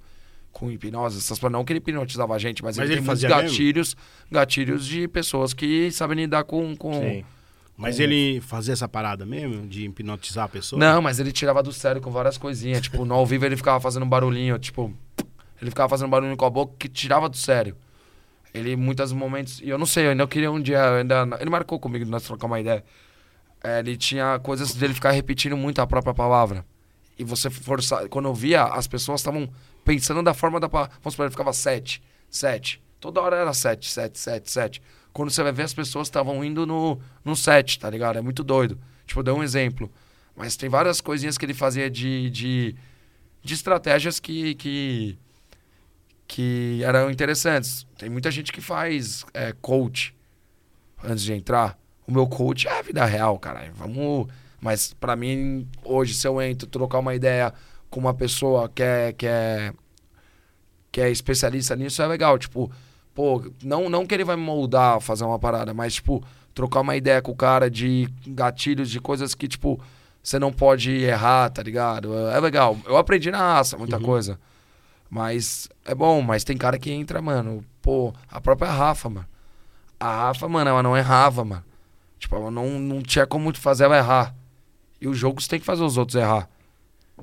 com 0.53 0.71
hipnose, 0.71 1.19
essas 1.19 1.41
não 1.41 1.65
que 1.65 1.73
ele 1.73 1.79
hipnotizava 1.79 2.35
a 2.35 2.39
gente, 2.39 2.63
mas, 2.63 2.77
mas 2.77 2.85
ele, 2.85 2.99
ele 2.99 3.01
tem 3.01 3.07
muitos 3.07 3.25
gatilhos, 3.25 3.95
mesmo? 3.95 4.33
gatilhos 4.33 4.87
de 4.87 5.07
pessoas 5.09 5.55
que 5.55 5.91
sabem 5.93 6.17
lidar 6.19 6.45
com, 6.45 6.77
com, 6.77 6.93
Sim. 7.01 7.25
Mas 7.77 8.01
ele 8.01 8.41
fazia 8.41 8.73
essa 8.73 8.89
parada 8.89 9.27
mesmo, 9.27 9.67
de 9.67 9.85
hipnotizar 9.85 10.47
a 10.47 10.49
pessoa? 10.49 10.81
Não, 10.81 11.03
mas 11.03 11.21
ele 11.21 11.31
tirava 11.31 11.63
do 11.63 11.73
sério 11.73 12.01
com 12.01 12.11
várias 12.11 12.39
coisinhas. 12.39 12.81
tipo, 12.81 13.05
no 13.05 13.15
ao 13.15 13.27
vivo 13.27 13.45
ele 13.45 13.57
ficava 13.57 13.79
fazendo 13.79 14.05
um 14.05 14.09
barulhinho, 14.09 14.59
tipo... 14.59 14.93
Ele 15.61 15.71
ficava 15.71 15.89
fazendo 15.89 16.09
barulhinho 16.09 16.37
com 16.37 16.45
a 16.45 16.51
boca 16.51 16.75
que 16.79 16.89
tirava 16.89 17.29
do 17.29 17.37
sério. 17.37 17.77
Ele, 18.57 18.77
muitos 18.77 19.13
momentos... 19.13 19.61
E 19.61 19.69
eu 19.69 19.79
não 19.79 19.87
sei, 19.87 20.07
eu 20.07 20.11
ainda 20.11 20.27
queria 20.27 20.51
um 20.51 20.61
dia... 20.61 20.99
Ainda, 20.99 21.29
ele 21.41 21.51
marcou 21.51 21.79
comigo, 21.79 22.05
nós 22.07 22.23
trocar 22.23 22.47
uma 22.47 22.61
ideia. 22.61 22.85
É, 23.63 23.81
ele 23.81 23.97
tinha 23.97 24.39
coisas 24.39 24.75
dele 24.75 24.95
ficar 24.95 25.11
repetindo 25.11 25.57
muito 25.57 25.81
a 25.81 25.87
própria 25.87 26.15
palavra. 26.15 26.65
E 27.19 27.25
você 27.25 27.51
forçar... 27.51 28.09
Quando 28.09 28.29
eu 28.29 28.35
via, 28.35 28.65
as 28.65 28.87
pessoas 28.87 29.21
estavam 29.21 29.49
pensando 29.85 30.23
da 30.23 30.35
forma 30.35 30.59
da 30.59 30.69
palavra... 30.69 30.95
Vamos 31.03 31.15
supor, 31.15 31.27
ele 31.27 31.31
ficava 31.31 31.53
sete, 31.53 32.03
sete. 32.31 32.83
Toda 33.01 33.21
hora 33.21 33.37
era 33.37 33.53
sete, 33.53 33.91
sete, 33.91 34.19
sete, 34.19 34.51
sete 34.51 34.83
quando 35.17 35.31
você 35.31 35.43
vai 35.43 35.51
ver, 35.51 35.63
as 35.63 35.73
pessoas 35.73 36.09
estavam 36.09 36.45
indo 36.45 36.67
no, 36.67 37.01
no 37.25 37.35
set, 37.35 37.79
tá 37.79 37.89
ligado? 37.89 38.19
É 38.19 38.21
muito 38.21 38.45
doido. 38.45 38.79
Tipo, 39.07 39.23
deu 39.23 39.35
um 39.35 39.43
exemplo. 39.43 39.91
Mas 40.37 40.57
tem 40.57 40.69
várias 40.69 41.01
coisinhas 41.01 41.39
que 41.39 41.47
ele 41.47 41.55
fazia 41.55 41.89
de, 41.89 42.29
de, 42.29 42.77
de 43.43 43.55
estratégias 43.55 44.21
que, 44.21 44.55
que, 44.57 45.19
que 46.27 46.83
eram 46.83 47.11
interessantes. 47.11 47.87
Tem 47.99 48.09
muita 48.09 48.31
gente 48.31 48.53
que 48.53 48.61
faz 48.61 49.25
é, 49.33 49.53
coach 49.61 50.15
antes 51.03 51.23
de 51.23 51.33
entrar. 51.33 51.79
O 52.07 52.13
meu 52.13 52.27
coach 52.27 52.67
é 52.69 52.79
a 52.79 52.83
vida 52.83 53.05
real, 53.05 53.39
cara. 53.39 53.71
Vamos. 53.75 54.29
Mas 54.61 54.93
para 54.93 55.17
mim, 55.17 55.69
hoje, 55.85 56.15
se 56.15 56.27
eu 56.27 56.41
entro, 56.41 56.67
trocar 56.69 56.99
uma 56.99 57.15
ideia 57.15 57.53
com 57.91 58.01
uma 58.01 58.15
pessoa 58.15 58.69
que 58.69 58.83
é, 58.83 59.13
que 59.13 59.27
é, 59.27 59.73
que 60.91 61.01
é 61.01 61.11
especialista 61.11 61.77
nisso, 61.77 62.03
é 62.03 62.07
legal. 62.07 62.39
Tipo, 62.39 62.71
pô, 63.15 63.43
não, 63.63 63.89
não 63.89 64.07
que 64.07 64.15
ele 64.15 64.25
vai 64.25 64.37
me 64.37 64.43
moldar 64.43 65.01
fazer 65.01 65.25
uma 65.25 65.39
parada, 65.39 65.73
mas, 65.73 65.95
tipo, 65.95 66.25
trocar 66.55 66.81
uma 66.81 66.97
ideia 66.97 67.21
com 67.21 67.33
o 67.33 67.37
cara 67.37 67.71
de 67.71 68.09
gatilhos, 68.27 68.91
de 68.91 69.01
coisas 69.01 69.35
que, 69.35 69.47
tipo, 69.47 69.81
você 70.23 70.39
não 70.39 70.53
pode 70.53 70.91
errar, 70.91 71.51
tá 71.51 71.63
ligado? 71.63 72.17
É 72.29 72.41
legal. 72.41 72.77
Eu 72.87 72.97
aprendi 72.97 73.31
na 73.31 73.39
raça 73.39 73.77
muita 73.77 73.97
uhum. 73.97 74.03
coisa. 74.03 74.39
Mas 75.09 75.69
é 75.85 75.95
bom, 75.95 76.21
mas 76.21 76.45
tem 76.45 76.57
cara 76.57 76.79
que 76.79 76.91
entra, 76.91 77.23
mano. 77.23 77.65
Pô, 77.81 78.13
a 78.29 78.41
própria 78.41 78.71
Rafa, 78.71 79.09
mano. 79.09 79.29
A 79.99 80.27
Rafa, 80.27 80.49
mano, 80.49 80.71
ela 80.71 80.83
não 80.83 80.97
errava, 80.97 81.45
mano. 81.45 81.65
Tipo, 82.19 82.37
ela 82.37 82.51
não, 82.51 82.79
não 82.79 83.03
tinha 83.03 83.27
como 83.27 83.55
fazer 83.55 83.85
ela 83.85 83.97
errar. 83.97 84.35
E 85.01 85.07
os 85.07 85.17
jogos 85.17 85.47
tem 85.47 85.61
que 85.61 85.67
fazer 85.67 85.83
os 85.83 85.97
outros 85.97 86.17
errar. 86.17 86.49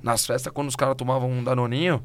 Nas 0.02 0.26
festas, 0.26 0.52
quando 0.54 0.70
os 0.70 0.76
caras 0.76 0.96
tomavam 0.96 1.30
um 1.30 1.44
danoninho, 1.44 2.04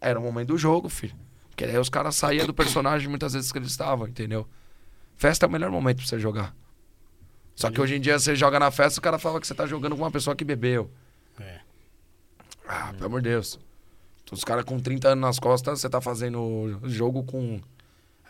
era 0.00 0.18
o 0.18 0.22
momento 0.22 0.48
do 0.48 0.58
jogo, 0.58 0.88
filho. 0.88 1.14
Porque 1.50 1.64
aí 1.64 1.78
os 1.78 1.88
caras 1.88 2.16
saíam 2.16 2.46
do 2.46 2.54
personagem 2.54 3.08
muitas 3.08 3.32
vezes 3.32 3.50
que 3.50 3.58
eles 3.58 3.70
estavam, 3.70 4.06
entendeu? 4.06 4.46
Festa 5.16 5.46
é 5.46 5.48
o 5.48 5.50
melhor 5.50 5.70
momento 5.70 5.98
pra 5.98 6.06
você 6.06 6.18
jogar. 6.18 6.54
Só 7.54 7.70
que 7.70 7.80
hoje 7.80 7.94
em 7.94 8.00
dia 8.00 8.18
você 8.18 8.34
joga 8.34 8.58
na 8.58 8.70
festa, 8.70 8.98
o 8.98 9.02
cara 9.02 9.18
fala 9.18 9.40
que 9.40 9.46
você 9.46 9.54
tá 9.54 9.64
jogando 9.64 9.96
com 9.96 10.02
uma 10.02 10.10
pessoa 10.10 10.34
que 10.34 10.44
bebeu. 10.44 10.90
É. 11.38 11.60
Ah, 12.66 12.92
pelo 12.92 13.06
amor 13.06 13.22
de 13.22 13.30
Deus. 13.30 13.60
Então, 14.24 14.34
os 14.34 14.42
caras 14.42 14.64
com 14.64 14.80
30 14.80 15.08
anos 15.08 15.22
nas 15.22 15.38
costas, 15.38 15.80
você 15.80 15.88
tá 15.88 16.00
fazendo 16.00 16.80
jogo 16.84 17.22
com. 17.22 17.60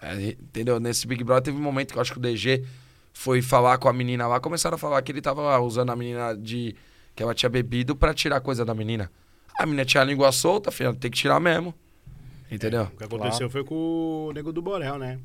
É, 0.03 0.31
entendeu? 0.31 0.79
Nesse 0.79 1.07
Big 1.07 1.25
Brother 1.25 1.45
teve 1.45 1.57
um 1.57 1.63
momento 1.63 1.93
que 1.93 1.99
eu 1.99 2.03
acho 2.03 2.13
que 2.13 2.19
o 2.19 2.21
DG 2.21 2.65
foi 3.13 3.41
falar 3.41 3.79
com 3.79 3.89
a 3.89 3.93
menina 3.93 4.27
lá, 4.27 4.41
começaram 4.41 4.75
a 4.75 4.79
falar 4.79 5.01
que 5.01 5.13
ele 5.13 5.23
tava 5.23 5.59
usando 5.61 5.91
a 5.91 5.97
menina 5.97 6.37
de 6.37 6.75
que 7.15 7.23
ela 7.23 7.33
tinha 7.33 7.49
bebido 7.49 7.95
pra 7.95 8.13
tirar 8.13 8.41
coisa 8.41 8.65
da 8.65 8.75
menina. 8.75 9.11
A 9.57 9.65
menina 9.65 9.85
tinha 9.85 10.03
a 10.03 10.05
língua 10.05 10.33
solta, 10.33 10.73
filho, 10.73 10.95
tem 10.95 11.11
que 11.11 11.17
tirar 11.17 11.39
mesmo. 11.39 11.73
Entendeu? 12.51 12.83
É, 12.83 12.85
o 12.85 12.91
que 12.91 13.05
aconteceu 13.05 13.49
claro. 13.49 13.51
foi 13.51 13.65
com 13.65 14.27
o 14.29 14.33
Nego 14.33 14.53
do 14.53 14.61
Borel, 14.61 14.99
né? 14.99 15.19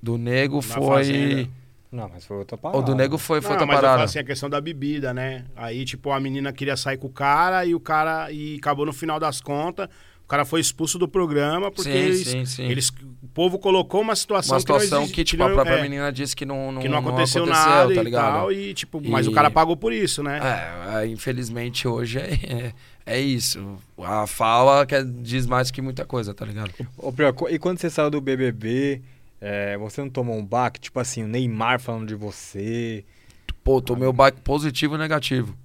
Do 0.00 0.16
Nego 0.16 0.56
Na 0.56 0.62
foi. 0.62 0.86
Fazenda. 0.86 1.50
Não, 1.92 2.08
mas 2.08 2.24
foi 2.24 2.36
outra 2.36 2.56
parada. 2.56 2.78
O 2.78 2.82
do 2.82 2.94
nego 2.94 3.18
foi, 3.18 3.40
foi 3.40 3.50
não, 3.50 3.56
outra 3.56 3.66
mas 3.66 3.80
parada. 3.80 4.02
Eu 4.02 4.04
assim, 4.04 4.18
a 4.20 4.24
questão 4.24 4.48
da 4.48 4.60
bebida, 4.60 5.12
né? 5.12 5.44
Aí, 5.56 5.84
tipo, 5.84 6.12
a 6.12 6.20
menina 6.20 6.52
queria 6.52 6.76
sair 6.76 6.96
com 6.96 7.08
o 7.08 7.12
cara 7.12 7.64
e 7.66 7.74
o 7.74 7.80
cara. 7.80 8.30
E 8.30 8.56
acabou 8.56 8.86
no 8.86 8.92
final 8.92 9.18
das 9.18 9.40
contas. 9.40 9.88
O 10.24 10.28
cara 10.30 10.44
foi 10.44 10.60
expulso 10.60 10.96
do 10.96 11.08
programa 11.08 11.72
porque 11.72 11.90
sim, 11.90 11.98
eles, 11.98 12.28
sim, 12.28 12.44
sim. 12.44 12.62
eles. 12.62 12.90
O 13.20 13.26
povo 13.34 13.58
colocou 13.58 14.00
uma 14.00 14.14
situação. 14.14 14.54
Uma 14.54 14.60
situação 14.60 15.04
que, 15.08 15.14
que 15.14 15.24
tipo, 15.24 15.42
a 15.42 15.50
própria 15.50 15.78
é, 15.78 15.82
menina 15.82 16.12
disse 16.12 16.36
que 16.36 16.46
não, 16.46 16.70
não, 16.70 16.80
que 16.80 16.88
não 16.88 16.98
aconteceu, 16.98 17.44
não 17.44 17.52
aconteceu 17.52 17.72
nada 17.72 17.94
tá 17.96 18.02
ligado? 18.04 18.28
e 18.28 18.32
tal. 18.32 18.52
E, 18.52 18.74
tipo, 18.74 19.00
e... 19.02 19.08
mas 19.08 19.26
o 19.26 19.32
cara 19.32 19.50
pagou 19.50 19.76
por 19.76 19.92
isso, 19.92 20.22
né? 20.22 20.40
É, 20.94 21.06
infelizmente 21.08 21.88
hoje 21.88 22.20
é, 22.20 22.38
é, 22.44 22.72
é 23.04 23.20
isso. 23.20 23.76
A 23.98 24.24
fala 24.28 24.86
quer, 24.86 25.04
diz 25.04 25.46
mais 25.46 25.72
que 25.72 25.82
muita 25.82 26.04
coisa, 26.04 26.32
tá 26.32 26.46
ligado? 26.46 26.70
Ô, 26.96 27.12
Prior, 27.12 27.34
e 27.50 27.58
quando 27.58 27.80
você 27.80 27.90
saiu 27.90 28.08
do 28.08 28.20
BBB, 28.20 29.02
é, 29.40 29.76
você 29.78 30.02
não 30.02 30.10
tomou 30.10 30.36
um 30.36 30.44
baque? 30.44 30.80
Tipo 30.80 31.00
assim, 31.00 31.24
o 31.24 31.28
Neymar 31.28 31.80
falando 31.80 32.08
de 32.08 32.14
você. 32.14 33.04
Pô, 33.64 33.80
tomei 33.80 34.06
o 34.06 34.10
um 34.10 34.14
baque 34.14 34.40
positivo 34.40 34.96
e 34.96 34.98
negativo. 34.98 35.56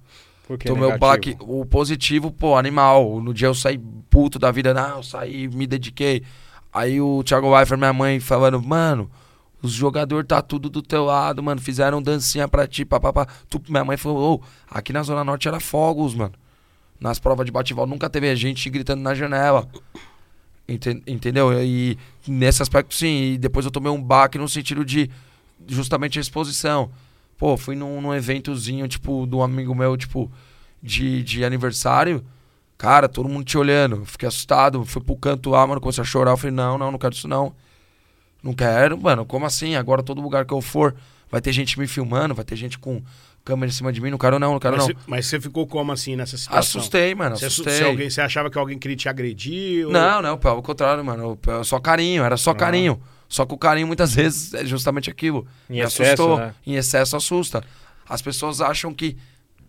Por 0.46 0.56
que 0.56 0.68
tomei 0.68 0.88
o 0.88 0.98
baque. 0.98 1.36
O 1.40 1.66
positivo, 1.66 2.30
pô, 2.30 2.56
animal. 2.56 3.20
No 3.20 3.34
dia 3.34 3.48
eu 3.48 3.54
saí 3.54 3.78
puto 4.08 4.38
da 4.38 4.50
vida. 4.50 4.72
Não, 4.72 4.98
eu 4.98 5.02
saí, 5.02 5.48
me 5.48 5.66
dediquei. 5.66 6.22
Aí 6.72 7.00
o 7.00 7.22
Thiago 7.22 7.54
Leifert, 7.54 7.78
minha 7.78 7.92
mãe, 7.92 8.20
falando, 8.20 8.62
mano, 8.62 9.10
os 9.62 9.72
jogadores 9.72 10.26
tá 10.26 10.40
tudo 10.40 10.70
do 10.70 10.82
teu 10.82 11.04
lado, 11.04 11.42
mano. 11.42 11.60
Fizeram 11.60 12.00
dancinha 12.00 12.46
pra 12.48 12.66
ti, 12.66 12.84
papapá. 12.84 13.26
Tu, 13.48 13.60
minha 13.68 13.84
mãe 13.84 13.96
falou, 13.96 14.40
oh, 14.42 14.46
aqui 14.70 14.92
na 14.92 15.02
Zona 15.02 15.24
Norte 15.24 15.48
era 15.48 15.60
fogos, 15.60 16.14
mano. 16.14 16.34
Nas 17.00 17.18
provas 17.18 17.44
de 17.44 17.52
bate-volta 17.52 17.90
nunca 17.90 18.08
teve 18.08 18.34
gente 18.36 18.70
gritando 18.70 19.02
na 19.02 19.14
janela. 19.14 19.68
Entendeu? 20.68 21.52
E 21.62 21.96
nesse 22.26 22.60
aspecto, 22.62 22.94
sim. 22.94 23.32
E 23.32 23.38
depois 23.38 23.64
eu 23.64 23.70
tomei 23.70 23.90
um 23.90 24.02
baque 24.02 24.36
no 24.36 24.48
sentido 24.48 24.84
de 24.84 25.10
justamente 25.66 26.18
a 26.18 26.22
exposição. 26.22 26.90
Pô, 27.38 27.56
fui 27.56 27.76
num, 27.76 28.00
num 28.00 28.14
eventozinho, 28.14 28.88
tipo, 28.88 29.26
do 29.26 29.42
amigo 29.42 29.74
meu, 29.74 29.96
tipo, 29.96 30.30
de, 30.82 31.22
de 31.22 31.44
aniversário. 31.44 32.24
Cara, 32.76 33.08
todo 33.08 33.28
mundo 33.28 33.44
te 33.44 33.56
olhando. 33.56 34.04
Fiquei 34.04 34.28
assustado. 34.28 34.84
Fui 34.84 35.00
pro 35.00 35.16
canto 35.16 35.50
lá, 35.50 35.66
mano, 35.66 35.80
comecei 35.80 36.02
a 36.02 36.04
chorar. 36.04 36.32
Eu 36.32 36.36
falei, 36.36 36.54
não, 36.54 36.76
não, 36.76 36.90
não 36.90 36.98
quero 36.98 37.14
isso 37.14 37.28
não. 37.28 37.54
Não 38.42 38.52
quero, 38.52 39.00
mano. 39.00 39.24
Como 39.24 39.46
assim? 39.46 39.76
Agora 39.76 40.02
todo 40.02 40.20
lugar 40.20 40.44
que 40.44 40.52
eu 40.52 40.60
for 40.60 40.94
vai 41.30 41.40
ter 41.40 41.52
gente 41.52 41.78
me 41.78 41.86
filmando, 41.86 42.34
vai 42.34 42.44
ter 42.44 42.56
gente 42.56 42.78
com 42.78 43.02
câmera 43.46 43.70
em 43.70 43.72
cima 43.72 43.92
de 43.92 44.00
mim, 44.00 44.10
não 44.10 44.18
quero 44.18 44.40
não, 44.40 44.52
não 44.52 44.58
quero 44.58 44.76
mas 44.76 44.88
não. 44.88 44.94
Cê, 44.94 45.00
mas 45.06 45.26
você 45.26 45.40
ficou 45.40 45.66
como 45.68 45.92
assim 45.92 46.16
nessa 46.16 46.36
situação? 46.36 46.80
Assustei, 46.80 47.14
mano, 47.14 47.36
assustei. 47.36 47.72
Você, 47.72 47.84
alguém, 47.84 48.10
você 48.10 48.20
achava 48.20 48.50
que 48.50 48.58
alguém 48.58 48.76
queria 48.76 48.96
te 48.96 49.08
agredir? 49.08 49.86
Ou... 49.86 49.92
Não, 49.92 50.20
não, 50.20 50.36
pelo 50.36 50.60
contrário, 50.60 51.02
mano, 51.04 51.38
só 51.64 51.78
carinho, 51.78 52.24
era 52.24 52.36
só 52.36 52.52
carinho. 52.52 53.00
Só 53.28 53.46
que 53.46 53.54
o 53.54 53.58
carinho 53.58 53.86
muitas 53.86 54.14
vezes 54.16 54.52
é 54.52 54.64
justamente 54.66 55.08
aquilo. 55.08 55.46
Em 55.70 55.74
Me 55.74 55.80
excesso, 55.80 56.02
assustou. 56.02 56.38
Né? 56.38 56.54
Em 56.66 56.74
excesso 56.74 57.16
assusta. 57.16 57.64
As 58.08 58.20
pessoas 58.20 58.60
acham 58.60 58.92
que, 58.92 59.16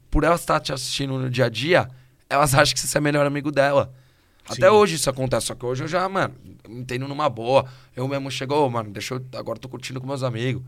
por 0.10 0.24
ela 0.24 0.36
estar 0.36 0.60
te 0.60 0.74
assistindo 0.74 1.18
no 1.18 1.30
dia 1.30 1.46
a 1.46 1.50
dia, 1.50 1.88
elas 2.28 2.56
acham 2.56 2.74
que 2.74 2.80
você 2.80 2.98
é 2.98 3.02
melhor 3.02 3.26
amigo 3.28 3.52
dela. 3.52 3.94
Até 4.50 4.68
Sim. 4.70 4.74
hoje 4.74 4.96
isso 4.96 5.10
acontece, 5.10 5.48
só 5.48 5.56
que 5.56 5.66
hoje 5.66 5.84
eu 5.84 5.88
já, 5.88 6.08
mano, 6.10 6.34
entendo 6.68 7.08
numa 7.08 7.30
boa. 7.30 7.66
Eu 7.96 8.08
mesmo 8.08 8.32
chegou, 8.32 8.68
mano, 8.70 8.90
deixa 8.92 9.16
eu. 9.16 9.26
Agora 9.36 9.60
tô 9.60 9.70
curtindo 9.70 10.00
com 10.02 10.08
meus 10.08 10.24
amigos. 10.24 10.64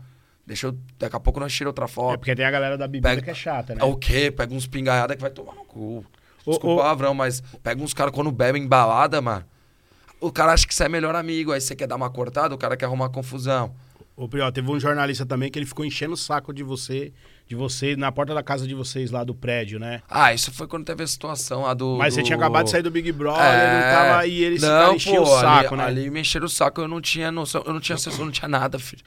Deixa 0.50 0.66
eu. 0.66 0.76
Daqui 0.98 1.14
a 1.14 1.20
pouco 1.20 1.38
nós 1.38 1.52
tiramos 1.52 1.70
outra 1.70 1.86
foto. 1.86 2.14
É 2.14 2.16
porque 2.16 2.34
tem 2.34 2.44
a 2.44 2.50
galera 2.50 2.76
da 2.76 2.88
bebida 2.88 3.08
pega, 3.08 3.22
que 3.22 3.30
é 3.30 3.34
chata, 3.34 3.72
né? 3.72 3.80
É 3.80 3.84
o 3.84 3.94
quê? 3.94 4.32
Pega 4.32 4.52
uns 4.52 4.66
pingaiada 4.66 5.14
que 5.14 5.22
vai 5.22 5.30
tomar 5.30 5.54
no 5.54 5.64
cu. 5.64 6.04
Desculpa 6.38 6.66
o 6.66 6.76
palavrão, 6.78 7.14
mas 7.14 7.40
pega 7.62 7.80
uns 7.80 7.94
caras 7.94 8.12
quando 8.12 8.32
bebem 8.32 8.66
balada, 8.66 9.20
mano. 9.20 9.44
O 10.20 10.32
cara 10.32 10.52
acha 10.52 10.66
que 10.66 10.74
você 10.74 10.84
é 10.84 10.88
melhor 10.88 11.14
amigo, 11.14 11.52
aí 11.52 11.60
você 11.60 11.76
quer 11.76 11.86
dar 11.86 11.94
uma 11.94 12.10
cortada, 12.10 12.52
o 12.52 12.58
cara 12.58 12.76
quer 12.76 12.86
arrumar 12.86 13.10
confusão. 13.10 13.72
Ô, 14.16 14.28
Prió, 14.28 14.50
teve 14.50 14.68
um 14.68 14.80
jornalista 14.80 15.24
também 15.24 15.52
que 15.52 15.56
ele 15.56 15.66
ficou 15.66 15.84
enchendo 15.84 16.14
o 16.14 16.16
saco 16.16 16.52
de 16.52 16.64
você, 16.64 17.12
de 17.46 17.54
você, 17.54 17.94
na 17.94 18.10
porta 18.10 18.34
da 18.34 18.42
casa 18.42 18.66
de 18.66 18.74
vocês 18.74 19.12
lá 19.12 19.22
do 19.22 19.36
prédio, 19.36 19.78
né? 19.78 20.02
Ah, 20.10 20.34
isso 20.34 20.52
foi 20.52 20.66
quando 20.66 20.84
teve 20.84 21.04
a 21.04 21.06
situação 21.06 21.62
lá 21.62 21.74
do. 21.74 21.96
Mas 21.96 22.12
do... 22.12 22.16
você 22.16 22.22
tinha 22.24 22.36
acabado 22.36 22.64
de 22.64 22.70
sair 22.70 22.82
do 22.82 22.90
Big 22.90 23.12
Brother, 23.12 23.40
é... 23.40 23.74
não 23.74 23.80
tava. 23.82 24.26
E 24.26 24.42
eles 24.42 24.62
não, 24.62 24.96
enchiam 24.96 25.22
o 25.22 25.26
saco, 25.26 25.74
ali, 25.74 25.76
né? 25.76 25.84
Ali 25.84 26.10
me 26.10 26.20
encheram 26.20 26.46
o 26.46 26.48
saco, 26.50 26.80
eu 26.80 26.88
não 26.88 27.00
tinha 27.00 27.30
noção, 27.30 27.62
eu 27.64 27.72
não 27.72 27.80
tinha 27.80 27.96
eu 27.96 28.24
não 28.24 28.32
tinha 28.32 28.48
nada, 28.48 28.78
filho. 28.80 29.04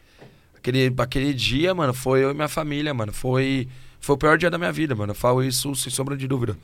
Aquele, 0.63 0.95
aquele 0.97 1.33
dia, 1.33 1.75
mano, 1.75 1.93
foi 1.93 2.23
eu 2.23 2.31
e 2.31 2.33
minha 2.33 2.47
família, 2.47 2.93
mano. 2.93 3.11
Foi, 3.11 3.67
foi 3.99 4.15
o 4.15 4.17
pior 4.17 4.37
dia 4.37 4.49
da 4.49 4.57
minha 4.57 4.71
vida, 4.71 4.95
mano. 4.95 5.11
Eu 5.11 5.15
falo 5.15 5.43
isso 5.43 5.75
sem 5.75 5.91
sombra 5.91 6.15
de 6.15 6.25
dúvida. 6.25 6.57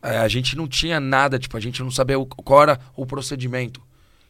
É, 0.00 0.18
a 0.18 0.28
gente 0.28 0.56
não 0.56 0.68
tinha 0.68 1.00
nada, 1.00 1.36
tipo, 1.36 1.56
a 1.56 1.60
gente 1.60 1.82
não 1.82 1.90
sabia 1.90 2.16
o, 2.16 2.24
qual 2.24 2.62
era 2.62 2.80
o 2.94 3.04
procedimento. 3.04 3.82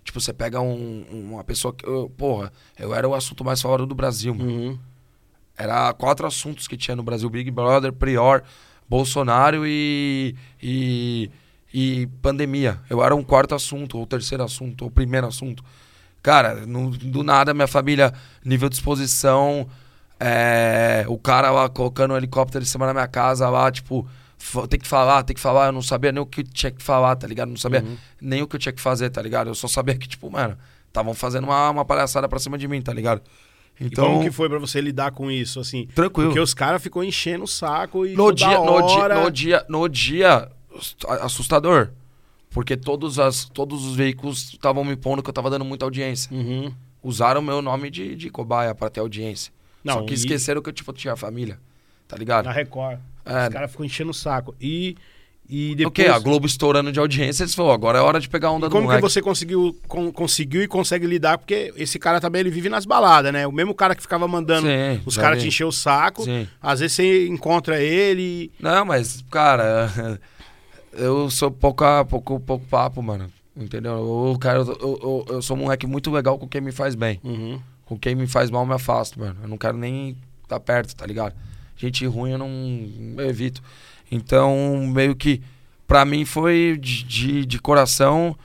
Tipo, 0.03 0.23
você 0.23 0.33
pega 0.33 0.59
um, 0.59 1.05
uma 1.13 1.45
pessoa 1.45 1.75
que. 1.75 1.87
Eu, 1.87 2.11
porra, 2.17 2.51
eu 2.79 2.95
era 2.95 3.07
o 3.07 3.15
assunto 3.15 3.45
mais 3.45 3.61
falado 3.61 3.85
do 3.85 3.95
Brasil, 3.95 4.35
mano. 4.35 4.51
Uhum. 4.51 4.79
Era 5.55 5.93
quatro 5.93 6.27
assuntos 6.27 6.67
que 6.67 6.75
tinha 6.77 6.97
no 6.97 7.03
Brasil: 7.03 7.29
Big 7.29 7.51
Brother, 7.51 7.93
Prior, 7.93 8.43
Bolsonaro 8.89 9.67
e, 9.67 10.35
e, 10.63 11.31
e 11.75 12.07
pandemia. 12.23 12.81
Eu 12.89 13.05
era 13.05 13.15
um 13.15 13.23
quarto 13.23 13.55
assunto, 13.55 13.99
ou 13.99 14.07
terceiro 14.07 14.43
assunto, 14.43 14.85
ou 14.85 14.91
primeiro 14.91 15.27
assunto. 15.27 15.63
Cara, 16.25 16.65
no, 16.67 16.89
do 16.89 17.23
nada, 17.23 17.53
minha 17.53 17.67
família, 17.67 18.11
nível 18.43 18.71
de 18.71 18.77
exposição, 18.77 19.69
é, 20.19 21.05
o 21.07 21.19
cara 21.19 21.51
lá 21.51 21.69
colocando 21.69 22.15
um 22.15 22.17
helicóptero 22.17 22.65
em 22.65 22.67
cima 22.67 22.87
da 22.87 22.95
minha 22.95 23.07
casa 23.07 23.47
lá, 23.51 23.71
tipo, 23.71 24.09
tem 24.71 24.81
que 24.81 24.89
falar, 24.89 25.23
tem 25.23 25.37
que 25.37 25.41
falar. 25.41 25.67
Eu 25.67 25.73
não 25.73 25.83
sabia 25.83 26.11
nem 26.13 26.23
o 26.23 26.25
que 26.25 26.43
tinha 26.43 26.73
que 26.73 26.83
falar, 26.83 27.15
tá 27.17 27.27
ligado? 27.27 27.51
Não 27.51 27.59
sabia 27.59 27.83
uhum. 27.83 27.99
nem 28.23 28.41
o 28.41 28.47
que 28.47 28.57
eu 28.57 28.59
tinha 28.59 28.73
que 28.73 28.81
fazer, 28.81 29.11
tá 29.11 29.21
ligado? 29.21 29.49
Eu 29.51 29.55
só 29.55 29.69
sabia 29.69 29.95
que, 29.99 30.09
tipo, 30.09 30.31
mano, 30.31 30.57
estavam 30.89 31.13
fazendo 31.13 31.45
uma, 31.45 31.69
uma 31.69 31.85
palhaçada 31.85 32.27
pra 32.27 32.39
cima 32.39 32.57
de 32.57 32.67
mim, 32.67 32.81
tá 32.81 32.95
ligado? 32.95 33.21
Então, 33.79 34.05
e 34.05 34.09
como 34.09 34.25
que 34.25 34.31
foi 34.31 34.49
para 34.49 34.59
você 34.59 34.81
lidar 34.81 35.11
com 35.11 35.31
isso, 35.31 35.61
assim? 35.61 35.89
Tranquilo. 35.95 36.31
Porque 36.31 36.41
os 36.41 36.55
caras 36.55 36.83
ficou 36.83 37.05
enchendo 37.05 37.45
o 37.45 37.49
saco 37.49 38.07
e 38.07 38.15
no 38.15 38.33
dia, 38.33 38.59
hora... 38.59 38.81
no 38.81 38.87
dia, 38.87 39.19
no 39.19 39.31
dia, 39.31 39.67
no 39.69 39.89
dia 39.91 40.51
assustador. 41.21 41.91
Porque 42.55 42.77
todos, 42.77 43.19
as, 43.19 43.47
todos 43.47 43.85
os 43.85 43.97
veículos 43.97 44.53
estavam 44.53 44.85
me 44.85 44.95
pondo 44.95 45.21
que 45.25 45.29
eu 45.29 45.33
estava 45.33 45.51
dando 45.51 45.65
muita 45.65 45.85
audiência. 45.85 46.33
Uhum. 46.33 46.73
Usaram 47.03 47.41
o 47.41 47.45
meu 47.45 47.61
nome 47.61 47.91
de, 47.91 48.15
de 48.15 48.31
cobaia 48.31 48.73
para 48.73 48.89
ter 48.89 49.01
audiência. 49.01 49.53
Não, 49.83 49.95
Só 49.95 50.03
que 50.03 50.13
e... 50.13 50.15
esqueceram 50.15 50.63
que 50.63 50.69
eu 50.69 50.73
tipo, 50.73 50.93
tinha 50.93 51.17
família. 51.17 51.59
Tá 52.07 52.17
ligado? 52.17 52.45
Na 52.45 52.53
Record. 52.53 53.01
É. 53.27 53.49
Os 53.49 53.53
caras 53.53 53.71
ficam 53.73 53.85
enchendo 53.85 54.13
o 54.13 54.15
saco. 54.15 54.55
E, 54.61 54.97
e 55.51 55.75
depois... 55.75 55.89
O 55.89 55.91
quê? 55.91 56.07
A 56.07 56.17
Globo 56.21 56.47
estourando 56.47 56.93
de 56.93 57.01
audiência, 57.01 57.43
eles 57.43 57.57
falaram, 57.57 57.75
agora 57.75 57.99
é 57.99 58.01
hora 58.01 58.21
de 58.21 58.29
pegar 58.29 58.49
a 58.49 58.53
onda 58.53 58.67
e 58.67 58.69
do 58.69 58.73
como 58.73 58.85
moleque. 58.85 59.03
que 59.03 59.11
você 59.11 59.21
conseguiu, 59.21 59.77
com, 59.89 60.13
conseguiu 60.13 60.63
e 60.63 60.69
consegue 60.69 61.09
lidar? 61.09 61.39
Porque 61.39 61.75
esse 61.77 61.99
cara 61.99 62.21
também, 62.21 62.39
ele 62.39 62.51
vive 62.51 62.69
nas 62.69 62.87
baladas, 62.87 63.33
né? 63.33 63.49
O 63.49 63.53
mesmo 63.53 63.75
cara 63.75 63.97
que 63.97 64.01
ficava 64.01 64.29
mandando 64.29 64.69
Sim, 64.69 65.03
os 65.05 65.17
caras 65.17 65.43
te 65.43 65.49
encher 65.49 65.65
o 65.65 65.73
saco. 65.73 66.23
Sim. 66.23 66.47
Às 66.63 66.79
vezes 66.79 66.95
você 66.95 67.27
encontra 67.27 67.83
ele... 67.83 68.53
Não, 68.61 68.85
mas, 68.85 69.25
cara... 69.29 70.21
eu 70.97 71.31
sou 71.31 71.51
pouca, 71.51 72.05
pouco, 72.05 72.41
pouco 72.41 72.67
papo, 72.67 73.03
mano. 73.03 73.31
Entendeu? 73.57 73.93
Eu, 73.93 74.39
quero, 74.39 74.63
eu, 74.63 74.99
eu, 75.03 75.27
eu, 75.37 75.43
sou 75.43 75.57
um 75.57 75.61
moleque 75.61 75.87
muito 75.87 76.11
legal 76.11 76.39
com 76.39 76.49
quem 76.49 76.61
me 76.61 76.73
faz 76.73 76.95
bem. 76.95 77.21
Uhum. 77.23 77.61
Com 77.85 77.99
quem 77.99 78.15
me 78.15 78.27
faz 78.27 78.51
mal, 78.51 78.63
eu 78.63 78.67
me 78.67 78.75
afasto, 78.75 79.19
mano. 79.19 79.37
Eu 79.43 79.49
não 79.49 79.57
quero 79.57 79.77
nem 79.77 80.17
estar 80.43 80.59
tá 80.59 80.61
perto, 80.61 80.95
tá 80.97 81.07
ligado? 81.07 81.35
Gente 81.77 82.05
ruim 82.07 82.33
eu 82.33 82.39
não 82.39 82.49
eu 83.19 83.29
evito. 83.29 83.63
Então, 84.11 84.87
meio 84.89 85.15
que, 85.15 85.41
pra 85.87 86.05
mim 86.05 86.25
foi 86.25 86.79
de, 86.81 87.05
de, 87.05 87.47
de 87.47 87.59
coração. 87.61 88.37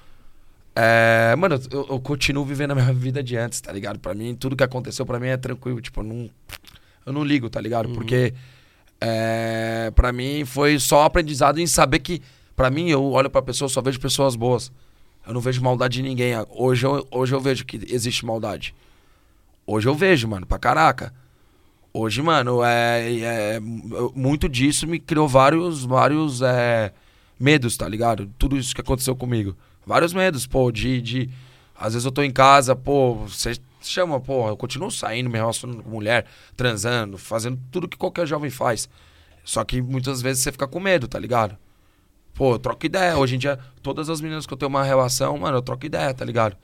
É, 0.75 1.35
mano, 1.35 1.59
eu, 1.71 1.87
eu, 1.89 1.99
continuo 1.99 2.45
vivendo 2.45 2.71
a 2.71 2.75
minha 2.75 2.93
vida 2.93 3.23
de 3.23 3.35
antes, 3.35 3.59
tá 3.59 3.71
ligado? 3.71 3.99
Pra 3.99 4.13
mim, 4.13 4.35
tudo 4.35 4.55
que 4.55 4.63
aconteceu 4.63 5.05
pra 5.05 5.19
mim 5.19 5.27
é 5.27 5.37
tranquilo. 5.37 5.81
Tipo, 5.81 6.01
eu 6.01 6.05
não, 6.05 6.29
eu 7.05 7.13
não 7.13 7.23
ligo, 7.23 7.49
tá 7.49 7.59
ligado? 7.59 7.87
Uhum. 7.87 7.95
Porque 7.95 8.33
é, 9.01 9.91
pra 9.95 10.11
mim 10.11 10.45
foi 10.45 10.77
só 10.79 11.03
aprendizado 11.03 11.59
em 11.59 11.65
saber 11.65 11.99
que 11.99 12.21
para 12.59 12.69
mim, 12.69 12.89
eu 12.89 13.01
olho 13.13 13.29
pra 13.29 13.41
pessoa, 13.41 13.69
só 13.69 13.81
vejo 13.81 14.01
pessoas 14.01 14.35
boas. 14.35 14.69
Eu 15.25 15.33
não 15.33 15.39
vejo 15.39 15.63
maldade 15.63 16.01
em 16.01 16.03
ninguém. 16.03 16.33
Hoje 16.49 16.85
eu, 16.85 17.07
hoje 17.09 17.33
eu 17.33 17.39
vejo 17.39 17.65
que 17.65 17.79
existe 17.89 18.25
maldade. 18.25 18.75
Hoje 19.65 19.87
eu 19.87 19.95
vejo, 19.95 20.27
mano, 20.27 20.45
pra 20.45 20.59
caraca. 20.59 21.13
Hoje, 21.93 22.21
mano, 22.21 22.61
é, 22.61 23.21
é 23.21 23.59
muito 24.13 24.49
disso 24.49 24.85
me 24.85 24.99
criou 24.99 25.25
vários, 25.25 25.85
vários 25.85 26.41
é, 26.41 26.91
medos, 27.39 27.77
tá 27.77 27.87
ligado? 27.87 28.29
Tudo 28.37 28.57
isso 28.57 28.75
que 28.75 28.81
aconteceu 28.81 29.15
comigo. 29.15 29.55
Vários 29.85 30.11
medos, 30.11 30.45
pô, 30.45 30.69
de, 30.69 31.01
de. 31.01 31.29
Às 31.73 31.93
vezes 31.93 32.05
eu 32.05 32.11
tô 32.11 32.23
em 32.23 32.31
casa, 32.31 32.75
pô, 32.75 33.15
você 33.25 33.55
chama, 33.79 34.19
pô, 34.19 34.49
eu 34.49 34.57
continuo 34.57 34.91
saindo, 34.91 35.29
me 35.29 35.37
relacionando 35.37 35.81
com 35.81 35.89
mulher, 35.89 36.25
transando, 36.57 37.17
fazendo 37.17 37.57
tudo 37.71 37.87
que 37.87 37.95
qualquer 37.95 38.27
jovem 38.27 38.49
faz. 38.49 38.89
Só 39.45 39.63
que 39.63 39.81
muitas 39.81 40.21
vezes 40.21 40.43
você 40.43 40.51
fica 40.51 40.67
com 40.67 40.81
medo, 40.81 41.07
tá 41.07 41.17
ligado? 41.17 41.57
Pô, 42.33 42.53
eu 42.53 42.59
troco 42.59 42.85
ideia. 42.85 43.17
Hoje 43.17 43.35
em 43.35 43.39
dia, 43.39 43.59
todas 43.81 44.09
as 44.09 44.21
meninas 44.21 44.45
que 44.45 44.53
eu 44.53 44.57
tenho 44.57 44.69
uma 44.69 44.83
relação, 44.83 45.37
mano, 45.37 45.57
eu 45.57 45.61
troco 45.61 45.85
ideia, 45.85 46.13
tá 46.13 46.23
ligado? 46.23 46.55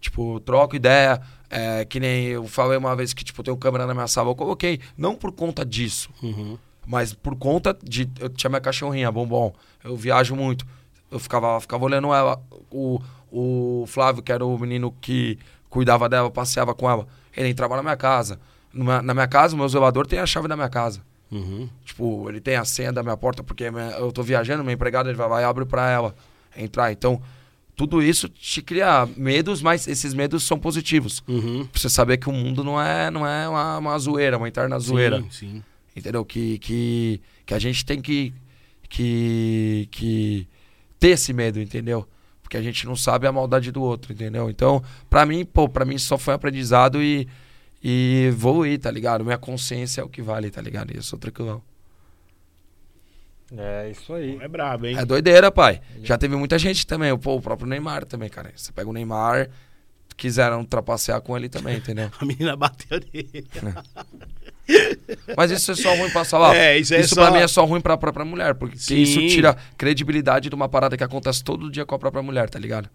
Tipo, 0.00 0.40
troco 0.40 0.76
ideia. 0.76 1.20
É, 1.50 1.84
que 1.84 2.00
nem 2.00 2.26
eu 2.26 2.46
falei 2.48 2.76
uma 2.76 2.96
vez 2.96 3.12
que, 3.12 3.22
tipo, 3.22 3.40
eu 3.40 3.44
tenho 3.44 3.56
câmera 3.56 3.86
na 3.86 3.94
minha 3.94 4.08
sala. 4.08 4.30
Eu 4.30 4.34
coloquei, 4.34 4.80
não 4.96 5.14
por 5.14 5.30
conta 5.32 5.64
disso. 5.64 6.10
Uhum. 6.22 6.58
Mas 6.86 7.12
por 7.12 7.36
conta 7.36 7.76
de. 7.82 8.10
Eu 8.18 8.28
tinha 8.28 8.50
minha 8.50 8.60
cachorrinha, 8.60 9.10
bombom. 9.10 9.52
Eu 9.82 9.96
viajo 9.96 10.34
muito. 10.34 10.66
Eu 11.10 11.18
ficava, 11.18 11.60
ficava 11.60 11.84
olhando 11.84 12.12
ela. 12.12 12.42
O, 12.70 13.00
o 13.30 13.84
Flávio, 13.86 14.22
que 14.22 14.32
era 14.32 14.44
o 14.44 14.58
menino 14.58 14.94
que 15.00 15.38
cuidava 15.70 16.08
dela, 16.08 16.30
passeava 16.30 16.74
com 16.74 16.90
ela. 16.90 17.06
Ele 17.36 17.48
entrava 17.48 17.76
na 17.76 17.82
minha 17.82 17.96
casa. 17.96 18.38
Na, 18.72 19.00
na 19.00 19.14
minha 19.14 19.28
casa, 19.28 19.54
o 19.54 19.58
meu 19.58 19.68
zelador 19.68 20.06
tem 20.06 20.18
a 20.18 20.26
chave 20.26 20.48
da 20.48 20.56
minha 20.56 20.68
casa. 20.68 21.00
Uhum. 21.30 21.68
Tipo, 21.84 22.28
ele 22.28 22.40
tem 22.40 22.56
a 22.56 22.64
senha 22.64 22.92
da 22.92 23.02
minha 23.02 23.16
porta, 23.16 23.42
porque 23.42 23.64
eu 23.98 24.12
tô 24.12 24.22
viajando, 24.22 24.62
meu 24.62 24.72
empregado 24.72 25.08
ele 25.08 25.16
vai 25.16 25.28
lá 25.28 25.40
e 25.40 25.44
abre 25.44 25.64
pra 25.64 25.90
ela 25.90 26.14
entrar. 26.56 26.92
Então, 26.92 27.20
tudo 27.76 28.02
isso 28.02 28.28
te 28.28 28.62
cria 28.62 29.08
medos, 29.16 29.60
mas 29.60 29.88
esses 29.88 30.14
medos 30.14 30.44
são 30.44 30.58
positivos. 30.58 31.22
Uhum. 31.26 31.66
Pra 31.66 31.80
você 31.80 31.88
saber 31.88 32.18
que 32.18 32.28
o 32.28 32.32
mundo 32.32 32.62
não 32.62 32.80
é, 32.80 33.10
não 33.10 33.26
é 33.26 33.48
uma, 33.48 33.78
uma 33.78 33.98
zoeira, 33.98 34.38
uma 34.38 34.48
eterna 34.48 34.78
zoeira. 34.78 35.20
Sim, 35.22 35.30
sim. 35.30 35.62
Entendeu? 35.96 36.24
Que, 36.24 36.58
que, 36.58 37.20
que 37.44 37.54
a 37.54 37.58
gente 37.58 37.84
tem 37.84 38.00
que, 38.00 38.32
que, 38.88 39.88
que 39.90 40.48
ter 40.98 41.10
esse 41.10 41.32
medo, 41.32 41.60
entendeu? 41.60 42.06
Porque 42.42 42.56
a 42.56 42.62
gente 42.62 42.86
não 42.86 42.94
sabe 42.94 43.26
a 43.26 43.32
maldade 43.32 43.72
do 43.72 43.82
outro, 43.82 44.12
entendeu? 44.12 44.48
Então, 44.50 44.82
pra 45.10 45.26
mim, 45.26 45.44
pô, 45.44 45.68
pra 45.68 45.84
mim 45.84 45.98
só 45.98 46.16
foi 46.16 46.34
aprendizado 46.34 47.02
e, 47.02 47.26
e 47.86 48.32
ir, 48.66 48.78
tá 48.78 48.90
ligado? 48.90 49.22
Minha 49.22 49.36
consciência 49.36 50.00
é 50.00 50.04
o 50.04 50.08
que 50.08 50.22
vale, 50.22 50.50
tá 50.50 50.62
ligado? 50.62 50.90
E 50.90 50.96
eu 50.96 51.02
sou 51.02 51.18
tranquilão. 51.18 51.60
É, 53.54 53.90
isso 53.90 54.14
aí. 54.14 54.38
É 54.40 54.48
brabo, 54.48 54.86
hein? 54.86 54.96
É 54.98 55.04
doideira, 55.04 55.52
pai. 55.52 55.82
Já 56.02 56.16
teve 56.16 56.34
muita 56.34 56.58
gente 56.58 56.86
também. 56.86 57.16
Pô, 57.18 57.36
o 57.36 57.42
próprio 57.42 57.68
Neymar 57.68 58.06
também, 58.06 58.30
cara. 58.30 58.50
Você 58.56 58.72
pega 58.72 58.88
o 58.88 58.92
Neymar, 58.92 59.50
quiseram 60.16 60.64
trapacear 60.64 61.20
com 61.20 61.36
ele 61.36 61.50
também, 61.50 61.76
entendeu? 61.76 62.10
A 62.18 62.24
menina 62.24 62.56
bateu 62.56 62.98
nele. 63.12 63.46
Mas 65.36 65.50
isso 65.50 65.72
é 65.72 65.74
só 65.74 65.94
ruim 65.94 66.08
pra 66.08 66.24
falar. 66.24 66.56
É, 66.56 66.78
isso 66.78 66.94
é 66.94 67.00
isso 67.00 67.14
só... 67.14 67.26
pra 67.26 67.30
mim 67.30 67.44
é 67.44 67.48
só 67.48 67.66
ruim 67.66 67.82
pra 67.82 67.98
própria 67.98 68.24
mulher, 68.24 68.54
porque 68.54 68.78
Sim. 68.78 69.02
isso 69.02 69.20
tira 69.28 69.54
credibilidade 69.76 70.48
de 70.48 70.54
uma 70.54 70.70
parada 70.70 70.96
que 70.96 71.04
acontece 71.04 71.44
todo 71.44 71.70
dia 71.70 71.84
com 71.84 71.94
a 71.94 71.98
própria 71.98 72.22
mulher, 72.22 72.48
tá 72.48 72.58
ligado? 72.58 72.88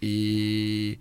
E 0.00 0.98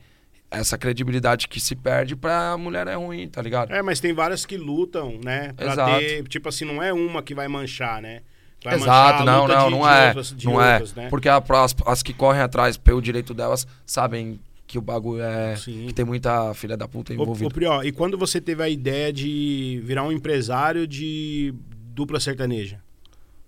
essa 0.57 0.77
credibilidade 0.77 1.47
que 1.47 1.59
se 1.59 1.75
perde 1.75 2.15
pra 2.15 2.57
mulher 2.57 2.87
é 2.87 2.95
ruim, 2.95 3.27
tá 3.27 3.41
ligado? 3.41 3.71
É, 3.73 3.81
mas 3.81 3.99
tem 3.99 4.13
várias 4.13 4.45
que 4.45 4.57
lutam, 4.57 5.19
né? 5.23 5.53
Pra 5.53 5.73
Exato. 5.73 5.99
ter, 5.99 6.27
tipo 6.27 6.49
assim, 6.49 6.65
não 6.65 6.81
é 6.81 6.91
uma 6.93 7.21
que 7.21 7.33
vai 7.33 7.47
manchar, 7.47 8.01
né? 8.01 8.21
Vai 8.63 8.75
Exato, 8.75 9.23
não, 9.23 9.47
não, 9.47 9.69
não 9.69 9.89
é. 9.89 10.07
Outras, 10.07 10.35
não 10.43 10.61
é. 10.61 10.73
Outras, 10.73 10.93
né? 10.95 11.07
Porque 11.09 11.29
as, 11.29 11.75
as 11.85 12.01
que 12.01 12.13
correm 12.13 12.41
atrás 12.41 12.77
pelo 12.77 13.01
direito 13.01 13.33
delas 13.33 13.67
sabem 13.85 14.39
que 14.65 14.77
o 14.77 14.81
bagulho 14.81 15.21
é. 15.21 15.55
Sim. 15.55 15.85
que 15.87 15.93
tem 15.93 16.03
muita 16.03 16.53
filha 16.53 16.75
da 16.75 16.87
puta 16.87 17.13
envolvida. 17.13 17.69
Ô, 17.69 17.77
ô 17.77 17.83
e 17.83 17.91
quando 17.91 18.17
você 18.17 18.41
teve 18.41 18.63
a 18.63 18.69
ideia 18.69 19.13
de 19.13 19.81
virar 19.83 20.03
um 20.03 20.11
empresário 20.11 20.87
de 20.87 21.53
dupla 21.93 22.19
sertaneja? 22.19 22.79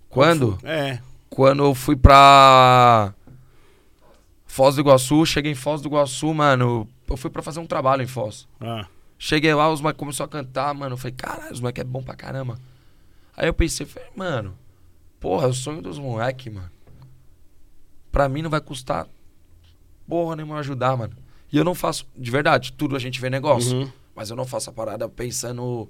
Quando? 0.08 0.58
É. 0.62 1.00
Quando 1.28 1.64
eu 1.64 1.74
fui 1.74 1.96
pra. 1.96 3.12
Foz 4.48 4.74
do 4.74 4.80
Iguaçu, 4.80 5.24
cheguei 5.24 5.52
em 5.52 5.54
Foz 5.54 5.80
do 5.80 5.88
Iguaçu, 5.88 6.34
mano. 6.34 6.88
Eu 7.08 7.16
fui 7.16 7.30
pra 7.30 7.42
fazer 7.42 7.60
um 7.60 7.66
trabalho 7.66 8.02
em 8.02 8.08
Foz. 8.08 8.48
Ah. 8.60 8.88
Cheguei 9.16 9.54
lá, 9.54 9.70
os 9.72 9.80
moleques 9.80 10.00
começaram 10.00 10.28
a 10.28 10.32
cantar, 10.32 10.74
mano. 10.74 10.94
Eu 10.94 10.98
falei, 10.98 11.14
caralho, 11.16 11.52
os 11.52 11.60
moleques 11.60 11.82
é 11.82 11.84
bom 11.84 12.02
pra 12.02 12.16
caramba. 12.16 12.58
Aí 13.36 13.46
eu 13.46 13.54
pensei, 13.54 13.86
falei, 13.86 14.08
mano, 14.16 14.56
Porra, 15.20 15.46
é 15.46 15.50
o 15.50 15.54
sonho 15.54 15.82
dos 15.82 15.98
moleques, 15.98 16.52
mano. 16.52 16.70
Pra 18.10 18.28
mim 18.28 18.42
não 18.42 18.50
vai 18.50 18.60
custar 18.60 19.06
porra 20.06 20.36
nenhuma 20.36 20.58
ajudar, 20.58 20.96
mano. 20.96 21.14
E 21.52 21.56
eu 21.56 21.64
não 21.64 21.74
faço, 21.74 22.06
de 22.16 22.30
verdade, 22.30 22.72
tudo 22.72 22.96
a 22.96 22.98
gente 22.98 23.20
vê 23.20 23.28
negócio. 23.28 23.76
Uhum. 23.76 23.92
Mas 24.14 24.30
eu 24.30 24.36
não 24.36 24.44
faço 24.44 24.70
a 24.70 24.72
parada 24.72 25.08
pensando. 25.08 25.88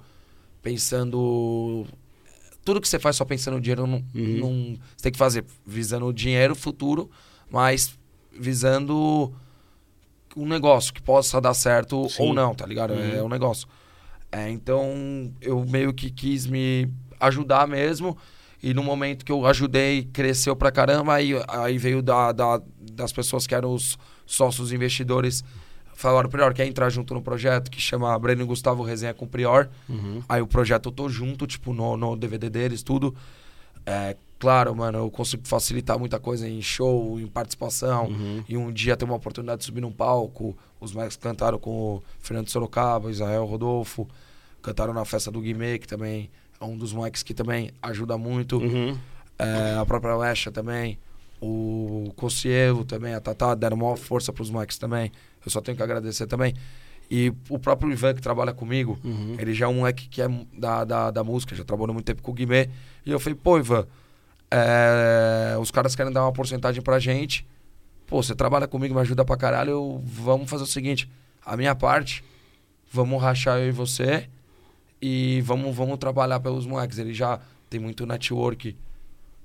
Pensando. 0.61 1.85
Tudo 2.65 2.81
que 2.81 2.87
você 2.87 2.99
faz 2.99 3.15
só 3.15 3.25
pensando 3.25 3.55
no 3.55 3.61
dinheiro, 3.61 3.87
não, 3.87 4.03
uhum. 4.13 4.39
não, 4.39 4.79
você 4.95 5.03
tem 5.03 5.11
que 5.11 5.17
fazer 5.17 5.45
visando 5.65 6.05
o 6.05 6.13
dinheiro 6.13 6.55
futuro, 6.55 7.09
mas 7.49 7.97
visando 8.39 9.33
um 10.35 10.47
negócio 10.47 10.93
que 10.93 11.01
possa 11.01 11.41
dar 11.41 11.53
certo 11.53 12.07
Sim. 12.09 12.23
ou 12.23 12.33
não, 12.33 12.55
tá 12.55 12.65
ligado? 12.65 12.93
Uhum. 12.93 13.15
É 13.15 13.21
um 13.21 13.29
negócio. 13.29 13.67
É, 14.31 14.49
então 14.49 15.31
eu 15.41 15.65
meio 15.65 15.93
que 15.93 16.09
quis 16.09 16.45
me 16.45 16.89
ajudar 17.19 17.67
mesmo. 17.67 18.17
E 18.61 18.73
no 18.73 18.83
momento 18.83 19.23
que 19.23 19.31
eu 19.31 19.45
ajudei, 19.45 20.03
cresceu 20.03 20.55
pra 20.55 20.71
caramba, 20.71 21.13
aí, 21.13 21.31
aí 21.47 21.77
veio 21.77 22.01
da, 22.01 22.31
da, 22.31 22.61
das 22.91 23.11
pessoas 23.11 23.47
que 23.47 23.55
eram 23.55 23.73
os 23.73 23.97
sócios 24.25 24.73
investidores, 24.73 25.43
falaram, 25.93 26.29
Prior, 26.29 26.53
quer 26.53 26.65
entrar 26.65 26.89
junto 26.89 27.13
no 27.13 27.21
projeto 27.21 27.71
que 27.71 27.79
chama 27.79 28.17
Breno 28.19 28.43
e 28.43 28.45
Gustavo 28.45 28.83
Resenha 28.83 29.13
com 29.13 29.25
Prior. 29.25 29.69
Uhum. 29.87 30.21
Aí 30.27 30.41
o 30.41 30.47
projeto 30.47 30.89
eu 30.89 30.91
tô 30.91 31.07
junto, 31.07 31.47
tipo, 31.47 31.73
no, 31.73 31.95
no 31.95 32.17
DVD 32.17 32.49
deles, 32.49 32.83
tudo. 32.83 33.15
É, 33.85 34.15
claro, 34.39 34.73
mano, 34.73 34.99
eu 34.99 35.11
consigo 35.11 35.45
facilitar 35.45 35.99
muita 35.99 36.17
coisa 36.17 36.47
em 36.47 36.61
show, 36.61 37.19
em 37.19 37.27
participação. 37.27 38.07
Uhum. 38.07 38.43
E 38.47 38.57
um 38.57 38.71
dia 38.71 38.95
ter 38.95 39.05
uma 39.05 39.15
oportunidade 39.15 39.59
de 39.59 39.65
subir 39.65 39.81
num 39.81 39.91
palco. 39.91 40.57
Os 40.79 40.93
Max 40.93 41.17
cantaram 41.17 41.59
com 41.59 41.95
o 41.95 42.03
Fernando 42.19 42.49
Sorocaba, 42.49 43.11
Israel 43.11 43.45
Rodolfo. 43.45 44.07
Cantaram 44.61 44.93
na 44.93 45.03
festa 45.05 45.29
do 45.29 45.41
Guimê, 45.41 45.77
que 45.77 45.87
também 45.87 46.29
é 46.59 46.65
um 46.65 46.77
dos 46.77 46.93
moleques 46.93 47.21
que 47.21 47.33
também 47.33 47.71
ajuda 47.81 48.17
muito. 48.17 48.57
Uhum. 48.57 48.97
É, 49.37 49.77
a 49.79 49.85
própria 49.85 50.15
Lesha 50.15 50.51
também. 50.51 50.97
O 51.41 52.11
Cossielo 52.15 52.83
também, 52.83 53.13
a 53.13 53.21
Tatá, 53.21 53.55
deram 53.55 53.77
maior 53.77 53.97
força 53.97 54.31
pros 54.33 54.49
moleques 54.49 54.77
também. 54.77 55.11
Eu 55.45 55.51
só 55.51 55.61
tenho 55.61 55.75
que 55.77 55.83
agradecer 55.83 56.27
também. 56.27 56.53
E 57.11 57.33
o 57.49 57.57
próprio 57.57 57.91
Ivan, 57.91 58.13
que 58.13 58.21
trabalha 58.21 58.53
comigo, 58.53 58.99
uhum. 59.03 59.35
ele 59.39 59.53
já 59.53 59.65
é 59.65 59.67
um 59.67 59.75
moleque 59.75 60.07
que 60.07 60.21
é 60.21 60.27
da, 60.53 60.83
da, 60.83 61.11
da 61.11 61.23
música, 61.23 61.55
já 61.55 61.63
trabalhou 61.63 61.93
muito 61.93 62.05
tempo 62.05 62.21
com 62.21 62.31
o 62.31 62.33
Guimê. 62.33 62.69
E 63.05 63.11
eu 63.11 63.19
falei, 63.19 63.39
pô, 63.41 63.57
Ivan, 63.57 63.87
é, 64.51 65.57
os 65.59 65.71
caras 65.71 65.95
querem 65.95 66.11
dar 66.11 66.23
uma 66.23 66.31
porcentagem 66.31 66.81
pra 66.81 66.99
gente. 66.99 67.45
Pô, 68.07 68.21
você 68.21 68.33
trabalha 68.33 68.67
comigo, 68.67 68.95
me 68.95 69.01
ajuda 69.01 69.23
pra 69.23 69.37
caralho. 69.37 69.71
Eu, 69.71 70.03
vamos 70.03 70.49
fazer 70.49 70.63
o 70.63 70.67
seguinte: 70.67 71.09
a 71.45 71.55
minha 71.55 71.75
parte, 71.75 72.23
vamos 72.91 73.21
rachar 73.21 73.59
eu 73.59 73.69
e 73.69 73.71
você 73.71 74.27
e 75.01 75.41
vamos, 75.41 75.75
vamos 75.75 75.97
trabalhar 75.97 76.39
pelos 76.39 76.65
moleques. 76.65 76.97
Ele 76.97 77.13
já 77.13 77.39
tem 77.69 77.79
muito 77.79 78.05
network 78.05 78.75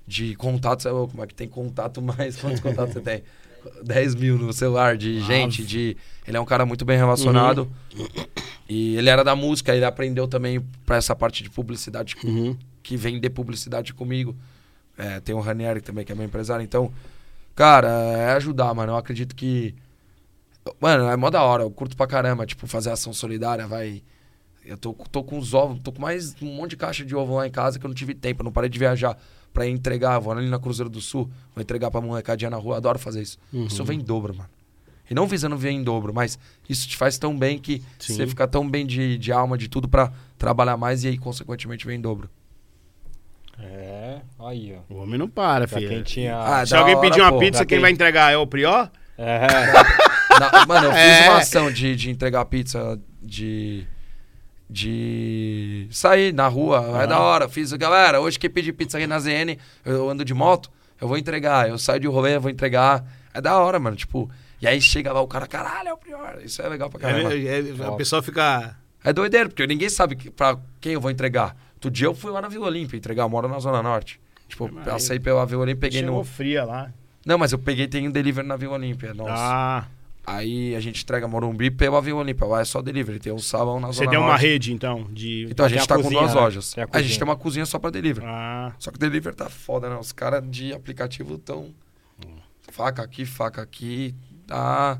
de 0.07 0.35
contatos. 0.35 0.85
Como 0.85 1.23
é 1.23 1.27
que 1.27 1.35
tem 1.35 1.47
contato 1.47 2.01
mais? 2.01 2.37
Quantos 2.41 2.59
contatos 2.59 2.93
você 2.93 3.01
tem? 3.01 3.23
10 3.83 4.15
mil 4.15 4.37
no 4.37 4.53
celular 4.53 4.95
de 4.95 5.19
Nossa. 5.19 5.27
gente, 5.27 5.65
de. 5.65 5.97
Ele 6.27 6.37
é 6.37 6.39
um 6.39 6.45
cara 6.45 6.65
muito 6.65 6.85
bem 6.85 6.97
relacionado. 6.97 7.71
Uhum. 7.95 8.07
E 8.67 8.95
ele 8.97 9.09
era 9.09 9.23
da 9.23 9.35
música, 9.35 9.75
ele 9.75 9.85
aprendeu 9.85 10.27
também 10.27 10.59
para 10.85 10.97
essa 10.97 11.15
parte 11.15 11.43
de 11.43 11.49
publicidade 11.49 12.15
uhum. 12.23 12.57
que 12.81 12.97
vem 12.97 13.19
de 13.19 13.29
publicidade 13.29 13.93
comigo. 13.93 14.35
É, 14.97 15.19
tem 15.19 15.35
o 15.35 15.39
Ranieri 15.39 15.81
também, 15.81 16.05
que 16.05 16.11
é 16.11 16.15
meu 16.15 16.25
empresário. 16.25 16.63
Então, 16.63 16.91
cara, 17.53 17.87
é 17.89 18.31
ajudar, 18.33 18.73
mano. 18.73 18.93
Eu 18.93 18.97
acredito 18.97 19.35
que. 19.35 19.75
Mano, 20.79 21.05
é 21.09 21.15
mó 21.15 21.29
da 21.29 21.43
hora. 21.43 21.63
Eu 21.63 21.71
curto 21.71 21.95
pra 21.95 22.07
caramba, 22.07 22.45
tipo, 22.45 22.65
fazer 22.67 22.91
ação 22.91 23.13
solidária, 23.13 23.67
vai 23.67 24.01
eu 24.65 24.77
tô, 24.77 24.93
tô 24.93 25.23
com 25.23 25.37
os 25.37 25.53
ovos, 25.53 25.79
tô 25.83 25.91
com 25.91 26.01
mais 26.01 26.35
um 26.41 26.47
monte 26.47 26.71
de 26.71 26.77
caixa 26.77 27.05
de 27.05 27.15
ovo 27.15 27.35
lá 27.35 27.47
em 27.47 27.51
casa 27.51 27.77
que 27.77 27.85
eu 27.85 27.87
não 27.87 27.95
tive 27.95 28.15
tempo, 28.15 28.41
eu 28.41 28.45
não 28.45 28.51
parei 28.51 28.69
de 28.69 28.79
viajar 28.79 29.17
pra 29.53 29.67
entregar. 29.67 30.17
Vou 30.19 30.33
ali 30.33 30.49
na 30.49 30.59
Cruzeiro 30.59 30.89
do 30.89 30.99
Sul, 30.99 31.29
vou 31.53 31.61
entregar 31.61 31.91
pra 31.91 32.01
molecadinha 32.01 32.49
na 32.49 32.57
rua, 32.57 32.77
adoro 32.77 32.97
fazer 32.97 33.21
isso. 33.21 33.37
Uhum. 33.53 33.67
Isso 33.67 33.83
vem 33.85 33.99
em 33.99 34.03
dobro, 34.03 34.35
mano. 34.35 34.49
E 35.09 35.13
não 35.13 35.27
visando 35.27 35.55
vir 35.55 35.69
em 35.69 35.83
dobro, 35.83 36.11
mas 36.11 36.39
isso 36.67 36.87
te 36.87 36.97
faz 36.97 37.15
tão 37.19 37.37
bem 37.37 37.59
que 37.59 37.83
Sim. 37.99 38.15
você 38.15 38.25
fica 38.25 38.47
tão 38.47 38.67
bem 38.67 38.87
de, 38.87 39.19
de 39.19 39.31
alma, 39.31 39.55
de 39.55 39.67
tudo 39.67 39.87
pra 39.87 40.11
trabalhar 40.35 40.75
mais 40.77 41.03
e 41.03 41.09
aí, 41.09 41.17
consequentemente, 41.17 41.85
vem 41.85 41.97
em 41.97 42.01
dobro. 42.01 42.27
É, 43.59 44.17
aí, 44.39 44.77
ó. 44.77 44.93
O 44.93 44.97
homem 45.01 45.17
não 45.17 45.29
para, 45.29 45.67
filho. 45.67 45.89
Quem 45.89 46.03
tinha... 46.03 46.37
Ah, 46.37 46.65
Se 46.65 46.75
alguém 46.75 46.95
hora, 46.95 47.09
pedir 47.09 47.21
uma 47.21 47.31
pô, 47.31 47.39
pizza, 47.39 47.59
quem, 47.59 47.77
quem 47.77 47.79
vai 47.79 47.91
entregar 47.91 48.31
é 48.31 48.37
o 48.37 48.45
Prió? 48.45 48.87
É. 49.17 49.47
Na, 50.39 50.65
mano, 50.65 50.87
eu 50.87 50.91
fiz 50.91 51.01
é. 51.01 51.29
uma 51.29 51.37
ação 51.37 51.71
de, 51.71 51.95
de 51.95 52.09
entregar 52.09 52.43
pizza 52.45 52.99
de 53.21 53.87
de 54.69 55.87
sair 55.91 56.33
na 56.33 56.47
rua. 56.47 57.01
É 57.01 57.07
da 57.07 57.19
hora. 57.19 57.47
Fiz, 57.47 57.71
galera, 57.73 58.19
hoje 58.19 58.39
que 58.39 58.49
pedir 58.49 58.73
pizza 58.73 58.97
aqui 58.97 59.07
na 59.07 59.19
ZN, 59.19 59.57
eu 59.85 60.09
ando 60.09 60.25
de 60.25 60.33
moto, 60.33 60.71
eu 60.99 61.07
vou 61.07 61.17
entregar. 61.17 61.69
Eu 61.69 61.77
saio 61.77 61.99
de 61.99 62.07
rolê, 62.07 62.35
eu 62.35 62.41
vou 62.41 62.51
entregar. 62.51 63.05
É 63.33 63.39
da 63.39 63.57
hora, 63.57 63.79
mano. 63.79 63.95
Tipo, 63.95 64.29
e 64.61 64.67
aí 64.67 64.81
chega 64.81 65.11
lá 65.13 65.21
o 65.21 65.27
cara, 65.27 65.47
caralho, 65.47 65.89
é 65.89 65.93
o 65.93 65.97
pior. 65.97 66.39
Isso 66.43 66.61
é 66.61 66.67
legal 66.67 66.89
pra 66.89 66.99
caramba. 66.99 67.33
É, 67.33 67.59
é, 67.59 67.87
a 67.87 67.91
pessoa 67.91 68.21
fica. 68.21 68.75
É 69.03 69.13
doideiro, 69.13 69.49
porque 69.49 69.67
ninguém 69.67 69.89
sabe 69.89 70.15
que, 70.15 70.31
pra 70.31 70.57
quem 70.81 70.93
eu 70.93 71.01
vou 71.01 71.11
entregar. 71.11 71.55
Outro 71.85 71.91
dia 71.91 72.07
eu 72.07 72.15
fui 72.15 72.31
lá 72.31 72.41
na 72.41 72.47
Vila 72.47 72.65
Olímpia 72.65 72.97
entregar, 72.97 73.23
eu 73.23 73.29
moro 73.29 73.47
na 73.47 73.59
Zona 73.59 73.83
Norte. 73.83 74.19
Tipo, 74.47 74.69
passei 74.83 75.19
pela 75.19 75.45
Vila 75.45 75.61
Olímpia 75.61 75.89
peguei 75.89 76.01
no. 76.01 76.23
fria 76.23 76.63
lá. 76.63 76.91
Não, 77.25 77.37
mas 77.37 77.51
eu 77.51 77.59
peguei, 77.59 77.87
tem 77.87 78.07
um 78.07 78.11
delivery 78.11 78.47
na 78.47 78.55
Vila 78.55 78.73
Olímpia. 78.73 79.13
Nossa. 79.13 79.33
Ah. 79.35 79.87
Aí 80.27 80.75
a 80.75 80.79
gente 80.79 81.03
entrega 81.03 81.27
Morumbi 81.27 81.69
pelo 81.69 81.95
avião 81.95 82.17
Olímpia. 82.17 82.47
Lá 82.47 82.61
é 82.61 82.65
só 82.65 82.81
delivery. 82.81 83.19
Tem 83.19 83.31
um 83.31 83.37
salão 83.37 83.79
na 83.79 83.89
Você 83.89 83.97
zona 83.97 84.05
Você 84.05 84.09
tem 84.09 84.17
uma 84.17 84.29
norte. 84.29 84.41
rede, 84.41 84.73
então? 84.73 85.07
De... 85.11 85.47
Então 85.51 85.67
a 85.67 85.69
gente 85.69 85.87
tá 85.87 85.95
cozinha, 85.95 86.13
com 86.13 86.19
duas 86.19 86.33
né? 86.33 86.41
lojas. 86.41 86.75
A, 86.77 86.97
a, 86.97 87.01
gente 87.03 87.19
tem 87.19 87.23
uma 87.23 87.35
cozinha 87.35 87.65
só 87.67 87.77
pra 87.77 87.91
delivery. 87.91 88.25
Ah. 88.27 88.73
Só 88.79 88.89
que 88.89 88.97
delivery 88.97 89.35
tá 89.35 89.49
foda, 89.49 89.87
né? 89.87 89.95
Os 89.97 90.11
caras 90.11 90.43
de 90.49 90.73
aplicativo 90.73 91.37
tão. 91.37 91.71
Faca 92.71 93.03
aqui, 93.03 93.23
faca 93.23 93.61
aqui. 93.61 94.15
Tá. 94.47 94.99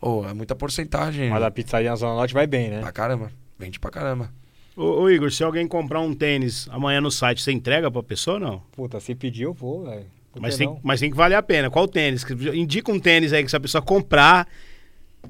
Oh, 0.00 0.24
é 0.24 0.32
muita 0.32 0.54
porcentagem. 0.54 1.28
Mas 1.28 1.42
a 1.42 1.50
pizzaria 1.50 1.90
na 1.90 1.96
Zona 1.96 2.14
Norte 2.14 2.32
vai 2.32 2.46
bem, 2.46 2.70
né? 2.70 2.80
Pra 2.80 2.92
caramba. 2.92 3.32
Vende 3.58 3.80
pra 3.80 3.90
caramba. 3.90 4.30
Ô, 4.76 5.02
ô, 5.02 5.10
Igor, 5.10 5.30
se 5.32 5.42
alguém 5.42 5.66
comprar 5.66 6.00
um 6.00 6.14
tênis 6.14 6.68
amanhã 6.70 7.00
no 7.00 7.10
site, 7.10 7.42
você 7.42 7.50
entrega 7.50 7.90
pra 7.90 8.02
pessoa 8.02 8.34
ou 8.34 8.40
não? 8.40 8.62
Puta, 8.72 9.00
se 9.00 9.14
pedir 9.14 9.44
eu 9.44 9.54
vou, 9.54 9.84
velho. 9.84 10.04
Mas 10.38 10.58
tem, 10.58 10.78
mas 10.82 11.00
tem 11.00 11.10
que 11.10 11.16
valer 11.16 11.34
a 11.34 11.42
pena. 11.42 11.70
Qual 11.70 11.88
tênis? 11.88 12.24
Indica 12.52 12.92
um 12.92 13.00
tênis 13.00 13.32
aí 13.32 13.42
que 13.42 13.48
se 13.48 13.56
a 13.56 13.60
pessoa 13.60 13.80
comprar, 13.80 14.46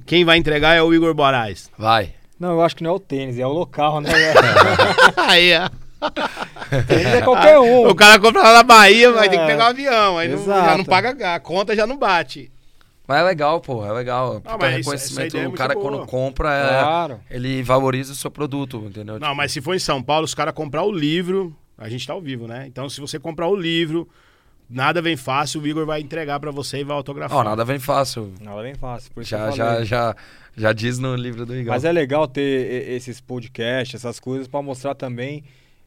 quem 0.04 0.24
vai 0.24 0.36
entregar 0.36 0.74
é 0.74 0.82
o 0.82 0.92
Igor 0.92 1.14
Moraes. 1.14 1.70
Vai. 1.78 2.12
Não, 2.40 2.50
eu 2.50 2.62
acho 2.62 2.74
que 2.74 2.82
não 2.82 2.90
é 2.90 2.94
o 2.94 2.98
tênis, 2.98 3.38
é 3.38 3.46
o 3.46 3.52
local, 3.52 4.00
né? 4.00 4.10
aí, 5.16 5.52
ó. 5.56 5.70
Tênis 6.88 7.06
é 7.06 7.22
qualquer 7.22 7.58
um. 7.60 7.88
O 7.88 7.94
cara 7.94 8.18
compra 8.18 8.42
lá 8.42 8.52
na 8.52 8.62
Bahia, 8.64 9.12
vai 9.12 9.26
é, 9.26 9.30
ter 9.30 9.38
que 9.38 9.46
pegar 9.46 9.66
um 9.66 9.68
avião. 9.68 10.18
Aí 10.18 10.28
não, 10.28 10.44
já 10.44 10.76
não 10.76 10.84
paga, 10.84 11.34
a 11.34 11.40
conta 11.40 11.76
já 11.76 11.86
não 11.86 11.96
bate. 11.96 12.50
Mas 13.06 13.20
é 13.20 13.22
legal, 13.22 13.60
pô, 13.60 13.86
é 13.86 13.92
legal. 13.92 14.42
Não, 14.44 14.58
mas 14.58 14.76
reconhecimento, 14.76 15.36
é 15.36 15.46
o 15.46 15.52
cara 15.52 15.74
quando 15.74 16.04
compra, 16.06 16.52
é, 16.52 16.82
claro. 16.82 17.20
ele 17.30 17.62
valoriza 17.62 18.12
o 18.12 18.16
seu 18.16 18.30
produto, 18.30 18.78
entendeu? 18.86 19.14
Não, 19.14 19.28
tipo... 19.28 19.36
mas 19.36 19.52
se 19.52 19.60
for 19.60 19.74
em 19.74 19.78
São 19.78 20.02
Paulo, 20.02 20.24
os 20.24 20.34
caras 20.34 20.52
comprar 20.52 20.82
o 20.82 20.90
livro, 20.90 21.56
a 21.78 21.88
gente 21.88 22.04
tá 22.04 22.12
ao 22.12 22.20
vivo, 22.20 22.48
né? 22.48 22.66
Então 22.66 22.88
se 22.90 23.00
você 23.00 23.18
comprar 23.18 23.46
o 23.46 23.54
livro, 23.54 24.08
nada 24.68 25.00
vem 25.00 25.16
fácil, 25.16 25.60
o 25.60 25.66
Igor 25.66 25.86
vai 25.86 26.00
entregar 26.00 26.40
para 26.40 26.50
você 26.50 26.78
e 26.78 26.84
vai 26.84 26.96
autografar. 26.96 27.38
Não, 27.38 27.44
nada 27.44 27.64
vem 27.64 27.78
fácil. 27.78 28.34
Nada 28.40 28.60
vem 28.60 28.74
fácil. 28.74 29.12
já, 29.22 29.52
já, 29.52 29.84
já, 29.84 30.16
já 30.56 30.72
diz 30.72 30.98
no 30.98 31.14
livro 31.14 31.46
do 31.46 31.54
Igor. 31.54 31.72
Mas 31.72 31.84
é 31.84 31.92
legal 31.92 32.26
ter 32.26 32.90
esses 32.90 33.20
podcasts, 33.20 33.94
essas 33.94 34.18
coisas, 34.18 34.48
para 34.48 34.60
mostrar 34.62 34.96
também 34.96 35.44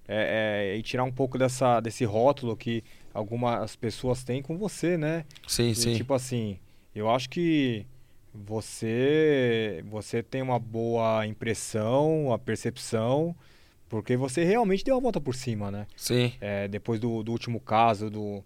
é, 0.07 0.71
é, 0.71 0.77
e 0.77 0.81
tirar 0.81 1.03
um 1.03 1.11
pouco 1.11 1.37
dessa, 1.37 1.81
desse 1.81 2.05
rótulo 2.05 2.55
que 2.55 2.81
algumas 3.13 3.75
pessoas 3.75 4.23
têm 4.23 4.41
com 4.41 4.57
você, 4.57 4.97
né? 4.97 5.25
Sim, 5.45 5.71
e, 5.71 5.75
sim. 5.75 5.95
Tipo 5.97 6.13
assim 6.13 6.57
eu 6.93 7.09
acho 7.09 7.29
que 7.29 7.85
você 8.33 9.83
você 9.89 10.21
tem 10.21 10.41
uma 10.41 10.59
boa 10.59 11.25
impressão, 11.25 12.31
a 12.31 12.37
percepção, 12.37 13.35
porque 13.87 14.15
você 14.15 14.43
realmente 14.43 14.83
deu 14.83 14.95
a 14.95 14.99
volta 14.99 15.19
por 15.19 15.35
cima, 15.35 15.71
né? 15.71 15.87
Sim. 15.95 16.33
É, 16.39 16.67
depois 16.67 16.99
do, 16.99 17.23
do 17.23 17.31
último 17.31 17.59
caso 17.59 18.09
do, 18.09 18.43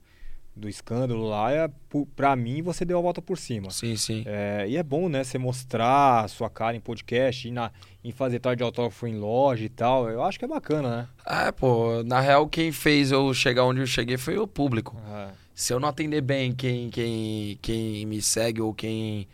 do 0.55 0.69
escândalo 0.69 1.27
lá, 1.27 1.51
é, 1.51 1.69
pra 2.15 2.35
mim 2.35 2.61
você 2.61 2.85
deu 2.85 2.97
a 2.97 3.01
volta 3.01 3.21
por 3.21 3.37
cima. 3.37 3.69
Sim, 3.71 3.95
sim. 3.97 4.23
É, 4.25 4.65
e 4.67 4.77
é 4.77 4.83
bom, 4.83 5.09
né? 5.09 5.23
Você 5.23 5.37
mostrar 5.37 6.23
a 6.23 6.27
sua 6.27 6.49
cara 6.49 6.77
em 6.77 6.79
podcast, 6.79 7.51
na, 7.51 7.71
em 8.03 8.11
fazer 8.11 8.39
tarde 8.39 8.59
de 8.59 8.63
autógrafo 8.63 9.05
em 9.05 9.17
loja 9.17 9.65
e 9.65 9.69
tal. 9.69 10.09
Eu 10.09 10.23
acho 10.23 10.39
que 10.39 10.45
é 10.45 10.47
bacana, 10.47 10.97
né? 10.97 11.07
É, 11.25 11.51
pô, 11.51 12.03
na 12.03 12.21
real, 12.21 12.47
quem 12.47 12.71
fez 12.71 13.11
eu 13.11 13.33
chegar 13.33 13.65
onde 13.65 13.81
eu 13.81 13.87
cheguei 13.87 14.17
foi 14.17 14.37
o 14.37 14.47
público. 14.47 14.95
É 15.07 15.42
se 15.53 15.73
eu 15.73 15.79
não 15.79 15.89
atender 15.89 16.21
bem 16.21 16.51
quem, 16.51 16.89
quem, 16.89 17.57
quem 17.61 18.05
me 18.05 18.21
segue 18.21 18.61
ou 18.61 18.73
quem 18.73 19.27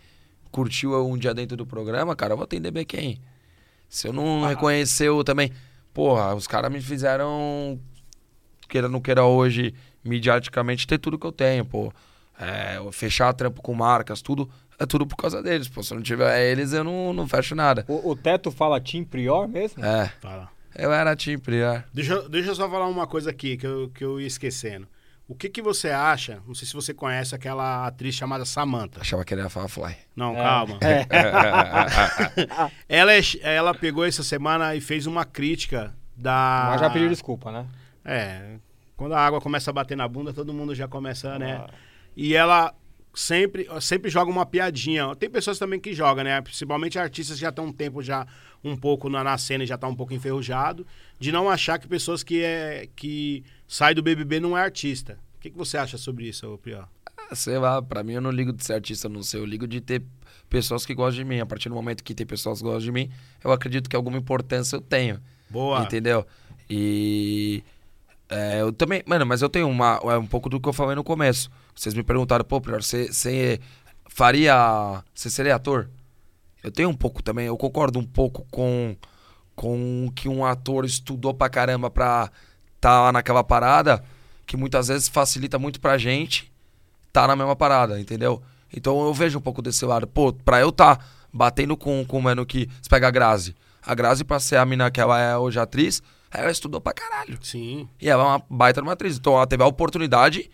curtiu 0.51 0.93
um 1.07 1.17
dia 1.17 1.33
dentro 1.33 1.55
do 1.55 1.65
programa, 1.65 2.15
cara, 2.15 2.33
eu 2.33 2.37
vou 2.37 2.43
atender 2.43 2.71
bem 2.71 2.85
quem. 2.85 3.19
Se 3.87 4.07
eu 4.07 4.13
não 4.13 4.43
ah. 4.43 4.49
reconheceu 4.49 5.23
também. 5.23 5.51
Porra, 5.93 6.35
os 6.35 6.47
caras 6.47 6.71
me 6.71 6.81
fizeram, 6.81 7.79
queira 8.67 8.87
ou 8.87 8.91
não 8.91 9.01
queira 9.01 9.23
hoje, 9.23 9.73
mediaticamente, 10.03 10.85
ter 10.85 10.97
tudo 10.97 11.17
que 11.17 11.25
eu 11.25 11.31
tenho, 11.31 11.65
pô. 11.65 11.91
É, 12.39 12.79
fechar 12.91 13.33
trampo 13.33 13.61
com 13.61 13.73
marcas, 13.73 14.21
tudo. 14.21 14.49
É 14.77 14.85
tudo 14.85 15.05
por 15.05 15.17
causa 15.17 15.41
deles, 15.41 15.67
pô. 15.67 15.83
Se 15.83 15.93
eu 15.93 15.95
não 15.95 16.03
tiver 16.03 16.51
eles, 16.51 16.71
eu 16.71 16.83
não, 16.83 17.11
não 17.11 17.27
fecho 17.27 17.55
nada. 17.55 17.83
O, 17.87 18.11
o 18.11 18.15
Teto 18.15 18.51
fala 18.51 18.79
Tim 18.79 19.03
Prior 19.03 19.47
mesmo? 19.47 19.83
É. 19.83 20.11
Fala. 20.21 20.49
Eu 20.75 20.93
era 20.93 21.15
Tim 21.15 21.37
Prior. 21.37 21.83
Deixa, 21.93 22.29
deixa 22.29 22.51
eu 22.51 22.55
só 22.55 22.69
falar 22.69 22.87
uma 22.87 23.07
coisa 23.07 23.29
aqui 23.29 23.57
que 23.57 23.65
eu, 23.65 23.89
que 23.93 24.03
eu 24.03 24.21
ia 24.21 24.27
esquecendo. 24.27 24.87
O 25.29 25.35
que, 25.35 25.47
que 25.47 25.61
você 25.61 25.89
acha? 25.89 26.41
Não 26.47 26.55
sei 26.55 26.67
se 26.67 26.73
você 26.73 26.91
conhece 26.91 27.35
aquela 27.35 27.85
atriz 27.85 28.15
chamada 28.15 28.43
Samantha. 28.45 28.99
Achava 28.99 29.23
que 29.23 29.31
ele 29.31 29.43
ia 29.43 29.49
falar 29.49 29.67
Fly. 29.67 29.95
Não, 30.15 30.35
é. 30.35 30.41
calma. 30.41 30.79
É. 30.81 31.05
ela, 32.89 33.13
é, 33.13 33.21
ela 33.43 33.75
pegou 33.75 34.03
essa 34.03 34.23
semana 34.23 34.75
e 34.75 34.81
fez 34.81 35.05
uma 35.05 35.23
crítica 35.23 35.95
da. 36.17 36.69
Mas 36.71 36.81
já 36.81 36.89
pediu 36.89 37.07
desculpa, 37.09 37.51
né? 37.51 37.67
É. 38.03 38.55
Quando 38.97 39.13
a 39.13 39.23
água 39.23 39.39
começa 39.39 39.69
a 39.69 39.73
bater 39.73 39.95
na 39.95 40.07
bunda, 40.07 40.33
todo 40.33 40.51
mundo 40.51 40.73
já 40.73 40.87
começa, 40.87 41.37
né? 41.37 41.57
ah. 41.57 41.59
né? 41.59 41.67
E 42.17 42.33
ela 42.33 42.73
sempre, 43.13 43.67
sempre 43.81 44.09
joga 44.09 44.31
uma 44.31 44.47
piadinha. 44.47 45.15
Tem 45.15 45.29
pessoas 45.29 45.59
também 45.59 45.79
que 45.79 45.93
jogam, 45.93 46.23
né? 46.23 46.41
Principalmente 46.41 46.97
artistas 46.97 47.37
que 47.37 47.41
já 47.43 47.49
estão 47.49 47.65
um 47.65 47.71
tempo 47.71 48.01
já 48.01 48.25
um 48.63 48.75
pouco 48.75 49.07
na, 49.09 49.23
na 49.23 49.37
cena 49.37 49.63
e 49.63 49.67
já 49.67 49.77
tá 49.77 49.87
um 49.87 49.95
pouco 49.95 50.11
enferrujado, 50.11 50.87
de 51.19 51.31
não 51.31 51.49
achar 51.49 51.77
que 51.77 51.87
pessoas 51.87 52.23
que 52.23 52.43
é 52.43 52.89
que 52.95 53.43
sai 53.69 53.93
do 53.93 54.01
BBB 54.01 54.39
não 54.39 54.57
é 54.57 54.61
artista. 54.61 55.19
O 55.37 55.39
que, 55.39 55.51
que 55.51 55.57
você 55.57 55.77
acha 55.77 55.97
sobre 55.97 56.27
isso, 56.27 56.59
Prior? 56.61 56.89
Ah, 57.15 57.35
sei 57.35 57.57
lá, 57.59 57.81
pra 57.81 58.03
mim 58.03 58.13
eu 58.13 58.21
não 58.21 58.31
ligo 58.31 58.51
de 58.51 58.65
ser 58.65 58.73
artista, 58.73 59.07
não 59.07 59.23
sei. 59.23 59.39
Eu 59.39 59.45
ligo 59.45 59.67
de 59.67 59.79
ter 59.79 60.03
pessoas 60.49 60.85
que 60.85 60.95
gostam 60.95 61.23
de 61.23 61.29
mim. 61.29 61.39
A 61.39 61.45
partir 61.45 61.69
do 61.69 61.75
momento 61.75 62.03
que 62.03 62.15
tem 62.15 62.25
pessoas 62.25 62.57
que 62.57 62.63
gostam 62.63 62.81
de 62.81 62.91
mim, 62.91 63.09
eu 63.43 63.51
acredito 63.51 63.89
que 63.89 63.95
alguma 63.95 64.17
importância 64.17 64.75
eu 64.75 64.81
tenho. 64.81 65.21
Boa. 65.49 65.81
Entendeu? 65.83 66.25
E. 66.69 67.63
É, 68.27 68.61
eu 68.61 68.73
também. 68.73 69.03
Mano, 69.05 69.25
mas 69.25 69.41
eu 69.41 69.49
tenho 69.49 69.69
uma, 69.69 69.99
é 70.03 70.17
um 70.17 70.27
pouco 70.27 70.49
do 70.49 70.59
que 70.59 70.67
eu 70.67 70.73
falei 70.73 70.95
no 70.95 71.03
começo. 71.03 71.49
Vocês 71.75 71.93
me 71.93 72.03
perguntaram, 72.03 72.43
pô, 72.43 72.59
Prior, 72.59 72.81
você, 72.81 73.13
você 73.13 73.59
faria. 74.07 75.03
Você 75.13 75.29
seria 75.29 75.55
ator? 75.55 75.89
Eu 76.63 76.71
tenho 76.71 76.89
um 76.89 76.95
pouco 76.95 77.23
também, 77.23 77.45
eu 77.47 77.55
concordo 77.55 77.99
um 77.99 78.03
pouco 78.03 78.45
com, 78.51 78.95
com 79.55 80.11
que 80.13 80.27
um 80.27 80.43
ator 80.43 80.83
estudou 80.83 81.33
pra 81.33 81.47
caramba 81.47 81.89
pra 81.89 82.29
tá 82.79 83.11
naquela 83.11 83.43
parada, 83.43 84.03
que 84.45 84.57
muitas 84.57 84.87
vezes 84.87 85.07
facilita 85.07 85.59
muito 85.59 85.79
pra 85.79 85.97
gente 85.97 86.49
tá 87.11 87.27
na 87.27 87.35
mesma 87.35 87.55
parada, 87.55 87.99
entendeu? 87.99 88.41
Então 88.71 89.05
eu 89.05 89.13
vejo 89.13 89.37
um 89.39 89.41
pouco 89.41 89.61
desse 89.61 89.85
lado. 89.85 90.07
Pô, 90.07 90.31
pra 90.31 90.59
eu 90.59 90.71
tá 90.71 90.99
batendo 91.33 91.75
com, 91.75 92.05
com 92.05 92.17
o 92.19 92.21
mano 92.21 92.45
que. 92.45 92.69
Você 92.81 92.89
pega 92.89 93.07
a 93.07 93.11
Grazi. 93.11 93.55
A 93.81 93.95
Grazi, 93.95 94.23
pra 94.23 94.39
ser 94.39 94.57
a 94.57 94.65
mina 94.65 94.91
que 94.91 95.01
ela 95.01 95.19
é 95.19 95.37
hoje 95.37 95.59
atriz, 95.59 96.03
ela 96.31 96.51
estudou 96.51 96.79
pra 96.79 96.93
caralho. 96.93 97.37
Sim. 97.41 97.87
E 97.99 98.09
ela 98.09 98.23
é 98.23 98.25
uma 98.27 98.43
baita 98.49 98.81
uma 98.81 98.93
atriz. 98.93 99.17
Então 99.17 99.33
ela 99.33 99.47
teve 99.47 99.63
a 99.63 99.67
oportunidade 99.67 100.49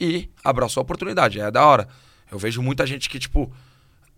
e 0.00 0.30
abraçou 0.42 0.80
a 0.80 0.82
oportunidade. 0.82 1.40
É 1.40 1.50
da 1.50 1.64
hora. 1.66 1.88
Eu 2.30 2.38
vejo 2.38 2.62
muita 2.62 2.86
gente 2.86 3.08
que, 3.08 3.18
tipo, 3.18 3.52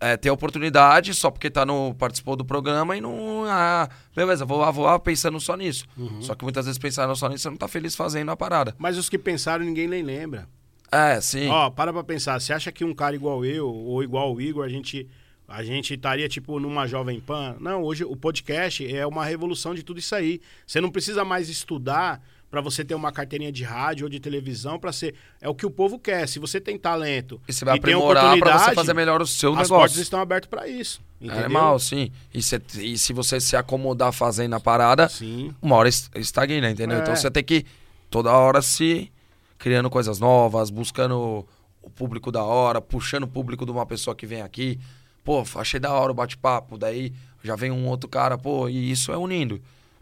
é, 0.00 0.16
ter 0.16 0.30
a 0.30 0.32
oportunidade 0.32 1.12
só 1.12 1.30
porque 1.30 1.50
tá 1.50 1.66
no, 1.66 1.94
participou 1.94 2.34
do 2.34 2.44
programa 2.44 2.96
e 2.96 3.00
não. 3.00 3.44
Ah, 3.46 3.88
beleza, 4.16 4.46
vou 4.46 4.58
lá, 4.58 4.70
vou 4.70 4.86
lá 4.86 4.98
pensando 4.98 5.38
só 5.38 5.56
nisso. 5.56 5.84
Uhum. 5.96 6.22
Só 6.22 6.34
que 6.34 6.42
muitas 6.42 6.64
vezes 6.64 6.78
pensaram 6.78 7.14
só 7.14 7.28
nisso, 7.28 7.42
você 7.42 7.50
não 7.50 7.56
tá 7.56 7.68
feliz 7.68 7.94
fazendo 7.94 8.30
a 8.30 8.36
parada. 8.36 8.74
Mas 8.78 8.96
os 8.96 9.10
que 9.10 9.18
pensaram, 9.18 9.64
ninguém 9.64 9.86
nem 9.86 10.02
lembra. 10.02 10.48
É, 10.90 11.20
sim. 11.20 11.48
Ó, 11.48 11.70
para 11.70 11.92
pra 11.92 12.02
pensar. 12.02 12.40
Você 12.40 12.52
acha 12.52 12.72
que 12.72 12.84
um 12.84 12.94
cara 12.94 13.14
igual 13.14 13.44
eu 13.44 13.68
ou 13.68 14.02
igual 14.02 14.34
o 14.34 14.40
Igor, 14.40 14.64
a 14.64 14.68
gente. 14.68 15.06
A 15.46 15.64
gente 15.64 15.94
estaria, 15.94 16.28
tipo, 16.28 16.60
numa 16.60 16.86
Jovem 16.86 17.18
Pan? 17.18 17.56
Não, 17.58 17.82
hoje 17.82 18.04
o 18.04 18.14
podcast 18.14 18.86
é 18.86 19.04
uma 19.04 19.24
revolução 19.24 19.74
de 19.74 19.82
tudo 19.82 19.98
isso 19.98 20.14
aí. 20.14 20.40
Você 20.64 20.80
não 20.80 20.92
precisa 20.92 21.24
mais 21.24 21.48
estudar 21.48 22.22
para 22.50 22.60
você 22.60 22.84
ter 22.84 22.94
uma 22.94 23.12
carteirinha 23.12 23.52
de 23.52 23.62
rádio 23.62 24.04
ou 24.04 24.10
de 24.10 24.18
televisão 24.18 24.78
para 24.78 24.92
ser 24.92 25.14
é 25.40 25.48
o 25.48 25.54
que 25.54 25.64
o 25.64 25.70
povo 25.70 25.98
quer. 25.98 26.26
Se 26.26 26.38
você 26.38 26.60
tem 26.60 26.76
talento 26.76 27.40
e 27.46 27.52
você 27.52 27.64
vai 27.64 27.76
e 27.76 27.78
aprimorar 27.78 28.38
para 28.38 28.58
você 28.58 28.74
fazer 28.74 28.92
melhor 28.92 29.22
o 29.22 29.26
seu 29.26 29.50
as 29.50 29.56
negócio. 29.56 29.74
As 29.74 29.80
portas 29.80 29.96
estão 29.98 30.20
abertas 30.20 30.50
para 30.50 30.66
isso. 30.66 31.00
É 31.22 31.48
mal, 31.48 31.78
sim. 31.78 32.10
E, 32.34 32.42
se, 32.42 32.60
e 32.78 32.98
se 32.98 33.12
você 33.12 33.40
se 33.40 33.54
acomodar 33.54 34.12
fazendo 34.12 34.54
a 34.54 34.60
parada, 34.60 35.08
sim. 35.08 35.54
uma 35.62 35.76
hora 35.76 35.88
estagna, 35.88 36.70
entendeu? 36.70 36.98
É. 36.98 37.00
Então 37.02 37.14
você 37.14 37.30
tem 37.30 37.44
que 37.44 37.64
toda 38.10 38.32
hora 38.32 38.60
se 38.60 39.12
criando 39.58 39.88
coisas 39.88 40.18
novas, 40.18 40.70
buscando 40.70 41.46
o 41.82 41.90
público 41.90 42.32
da 42.32 42.42
hora, 42.42 42.80
puxando 42.80 43.24
o 43.24 43.28
público 43.28 43.64
de 43.64 43.70
uma 43.70 43.86
pessoa 43.86 44.16
que 44.16 44.26
vem 44.26 44.42
aqui. 44.42 44.78
Pô, 45.22 45.44
achei 45.54 45.78
da 45.78 45.92
hora 45.92 46.10
o 46.10 46.14
bate-papo, 46.14 46.78
daí 46.78 47.12
já 47.44 47.54
vem 47.54 47.70
um 47.70 47.86
outro 47.86 48.08
cara, 48.08 48.36
pô, 48.36 48.68
e 48.68 48.90
isso 48.90 49.12
é 49.12 49.16
unindo. 49.16 49.60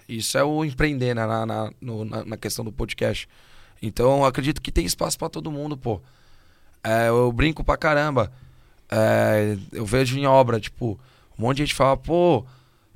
Isso 0.09 0.39
é 0.39 0.43
o 0.43 0.65
empreender 0.65 1.15
né, 1.15 1.27
na, 1.27 1.45
na, 1.45 1.73
no, 1.81 2.05
na, 2.05 2.25
na, 2.25 2.37
questão 2.37 2.65
do 2.65 2.73
podcast. 2.73 3.29
Então, 3.83 4.25
acredito 4.25 4.63
que 4.63 4.73
tem 4.73 4.87
espaço 4.87 5.19
para 5.19 5.29
todo 5.29 5.53
mundo, 5.53 5.77
pô. 5.77 6.01
É, 6.83 7.09
eu 7.09 7.31
brinco 7.31 7.63
pra 7.63 7.77
caramba. 7.77 8.33
É, 8.91 9.57
eu 9.73 9.85
vejo 9.85 10.19
em 10.19 10.27
obra, 10.27 10.59
tipo, 10.59 10.99
um 11.39 11.43
monte 11.43 11.59
de 11.59 11.65
gente 11.65 11.75
fala, 11.75 11.97
pô, 11.97 12.47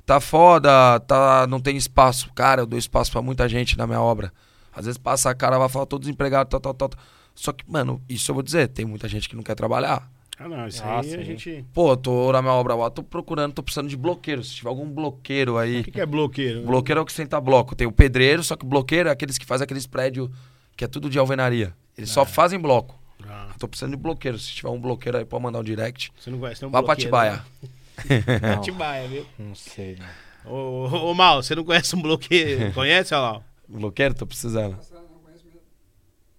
tá 0.05 0.19
foda, 0.19 0.99
tá, 1.01 1.45
não 1.47 1.59
tem 1.59 1.77
espaço. 1.77 2.31
Cara, 2.33 2.61
eu 2.63 2.65
dou 2.65 2.79
espaço 2.79 3.11
para 3.11 3.21
muita 3.21 3.47
gente 3.47 3.77
na 3.77 3.85
minha 3.85 4.01
obra. 4.01 4.33
Às 4.75 4.85
vezes 4.85 4.97
passa 4.97 5.29
a 5.29 5.35
cara, 5.35 5.59
vai 5.59 5.69
falar, 5.69 5.85
tô 5.85 5.99
desempregado, 5.99 6.49
tal, 6.49 6.59
tal, 6.59 6.73
tal. 6.73 6.89
Só 7.35 7.51
que, 7.51 7.63
mano, 7.69 8.01
isso 8.09 8.31
eu 8.31 8.33
vou 8.33 8.43
dizer, 8.43 8.67
tem 8.69 8.85
muita 8.85 9.07
gente 9.07 9.29
que 9.29 9.35
não 9.35 9.43
quer 9.43 9.55
trabalhar. 9.55 10.09
Ah, 10.39 10.49
não, 10.49 10.67
isso 10.67 10.81
ah, 10.83 10.99
aí 10.99 11.09
sim. 11.09 11.15
a 11.17 11.23
gente. 11.23 11.65
Pô, 11.73 11.95
tô 11.95 12.31
na 12.31 12.41
minha 12.41 12.53
obra 12.53 12.73
lá, 12.75 12.89
tô 12.89 13.03
procurando, 13.03 13.53
tô 13.53 13.61
precisando 13.61 13.87
de 13.87 13.95
bloqueiro. 13.95 14.43
Se 14.43 14.55
tiver 14.55 14.69
algum 14.69 14.89
bloqueiro 14.89 15.57
aí. 15.57 15.81
O 15.81 15.83
que, 15.83 15.91
que 15.91 16.01
é 16.01 16.05
bloqueiro? 16.05 16.63
Bloqueiro 16.63 16.99
é 16.99 17.03
o 17.03 17.05
que 17.05 17.13
senta 17.13 17.39
bloco. 17.39 17.75
Tem 17.75 17.85
o 17.85 17.91
pedreiro, 17.91 18.43
só 18.43 18.55
que 18.55 18.65
bloqueiro 18.65 19.09
é 19.09 19.11
aqueles 19.11 19.37
que 19.37 19.45
fazem 19.45 19.63
aqueles 19.63 19.85
prédios 19.85 20.29
que 20.75 20.83
é 20.83 20.87
tudo 20.87 21.09
de 21.09 21.19
alvenaria. 21.19 21.75
Eles 21.97 22.09
só 22.09 22.23
é. 22.23 22.25
fazem 22.25 22.59
bloco. 22.59 22.99
Ah. 23.27 23.53
tô 23.59 23.67
precisando 23.67 23.91
de 23.91 23.97
bloqueiro. 23.97 24.37
Se 24.39 24.51
tiver 24.51 24.69
um 24.69 24.79
bloqueiro 24.79 25.17
aí, 25.17 25.25
pode 25.25 25.43
mandar 25.43 25.59
um 25.59 25.63
direct. 25.63 26.11
Você 26.17 26.29
não 26.29 26.39
conhece, 26.39 26.59
tem 26.59 26.67
um 26.67 26.71
Vá 26.71 26.81
pra 26.81 26.93
Atibaia. 26.93 27.43
Né? 27.61 28.53
Atibaia, 28.57 29.07
viu? 29.07 29.25
Não 29.37 29.55
sei. 29.55 29.95
Né? 29.95 30.09
Ô, 30.45 30.87
ô, 30.87 31.11
ô, 31.11 31.13
Mal, 31.13 31.41
você 31.41 31.55
não 31.55 31.63
conhece 31.63 31.95
um 31.95 32.01
bloqueiro? 32.01 32.73
conhece, 32.73 33.13
olha 33.13 33.21
lá? 33.21 33.41
Bloqueiro? 33.67 34.13
Tô 34.13 34.25
precisando. 34.25 34.77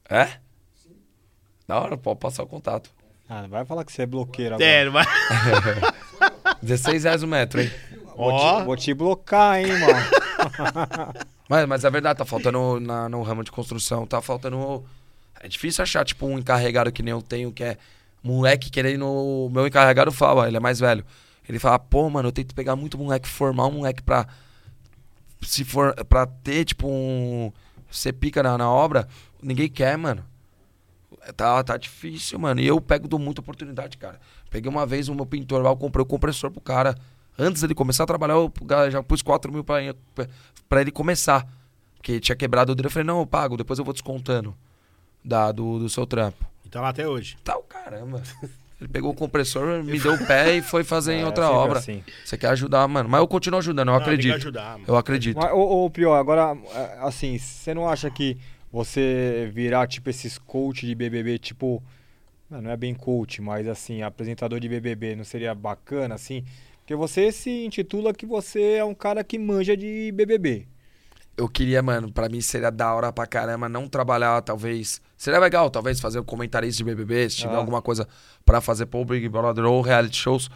É? 0.08 0.26
Sim. 0.74 0.96
Da 1.66 1.80
hora, 1.80 1.96
pode 1.96 2.18
passar 2.18 2.42
o 2.42 2.46
contato. 2.46 2.90
Ah, 3.28 3.42
não 3.42 3.48
vai 3.48 3.64
falar 3.64 3.84
que 3.84 3.92
você 3.92 4.02
é 4.02 4.06
bloqueiro 4.06 4.54
agora. 4.54 4.70
É, 4.70 4.88
vai. 4.88 5.04
16 6.62 7.04
reais 7.04 7.22
o 7.22 7.26
metro, 7.26 7.60
hein? 7.60 7.70
vou, 8.16 8.38
te, 8.38 8.64
vou 8.64 8.76
te 8.76 8.94
blocar, 8.94 9.58
hein, 9.60 9.66
mano. 9.66 11.14
mas, 11.48 11.66
mas 11.66 11.84
é 11.84 11.90
verdade, 11.90 12.18
tá 12.18 12.24
faltando 12.24 12.78
na, 12.80 13.08
no 13.08 13.22
ramo 13.22 13.42
de 13.42 13.50
construção, 13.50 14.06
tá 14.06 14.20
faltando. 14.20 14.84
É 15.40 15.48
difícil 15.48 15.82
achar, 15.82 16.04
tipo, 16.04 16.26
um 16.26 16.38
encarregado 16.38 16.92
que 16.92 17.02
nem 17.02 17.12
eu 17.12 17.22
tenho, 17.22 17.52
que 17.52 17.64
é 17.64 17.78
moleque 18.22 18.70
querendo. 18.70 19.06
O 19.06 19.50
meu 19.50 19.66
encarregado 19.66 20.12
fala, 20.12 20.46
ele 20.46 20.56
é 20.56 20.60
mais 20.60 20.80
velho. 20.80 21.04
Ele 21.48 21.58
fala, 21.58 21.78
pô, 21.78 22.08
mano, 22.08 22.28
eu 22.28 22.32
tento 22.32 22.54
pegar 22.54 22.76
muito 22.76 22.96
moleque, 22.98 23.28
formar 23.28 23.66
um 23.66 23.72
moleque 23.72 24.02
pra. 24.02 24.26
Se 25.42 25.64
for. 25.64 25.94
pra 26.06 26.26
ter, 26.26 26.64
tipo, 26.64 26.88
um. 26.88 27.52
Você 27.90 28.12
pica 28.12 28.42
na, 28.42 28.56
na 28.58 28.70
obra, 28.70 29.06
ninguém 29.42 29.68
quer, 29.68 29.96
mano. 29.96 30.24
Tá, 31.36 31.62
tá 31.62 31.76
difícil, 31.76 32.38
mano. 32.38 32.60
E 32.60 32.66
eu 32.66 32.80
pego 32.80 33.08
dou 33.08 33.18
muita 33.18 33.40
oportunidade, 33.40 33.96
cara. 33.96 34.20
Peguei 34.50 34.70
uma 34.70 34.86
vez 34.86 35.08
o 35.08 35.14
meu 35.14 35.26
pintor 35.26 35.62
lá, 35.62 35.70
eu 35.70 35.76
comprei 35.76 36.02
o 36.02 36.06
compressor 36.06 36.50
pro 36.50 36.60
cara. 36.60 36.94
Antes 37.38 37.62
dele 37.62 37.74
começar 37.74 38.04
a 38.04 38.06
trabalhar, 38.06 38.34
eu 38.34 38.52
já 38.90 39.02
pus 39.02 39.22
4 39.22 39.52
mil 39.52 39.64
pra, 39.64 39.78
pra 40.68 40.80
ele 40.80 40.90
começar. 40.90 41.46
Porque 41.96 42.20
tinha 42.20 42.36
quebrado 42.36 42.72
o 42.72 42.74
dele. 42.74 42.86
Eu 42.86 42.90
falei, 42.90 43.06
não, 43.06 43.20
eu 43.20 43.26
pago, 43.26 43.56
depois 43.56 43.78
eu 43.78 43.84
vou 43.84 43.94
descontando 43.94 44.54
da, 45.24 45.50
do, 45.50 45.78
do 45.78 45.88
seu 45.88 46.06
trampo. 46.06 46.44
E 46.64 46.68
tá 46.68 46.80
lá 46.80 46.90
até 46.90 47.08
hoje. 47.08 47.36
Tá 47.42 47.56
o 47.56 47.62
caramba. 47.62 48.22
Ele 48.80 48.88
pegou 48.88 49.12
o 49.12 49.14
compressor, 49.14 49.82
me 49.82 49.98
deu 49.98 50.14
o 50.14 50.26
pé 50.26 50.56
e 50.56 50.62
foi 50.62 50.84
fazer 50.84 51.14
é, 51.14 51.20
em 51.20 51.24
outra 51.24 51.50
obra. 51.50 51.78
Assim. 51.78 52.04
Você 52.24 52.36
quer 52.36 52.48
ajudar, 52.48 52.86
mano. 52.86 53.08
Mas 53.08 53.20
eu 53.20 53.26
continuo 53.26 53.58
ajudando, 53.58 53.88
eu 53.88 53.94
não, 53.94 54.00
acredito. 54.00 54.34
Ajudar, 54.34 54.72
mano. 54.72 54.84
Eu 54.86 54.96
acredito. 54.96 55.36
Mas, 55.36 55.52
ô, 55.52 55.84
ô, 55.84 55.90
Prior, 55.90 56.14
agora, 56.14 56.56
é, 56.74 56.98
assim, 57.00 57.38
você 57.38 57.72
não 57.72 57.88
acha 57.88 58.10
que 58.10 58.36
você 58.74 59.50
virar, 59.52 59.86
tipo, 59.86 60.10
esses 60.10 60.36
coach 60.36 60.86
de 60.86 60.94
BBB, 60.94 61.38
tipo... 61.38 61.82
Não 62.50 62.70
é 62.70 62.76
bem 62.76 62.94
coach, 62.94 63.40
mas, 63.40 63.66
assim, 63.66 64.02
apresentador 64.02 64.60
de 64.60 64.68
BBB, 64.68 65.16
não 65.16 65.24
seria 65.24 65.54
bacana, 65.54 66.14
assim? 66.14 66.44
Porque 66.78 66.94
você 66.94 67.32
se 67.32 67.64
intitula 67.64 68.12
que 68.12 68.26
você 68.26 68.74
é 68.74 68.84
um 68.84 68.94
cara 68.94 69.24
que 69.24 69.38
manja 69.38 69.76
de 69.76 70.12
BBB 70.12 70.66
eu 71.36 71.48
queria, 71.48 71.82
mano, 71.82 72.12
pra 72.12 72.28
mim 72.28 72.40
seria 72.40 72.70
da 72.70 72.94
hora 72.94 73.12
pra 73.12 73.26
caramba 73.26 73.68
não 73.68 73.88
trabalhar, 73.88 74.40
talvez. 74.42 75.00
Seria 75.16 75.40
legal, 75.40 75.68
talvez, 75.68 76.00
fazer 76.00 76.20
um 76.20 76.24
comentarista 76.24 76.78
de 76.78 76.84
BBB, 76.84 77.28
se 77.28 77.38
tiver 77.38 77.54
ah. 77.54 77.58
alguma 77.58 77.82
coisa 77.82 78.08
pra 78.44 78.60
fazer 78.60 78.86
pro 78.86 79.04
Big 79.04 79.28
Brother 79.28 79.64
ou 79.64 79.80
reality 79.82 80.16
shows. 80.16 80.48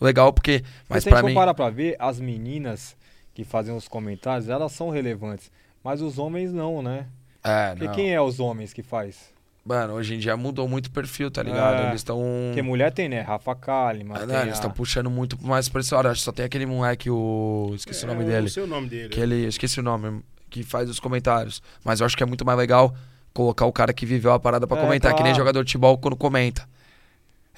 Legal, 0.00 0.32
porque. 0.32 0.62
Mas 0.88 1.04
pra 1.04 1.22
mim. 1.22 1.30
Se 1.30 1.34
parar 1.34 1.54
pra 1.54 1.70
ver, 1.70 1.96
as 1.98 2.20
meninas 2.20 2.96
que 3.34 3.44
fazem 3.44 3.74
os 3.74 3.88
comentários, 3.88 4.48
elas 4.48 4.72
são 4.72 4.90
relevantes. 4.90 5.50
Mas 5.82 6.02
os 6.02 6.18
homens 6.18 6.52
não, 6.52 6.82
né? 6.82 7.06
É, 7.46 7.70
Porque 7.70 7.86
não. 7.86 7.94
quem 7.94 8.12
é 8.12 8.20
os 8.20 8.40
homens 8.40 8.72
que 8.72 8.82
faz? 8.82 9.36
Mano, 9.64 9.94
hoje 9.94 10.14
em 10.14 10.18
dia 10.18 10.36
mudou 10.36 10.68
muito 10.68 10.86
o 10.86 10.90
perfil, 10.90 11.30
tá 11.30 11.42
ligado? 11.42 11.82
É, 11.82 11.88
eles 11.88 12.00
estão. 12.00 12.20
Porque 12.48 12.62
mulher 12.62 12.92
tem, 12.92 13.08
né? 13.08 13.20
Rafa 13.20 13.54
Kalimann. 13.54 14.22
É, 14.22 14.26
né? 14.26 14.42
Eles 14.42 14.54
estão 14.54 14.70
a... 14.70 14.72
puxando 14.72 15.10
muito 15.10 15.36
mais 15.44 15.68
pra 15.68 15.80
esse 15.80 15.94
hora. 15.94 16.10
Acho 16.10 16.20
que 16.20 16.24
só 16.24 16.32
tem 16.32 16.44
aquele 16.44 16.66
moleque, 16.66 17.10
o. 17.10 17.72
Esqueci 17.74 18.04
é, 18.04 18.08
o 18.08 18.12
nome 18.12 18.24
dele. 18.24 18.42
Não 18.42 18.48
sei 18.48 18.62
o 18.62 18.66
nome 18.66 18.88
dele. 18.88 19.08
Que 19.08 19.20
ele. 19.20 19.46
Esqueci 19.46 19.80
o 19.80 19.82
nome. 19.82 20.22
Que 20.50 20.62
faz 20.62 20.88
os 20.88 21.00
comentários. 21.00 21.60
Mas 21.84 22.00
eu 22.00 22.06
acho 22.06 22.16
que 22.16 22.22
é 22.22 22.26
muito 22.26 22.44
mais 22.44 22.58
legal 22.58 22.94
colocar 23.32 23.66
o 23.66 23.72
cara 23.72 23.92
que 23.92 24.06
viveu 24.06 24.32
a 24.32 24.38
parada 24.38 24.66
pra 24.66 24.78
é, 24.78 24.80
comentar, 24.80 25.12
tá. 25.12 25.16
que 25.18 25.22
nem 25.22 25.34
jogador 25.34 25.62
de 25.64 25.70
futebol 25.70 25.98
quando 25.98 26.16
comenta. 26.16 26.66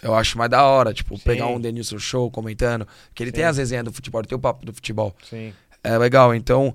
Eu 0.02 0.14
acho 0.14 0.38
mais 0.38 0.50
da 0.50 0.64
hora, 0.64 0.94
tipo, 0.94 1.16
Sim. 1.16 1.22
pegar 1.24 1.46
um 1.48 1.60
Denilson 1.60 1.98
Show 1.98 2.30
comentando. 2.30 2.86
Que 3.14 3.22
ele 3.22 3.30
Sim. 3.30 3.36
tem 3.36 3.44
as 3.44 3.58
resenhas 3.58 3.84
do 3.84 3.92
futebol, 3.92 4.20
ele 4.20 4.28
tem 4.28 4.36
o 4.36 4.40
papo 4.40 4.64
do 4.64 4.72
futebol. 4.72 5.14
Sim. 5.28 5.52
É 5.84 5.96
legal. 5.98 6.34
Então, 6.34 6.72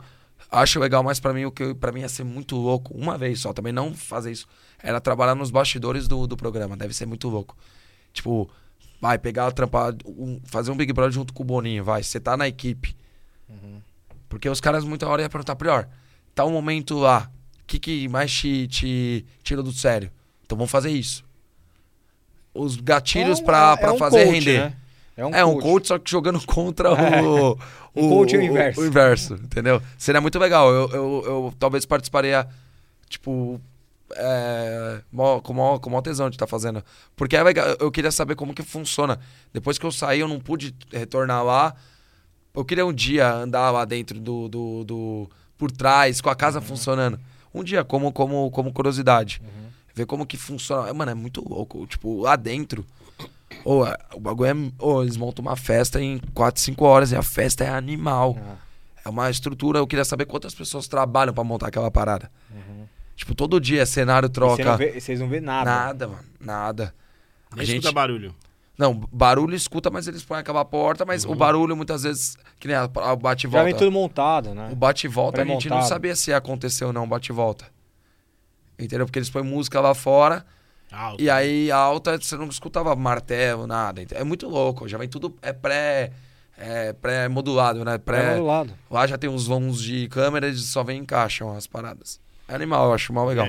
acho 0.53 0.79
legal, 0.79 1.03
mas 1.03 1.19
para 1.19 1.33
mim 1.33 1.45
o 1.45 1.51
que 1.51 1.73
para 1.73 1.91
mim 1.91 2.01
ia 2.01 2.09
ser 2.09 2.23
muito 2.23 2.55
louco, 2.55 2.93
uma 2.93 3.17
vez 3.17 3.41
só, 3.41 3.51
também 3.51 3.73
não 3.73 3.93
fazer 3.93 4.31
isso 4.31 4.47
era 4.83 4.99
trabalhar 4.99 5.33
nos 5.33 5.49
bastidores 5.49 6.07
do, 6.09 6.27
do 6.27 6.35
programa. 6.35 6.75
Deve 6.75 6.93
ser 6.93 7.05
muito 7.05 7.29
louco. 7.29 7.57
Tipo, 8.11 8.49
vai 8.99 9.17
pegar, 9.17 9.49
trampar, 9.53 9.95
um, 10.05 10.39
fazer 10.43 10.69
um 10.71 10.75
Big 10.75 10.91
Brother 10.91 11.13
junto 11.13 11.33
com 11.33 11.41
o 11.41 11.45
Boninho, 11.45 11.85
vai. 11.85 12.03
Você 12.03 12.19
tá 12.19 12.35
na 12.35 12.49
equipe. 12.49 12.93
Uhum. 13.47 13.81
Porque 14.27 14.49
os 14.49 14.59
caras 14.59 14.83
muita 14.83 15.07
hora 15.07 15.21
iam 15.21 15.29
perguntar, 15.29 15.55
pior, 15.55 15.87
tá 16.35 16.43
um 16.43 16.51
momento 16.51 16.99
lá, 16.99 17.31
o 17.61 17.65
que, 17.65 17.79
que 17.79 18.09
mais 18.09 18.31
te, 18.31 18.67
te 18.67 19.25
tira 19.41 19.63
do 19.63 19.71
sério? 19.71 20.11
Então 20.45 20.57
vamos 20.57 20.71
fazer 20.71 20.91
isso. 20.91 21.23
Os 22.53 22.75
gatilhos 22.75 23.39
é 23.39 23.43
pra, 23.43 23.77
pra 23.77 23.89
é 23.89 23.91
um 23.93 23.97
fazer 23.97 24.25
coach, 24.25 24.33
render. 24.33 24.59
Né? 24.59 24.77
É, 25.15 25.25
um, 25.25 25.29
é 25.29 25.43
coach. 25.43 25.57
um 25.57 25.61
coach, 25.61 25.87
só 25.87 25.99
que 25.99 26.09
jogando 26.09 26.43
contra 26.45 26.91
o. 26.91 27.51
o, 27.93 28.09
coach 28.09 28.35
o, 28.35 28.39
o 28.39 28.41
inverso. 28.41 28.81
O, 28.81 28.85
inverso, 28.85 29.33
entendeu? 29.35 29.81
Seria 29.97 30.19
muito 30.19 30.39
legal. 30.39 30.71
Eu, 30.71 30.89
eu, 30.89 31.23
eu 31.25 31.53
talvez 31.59 31.85
participaria, 31.85 32.47
tipo, 33.07 33.61
é, 34.15 35.01
com, 35.43 35.53
maior, 35.53 35.79
com 35.79 35.89
maior 35.89 36.01
tesão 36.01 36.29
de 36.29 36.35
estar 36.35 36.45
tá 36.45 36.49
fazendo. 36.49 36.83
Porque 37.15 37.35
é 37.35 37.41
eu 37.79 37.91
queria 37.91 38.11
saber 38.11 38.35
como 38.35 38.53
que 38.53 38.63
funciona. 38.63 39.19
Depois 39.51 39.77
que 39.77 39.85
eu 39.85 39.91
saí, 39.91 40.19
eu 40.19 40.27
não 40.27 40.39
pude 40.39 40.75
retornar 40.91 41.43
lá. 41.43 41.75
Eu 42.55 42.65
queria 42.65 42.85
um 42.85 42.93
dia 42.93 43.31
andar 43.31 43.71
lá 43.71 43.85
dentro 43.85 44.19
do. 44.19 44.47
do, 44.47 44.83
do 44.83 45.29
por 45.57 45.71
trás, 45.71 46.19
com 46.19 46.29
a 46.29 46.35
casa 46.35 46.59
uhum. 46.59 46.65
funcionando. 46.65 47.19
Um 47.53 47.63
dia, 47.63 47.83
como, 47.83 48.11
como, 48.11 48.49
como 48.51 48.73
curiosidade. 48.73 49.41
Uhum. 49.43 49.69
Ver 49.93 50.05
como 50.05 50.25
que 50.25 50.37
funciona. 50.37 50.91
Mano, 50.93 51.11
é 51.11 51.15
muito 51.15 51.47
louco. 51.47 51.85
Tipo, 51.85 52.21
lá 52.21 52.35
dentro. 52.35 52.85
Oh, 53.65 53.83
o 54.13 54.19
bagulho 54.19 54.49
é. 54.49 54.71
Oh, 54.79 55.01
eles 55.01 55.17
montam 55.17 55.43
uma 55.43 55.55
festa 55.55 56.01
em 56.01 56.19
4, 56.33 56.61
5 56.61 56.85
horas 56.85 57.11
e 57.11 57.15
a 57.15 57.23
festa 57.23 57.63
é 57.63 57.69
animal. 57.69 58.31
Uhum. 58.31 58.55
É 59.05 59.09
uma 59.09 59.29
estrutura. 59.29 59.79
Eu 59.79 59.87
queria 59.87 60.05
saber 60.05 60.25
quantas 60.25 60.53
pessoas 60.55 60.87
trabalham 60.87 61.33
para 61.33 61.43
montar 61.43 61.67
aquela 61.67 61.91
parada. 61.91 62.31
Uhum. 62.51 62.85
Tipo, 63.15 63.35
todo 63.35 63.59
dia 63.59 63.85
cenário 63.85 64.29
troca. 64.29 64.63
Não 64.63 64.77
vocês 64.77 65.19
não 65.19 65.29
vê 65.29 65.39
nada. 65.39 65.69
Nada, 65.69 66.07
mano. 66.07 66.23
Nada. 66.39 66.95
Nem 67.53 67.63
a 67.63 67.65
gente 67.65 67.77
escuta 67.79 67.93
barulho. 67.93 68.35
Não, 68.75 68.93
barulho 69.11 69.55
escuta, 69.55 69.91
mas 69.91 70.07
eles 70.07 70.23
põem 70.23 70.39
aquela 70.39 70.65
porta, 70.65 71.05
mas 71.05 71.23
uhum. 71.23 71.33
o 71.33 71.35
barulho 71.35 71.75
muitas 71.75 72.03
vezes, 72.03 72.35
que 72.59 72.67
nem 72.67 72.75
o 72.75 73.15
bate 73.15 73.45
volta. 73.45 73.59
Já 73.59 73.63
vem 73.63 73.75
tudo 73.75 73.91
montado, 73.91 74.55
né? 74.55 74.69
O 74.71 74.75
bate 74.75 75.07
volta 75.07 75.43
a 75.43 75.45
gente 75.45 75.69
não 75.69 75.83
sabia 75.83 76.15
se 76.15 76.31
ia 76.31 76.37
acontecer 76.37 76.83
ou 76.83 76.91
não, 76.91 77.07
bate 77.07 77.31
volta. 77.31 77.65
Entendeu? 78.79 79.05
Porque 79.05 79.19
eles 79.19 79.29
põem 79.29 79.43
música 79.43 79.79
lá 79.79 79.93
fora. 79.93 80.43
Alta. 80.93 81.21
E 81.21 81.29
aí 81.29 81.71
alta, 81.71 82.17
você 82.19 82.37
não 82.37 82.47
escutava 82.47 82.95
martelo, 82.95 83.65
nada. 83.65 84.05
É 84.11 84.23
muito 84.23 84.47
louco. 84.47 84.87
Já 84.87 84.97
vem 84.97 85.09
tudo. 85.09 85.35
É 85.41 85.51
pré. 85.51 86.11
É 86.55 86.93
pré-modulado, 86.93 87.83
né? 87.83 87.97
Pré, 87.97 88.21
pré-modulado. 88.21 88.73
Lá 88.89 89.07
já 89.07 89.17
tem 89.17 89.27
uns 89.27 89.47
vãos 89.47 89.81
de 89.81 90.07
câmera, 90.07 90.47
eles 90.47 90.63
só 90.65 90.83
vem 90.83 90.99
encaixam 90.99 91.51
as 91.55 91.65
paradas. 91.65 92.21
É 92.47 92.53
animal, 92.53 92.85
eu 92.85 92.93
acho 92.93 93.11
mal 93.11 93.25
legal. 93.25 93.47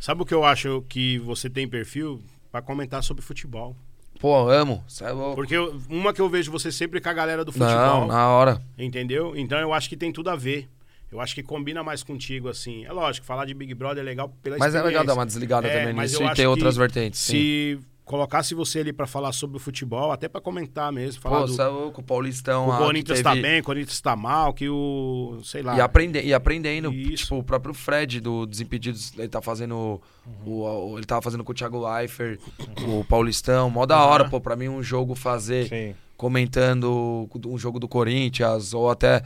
Sabe 0.00 0.22
o 0.22 0.24
que 0.24 0.32
eu 0.32 0.42
acho 0.42 0.82
que 0.88 1.18
você 1.18 1.50
tem 1.50 1.68
perfil 1.68 2.22
para 2.50 2.62
comentar 2.62 3.02
sobre 3.02 3.22
futebol? 3.22 3.76
Pô, 4.18 4.48
amo. 4.48 4.82
Você 4.88 5.04
é 5.04 5.10
louco. 5.10 5.34
Porque 5.34 5.54
eu, 5.54 5.78
uma 5.90 6.12
que 6.12 6.20
eu 6.20 6.28
vejo 6.28 6.50
você 6.50 6.72
sempre 6.72 7.00
com 7.00 7.08
a 7.08 7.12
galera 7.12 7.44
do 7.44 7.52
futebol. 7.52 7.76
Não, 7.76 8.06
na 8.06 8.28
hora. 8.28 8.62
Entendeu? 8.78 9.36
Então 9.36 9.58
eu 9.58 9.72
acho 9.72 9.88
que 9.88 9.96
tem 9.96 10.10
tudo 10.10 10.30
a 10.30 10.36
ver. 10.36 10.70
Eu 11.12 11.20
acho 11.20 11.34
que 11.34 11.42
combina 11.42 11.82
mais 11.82 12.02
contigo, 12.02 12.48
assim. 12.48 12.84
É 12.84 12.92
lógico, 12.92 13.26
falar 13.26 13.44
de 13.44 13.54
Big 13.54 13.74
Brother 13.74 14.02
é 14.02 14.04
legal 14.04 14.34
pela 14.42 14.56
Mas 14.58 14.74
é 14.74 14.82
legal 14.82 15.04
dar 15.04 15.14
uma 15.14 15.26
desligada 15.26 15.68
é, 15.68 15.78
também 15.78 15.94
nisso 15.94 16.22
e 16.22 16.34
ter 16.34 16.46
outras 16.46 16.76
vertentes. 16.76 17.20
Se 17.20 17.78
sim 17.78 17.92
colocasse 18.04 18.54
você 18.54 18.80
ali 18.80 18.92
para 18.92 19.06
falar 19.06 19.32
sobre 19.32 19.56
o 19.56 19.60
futebol, 19.60 20.12
até 20.12 20.28
para 20.28 20.40
comentar 20.40 20.92
mesmo. 20.92 21.20
Falar 21.22 21.40
Pô, 21.40 21.46
do, 21.46 21.62
é 21.62 21.68
o 21.68 22.02
Paulistão. 22.02 22.68
O 22.68 22.76
Corinthians 22.76 23.22
teve... 23.22 23.22
tá 23.22 23.34
bem, 23.34 23.60
o 23.60 23.64
Corinthians 23.64 24.00
tá 24.00 24.16
mal, 24.16 24.52
que 24.52 24.68
o. 24.68 25.40
sei 25.44 25.62
lá. 25.62 25.76
E, 25.76 25.80
aprende, 25.80 26.20
e 26.20 26.34
aprendendo. 26.34 26.92
Isso. 26.92 27.24
Tipo, 27.24 27.38
o 27.38 27.42
próprio 27.42 27.72
Fred 27.72 28.20
do 28.20 28.44
Desimpedidos, 28.44 29.12
ele 29.16 29.28
tá 29.28 29.40
fazendo. 29.40 30.00
Uhum. 30.44 30.52
O, 30.52 30.98
ele 30.98 31.06
tava 31.06 31.22
fazendo 31.22 31.44
com 31.44 31.52
o 31.52 31.54
Thiago 31.54 31.88
Leifert, 31.88 32.38
uhum. 32.80 33.00
o 33.00 33.04
Paulistão. 33.04 33.70
Mó 33.70 33.86
da 33.86 34.04
hora, 34.04 34.24
uhum. 34.24 34.30
pô, 34.30 34.40
pra 34.40 34.56
mim 34.56 34.68
um 34.68 34.82
jogo 34.82 35.14
fazer. 35.14 35.68
Sim. 35.68 35.94
Comentando 36.16 37.28
um 37.46 37.58
jogo 37.58 37.80
do 37.80 37.88
Corinthians, 37.88 38.72
ou 38.72 38.88
até, 38.88 39.22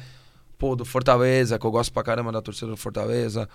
pô, 0.58 0.76
do 0.76 0.84
Fortaleza, 0.84 1.58
que 1.58 1.66
eu 1.66 1.70
gosto 1.70 1.92
pra 1.92 2.02
caramba 2.02 2.32
da 2.32 2.42
torcida 2.42 2.68
do 2.68 2.76
Fortaleza. 2.76 3.48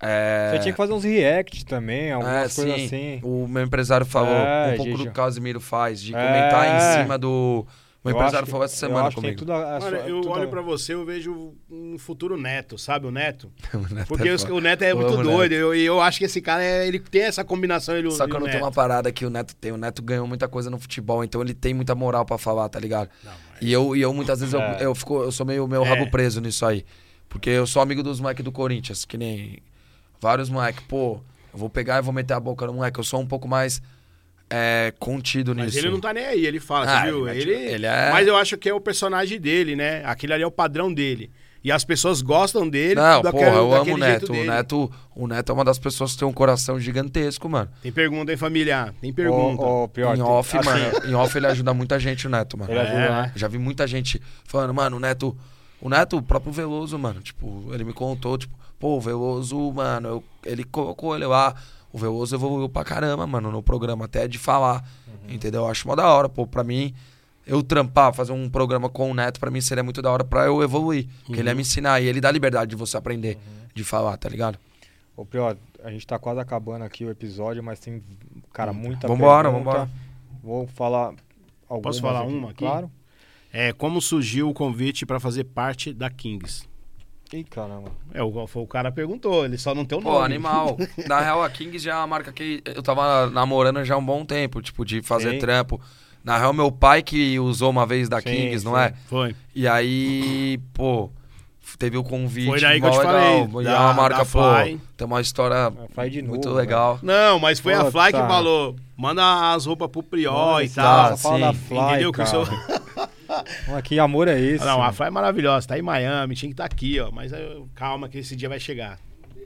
É... 0.00 0.50
Você 0.52 0.58
tinha 0.60 0.72
que 0.72 0.76
fazer 0.76 0.92
uns 0.92 1.04
react 1.04 1.64
também, 1.64 2.12
algumas 2.12 2.34
é, 2.34 2.62
coisas 2.62 2.80
sim. 2.80 2.86
assim. 2.86 3.20
O 3.22 3.46
meu 3.48 3.62
empresário 3.62 4.04
falou, 4.04 4.34
é, 4.34 4.72
um 4.72 4.76
pouco 4.76 4.92
do 4.98 5.02
que 5.04 5.08
o 5.08 5.12
Casimiro 5.12 5.60
faz, 5.60 6.00
de 6.00 6.12
comentar 6.12 6.66
em 6.66 6.76
é. 6.76 7.02
cima 7.02 7.16
do. 7.16 7.66
O 8.04 8.10
empresário 8.10 8.46
falou 8.46 8.66
essa 8.66 8.76
semana 8.76 9.10
comigo. 9.10 9.50
A, 9.50 9.78
Olha, 9.82 9.96
eu 10.06 10.20
olho 10.28 10.48
pra 10.48 10.60
você, 10.60 10.92
eu 10.92 11.06
vejo 11.06 11.54
um 11.70 11.96
futuro 11.98 12.36
neto, 12.36 12.76
sabe? 12.76 13.06
O 13.06 13.10
neto. 13.10 13.50
o 13.72 13.94
neto 13.94 14.08
Porque 14.08 14.28
é 14.28 14.34
o 14.34 14.60
neto 14.60 14.82
é 14.82 14.92
eu 14.92 14.98
muito 14.98 15.22
doido. 15.22 15.52
E 15.52 15.56
eu, 15.56 15.74
eu, 15.74 16.00
acho 16.02 16.18
que 16.18 16.26
esse 16.26 16.42
cara, 16.42 16.62
é, 16.62 16.86
ele 16.86 16.98
tem 16.98 17.22
essa 17.22 17.42
combinação. 17.42 17.96
Ele, 17.96 18.10
Só 18.10 18.26
que 18.26 18.36
eu 18.36 18.40
não 18.40 18.46
tenho 18.46 18.62
uma 18.62 18.70
parada 18.70 19.10
que 19.10 19.24
o 19.24 19.30
neto 19.30 19.56
tem. 19.56 19.72
O 19.72 19.78
neto 19.78 20.02
ganhou 20.02 20.26
muita 20.26 20.46
coisa 20.46 20.68
no 20.68 20.78
futebol, 20.78 21.24
então 21.24 21.40
ele 21.40 21.54
tem 21.54 21.72
muita 21.72 21.94
moral 21.94 22.26
pra 22.26 22.36
falar, 22.36 22.68
tá 22.68 22.78
ligado? 22.78 23.08
Não, 23.24 23.32
mas... 23.32 23.62
E 23.62 23.72
eu, 23.72 23.96
e 23.96 24.02
eu 24.02 24.12
muitas 24.12 24.38
vezes 24.40 24.52
eu, 24.52 24.60
é. 24.60 24.78
eu, 24.80 24.94
fico, 24.94 25.22
eu 25.22 25.32
sou 25.32 25.46
meio 25.46 25.66
meu 25.66 25.82
rabo 25.82 26.10
preso 26.10 26.42
nisso 26.42 26.66
aí. 26.66 26.84
Porque 27.26 27.48
eu 27.48 27.66
sou 27.66 27.80
amigo 27.80 28.02
dos 28.02 28.20
moleques 28.20 28.44
do 28.44 28.52
Corinthians, 28.52 29.06
que 29.06 29.16
nem 29.16 29.62
vários 30.20 30.50
moleques, 30.50 30.84
pô, 30.86 31.20
eu 31.54 31.58
vou 31.58 31.70
pegar 31.70 31.98
e 31.98 32.02
vou 32.02 32.12
meter 32.12 32.34
a 32.34 32.40
boca 32.40 32.66
no 32.66 32.74
moleque. 32.74 33.00
Eu 33.00 33.04
sou 33.04 33.18
um 33.18 33.26
pouco 33.26 33.48
mais 33.48 33.80
é, 34.56 34.92
contido 35.00 35.54
Mas 35.54 35.66
nisso. 35.66 35.76
Mas 35.76 35.84
ele 35.84 35.92
não 35.92 36.00
tá 36.00 36.12
nem 36.12 36.24
aí, 36.24 36.46
ele 36.46 36.60
fala, 36.60 37.00
ah, 37.00 37.04
viu? 37.04 37.28
Ele, 37.28 37.50
ele, 37.50 37.74
ele 37.74 37.86
é... 37.86 38.10
Mas 38.12 38.28
eu 38.28 38.36
acho 38.36 38.56
que 38.56 38.68
é 38.68 38.74
o 38.74 38.80
personagem 38.80 39.40
dele, 39.40 39.74
né? 39.74 40.02
Aquele 40.04 40.32
ali 40.32 40.42
é 40.44 40.46
o 40.46 40.50
padrão 40.50 40.92
dele. 40.92 41.30
E 41.64 41.72
as 41.72 41.82
pessoas 41.82 42.20
gostam 42.20 42.68
dele. 42.68 42.96
Não, 42.96 43.22
daquele, 43.22 43.44
porra, 43.44 43.56
eu 43.56 43.74
amo 43.74 43.94
o 43.94 43.96
Neto. 43.96 44.32
O 44.32 44.44
Neto. 44.44 44.92
O 45.16 45.26
Neto 45.26 45.50
é 45.50 45.54
uma 45.54 45.64
das 45.64 45.78
pessoas 45.78 46.12
que 46.12 46.18
tem 46.18 46.28
um 46.28 46.32
coração 46.32 46.78
gigantesco, 46.78 47.48
mano. 47.48 47.70
Tem 47.82 47.90
pergunta, 47.90 48.30
hein, 48.30 48.36
família? 48.36 48.94
Tem 49.00 49.10
pergunta. 49.12 49.62
Oh, 49.62 49.84
oh, 49.84 49.88
pior, 49.88 50.14
em 50.14 50.20
off, 50.20 50.58
assim, 50.58 50.68
mano. 50.68 50.92
Em 51.08 51.14
off 51.14 51.36
ele 51.36 51.46
ajuda 51.46 51.72
muita 51.72 51.98
gente, 51.98 52.26
o 52.26 52.30
Neto, 52.30 52.58
mano. 52.58 52.70
Ele 52.70 52.80
ajuda, 52.80 52.98
é. 52.98 53.08
né? 53.08 53.32
Já 53.34 53.48
vi 53.48 53.56
muita 53.56 53.86
gente 53.86 54.20
falando, 54.44 54.74
mano, 54.74 54.98
o 54.98 55.00
Neto. 55.00 55.34
O 55.80 55.88
Neto, 55.88 56.18
o 56.18 56.22
próprio 56.22 56.52
Veloso, 56.52 56.98
mano. 56.98 57.22
Tipo, 57.22 57.70
ele 57.72 57.82
me 57.82 57.94
contou, 57.94 58.36
tipo, 58.36 58.54
pô, 58.78 58.98
o 58.98 59.00
Veloso, 59.00 59.72
mano, 59.72 60.08
eu, 60.08 60.24
ele 60.44 60.64
colocou 60.64 61.16
ele 61.16 61.24
lá. 61.24 61.54
O 61.94 61.96
Veloso 61.96 62.34
evoluiu 62.34 62.68
pra 62.68 62.82
caramba, 62.82 63.24
mano, 63.24 63.52
no 63.52 63.62
programa, 63.62 64.06
até 64.06 64.26
de 64.26 64.36
falar. 64.36 64.84
Uhum. 65.06 65.32
Entendeu? 65.36 65.60
Eu 65.60 65.68
acho 65.68 65.86
mó 65.86 65.94
da 65.94 66.12
hora, 66.12 66.28
pô. 66.28 66.44
Pra 66.44 66.64
mim, 66.64 66.92
eu 67.46 67.62
trampar, 67.62 68.12
fazer 68.12 68.32
um 68.32 68.50
programa 68.50 68.88
com 68.88 69.12
o 69.12 69.14
Neto, 69.14 69.38
para 69.38 69.48
mim 69.48 69.60
seria 69.60 69.84
muito 69.84 70.02
da 70.02 70.10
hora 70.10 70.24
pra 70.24 70.44
eu 70.44 70.60
evoluir. 70.60 71.04
Uhum. 71.04 71.10
Porque 71.26 71.40
ele 71.40 71.48
ia 71.48 71.54
me 71.54 71.60
ensinar 71.60 72.00
e 72.00 72.06
ele 72.08 72.20
dá 72.20 72.32
liberdade 72.32 72.70
de 72.70 72.74
você 72.74 72.96
aprender, 72.96 73.36
uhum. 73.36 73.68
de 73.72 73.84
falar, 73.84 74.16
tá 74.16 74.28
ligado? 74.28 74.58
Ô, 75.16 75.24
Prió, 75.24 75.54
a 75.84 75.90
gente 75.92 76.04
tá 76.04 76.18
quase 76.18 76.40
acabando 76.40 76.82
aqui 76.82 77.04
o 77.04 77.10
episódio, 77.10 77.62
mas 77.62 77.78
tem, 77.78 78.02
cara, 78.52 78.72
uhum. 78.72 78.78
muita 78.78 79.06
vambora, 79.06 79.48
pergunta. 79.48 79.70
Vambora, 79.70 79.90
Vou 80.42 80.66
falar 80.66 81.14
algumas 81.68 81.96
Posso 81.96 82.00
falar 82.00 82.22
aqui, 82.22 82.32
uma 82.32 82.50
aqui? 82.50 82.58
Claro. 82.58 82.90
É, 83.52 83.72
como 83.72 84.02
surgiu 84.02 84.50
o 84.50 84.52
convite 84.52 85.06
para 85.06 85.20
fazer 85.20 85.44
parte 85.44 85.92
da 85.92 86.10
Kings? 86.10 86.66
Ih, 87.34 87.42
caramba. 87.42 87.90
É, 88.12 88.22
o, 88.22 88.28
o 88.28 88.66
cara 88.66 88.92
perguntou, 88.92 89.44
ele 89.44 89.58
só 89.58 89.74
não 89.74 89.84
tem 89.84 89.98
o 89.98 90.00
nome. 90.00 90.16
Pô, 90.16 90.22
animal. 90.22 90.78
Na 91.08 91.18
real, 91.18 91.42
a 91.42 91.50
Kings 91.50 91.84
já 91.84 91.94
é 91.94 91.96
uma 91.96 92.06
marca 92.06 92.32
que 92.32 92.62
eu 92.64 92.80
tava 92.80 93.28
namorando 93.28 93.84
já 93.84 93.96
há 93.96 93.98
um 93.98 94.04
bom 94.04 94.24
tempo, 94.24 94.62
tipo, 94.62 94.84
de 94.84 95.02
fazer 95.02 95.32
Sim. 95.32 95.38
trampo. 95.38 95.80
Na 96.22 96.38
real, 96.38 96.52
meu 96.52 96.70
pai 96.70 97.02
que 97.02 97.36
usou 97.40 97.70
uma 97.70 97.84
vez 97.84 98.08
da 98.08 98.20
sim, 98.20 98.30
Kings, 98.30 98.64
não 98.64 98.78
é? 98.78 98.94
Foi. 99.08 99.34
E 99.52 99.66
aí, 99.66 100.60
pô, 100.72 101.10
teve 101.76 101.98
o 101.98 102.04
convite. 102.04 102.46
Foi 102.46 102.60
daí 102.60 102.80
que 102.80 102.86
eu 102.86 102.90
te 102.92 102.98
legal. 102.98 103.12
falei. 103.12 103.64
E 103.64 103.68
é 103.68 103.78
uma 103.78 103.94
marca, 103.94 104.24
pô, 104.24 104.40
tem 104.96 105.06
uma 105.06 105.20
história 105.20 105.70
muito 106.22 106.48
novo, 106.48 106.56
legal. 106.56 107.00
Não, 107.02 107.40
mas 107.40 107.58
foi 107.58 107.74
pô, 107.74 107.80
a 107.80 107.90
Fly 107.90 108.12
tá. 108.12 108.22
que 108.22 108.28
falou, 108.28 108.76
manda 108.96 109.52
as 109.52 109.66
roupas 109.66 109.90
pro 109.90 110.04
Prió 110.04 110.60
e 110.60 110.68
tal. 110.68 111.10
Tá, 111.10 111.16
fala 111.16 111.38
da 111.40 111.52
Fly, 111.52 111.78
Entendeu? 111.78 112.12
Que 112.12 112.26
seu... 112.26 112.44
que 113.84 113.98
amor 113.98 114.28
é 114.28 114.38
esse? 114.38 114.64
Não, 114.64 114.82
a 114.82 114.92
Fly 114.92 115.06
é 115.06 115.10
maravilhosa, 115.10 115.68
tá 115.68 115.78
em 115.78 115.82
Miami, 115.82 116.34
tinha 116.34 116.48
que 116.48 116.54
estar 116.54 116.68
tá 116.68 116.74
aqui, 116.74 117.00
ó. 117.00 117.10
Mas 117.10 117.32
calma 117.74 118.08
que 118.08 118.18
esse 118.18 118.36
dia 118.36 118.48
vai 118.48 118.60
chegar. 118.60 118.98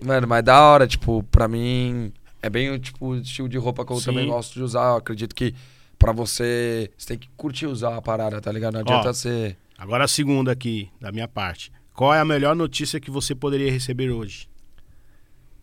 Mano, 0.05 0.27
mas 0.27 0.45
da 0.45 0.61
hora, 0.61 0.87
tipo, 0.87 1.23
pra 1.25 1.49
mim... 1.49 2.13
É 2.41 2.49
bem 2.49 2.79
tipo, 2.79 3.05
o 3.05 3.17
estilo 3.17 3.49
de 3.49 3.59
roupa 3.59 3.85
que 3.85 3.93
eu 3.93 3.97
Sim. 3.97 4.05
também 4.07 4.27
gosto 4.29 4.55
de 4.55 4.63
usar. 4.63 4.91
Eu 4.91 4.97
acredito 4.97 5.35
que 5.35 5.55
Pra 5.99 6.13
você. 6.13 6.91
Você 6.97 7.09
tem 7.09 7.19
que 7.19 7.29
curtir 7.37 7.67
usar 7.67 7.97
a 7.97 8.03
parada, 8.03 8.41
tá 8.41 8.53
ligado? 8.53 8.75
Não 8.75 8.81
adianta 8.81 9.13
ser. 9.13 9.57
Agora 9.77 10.05
a 10.05 10.09
segunda 10.09 10.53
aqui, 10.53 10.91
da 11.01 11.11
minha 11.11 11.27
parte. 11.27 11.73
Qual 11.93 12.15
é 12.15 12.21
a 12.21 12.25
melhor 12.25 12.55
notícia 12.55 13.01
que 13.01 13.11
você 13.11 13.35
poderia 13.35 13.71
receber 13.71 14.11
hoje? 14.11 14.49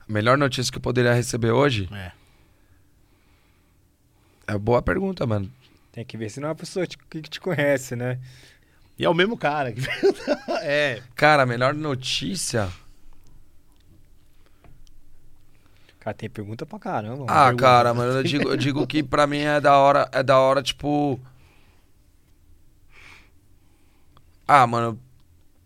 A 0.08 0.12
melhor 0.12 0.38
notícia 0.38 0.72
que 0.72 0.78
eu 0.78 0.82
poderia 0.82 1.14
receber 1.14 1.52
hoje? 1.52 1.88
É. 1.92 2.12
É 4.48 4.58
boa 4.58 4.82
pergunta, 4.82 5.26
mano. 5.26 5.50
Tem 5.96 6.04
que 6.04 6.18
ver 6.18 6.30
se 6.30 6.42
não 6.42 6.50
é 6.50 6.50
uma 6.50 6.56
pessoa 6.56 6.86
que 6.86 7.22
te 7.22 7.40
conhece, 7.40 7.96
né? 7.96 8.20
E 9.00 9.06
é 9.06 9.10
o 9.10 9.14
mesmo 9.14 9.38
cara. 9.38 9.74
é. 10.62 11.02
Cara, 11.16 11.44
a 11.44 11.46
melhor 11.46 11.74
notícia. 11.74 12.70
Cara, 16.02 16.14
tem 16.14 16.30
pergunta 16.30 16.66
pra 16.66 16.78
caramba. 16.80 17.24
Ah, 17.30 17.46
pergunta. 17.46 17.64
cara, 17.64 17.94
mas 17.94 18.14
eu 18.14 18.24
digo, 18.24 18.50
eu 18.50 18.58
digo 18.58 18.86
que 18.86 19.02
pra 19.02 19.26
mim 19.26 19.38
é 19.38 19.62
da 19.62 19.78
hora, 19.78 20.10
é 20.12 20.22
da 20.22 20.38
hora, 20.38 20.62
tipo. 20.62 21.18
Ah, 24.46 24.68
mano. 24.68 25.00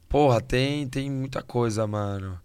Porra, 0.07 0.39
tem, 0.41 0.87
tem 0.87 1.09
muita 1.09 1.41
coisa, 1.41 1.87
mano. 1.87 2.39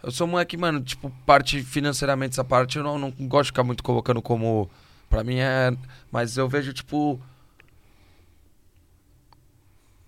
Eu 0.00 0.12
sou 0.12 0.28
um 0.28 0.30
moleque, 0.30 0.56
mano, 0.56 0.80
tipo, 0.80 1.10
parte 1.26 1.60
financeiramente, 1.60 2.34
essa 2.34 2.44
parte 2.44 2.78
eu 2.78 2.84
não, 2.84 3.00
não 3.00 3.10
gosto 3.22 3.46
de 3.46 3.48
ficar 3.48 3.64
muito 3.64 3.82
colocando 3.82 4.22
como. 4.22 4.70
Pra 5.08 5.24
mim 5.24 5.36
é. 5.38 5.76
Mas 6.10 6.36
eu 6.36 6.48
vejo, 6.48 6.72
tipo. 6.72 7.20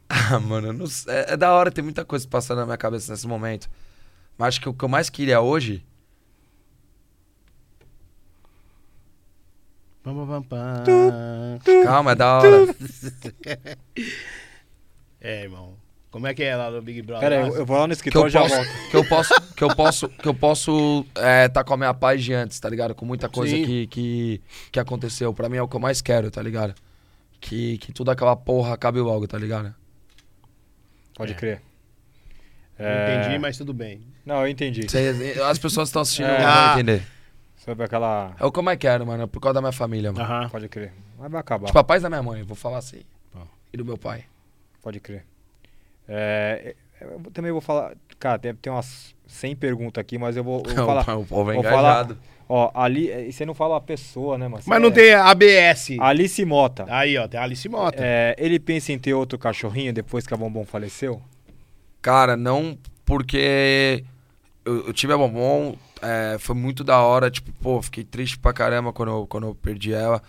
Ah, 0.08 0.38
mano, 0.40 0.72
não, 0.72 0.86
é, 1.08 1.32
é 1.32 1.36
da 1.36 1.52
hora, 1.52 1.70
tem 1.70 1.82
muita 1.82 2.04
coisa 2.04 2.26
passando 2.28 2.58
na 2.58 2.66
minha 2.66 2.76
cabeça 2.76 3.12
nesse 3.12 3.26
momento. 3.26 3.68
Mas 4.38 4.48
acho 4.48 4.60
que 4.60 4.68
o 4.68 4.74
que 4.74 4.84
eu 4.84 4.88
mais 4.88 5.10
queria 5.10 5.40
hoje 5.40 5.84
Calma, 11.82 12.12
é 12.12 12.14
da 12.14 12.38
hora. 12.38 12.76
é, 15.20 15.42
irmão. 15.42 15.76
Como 16.16 16.26
é 16.26 16.32
que 16.32 16.42
é 16.42 16.56
lá 16.56 16.70
no 16.70 16.80
Big 16.80 17.02
Brother? 17.02 17.28
Pera 17.28 17.44
aí, 17.44 17.50
eu 17.50 17.66
vou 17.66 17.76
lá 17.76 17.86
no 17.86 17.92
escritório 17.92 18.28
e 18.28 18.30
já 18.30 18.40
volto. 18.40 18.66
Que 18.90 18.96
eu 18.96 19.04
posso, 19.04 19.34
que 19.54 19.62
eu 19.62 19.76
posso, 19.76 20.08
que 20.08 20.26
eu 20.26 20.32
posso 20.32 21.06
é, 21.14 21.46
tá 21.46 21.62
com 21.62 21.74
a 21.74 21.76
minha 21.76 21.92
paz 21.92 22.24
de 22.24 22.32
antes, 22.32 22.58
tá 22.58 22.70
ligado? 22.70 22.94
Com 22.94 23.04
muita 23.04 23.28
coisa 23.28 23.54
que, 23.54 23.86
que, 23.88 24.40
que 24.72 24.80
aconteceu. 24.80 25.34
Pra 25.34 25.46
mim 25.50 25.58
é 25.58 25.62
o 25.62 25.68
que 25.68 25.76
eu 25.76 25.80
mais 25.80 26.00
quero, 26.00 26.30
tá 26.30 26.40
ligado? 26.40 26.74
Que, 27.38 27.76
que 27.76 27.92
tudo 27.92 28.10
aquela 28.10 28.34
porra 28.34 28.72
acabe 28.72 28.98
logo, 28.98 29.28
tá 29.28 29.36
ligado? 29.36 29.74
Pode 31.14 31.32
é. 31.32 31.34
crer. 31.34 31.62
É... 32.78 33.18
Entendi, 33.18 33.38
mas 33.38 33.58
tudo 33.58 33.74
bem. 33.74 34.00
Não, 34.24 34.40
eu 34.40 34.48
entendi. 34.48 34.90
Cê, 34.90 35.38
as 35.44 35.58
pessoas 35.58 35.90
estão 35.90 36.00
assistindo 36.00 36.28
é. 36.28 36.42
não 36.42 36.50
vão 36.50 36.72
entender. 36.72 37.06
Sobre 37.58 37.84
aquela. 37.84 38.34
É 38.40 38.46
o 38.46 38.50
que 38.50 38.58
eu 38.58 38.62
mais 38.62 38.78
quero, 38.78 39.06
mano. 39.06 39.28
Por 39.28 39.38
causa 39.38 39.52
da 39.52 39.60
minha 39.60 39.70
família, 39.70 40.14
mano. 40.14 40.24
Aham. 40.24 40.48
Pode 40.48 40.66
crer. 40.70 40.94
Mas 41.18 41.30
vai 41.30 41.42
acabar. 41.42 41.66
Tipo, 41.66 41.78
a 41.78 41.84
paz 41.84 42.02
da 42.02 42.08
minha 42.08 42.22
mãe, 42.22 42.42
vou 42.42 42.56
falar 42.56 42.78
assim. 42.78 43.02
E 43.70 43.76
do 43.76 43.84
meu 43.84 43.98
pai. 43.98 44.24
Pode 44.80 44.98
crer. 44.98 45.22
É, 46.08 46.74
é, 47.00 47.04
eu 47.04 47.30
também 47.32 47.52
vou 47.52 47.60
falar. 47.60 47.94
Cara, 48.18 48.38
deve 48.38 48.58
ter 48.58 48.70
umas 48.70 49.14
100 49.26 49.56
perguntas 49.56 50.00
aqui, 50.00 50.18
mas 50.18 50.36
eu 50.36 50.44
vou, 50.44 50.62
eu 50.66 50.74
vou 50.74 50.86
falar. 50.86 51.16
o 51.16 51.24
povo 51.24 51.50
é 51.50 51.54
vou 51.54 51.62
engajado. 51.62 52.14
Falar, 52.14 52.20
ó, 52.48 52.70
ali. 52.74 53.10
E 53.10 53.32
você 53.32 53.44
não 53.44 53.54
fala 53.54 53.76
a 53.76 53.80
pessoa, 53.80 54.38
né, 54.38 54.48
mano? 54.48 54.62
Mas 54.66 54.80
não 54.80 54.88
é, 54.88 54.92
tem 54.92 55.14
ABS. 55.14 55.90
Alice 56.00 56.44
Mota. 56.44 56.86
Aí, 56.88 57.16
ó, 57.18 57.26
tem 57.26 57.38
a 57.38 57.42
Alice 57.42 57.68
Mota. 57.68 57.98
É, 58.00 58.34
ele 58.38 58.58
pensa 58.58 58.92
em 58.92 58.98
ter 58.98 59.14
outro 59.14 59.38
cachorrinho 59.38 59.92
depois 59.92 60.26
que 60.26 60.34
a 60.34 60.36
Bombom 60.36 60.64
faleceu? 60.64 61.20
Cara, 62.00 62.36
não 62.36 62.78
porque 63.04 64.04
eu, 64.64 64.88
eu 64.88 64.92
tive 64.92 65.12
a 65.12 65.16
Bombom, 65.16 65.76
é, 66.02 66.36
foi 66.38 66.54
muito 66.54 66.82
da 66.82 67.00
hora, 67.00 67.30
tipo, 67.30 67.52
pô, 67.60 67.80
fiquei 67.80 68.04
triste 68.04 68.38
pra 68.38 68.52
caramba 68.52 68.92
quando 68.92 69.12
eu, 69.12 69.26
quando 69.26 69.46
eu 69.46 69.54
perdi 69.54 69.92
ela. 69.92 70.22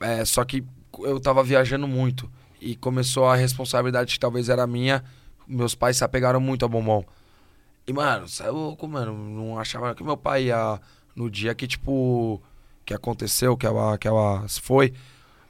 É, 0.00 0.24
só 0.24 0.44
que 0.44 0.64
eu 1.00 1.18
tava 1.18 1.42
viajando 1.42 1.88
muito 1.88 2.30
e 2.64 2.74
começou 2.74 3.26
a 3.26 3.36
responsabilidade 3.36 4.14
que 4.14 4.18
talvez 4.18 4.48
era 4.48 4.66
minha. 4.66 5.04
Meus 5.46 5.74
pais 5.74 5.98
se 5.98 6.04
apegaram 6.04 6.40
muito 6.40 6.64
a 6.64 6.68
Bombom. 6.68 7.04
E, 7.86 7.92
mano, 7.92 8.26
você 8.26 8.42
é 8.42 8.86
mano. 8.86 9.12
Não 9.12 9.58
achava 9.58 9.94
que 9.94 10.02
meu 10.02 10.16
pai 10.16 10.44
ia. 10.44 10.80
No 11.14 11.30
dia 11.30 11.54
que, 11.54 11.66
tipo. 11.66 12.40
Que 12.86 12.94
aconteceu, 12.94 13.56
que 13.56 13.66
ela, 13.66 13.96
que 13.98 14.08
ela 14.08 14.46
foi. 14.48 14.94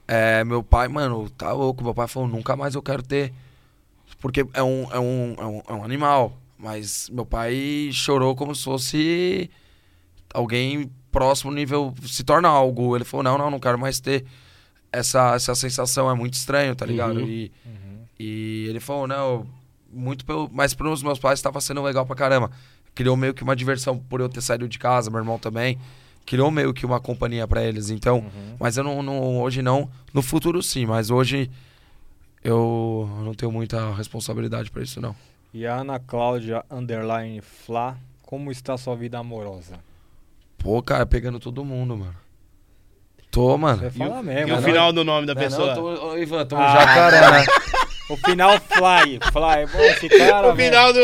É, 0.06 0.44
meu 0.44 0.62
pai, 0.62 0.88
mano, 0.88 1.30
tá 1.30 1.52
louco. 1.52 1.84
Meu 1.84 1.94
pai 1.94 2.08
falou: 2.08 2.28
nunca 2.28 2.56
mais 2.56 2.74
eu 2.74 2.82
quero 2.82 3.02
ter. 3.02 3.32
Porque 4.20 4.44
é 4.52 4.62
um, 4.62 4.88
é 4.90 4.98
um, 4.98 5.34
é 5.38 5.46
um, 5.46 5.62
é 5.68 5.72
um 5.72 5.84
animal. 5.84 6.36
Mas 6.58 7.08
meu 7.10 7.24
pai 7.24 7.90
chorou 7.92 8.34
como 8.34 8.54
se 8.54 8.64
fosse 8.64 9.50
alguém 10.32 10.90
próximo 11.12 11.52
nível 11.52 11.94
se 12.04 12.24
torna 12.24 12.48
algo. 12.48 12.96
Ele 12.96 13.04
falou: 13.04 13.22
não, 13.22 13.38
não, 13.38 13.50
não 13.50 13.60
quero 13.60 13.78
mais 13.78 14.00
ter 14.00 14.24
essa, 14.98 15.34
essa 15.34 15.54
sensação. 15.54 16.10
É 16.10 16.14
muito 16.14 16.34
estranho, 16.34 16.74
tá 16.74 16.86
ligado? 16.86 17.20
Uhum. 17.20 17.28
E, 17.28 17.52
uhum. 17.64 17.98
e 18.18 18.66
ele 18.68 18.80
falou: 18.80 19.06
não, 19.06 19.46
muito 19.92 20.24
pelo. 20.24 20.48
Mas 20.52 20.74
para 20.74 20.88
os 20.88 21.02
meus 21.02 21.18
pais 21.18 21.38
estava 21.38 21.60
sendo 21.60 21.82
legal 21.82 22.06
pra 22.06 22.16
caramba. 22.16 22.50
Criou 22.94 23.16
meio 23.16 23.34
que 23.34 23.42
uma 23.42 23.56
diversão 23.56 23.98
por 23.98 24.20
eu 24.20 24.28
ter 24.28 24.40
saído 24.40 24.68
de 24.68 24.78
casa, 24.78 25.10
meu 25.10 25.18
irmão 25.18 25.38
também. 25.38 25.78
Criou 26.24 26.50
meio 26.50 26.72
que 26.72 26.86
uma 26.86 27.00
companhia 27.00 27.46
para 27.46 27.62
eles. 27.62 27.90
Então, 27.90 28.18
uhum. 28.18 28.56
mas 28.58 28.76
eu 28.76 28.84
não, 28.84 29.02
não, 29.02 29.40
hoje 29.40 29.60
não. 29.62 29.90
No 30.12 30.22
futuro 30.22 30.62
sim, 30.62 30.86
mas 30.86 31.10
hoje 31.10 31.50
eu 32.42 33.08
não 33.24 33.34
tenho 33.34 33.50
muita 33.50 33.92
responsabilidade 33.94 34.70
para 34.70 34.82
isso, 34.82 35.00
não. 35.00 35.14
E 35.52 35.66
a 35.66 35.76
Ana 35.76 35.98
Cláudia 35.98 36.64
Underline 36.70 37.40
Fla, 37.40 37.96
como 38.22 38.50
está 38.50 38.76
sua 38.76 38.96
vida 38.96 39.18
amorosa? 39.18 39.78
Pô, 40.58 40.82
cara, 40.82 41.04
pegando 41.04 41.38
todo 41.38 41.64
mundo, 41.64 41.96
mano. 41.96 42.23
Tô, 43.34 43.58
mano. 43.58 43.80
Você 43.80 43.90
fala 43.90 44.20
e 44.20 44.22
mesmo. 44.22 44.48
E 44.48 44.52
o 44.52 44.56
né? 44.56 44.62
final 44.62 44.92
do 44.92 45.02
nome 45.02 45.26
da 45.26 45.34
pessoa? 45.34 45.74
Não, 45.74 45.74
tô, 45.74 46.06
ô, 46.06 46.16
Ivan, 46.16 46.46
tô 46.46 46.56
ah, 46.56 46.72
jacaré, 46.72 47.30
né? 47.32 47.44
O 48.06 48.18
final 48.18 48.60
fly, 48.60 49.18
fly. 49.32 49.66
Pô, 49.72 49.78
esse 49.78 50.08
cara, 50.10 50.52
O 50.52 50.54
final 50.54 50.92
do... 50.92 51.00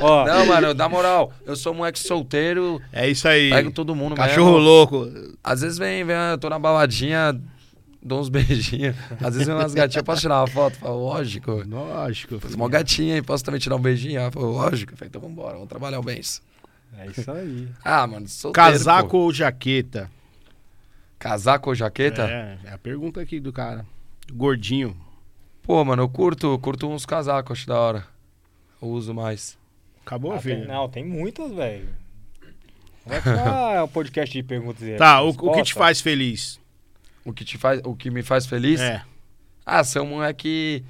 Ó, 0.00 0.24
não, 0.26 0.46
mano, 0.46 0.72
na 0.72 0.88
moral, 0.88 1.30
eu 1.44 1.54
sou 1.54 1.74
um 1.74 1.86
ex 1.86 2.00
solteiro. 2.00 2.80
É 2.90 3.06
isso 3.08 3.28
aí. 3.28 3.50
Pego 3.50 3.70
todo 3.70 3.94
mundo 3.94 4.16
Cachorro 4.16 4.52
mesmo. 4.52 4.64
louco. 4.64 5.08
Às 5.44 5.60
vezes 5.60 5.76
vem, 5.76 6.02
vem, 6.02 6.16
eu 6.16 6.38
tô 6.38 6.48
na 6.48 6.58
baladinha, 6.58 7.38
dou 8.02 8.18
uns 8.18 8.30
beijinhos. 8.30 8.96
Às 9.20 9.34
vezes 9.34 9.46
vem 9.46 9.54
umas 9.54 9.74
gatinhas, 9.74 10.02
posso 10.02 10.22
tirar 10.22 10.40
uma 10.40 10.46
foto? 10.46 10.78
Falo, 10.78 11.04
lógico. 11.04 11.62
Lógico. 11.68 12.40
Fiz 12.40 12.54
uma 12.54 12.68
gatinha 12.68 13.16
aí, 13.16 13.22
posso 13.22 13.44
também 13.44 13.60
tirar 13.60 13.76
um 13.76 13.82
beijinho? 13.82 14.18
Ela 14.18 14.30
falou, 14.32 14.52
lógico. 14.52 14.96
falei, 14.96 15.10
então 15.10 15.20
vambora, 15.20 15.52
vamos 15.52 15.68
trabalhar 15.68 16.00
o 16.00 16.02
bens. 16.02 16.40
É 16.98 17.08
isso 17.08 17.30
aí. 17.30 17.68
ah, 17.84 18.06
mano, 18.06 18.26
solteiro, 18.26 18.70
Casaco 18.70 19.10
pô. 19.10 19.18
ou 19.18 19.32
jaqueta? 19.34 20.10
Casaco 21.24 21.70
ou 21.70 21.74
jaqueta? 21.74 22.22
É, 22.28 22.58
é 22.64 22.72
a 22.74 22.76
pergunta 22.76 23.18
aqui 23.18 23.40
do 23.40 23.50
cara. 23.50 23.86
Gordinho. 24.30 24.94
Pô, 25.62 25.82
mano, 25.82 26.02
eu 26.02 26.08
curto, 26.10 26.58
curto 26.58 26.86
uns 26.86 27.06
casacos, 27.06 27.52
acho 27.60 27.66
da 27.66 27.80
hora. 27.80 28.06
uso 28.78 29.14
mais. 29.14 29.56
Acabou, 30.04 30.32
Ah, 30.34 30.38
filho? 30.38 30.58
tem- 30.58 30.66
não, 30.68 30.86
tem 30.86 31.02
muitas, 31.02 31.50
velho. 31.50 31.88
Vai 33.06 33.22
ficar 33.22 33.84
o 33.84 33.88
podcast 33.88 34.34
de 34.36 34.42
perguntas 34.42 34.82
e 34.82 34.96
Tá, 35.00 35.22
o, 35.22 35.30
o 35.30 35.52
que 35.52 35.62
te 35.62 35.72
faz 35.72 35.98
feliz? 36.02 36.60
O 37.24 37.32
que, 37.32 37.42
te 37.42 37.56
faz, 37.56 37.80
o 37.84 37.96
que 37.96 38.10
me 38.10 38.22
faz 38.22 38.44
feliz? 38.44 38.78
É. 38.78 39.02
Ah, 39.64 39.82
ser 39.82 40.00
um 40.00 40.06
moleque. 40.06 40.84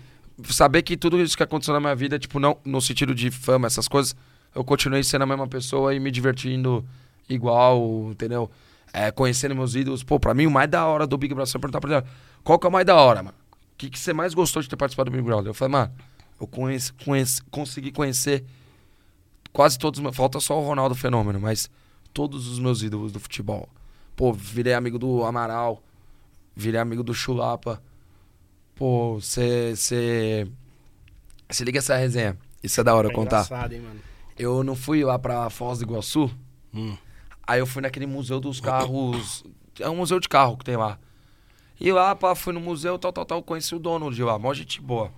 Saber 0.46 0.82
que 0.82 0.96
tudo 0.96 1.20
isso 1.22 1.36
que 1.36 1.44
aconteceu 1.44 1.72
na 1.74 1.78
minha 1.78 1.94
vida, 1.94 2.18
tipo, 2.18 2.40
não 2.40 2.58
no 2.64 2.80
sentido 2.80 3.14
de 3.14 3.30
fama, 3.30 3.68
essas 3.68 3.86
coisas, 3.86 4.16
eu 4.52 4.64
continuei 4.64 5.04
sendo 5.04 5.22
a 5.22 5.26
mesma 5.26 5.46
pessoa 5.46 5.94
e 5.94 6.00
me 6.00 6.10
divertindo 6.10 6.84
igual, 7.28 8.08
entendeu? 8.10 8.50
É, 8.96 9.10
conhecendo 9.10 9.56
meus 9.56 9.74
ídolos. 9.74 10.04
Pô, 10.04 10.20
pra 10.20 10.32
mim, 10.32 10.46
o 10.46 10.50
mais 10.52 10.70
da 10.70 10.86
hora 10.86 11.04
do 11.04 11.18
Big 11.18 11.34
Brother, 11.34 11.52
eu 11.52 11.60
perguntar 11.60 11.80
pra 11.80 11.96
ele, 11.98 12.06
qual 12.44 12.56
que 12.60 12.64
é 12.66 12.68
o 12.68 12.72
mais 12.72 12.86
da 12.86 12.94
hora, 12.94 13.24
mano? 13.24 13.36
O 13.72 13.76
que, 13.76 13.90
que 13.90 13.98
você 13.98 14.12
mais 14.12 14.32
gostou 14.34 14.62
de 14.62 14.68
ter 14.68 14.76
participado 14.76 15.10
do 15.10 15.12
Big 15.16 15.24
Brother? 15.26 15.50
Eu 15.50 15.54
falei, 15.54 15.72
mano, 15.72 15.92
eu 16.40 16.46
conheci, 16.46 16.92
conheci, 16.92 17.42
consegui 17.50 17.90
conhecer 17.90 18.44
quase 19.52 19.76
todos 19.76 19.98
os 19.98 20.02
meus. 20.04 20.14
Falta 20.16 20.38
só 20.38 20.56
o 20.60 20.64
Ronaldo 20.64 20.94
Fenômeno, 20.94 21.40
mas 21.40 21.68
todos 22.12 22.46
os 22.46 22.60
meus 22.60 22.82
ídolos 22.82 23.10
do 23.10 23.18
futebol. 23.18 23.68
Pô, 24.14 24.32
virei 24.32 24.74
amigo 24.74 24.96
do 24.96 25.24
Amaral, 25.24 25.82
virei 26.54 26.80
amigo 26.80 27.02
do 27.02 27.12
Chulapa. 27.12 27.82
Pô, 28.76 29.14
você. 29.20 29.74
Você. 29.74 30.46
Se 31.50 31.64
liga 31.64 31.80
essa 31.80 31.96
resenha. 31.96 32.38
Isso 32.62 32.80
é 32.80 32.84
da 32.84 32.94
hora 32.94 33.08
É 33.08 33.12
contar. 33.12 33.44
engraçado, 33.44 33.72
hein, 33.72 33.80
mano? 33.80 34.00
Eu 34.38 34.62
não 34.62 34.76
fui 34.76 35.02
lá 35.04 35.18
pra 35.18 35.50
Foz 35.50 35.78
do 35.80 35.84
Iguaçu. 35.84 36.30
Hum. 36.72 36.96
Aí 37.46 37.60
eu 37.60 37.66
fui 37.66 37.82
naquele 37.82 38.06
museu 38.06 38.40
dos 38.40 38.60
carros. 38.60 39.44
É 39.78 39.88
um 39.88 39.96
museu 39.96 40.18
de 40.18 40.28
carro 40.28 40.56
que 40.56 40.64
tem 40.64 40.76
lá. 40.76 40.98
E 41.80 41.92
lá, 41.92 42.14
pá, 42.14 42.34
fui 42.34 42.52
no 42.52 42.60
museu, 42.60 42.98
tal, 42.98 43.12
tal, 43.12 43.24
tal. 43.24 43.42
Conheci 43.42 43.74
o 43.74 43.78
dono 43.78 44.12
de 44.12 44.22
lá, 44.22 44.38
mó 44.38 44.52
gente 44.54 44.80
boa. 44.80 45.10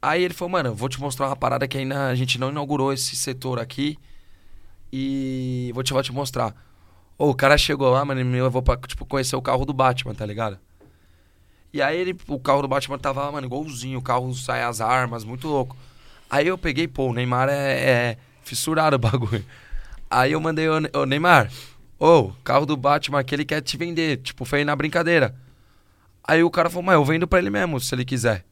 Aí 0.00 0.22
ele 0.22 0.34
falou, 0.34 0.52
mano, 0.52 0.74
vou 0.74 0.88
te 0.88 1.00
mostrar 1.00 1.28
uma 1.28 1.36
parada 1.36 1.66
que 1.66 1.78
ainda 1.78 2.08
a 2.08 2.14
gente 2.14 2.38
não 2.38 2.50
inaugurou 2.50 2.92
esse 2.92 3.16
setor 3.16 3.58
aqui. 3.58 3.98
E 4.92 5.70
vou 5.74 5.82
te, 5.82 5.92
vou 5.92 6.02
te 6.02 6.12
mostrar. 6.12 6.54
Ô, 7.16 7.30
o 7.30 7.34
cara 7.34 7.56
chegou 7.56 7.90
lá, 7.90 8.04
mano, 8.04 8.20
e 8.20 8.24
me 8.24 8.40
levou 8.40 8.62
pra, 8.62 8.76
tipo, 8.76 9.06
conhecer 9.06 9.34
o 9.34 9.42
carro 9.42 9.64
do 9.64 9.72
Batman, 9.72 10.14
tá 10.14 10.26
ligado? 10.26 10.58
E 11.72 11.82
aí 11.82 11.96
ele, 11.98 12.16
o 12.28 12.38
carro 12.38 12.62
do 12.62 12.68
Batman 12.68 12.98
tava 12.98 13.32
mano, 13.32 13.46
igualzinho, 13.46 13.98
o 13.98 14.02
carro 14.02 14.32
sai 14.34 14.62
as 14.62 14.80
armas, 14.80 15.24
muito 15.24 15.48
louco. 15.48 15.76
Aí 16.30 16.46
eu 16.46 16.56
peguei, 16.56 16.86
pô, 16.86 17.08
o 17.08 17.12
Neymar 17.12 17.48
é, 17.48 17.72
é 17.72 18.18
fissurado 18.42 18.94
o 18.96 18.98
bagulho. 18.98 19.44
Aí 20.14 20.30
eu 20.30 20.40
mandei, 20.40 20.68
ô, 20.68 20.74
ô 20.94 21.04
Neymar, 21.04 21.50
ô, 21.98 22.30
carro 22.44 22.64
do 22.64 22.76
Batman 22.76 23.18
aqui, 23.18 23.34
ele 23.34 23.44
quer 23.44 23.60
te 23.60 23.76
vender. 23.76 24.18
Tipo, 24.18 24.44
foi 24.44 24.64
na 24.64 24.76
brincadeira. 24.76 25.34
Aí 26.22 26.40
o 26.44 26.50
cara 26.52 26.70
falou, 26.70 26.84
mas 26.84 26.94
eu 26.94 27.04
vendo 27.04 27.26
pra 27.26 27.40
ele 27.40 27.50
mesmo, 27.50 27.80
se 27.80 27.92
ele 27.92 28.04
quiser. 28.04 28.44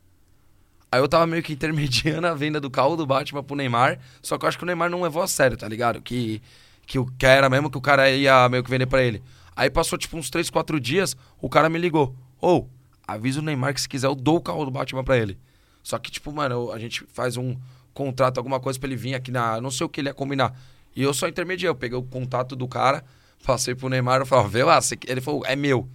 Aí 0.91 1.01
eu 1.01 1.07
tava 1.07 1.25
meio 1.25 1.41
que 1.41 1.53
intermediando 1.53 2.27
a 2.27 2.35
venda 2.35 2.61
do 2.61 2.69
carro 2.69 2.97
do 2.97 3.07
Batman 3.07 3.45
pro 3.45 3.55
Neymar, 3.55 4.01
só 4.21 4.37
que 4.37 4.45
eu 4.45 4.49
acho 4.49 4.59
que 4.59 4.65
o 4.65 4.67
Neymar 4.67 4.91
não 4.91 5.03
levou 5.03 5.23
a 5.23 5.29
sério, 5.29 5.57
tá 5.57 5.69
ligado? 5.69 6.03
Que, 6.03 6.43
que 6.85 6.99
o 6.99 7.07
que 7.07 7.25
era 7.25 7.49
mesmo 7.49 7.71
que 7.71 7.79
o 7.79 7.81
cara 7.81 8.11
ia 8.11 8.49
meio 8.49 8.65
que 8.65 8.69
vender 8.69 8.87
pra 8.87 9.01
ele. 9.01 9.23
Aí 9.55 9.71
passou 9.71 9.97
tipo 9.97 10.17
uns 10.17 10.31
3, 10.31 10.51
4 10.51 10.81
dias, 10.81 11.17
o 11.41 11.49
cara 11.49 11.69
me 11.69 11.79
ligou. 11.79 12.13
Ô, 12.41 12.67
avisa 13.07 13.39
o 13.39 13.43
Neymar 13.43 13.73
que 13.73 13.81
se 13.81 13.89
quiser 13.89 14.09
eu 14.09 14.17
dou 14.17 14.39
o 14.39 14.41
carro 14.41 14.65
do 14.65 14.71
Batman 14.73 15.05
pra 15.05 15.17
ele. 15.17 15.39
Só 15.81 15.97
que, 15.97 16.11
tipo, 16.11 16.33
mano, 16.33 16.73
a 16.73 16.79
gente 16.81 17.05
faz 17.13 17.37
um 17.37 17.57
contrato, 17.95 18.39
alguma 18.39 18.59
coisa 18.59 18.81
pra 18.81 18.89
ele 18.89 18.97
vir 18.97 19.15
aqui 19.15 19.31
na. 19.31 19.61
Não 19.61 19.71
sei 19.71 19.87
o 19.87 19.89
que 19.89 20.01
ele 20.01 20.09
ia 20.09 20.15
combinar. 20.15 20.53
E 20.95 21.03
eu 21.03 21.13
só 21.15 21.27
intermediei, 21.29 21.69
eu 21.69 21.75
peguei 21.75 21.97
o 21.97 22.03
contato 22.03 22.55
do 22.55 22.69
cara, 22.69 23.03
passei 23.47 23.75
pro 23.75 23.89
Neymar 23.89 24.23
e 24.23 24.27
falei, 24.27 24.45
ó, 24.45 24.49
vê 24.49 24.63
lá, 24.65 24.81
você 24.81 24.97
que-" 24.97 25.11
ele 25.11 25.21
falou, 25.21 25.43
é 25.47 25.57
meu. 25.57 25.89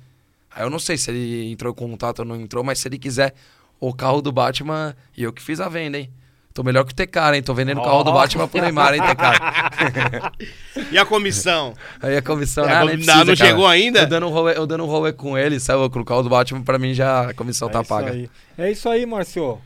Aí 0.54 0.64
eu 0.64 0.70
não 0.70 0.80
sei 0.80 0.98
se 0.98 1.12
ele 1.12 1.52
entrou 1.52 1.72
em 1.72 1.76
contato 1.76 2.20
ou 2.20 2.26
não 2.26 2.36
entrou, 2.36 2.64
mas 2.64 2.80
se 2.80 2.88
ele 2.88 2.98
quiser 2.98 3.34
o 3.80 3.94
carro 3.94 4.22
do 4.22 4.32
Batman, 4.32 4.96
e 5.16 5.22
eu 5.24 5.32
que 5.32 5.42
fiz 5.42 5.60
a 5.60 5.70
venda, 5.70 6.00
hein? 6.00 6.10
Tô 6.52 6.64
melhor 6.64 6.84
que 6.86 6.92
o 6.92 6.96
TK, 6.96 7.36
hein? 7.36 7.44
Tô 7.44 7.54
vendendo 7.54 7.80
o 7.80 7.84
carro 7.84 8.04
do. 8.04 8.12
Batman 8.12 8.48
pro 8.48 8.60
Neymar, 8.60 8.96
hein, 8.96 9.02
TK? 9.02 10.88
E 10.92 10.98
a 10.98 11.06
comissão? 11.06 11.76
Aí 12.02 12.18
a 12.18 12.22
comissão, 12.22 12.66
É, 12.68 12.74
ah, 12.74 12.82
com- 12.82 12.88
precisa, 12.88 13.26
não 13.26 13.36
chegou 13.36 13.68
ainda? 13.68 14.00
Eu 14.02 14.08
dando 14.08 14.26
um 14.28 14.30
rolê, 14.32 14.58
eu 14.58 14.66
dando 14.66 14.84
um 14.84 14.88
rolê 14.88 15.14
com 15.14 15.38
ele, 15.38 15.60
sabe? 15.60 15.80
O 15.84 16.04
carro 16.06 16.24
do 16.24 16.30
Batman, 16.30 16.62
pra 16.64 16.80
mim 16.80 16.94
já 16.96 17.30
a 17.30 17.34
comissão 17.36 17.68
É 17.70 17.72
tá 17.72 17.84
paga. 17.84 18.12
aí. 18.12 18.30
É 18.58 18.72
isso 18.72 18.90
aí, 18.90 19.06
Marcio. 19.06 19.60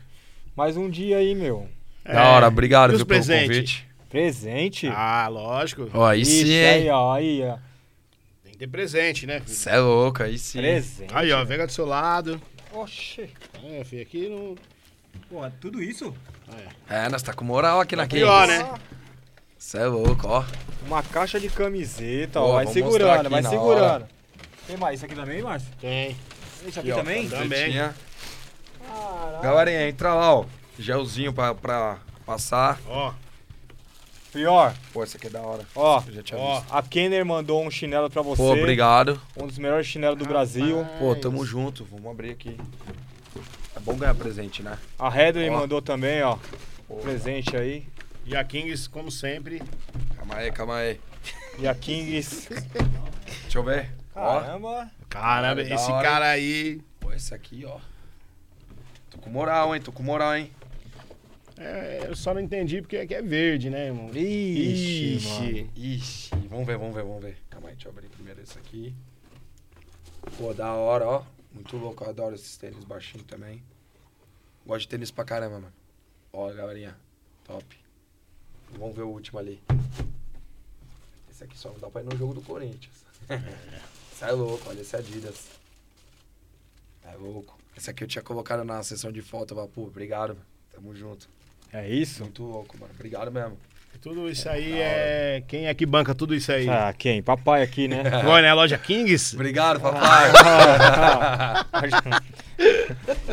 Mais 0.54 0.76
um 0.76 0.90
dia 0.90 1.16
aí, 1.18 1.34
meu. 1.34 1.66
Da 2.04 2.24
hora, 2.28 2.48
obrigado 2.48 2.92
É. 2.92 2.96
Viu, 2.96 3.06
pelo 3.06 3.18
presentes? 3.20 3.46
convite. 3.48 3.88
Presente. 4.12 4.88
Ah, 4.88 5.26
lógico. 5.26 5.88
Ó, 5.94 6.04
aí 6.04 6.20
Ixi, 6.20 6.44
sim, 6.44 6.64
aí, 6.64 6.82
hein? 6.82 6.90
ó, 6.90 7.14
aí, 7.14 7.42
ó. 7.44 7.56
Tem 8.44 8.52
que 8.52 8.58
ter 8.58 8.66
presente, 8.68 9.26
né? 9.26 9.40
filho? 9.40 9.54
Cê 9.56 9.70
é 9.70 9.78
louco, 9.78 10.22
aí 10.22 10.38
sim. 10.38 10.58
Presente. 10.58 11.14
Aí, 11.14 11.32
ó, 11.32 11.46
pega 11.46 11.66
do 11.66 11.72
seu 11.72 11.86
lado. 11.86 12.38
Oxi. 12.74 13.30
É, 13.64 13.82
filho, 13.84 14.02
aqui 14.02 14.28
não. 14.28 14.54
Pô, 15.30 15.50
tudo 15.58 15.82
isso? 15.82 16.14
É, 16.90 17.08
nós 17.08 17.22
tá 17.22 17.32
com 17.32 17.42
moral 17.42 17.80
aqui 17.80 17.96
na 17.96 18.06
pior, 18.06 18.46
né? 18.46 18.70
Cê 19.56 19.78
é 19.78 19.86
louco, 19.86 20.28
ó. 20.28 20.44
Uma 20.86 21.02
caixa 21.02 21.40
de 21.40 21.48
camiseta, 21.48 22.38
Pô, 22.38 22.48
ó. 22.48 22.52
Vai 22.52 22.66
segurando, 22.66 23.20
aqui 23.20 23.28
vai 23.30 23.42
segurando. 23.42 24.06
Tem 24.66 24.76
mais 24.76 24.96
isso 24.96 25.06
aqui 25.06 25.14
também, 25.14 25.40
Márcio? 25.40 25.68
Tem. 25.80 26.14
Isso 26.66 26.78
aqui 26.78 26.90
Aqui, 26.90 26.92
ó, 26.92 26.96
também? 26.96 27.28
Também. 27.30 27.72
Galerinha, 29.42 29.88
entra 29.88 30.12
lá, 30.12 30.34
ó. 30.34 30.44
Gelzinho 30.78 31.32
pra, 31.32 31.54
pra 31.54 31.96
passar. 32.26 32.78
Ó, 32.86 33.14
Pior, 34.32 34.74
Pô, 34.94 35.04
esse 35.04 35.16
aqui 35.18 35.26
é 35.26 35.30
da 35.30 35.42
hora. 35.42 35.62
ó. 35.74 36.02
Eu 36.06 36.12
já 36.14 36.22
tinha 36.22 36.40
Ó. 36.40 36.60
visto. 36.60 36.74
A 36.74 36.82
Kenner 36.82 37.24
mandou 37.24 37.62
um 37.62 37.70
chinelo 37.70 38.08
pra 38.08 38.22
você. 38.22 38.40
Pô, 38.42 38.52
obrigado. 38.52 39.20
Um 39.36 39.46
dos 39.46 39.58
melhores 39.58 39.86
chinelos 39.86 40.18
do 40.18 40.24
Brasil. 40.24 40.86
Pô, 40.98 41.14
tamo 41.14 41.44
junto. 41.44 41.84
Vamos 41.84 42.10
abrir 42.10 42.30
aqui. 42.30 42.58
É 43.76 43.80
bom 43.80 43.94
ganhar 43.94 44.14
presente, 44.14 44.62
né? 44.62 44.78
A 44.98 45.08
Ó. 45.50 45.58
mandou 45.58 45.82
também, 45.82 46.22
ó. 46.22 46.38
Pô. 46.88 46.96
Presente 46.96 47.54
aí. 47.56 47.86
e 48.24 48.34
a 48.34 48.42
Kings, 48.42 48.88
como 48.88 49.10
sempre. 49.10 49.62
Calma 50.16 50.36
aí, 50.36 50.50
calma 50.50 50.76
aí. 50.76 50.98
E 51.58 51.68
a 51.68 51.74
Kings. 51.74 52.48
Deixa 53.42 53.58
eu 53.58 53.62
ver. 53.62 53.90
Ó. 54.14 54.40
Caramba. 54.40 54.90
Caramba, 55.10 55.62
Da 55.64 55.74
esse 55.74 55.88
cara 55.88 56.26
aí. 56.30 56.80
Pô, 57.00 57.12
esse 57.12 57.34
aqui, 57.34 57.64
ó. 57.66 57.76
Tô 59.10 59.18
com 59.18 59.28
moral, 59.28 59.74
hein? 59.74 59.82
Tô 59.82 59.92
com 59.92 60.02
moral, 60.02 60.34
hein? 60.36 60.50
É, 61.56 62.06
eu 62.08 62.16
só 62.16 62.32
não 62.32 62.40
entendi 62.40 62.80
porque 62.80 62.96
aqui 62.96 63.14
é 63.14 63.22
verde, 63.22 63.70
né, 63.70 63.86
irmão? 63.86 64.10
Ixi, 64.14 65.28
mano. 65.28 65.70
Ixi, 65.76 66.30
vamos 66.48 66.66
ver, 66.66 66.78
vamos 66.78 66.94
ver, 66.94 67.04
vamos 67.04 67.22
ver. 67.22 67.36
Calma 67.50 67.68
aí, 67.68 67.74
deixa 67.74 67.88
eu 67.88 67.92
abrir 67.92 68.08
primeiro 68.08 68.40
esse 68.40 68.58
aqui. 68.58 68.94
Pô, 70.38 70.52
da 70.54 70.72
hora, 70.74 71.06
ó. 71.06 71.24
Muito 71.52 71.76
louco, 71.76 72.02
eu 72.04 72.08
adoro 72.08 72.34
esses 72.34 72.56
tênis 72.56 72.84
baixinhos 72.84 73.26
também. 73.26 73.62
Gosto 74.64 74.82
de 74.82 74.88
tênis 74.88 75.10
pra 75.10 75.24
caramba, 75.24 75.60
mano. 75.60 75.72
Ó, 76.32 76.50
galerinha, 76.52 76.96
top. 77.44 77.64
Vamos 78.78 78.96
ver 78.96 79.02
o 79.02 79.08
último 79.08 79.38
ali. 79.38 79.60
Esse 81.30 81.44
aqui 81.44 81.58
só 81.58 81.70
não 81.70 81.78
dá 81.78 81.90
pra 81.90 82.00
ir 82.00 82.04
no 82.04 82.16
jogo 82.16 82.34
do 82.34 82.40
Corinthians. 82.40 83.04
Esse 84.12 84.24
é 84.24 84.32
louco, 84.32 84.68
olha 84.68 84.80
esse 84.80 84.94
Adidas. 84.94 85.48
É 87.04 87.16
louco. 87.16 87.58
Esse 87.76 87.90
aqui 87.90 88.04
eu 88.04 88.08
tinha 88.08 88.22
colocado 88.22 88.64
na 88.64 88.82
sessão 88.82 89.10
de 89.10 89.20
foto. 89.20 89.54
Pô, 89.74 89.82
obrigado, 89.82 90.34
mano. 90.34 90.46
Tamo 90.70 90.94
junto. 90.94 91.28
É 91.72 91.88
isso? 91.88 92.22
Muito 92.24 92.42
louco, 92.42 92.76
mano. 92.78 92.92
Obrigado 92.94 93.32
mesmo. 93.32 93.56
Tudo 94.00 94.28
isso 94.28 94.48
aí 94.48 94.72
é. 94.80 95.42
Quem 95.46 95.68
é 95.68 95.74
que 95.74 95.86
banca 95.86 96.12
tudo 96.12 96.34
isso 96.34 96.50
aí? 96.50 96.68
Ah, 96.68 96.92
quem? 96.96 97.22
Papai 97.22 97.62
aqui, 97.62 97.86
né? 97.86 98.02
Agora, 98.12 98.42
né? 98.42 98.52
Loja 98.52 98.76
Kings? 98.76 99.36
Obrigado, 99.36 99.78
papai. 99.80 100.32
Obrigado, 101.72 102.24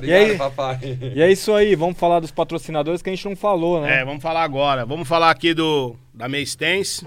E 0.03 0.13
aí? 0.13 0.37
papai. 0.37 0.79
e 1.15 1.21
é 1.21 1.31
isso 1.31 1.53
aí, 1.53 1.75
vamos 1.75 1.97
falar 1.97 2.19
dos 2.19 2.29
patrocinadores 2.29 3.01
que 3.01 3.09
a 3.09 3.15
gente 3.15 3.25
não 3.25 3.35
falou, 3.35 3.81
né? 3.81 4.01
É, 4.01 4.05
vamos 4.05 4.21
falar 4.21 4.43
agora. 4.43 4.85
Vamos 4.85 5.07
falar 5.07 5.31
aqui 5.31 5.55
do 5.55 5.95
da 6.13 6.29
Meistens. 6.29 7.03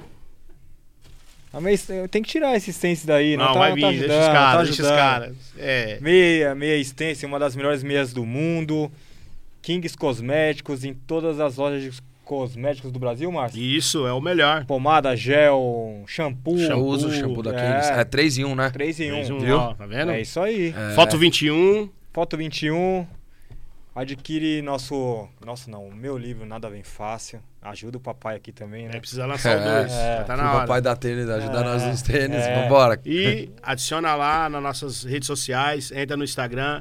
A 1.53 1.61
meia, 1.61 1.79
tem 2.11 2.23
que 2.23 2.31
tirar 2.31 2.57
esse 2.57 2.71
stance 2.73 3.07
daí, 3.07 3.37
não, 3.37 3.45
Não, 3.45 3.53
tá, 3.53 3.59
vai 3.59 3.69
não 3.71 3.77
vir, 3.77 3.83
tá 3.83 3.91
deixa 3.91 4.19
os 4.19 4.27
tá 4.27 4.33
caras, 4.33 4.69
deixa 4.69 4.83
os 4.83 4.89
caras. 4.89 5.37
É. 5.59 5.99
Meia, 6.01 6.55
meia 6.55 6.81
stance, 6.81 7.27
uma 7.27 7.39
das 7.39 7.55
melhores 7.55 7.83
meias 7.83 8.13
do 8.13 8.25
mundo. 8.25 8.91
Kings 9.63 9.97
Cosméticos, 9.97 10.85
em 10.85 10.93
todas 10.93 11.39
as 11.41 11.57
lojas 11.57 11.83
de 11.83 12.03
cosméticos 12.25 12.91
do 12.93 12.99
Brasil, 12.99 13.31
Márcio. 13.31 13.61
Isso, 13.63 14.07
é 14.07 14.13
o 14.13 14.21
melhor. 14.21 14.65
Pomada, 14.67 15.15
gel, 15.17 16.03
shampoo. 16.07 16.59
Eu 16.59 16.85
uso 16.85 17.09
o 17.09 17.13
shampoo 17.13 17.43
da 17.43 17.53
é. 17.55 17.55
Kings. 17.81 17.93
É 17.93 18.05
3 18.05 18.39
em 18.39 18.45
1, 18.45 18.55
né? 18.55 18.71
3 18.71 19.01
em 19.01 19.13
1. 19.13 19.15
Mais 19.15 19.31
um, 19.31 19.39
viu? 19.39 19.57
ó, 19.59 19.75
tá 19.75 19.87
vendo? 19.87 20.11
É 20.13 20.21
isso 20.21 20.41
aí. 20.41 20.75
É. 20.77 20.95
Foto 20.95 21.17
21. 21.19 21.89
Foto 22.13 22.37
21. 22.37 23.07
Adquire 23.95 24.63
nosso. 24.63 25.29
Nosso 25.45 25.71
não, 25.71 25.87
o 25.87 25.95
meu 25.95 26.17
livro 26.17 26.47
Nada 26.47 26.71
Vem 26.71 26.83
Fácil. 26.83 27.41
Ajuda 27.61 27.99
o 27.99 28.01
papai 28.01 28.37
aqui 28.37 28.51
também, 28.51 28.89
né? 28.89 28.97
É, 28.97 29.01
precisa 29.01 29.27
lançar 29.27 29.57
o 29.59 29.61
É, 29.61 29.81
2. 29.83 29.93
é. 29.93 30.17
Já 30.19 30.25
tá 30.25 30.35
o 30.35 30.37
na 30.39 30.51
hora. 30.51 30.61
papai 30.61 30.81
da 30.81 30.97
tênis 30.97 31.29
ajuda 31.29 31.61
É, 31.61 31.65
nós 31.65 31.83
nos 31.85 32.01
tênis. 32.03 32.39
é. 32.43 32.63
Vambora. 32.63 32.99
E 33.05 33.51
adiciona 33.63 34.15
lá 34.15 34.49
nas 34.49 34.63
nossas 34.63 35.05
redes 35.05 35.27
sociais, 35.27 35.93
entra 35.93 36.17
no 36.17 36.25
Instagram, 36.25 36.81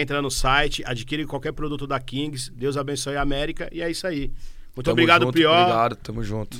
entra 0.00 0.22
no 0.22 0.30
site, 0.30 0.82
adquire 0.86 1.26
qualquer 1.26 1.52
produto 1.52 1.86
da 1.86 2.00
Kings. 2.00 2.50
Deus 2.54 2.76
abençoe 2.76 3.16
a 3.16 3.22
América 3.22 3.68
e 3.72 3.82
é 3.82 3.90
isso 3.90 4.06
aí. 4.06 4.30
Muito 4.74 4.84
Tamo 4.86 4.92
obrigado, 4.92 5.22
junto, 5.24 5.32
Prior. 5.34 5.54
Obrigado, 5.54 5.96
tamo 5.96 6.24
junto. 6.24 6.56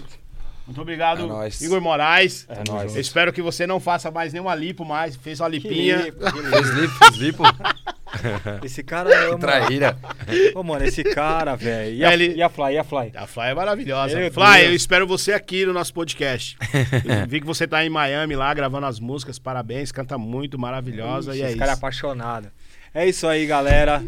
Muito 0.66 0.80
obrigado, 0.80 1.24
É 1.24 1.26
nóis. 1.26 1.60
Igor 1.60 1.80
Moraes. 1.80 2.46
É 2.48 2.62
nóis. 2.70 2.94
espero 2.94 3.32
que 3.32 3.42
você 3.42 3.66
não 3.66 3.80
faça 3.80 4.10
mais 4.12 4.32
nenhuma 4.32 4.54
lipo 4.54 4.84
mais. 4.84 5.16
Fez 5.16 5.40
uma 5.40 5.50
Que 5.50 5.56
lipinha. 5.58 5.96
lipo, 5.96 6.18
que 6.32 6.38
lipo. 6.38 6.50
Fez 6.50 6.68
lipo, 6.70 6.94
fez 6.98 7.16
lipo. 7.16 7.42
Esse 8.62 8.82
cara 8.82 9.10
é. 9.12 9.30
Que 9.34 9.38
traíra. 9.40 9.98
Pô, 10.52 10.62
mano, 10.62 10.84
esse 10.84 11.02
cara, 11.02 11.56
velho. 11.56 11.96
E, 11.96 12.04
a- 12.04 12.12
Ele- 12.12 12.34
e 12.34 12.42
a 12.42 12.48
Fly, 12.50 12.74
e 12.74 12.78
a 12.78 12.84
Fly? 12.84 13.12
A 13.16 13.26
Fly 13.26 13.46
é 13.48 13.54
maravilhosa. 13.54 14.18
Meu 14.18 14.30
Fly, 14.30 14.44
Deus. 14.58 14.64
eu 14.68 14.74
espero 14.74 15.06
você 15.06 15.32
aqui 15.32 15.64
no 15.64 15.72
nosso 15.72 15.92
podcast. 15.94 16.56
Eu 17.22 17.26
vi 17.26 17.40
que 17.40 17.46
você 17.46 17.66
tá 17.66 17.84
em 17.84 17.88
Miami 17.88 18.36
lá 18.36 18.52
gravando 18.52 18.86
as 18.86 19.00
músicas. 19.00 19.38
Parabéns, 19.38 19.90
canta 19.90 20.18
muito, 20.18 20.58
maravilhosa. 20.58 21.30
Ixi, 21.32 21.38
e 21.38 21.42
é 21.42 21.44
esse 21.46 21.50
isso. 21.52 21.58
cara 21.58 21.72
é 21.72 21.74
apaixonado. 21.74 22.48
É 22.94 23.08
isso 23.08 23.26
aí, 23.26 23.46
galera. 23.46 24.04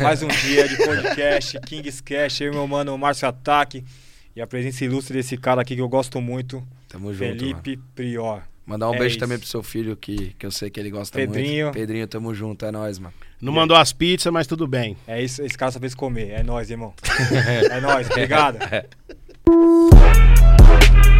Mais 0.00 0.22
um 0.22 0.28
dia 0.28 0.66
de 0.66 0.76
podcast, 0.78 1.60
Kings 1.66 2.02
Cash, 2.02 2.40
eu 2.40 2.52
e 2.52 2.54
meu 2.54 2.66
mano 2.66 2.96
Márcio 2.98 3.28
Ataque. 3.28 3.84
E 4.34 4.40
a 4.40 4.46
presença 4.46 4.84
ilustre 4.84 5.14
desse 5.16 5.36
cara 5.36 5.62
aqui 5.62 5.76
que 5.76 5.80
eu 5.80 5.88
gosto 5.88 6.20
muito, 6.20 6.60
Tamo 6.88 7.12
junto, 7.14 7.28
mano. 7.28 7.38
Felipe 7.38 7.76
Prior. 7.94 8.42
Mandar 8.66 8.90
um 8.90 8.94
É 8.94 8.98
beijo 8.98 9.12
isso. 9.12 9.18
também 9.20 9.38
pro 9.38 9.46
seu 9.46 9.62
filho, 9.62 9.94
que, 9.96 10.34
que 10.38 10.44
eu 10.46 10.50
sei 10.50 10.70
que 10.70 10.80
ele 10.80 10.90
gosta 10.90 11.16
Pedrinho. 11.16 11.66
muito. 11.66 11.74
Pedrinho, 11.76 12.08
tamo 12.08 12.34
junto, 12.34 12.64
é 12.64 12.72
nóis, 12.72 12.98
mano. 12.98 13.14
Não 13.40 13.52
mandou 13.52 13.76
as 13.76 13.92
pizzas, 13.92 14.32
mas 14.32 14.46
tudo 14.46 14.66
bem. 14.66 14.96
É 15.06 15.22
isso, 15.22 15.42
esse 15.42 15.56
cara 15.56 15.70
só 15.70 15.78
fez 15.78 15.94
comer. 15.94 16.30
É 16.30 16.42
nóis, 16.42 16.70
irmão. 16.70 16.94
é 17.70 17.80
nóis, 17.80 18.10
obrigado. 18.10 18.58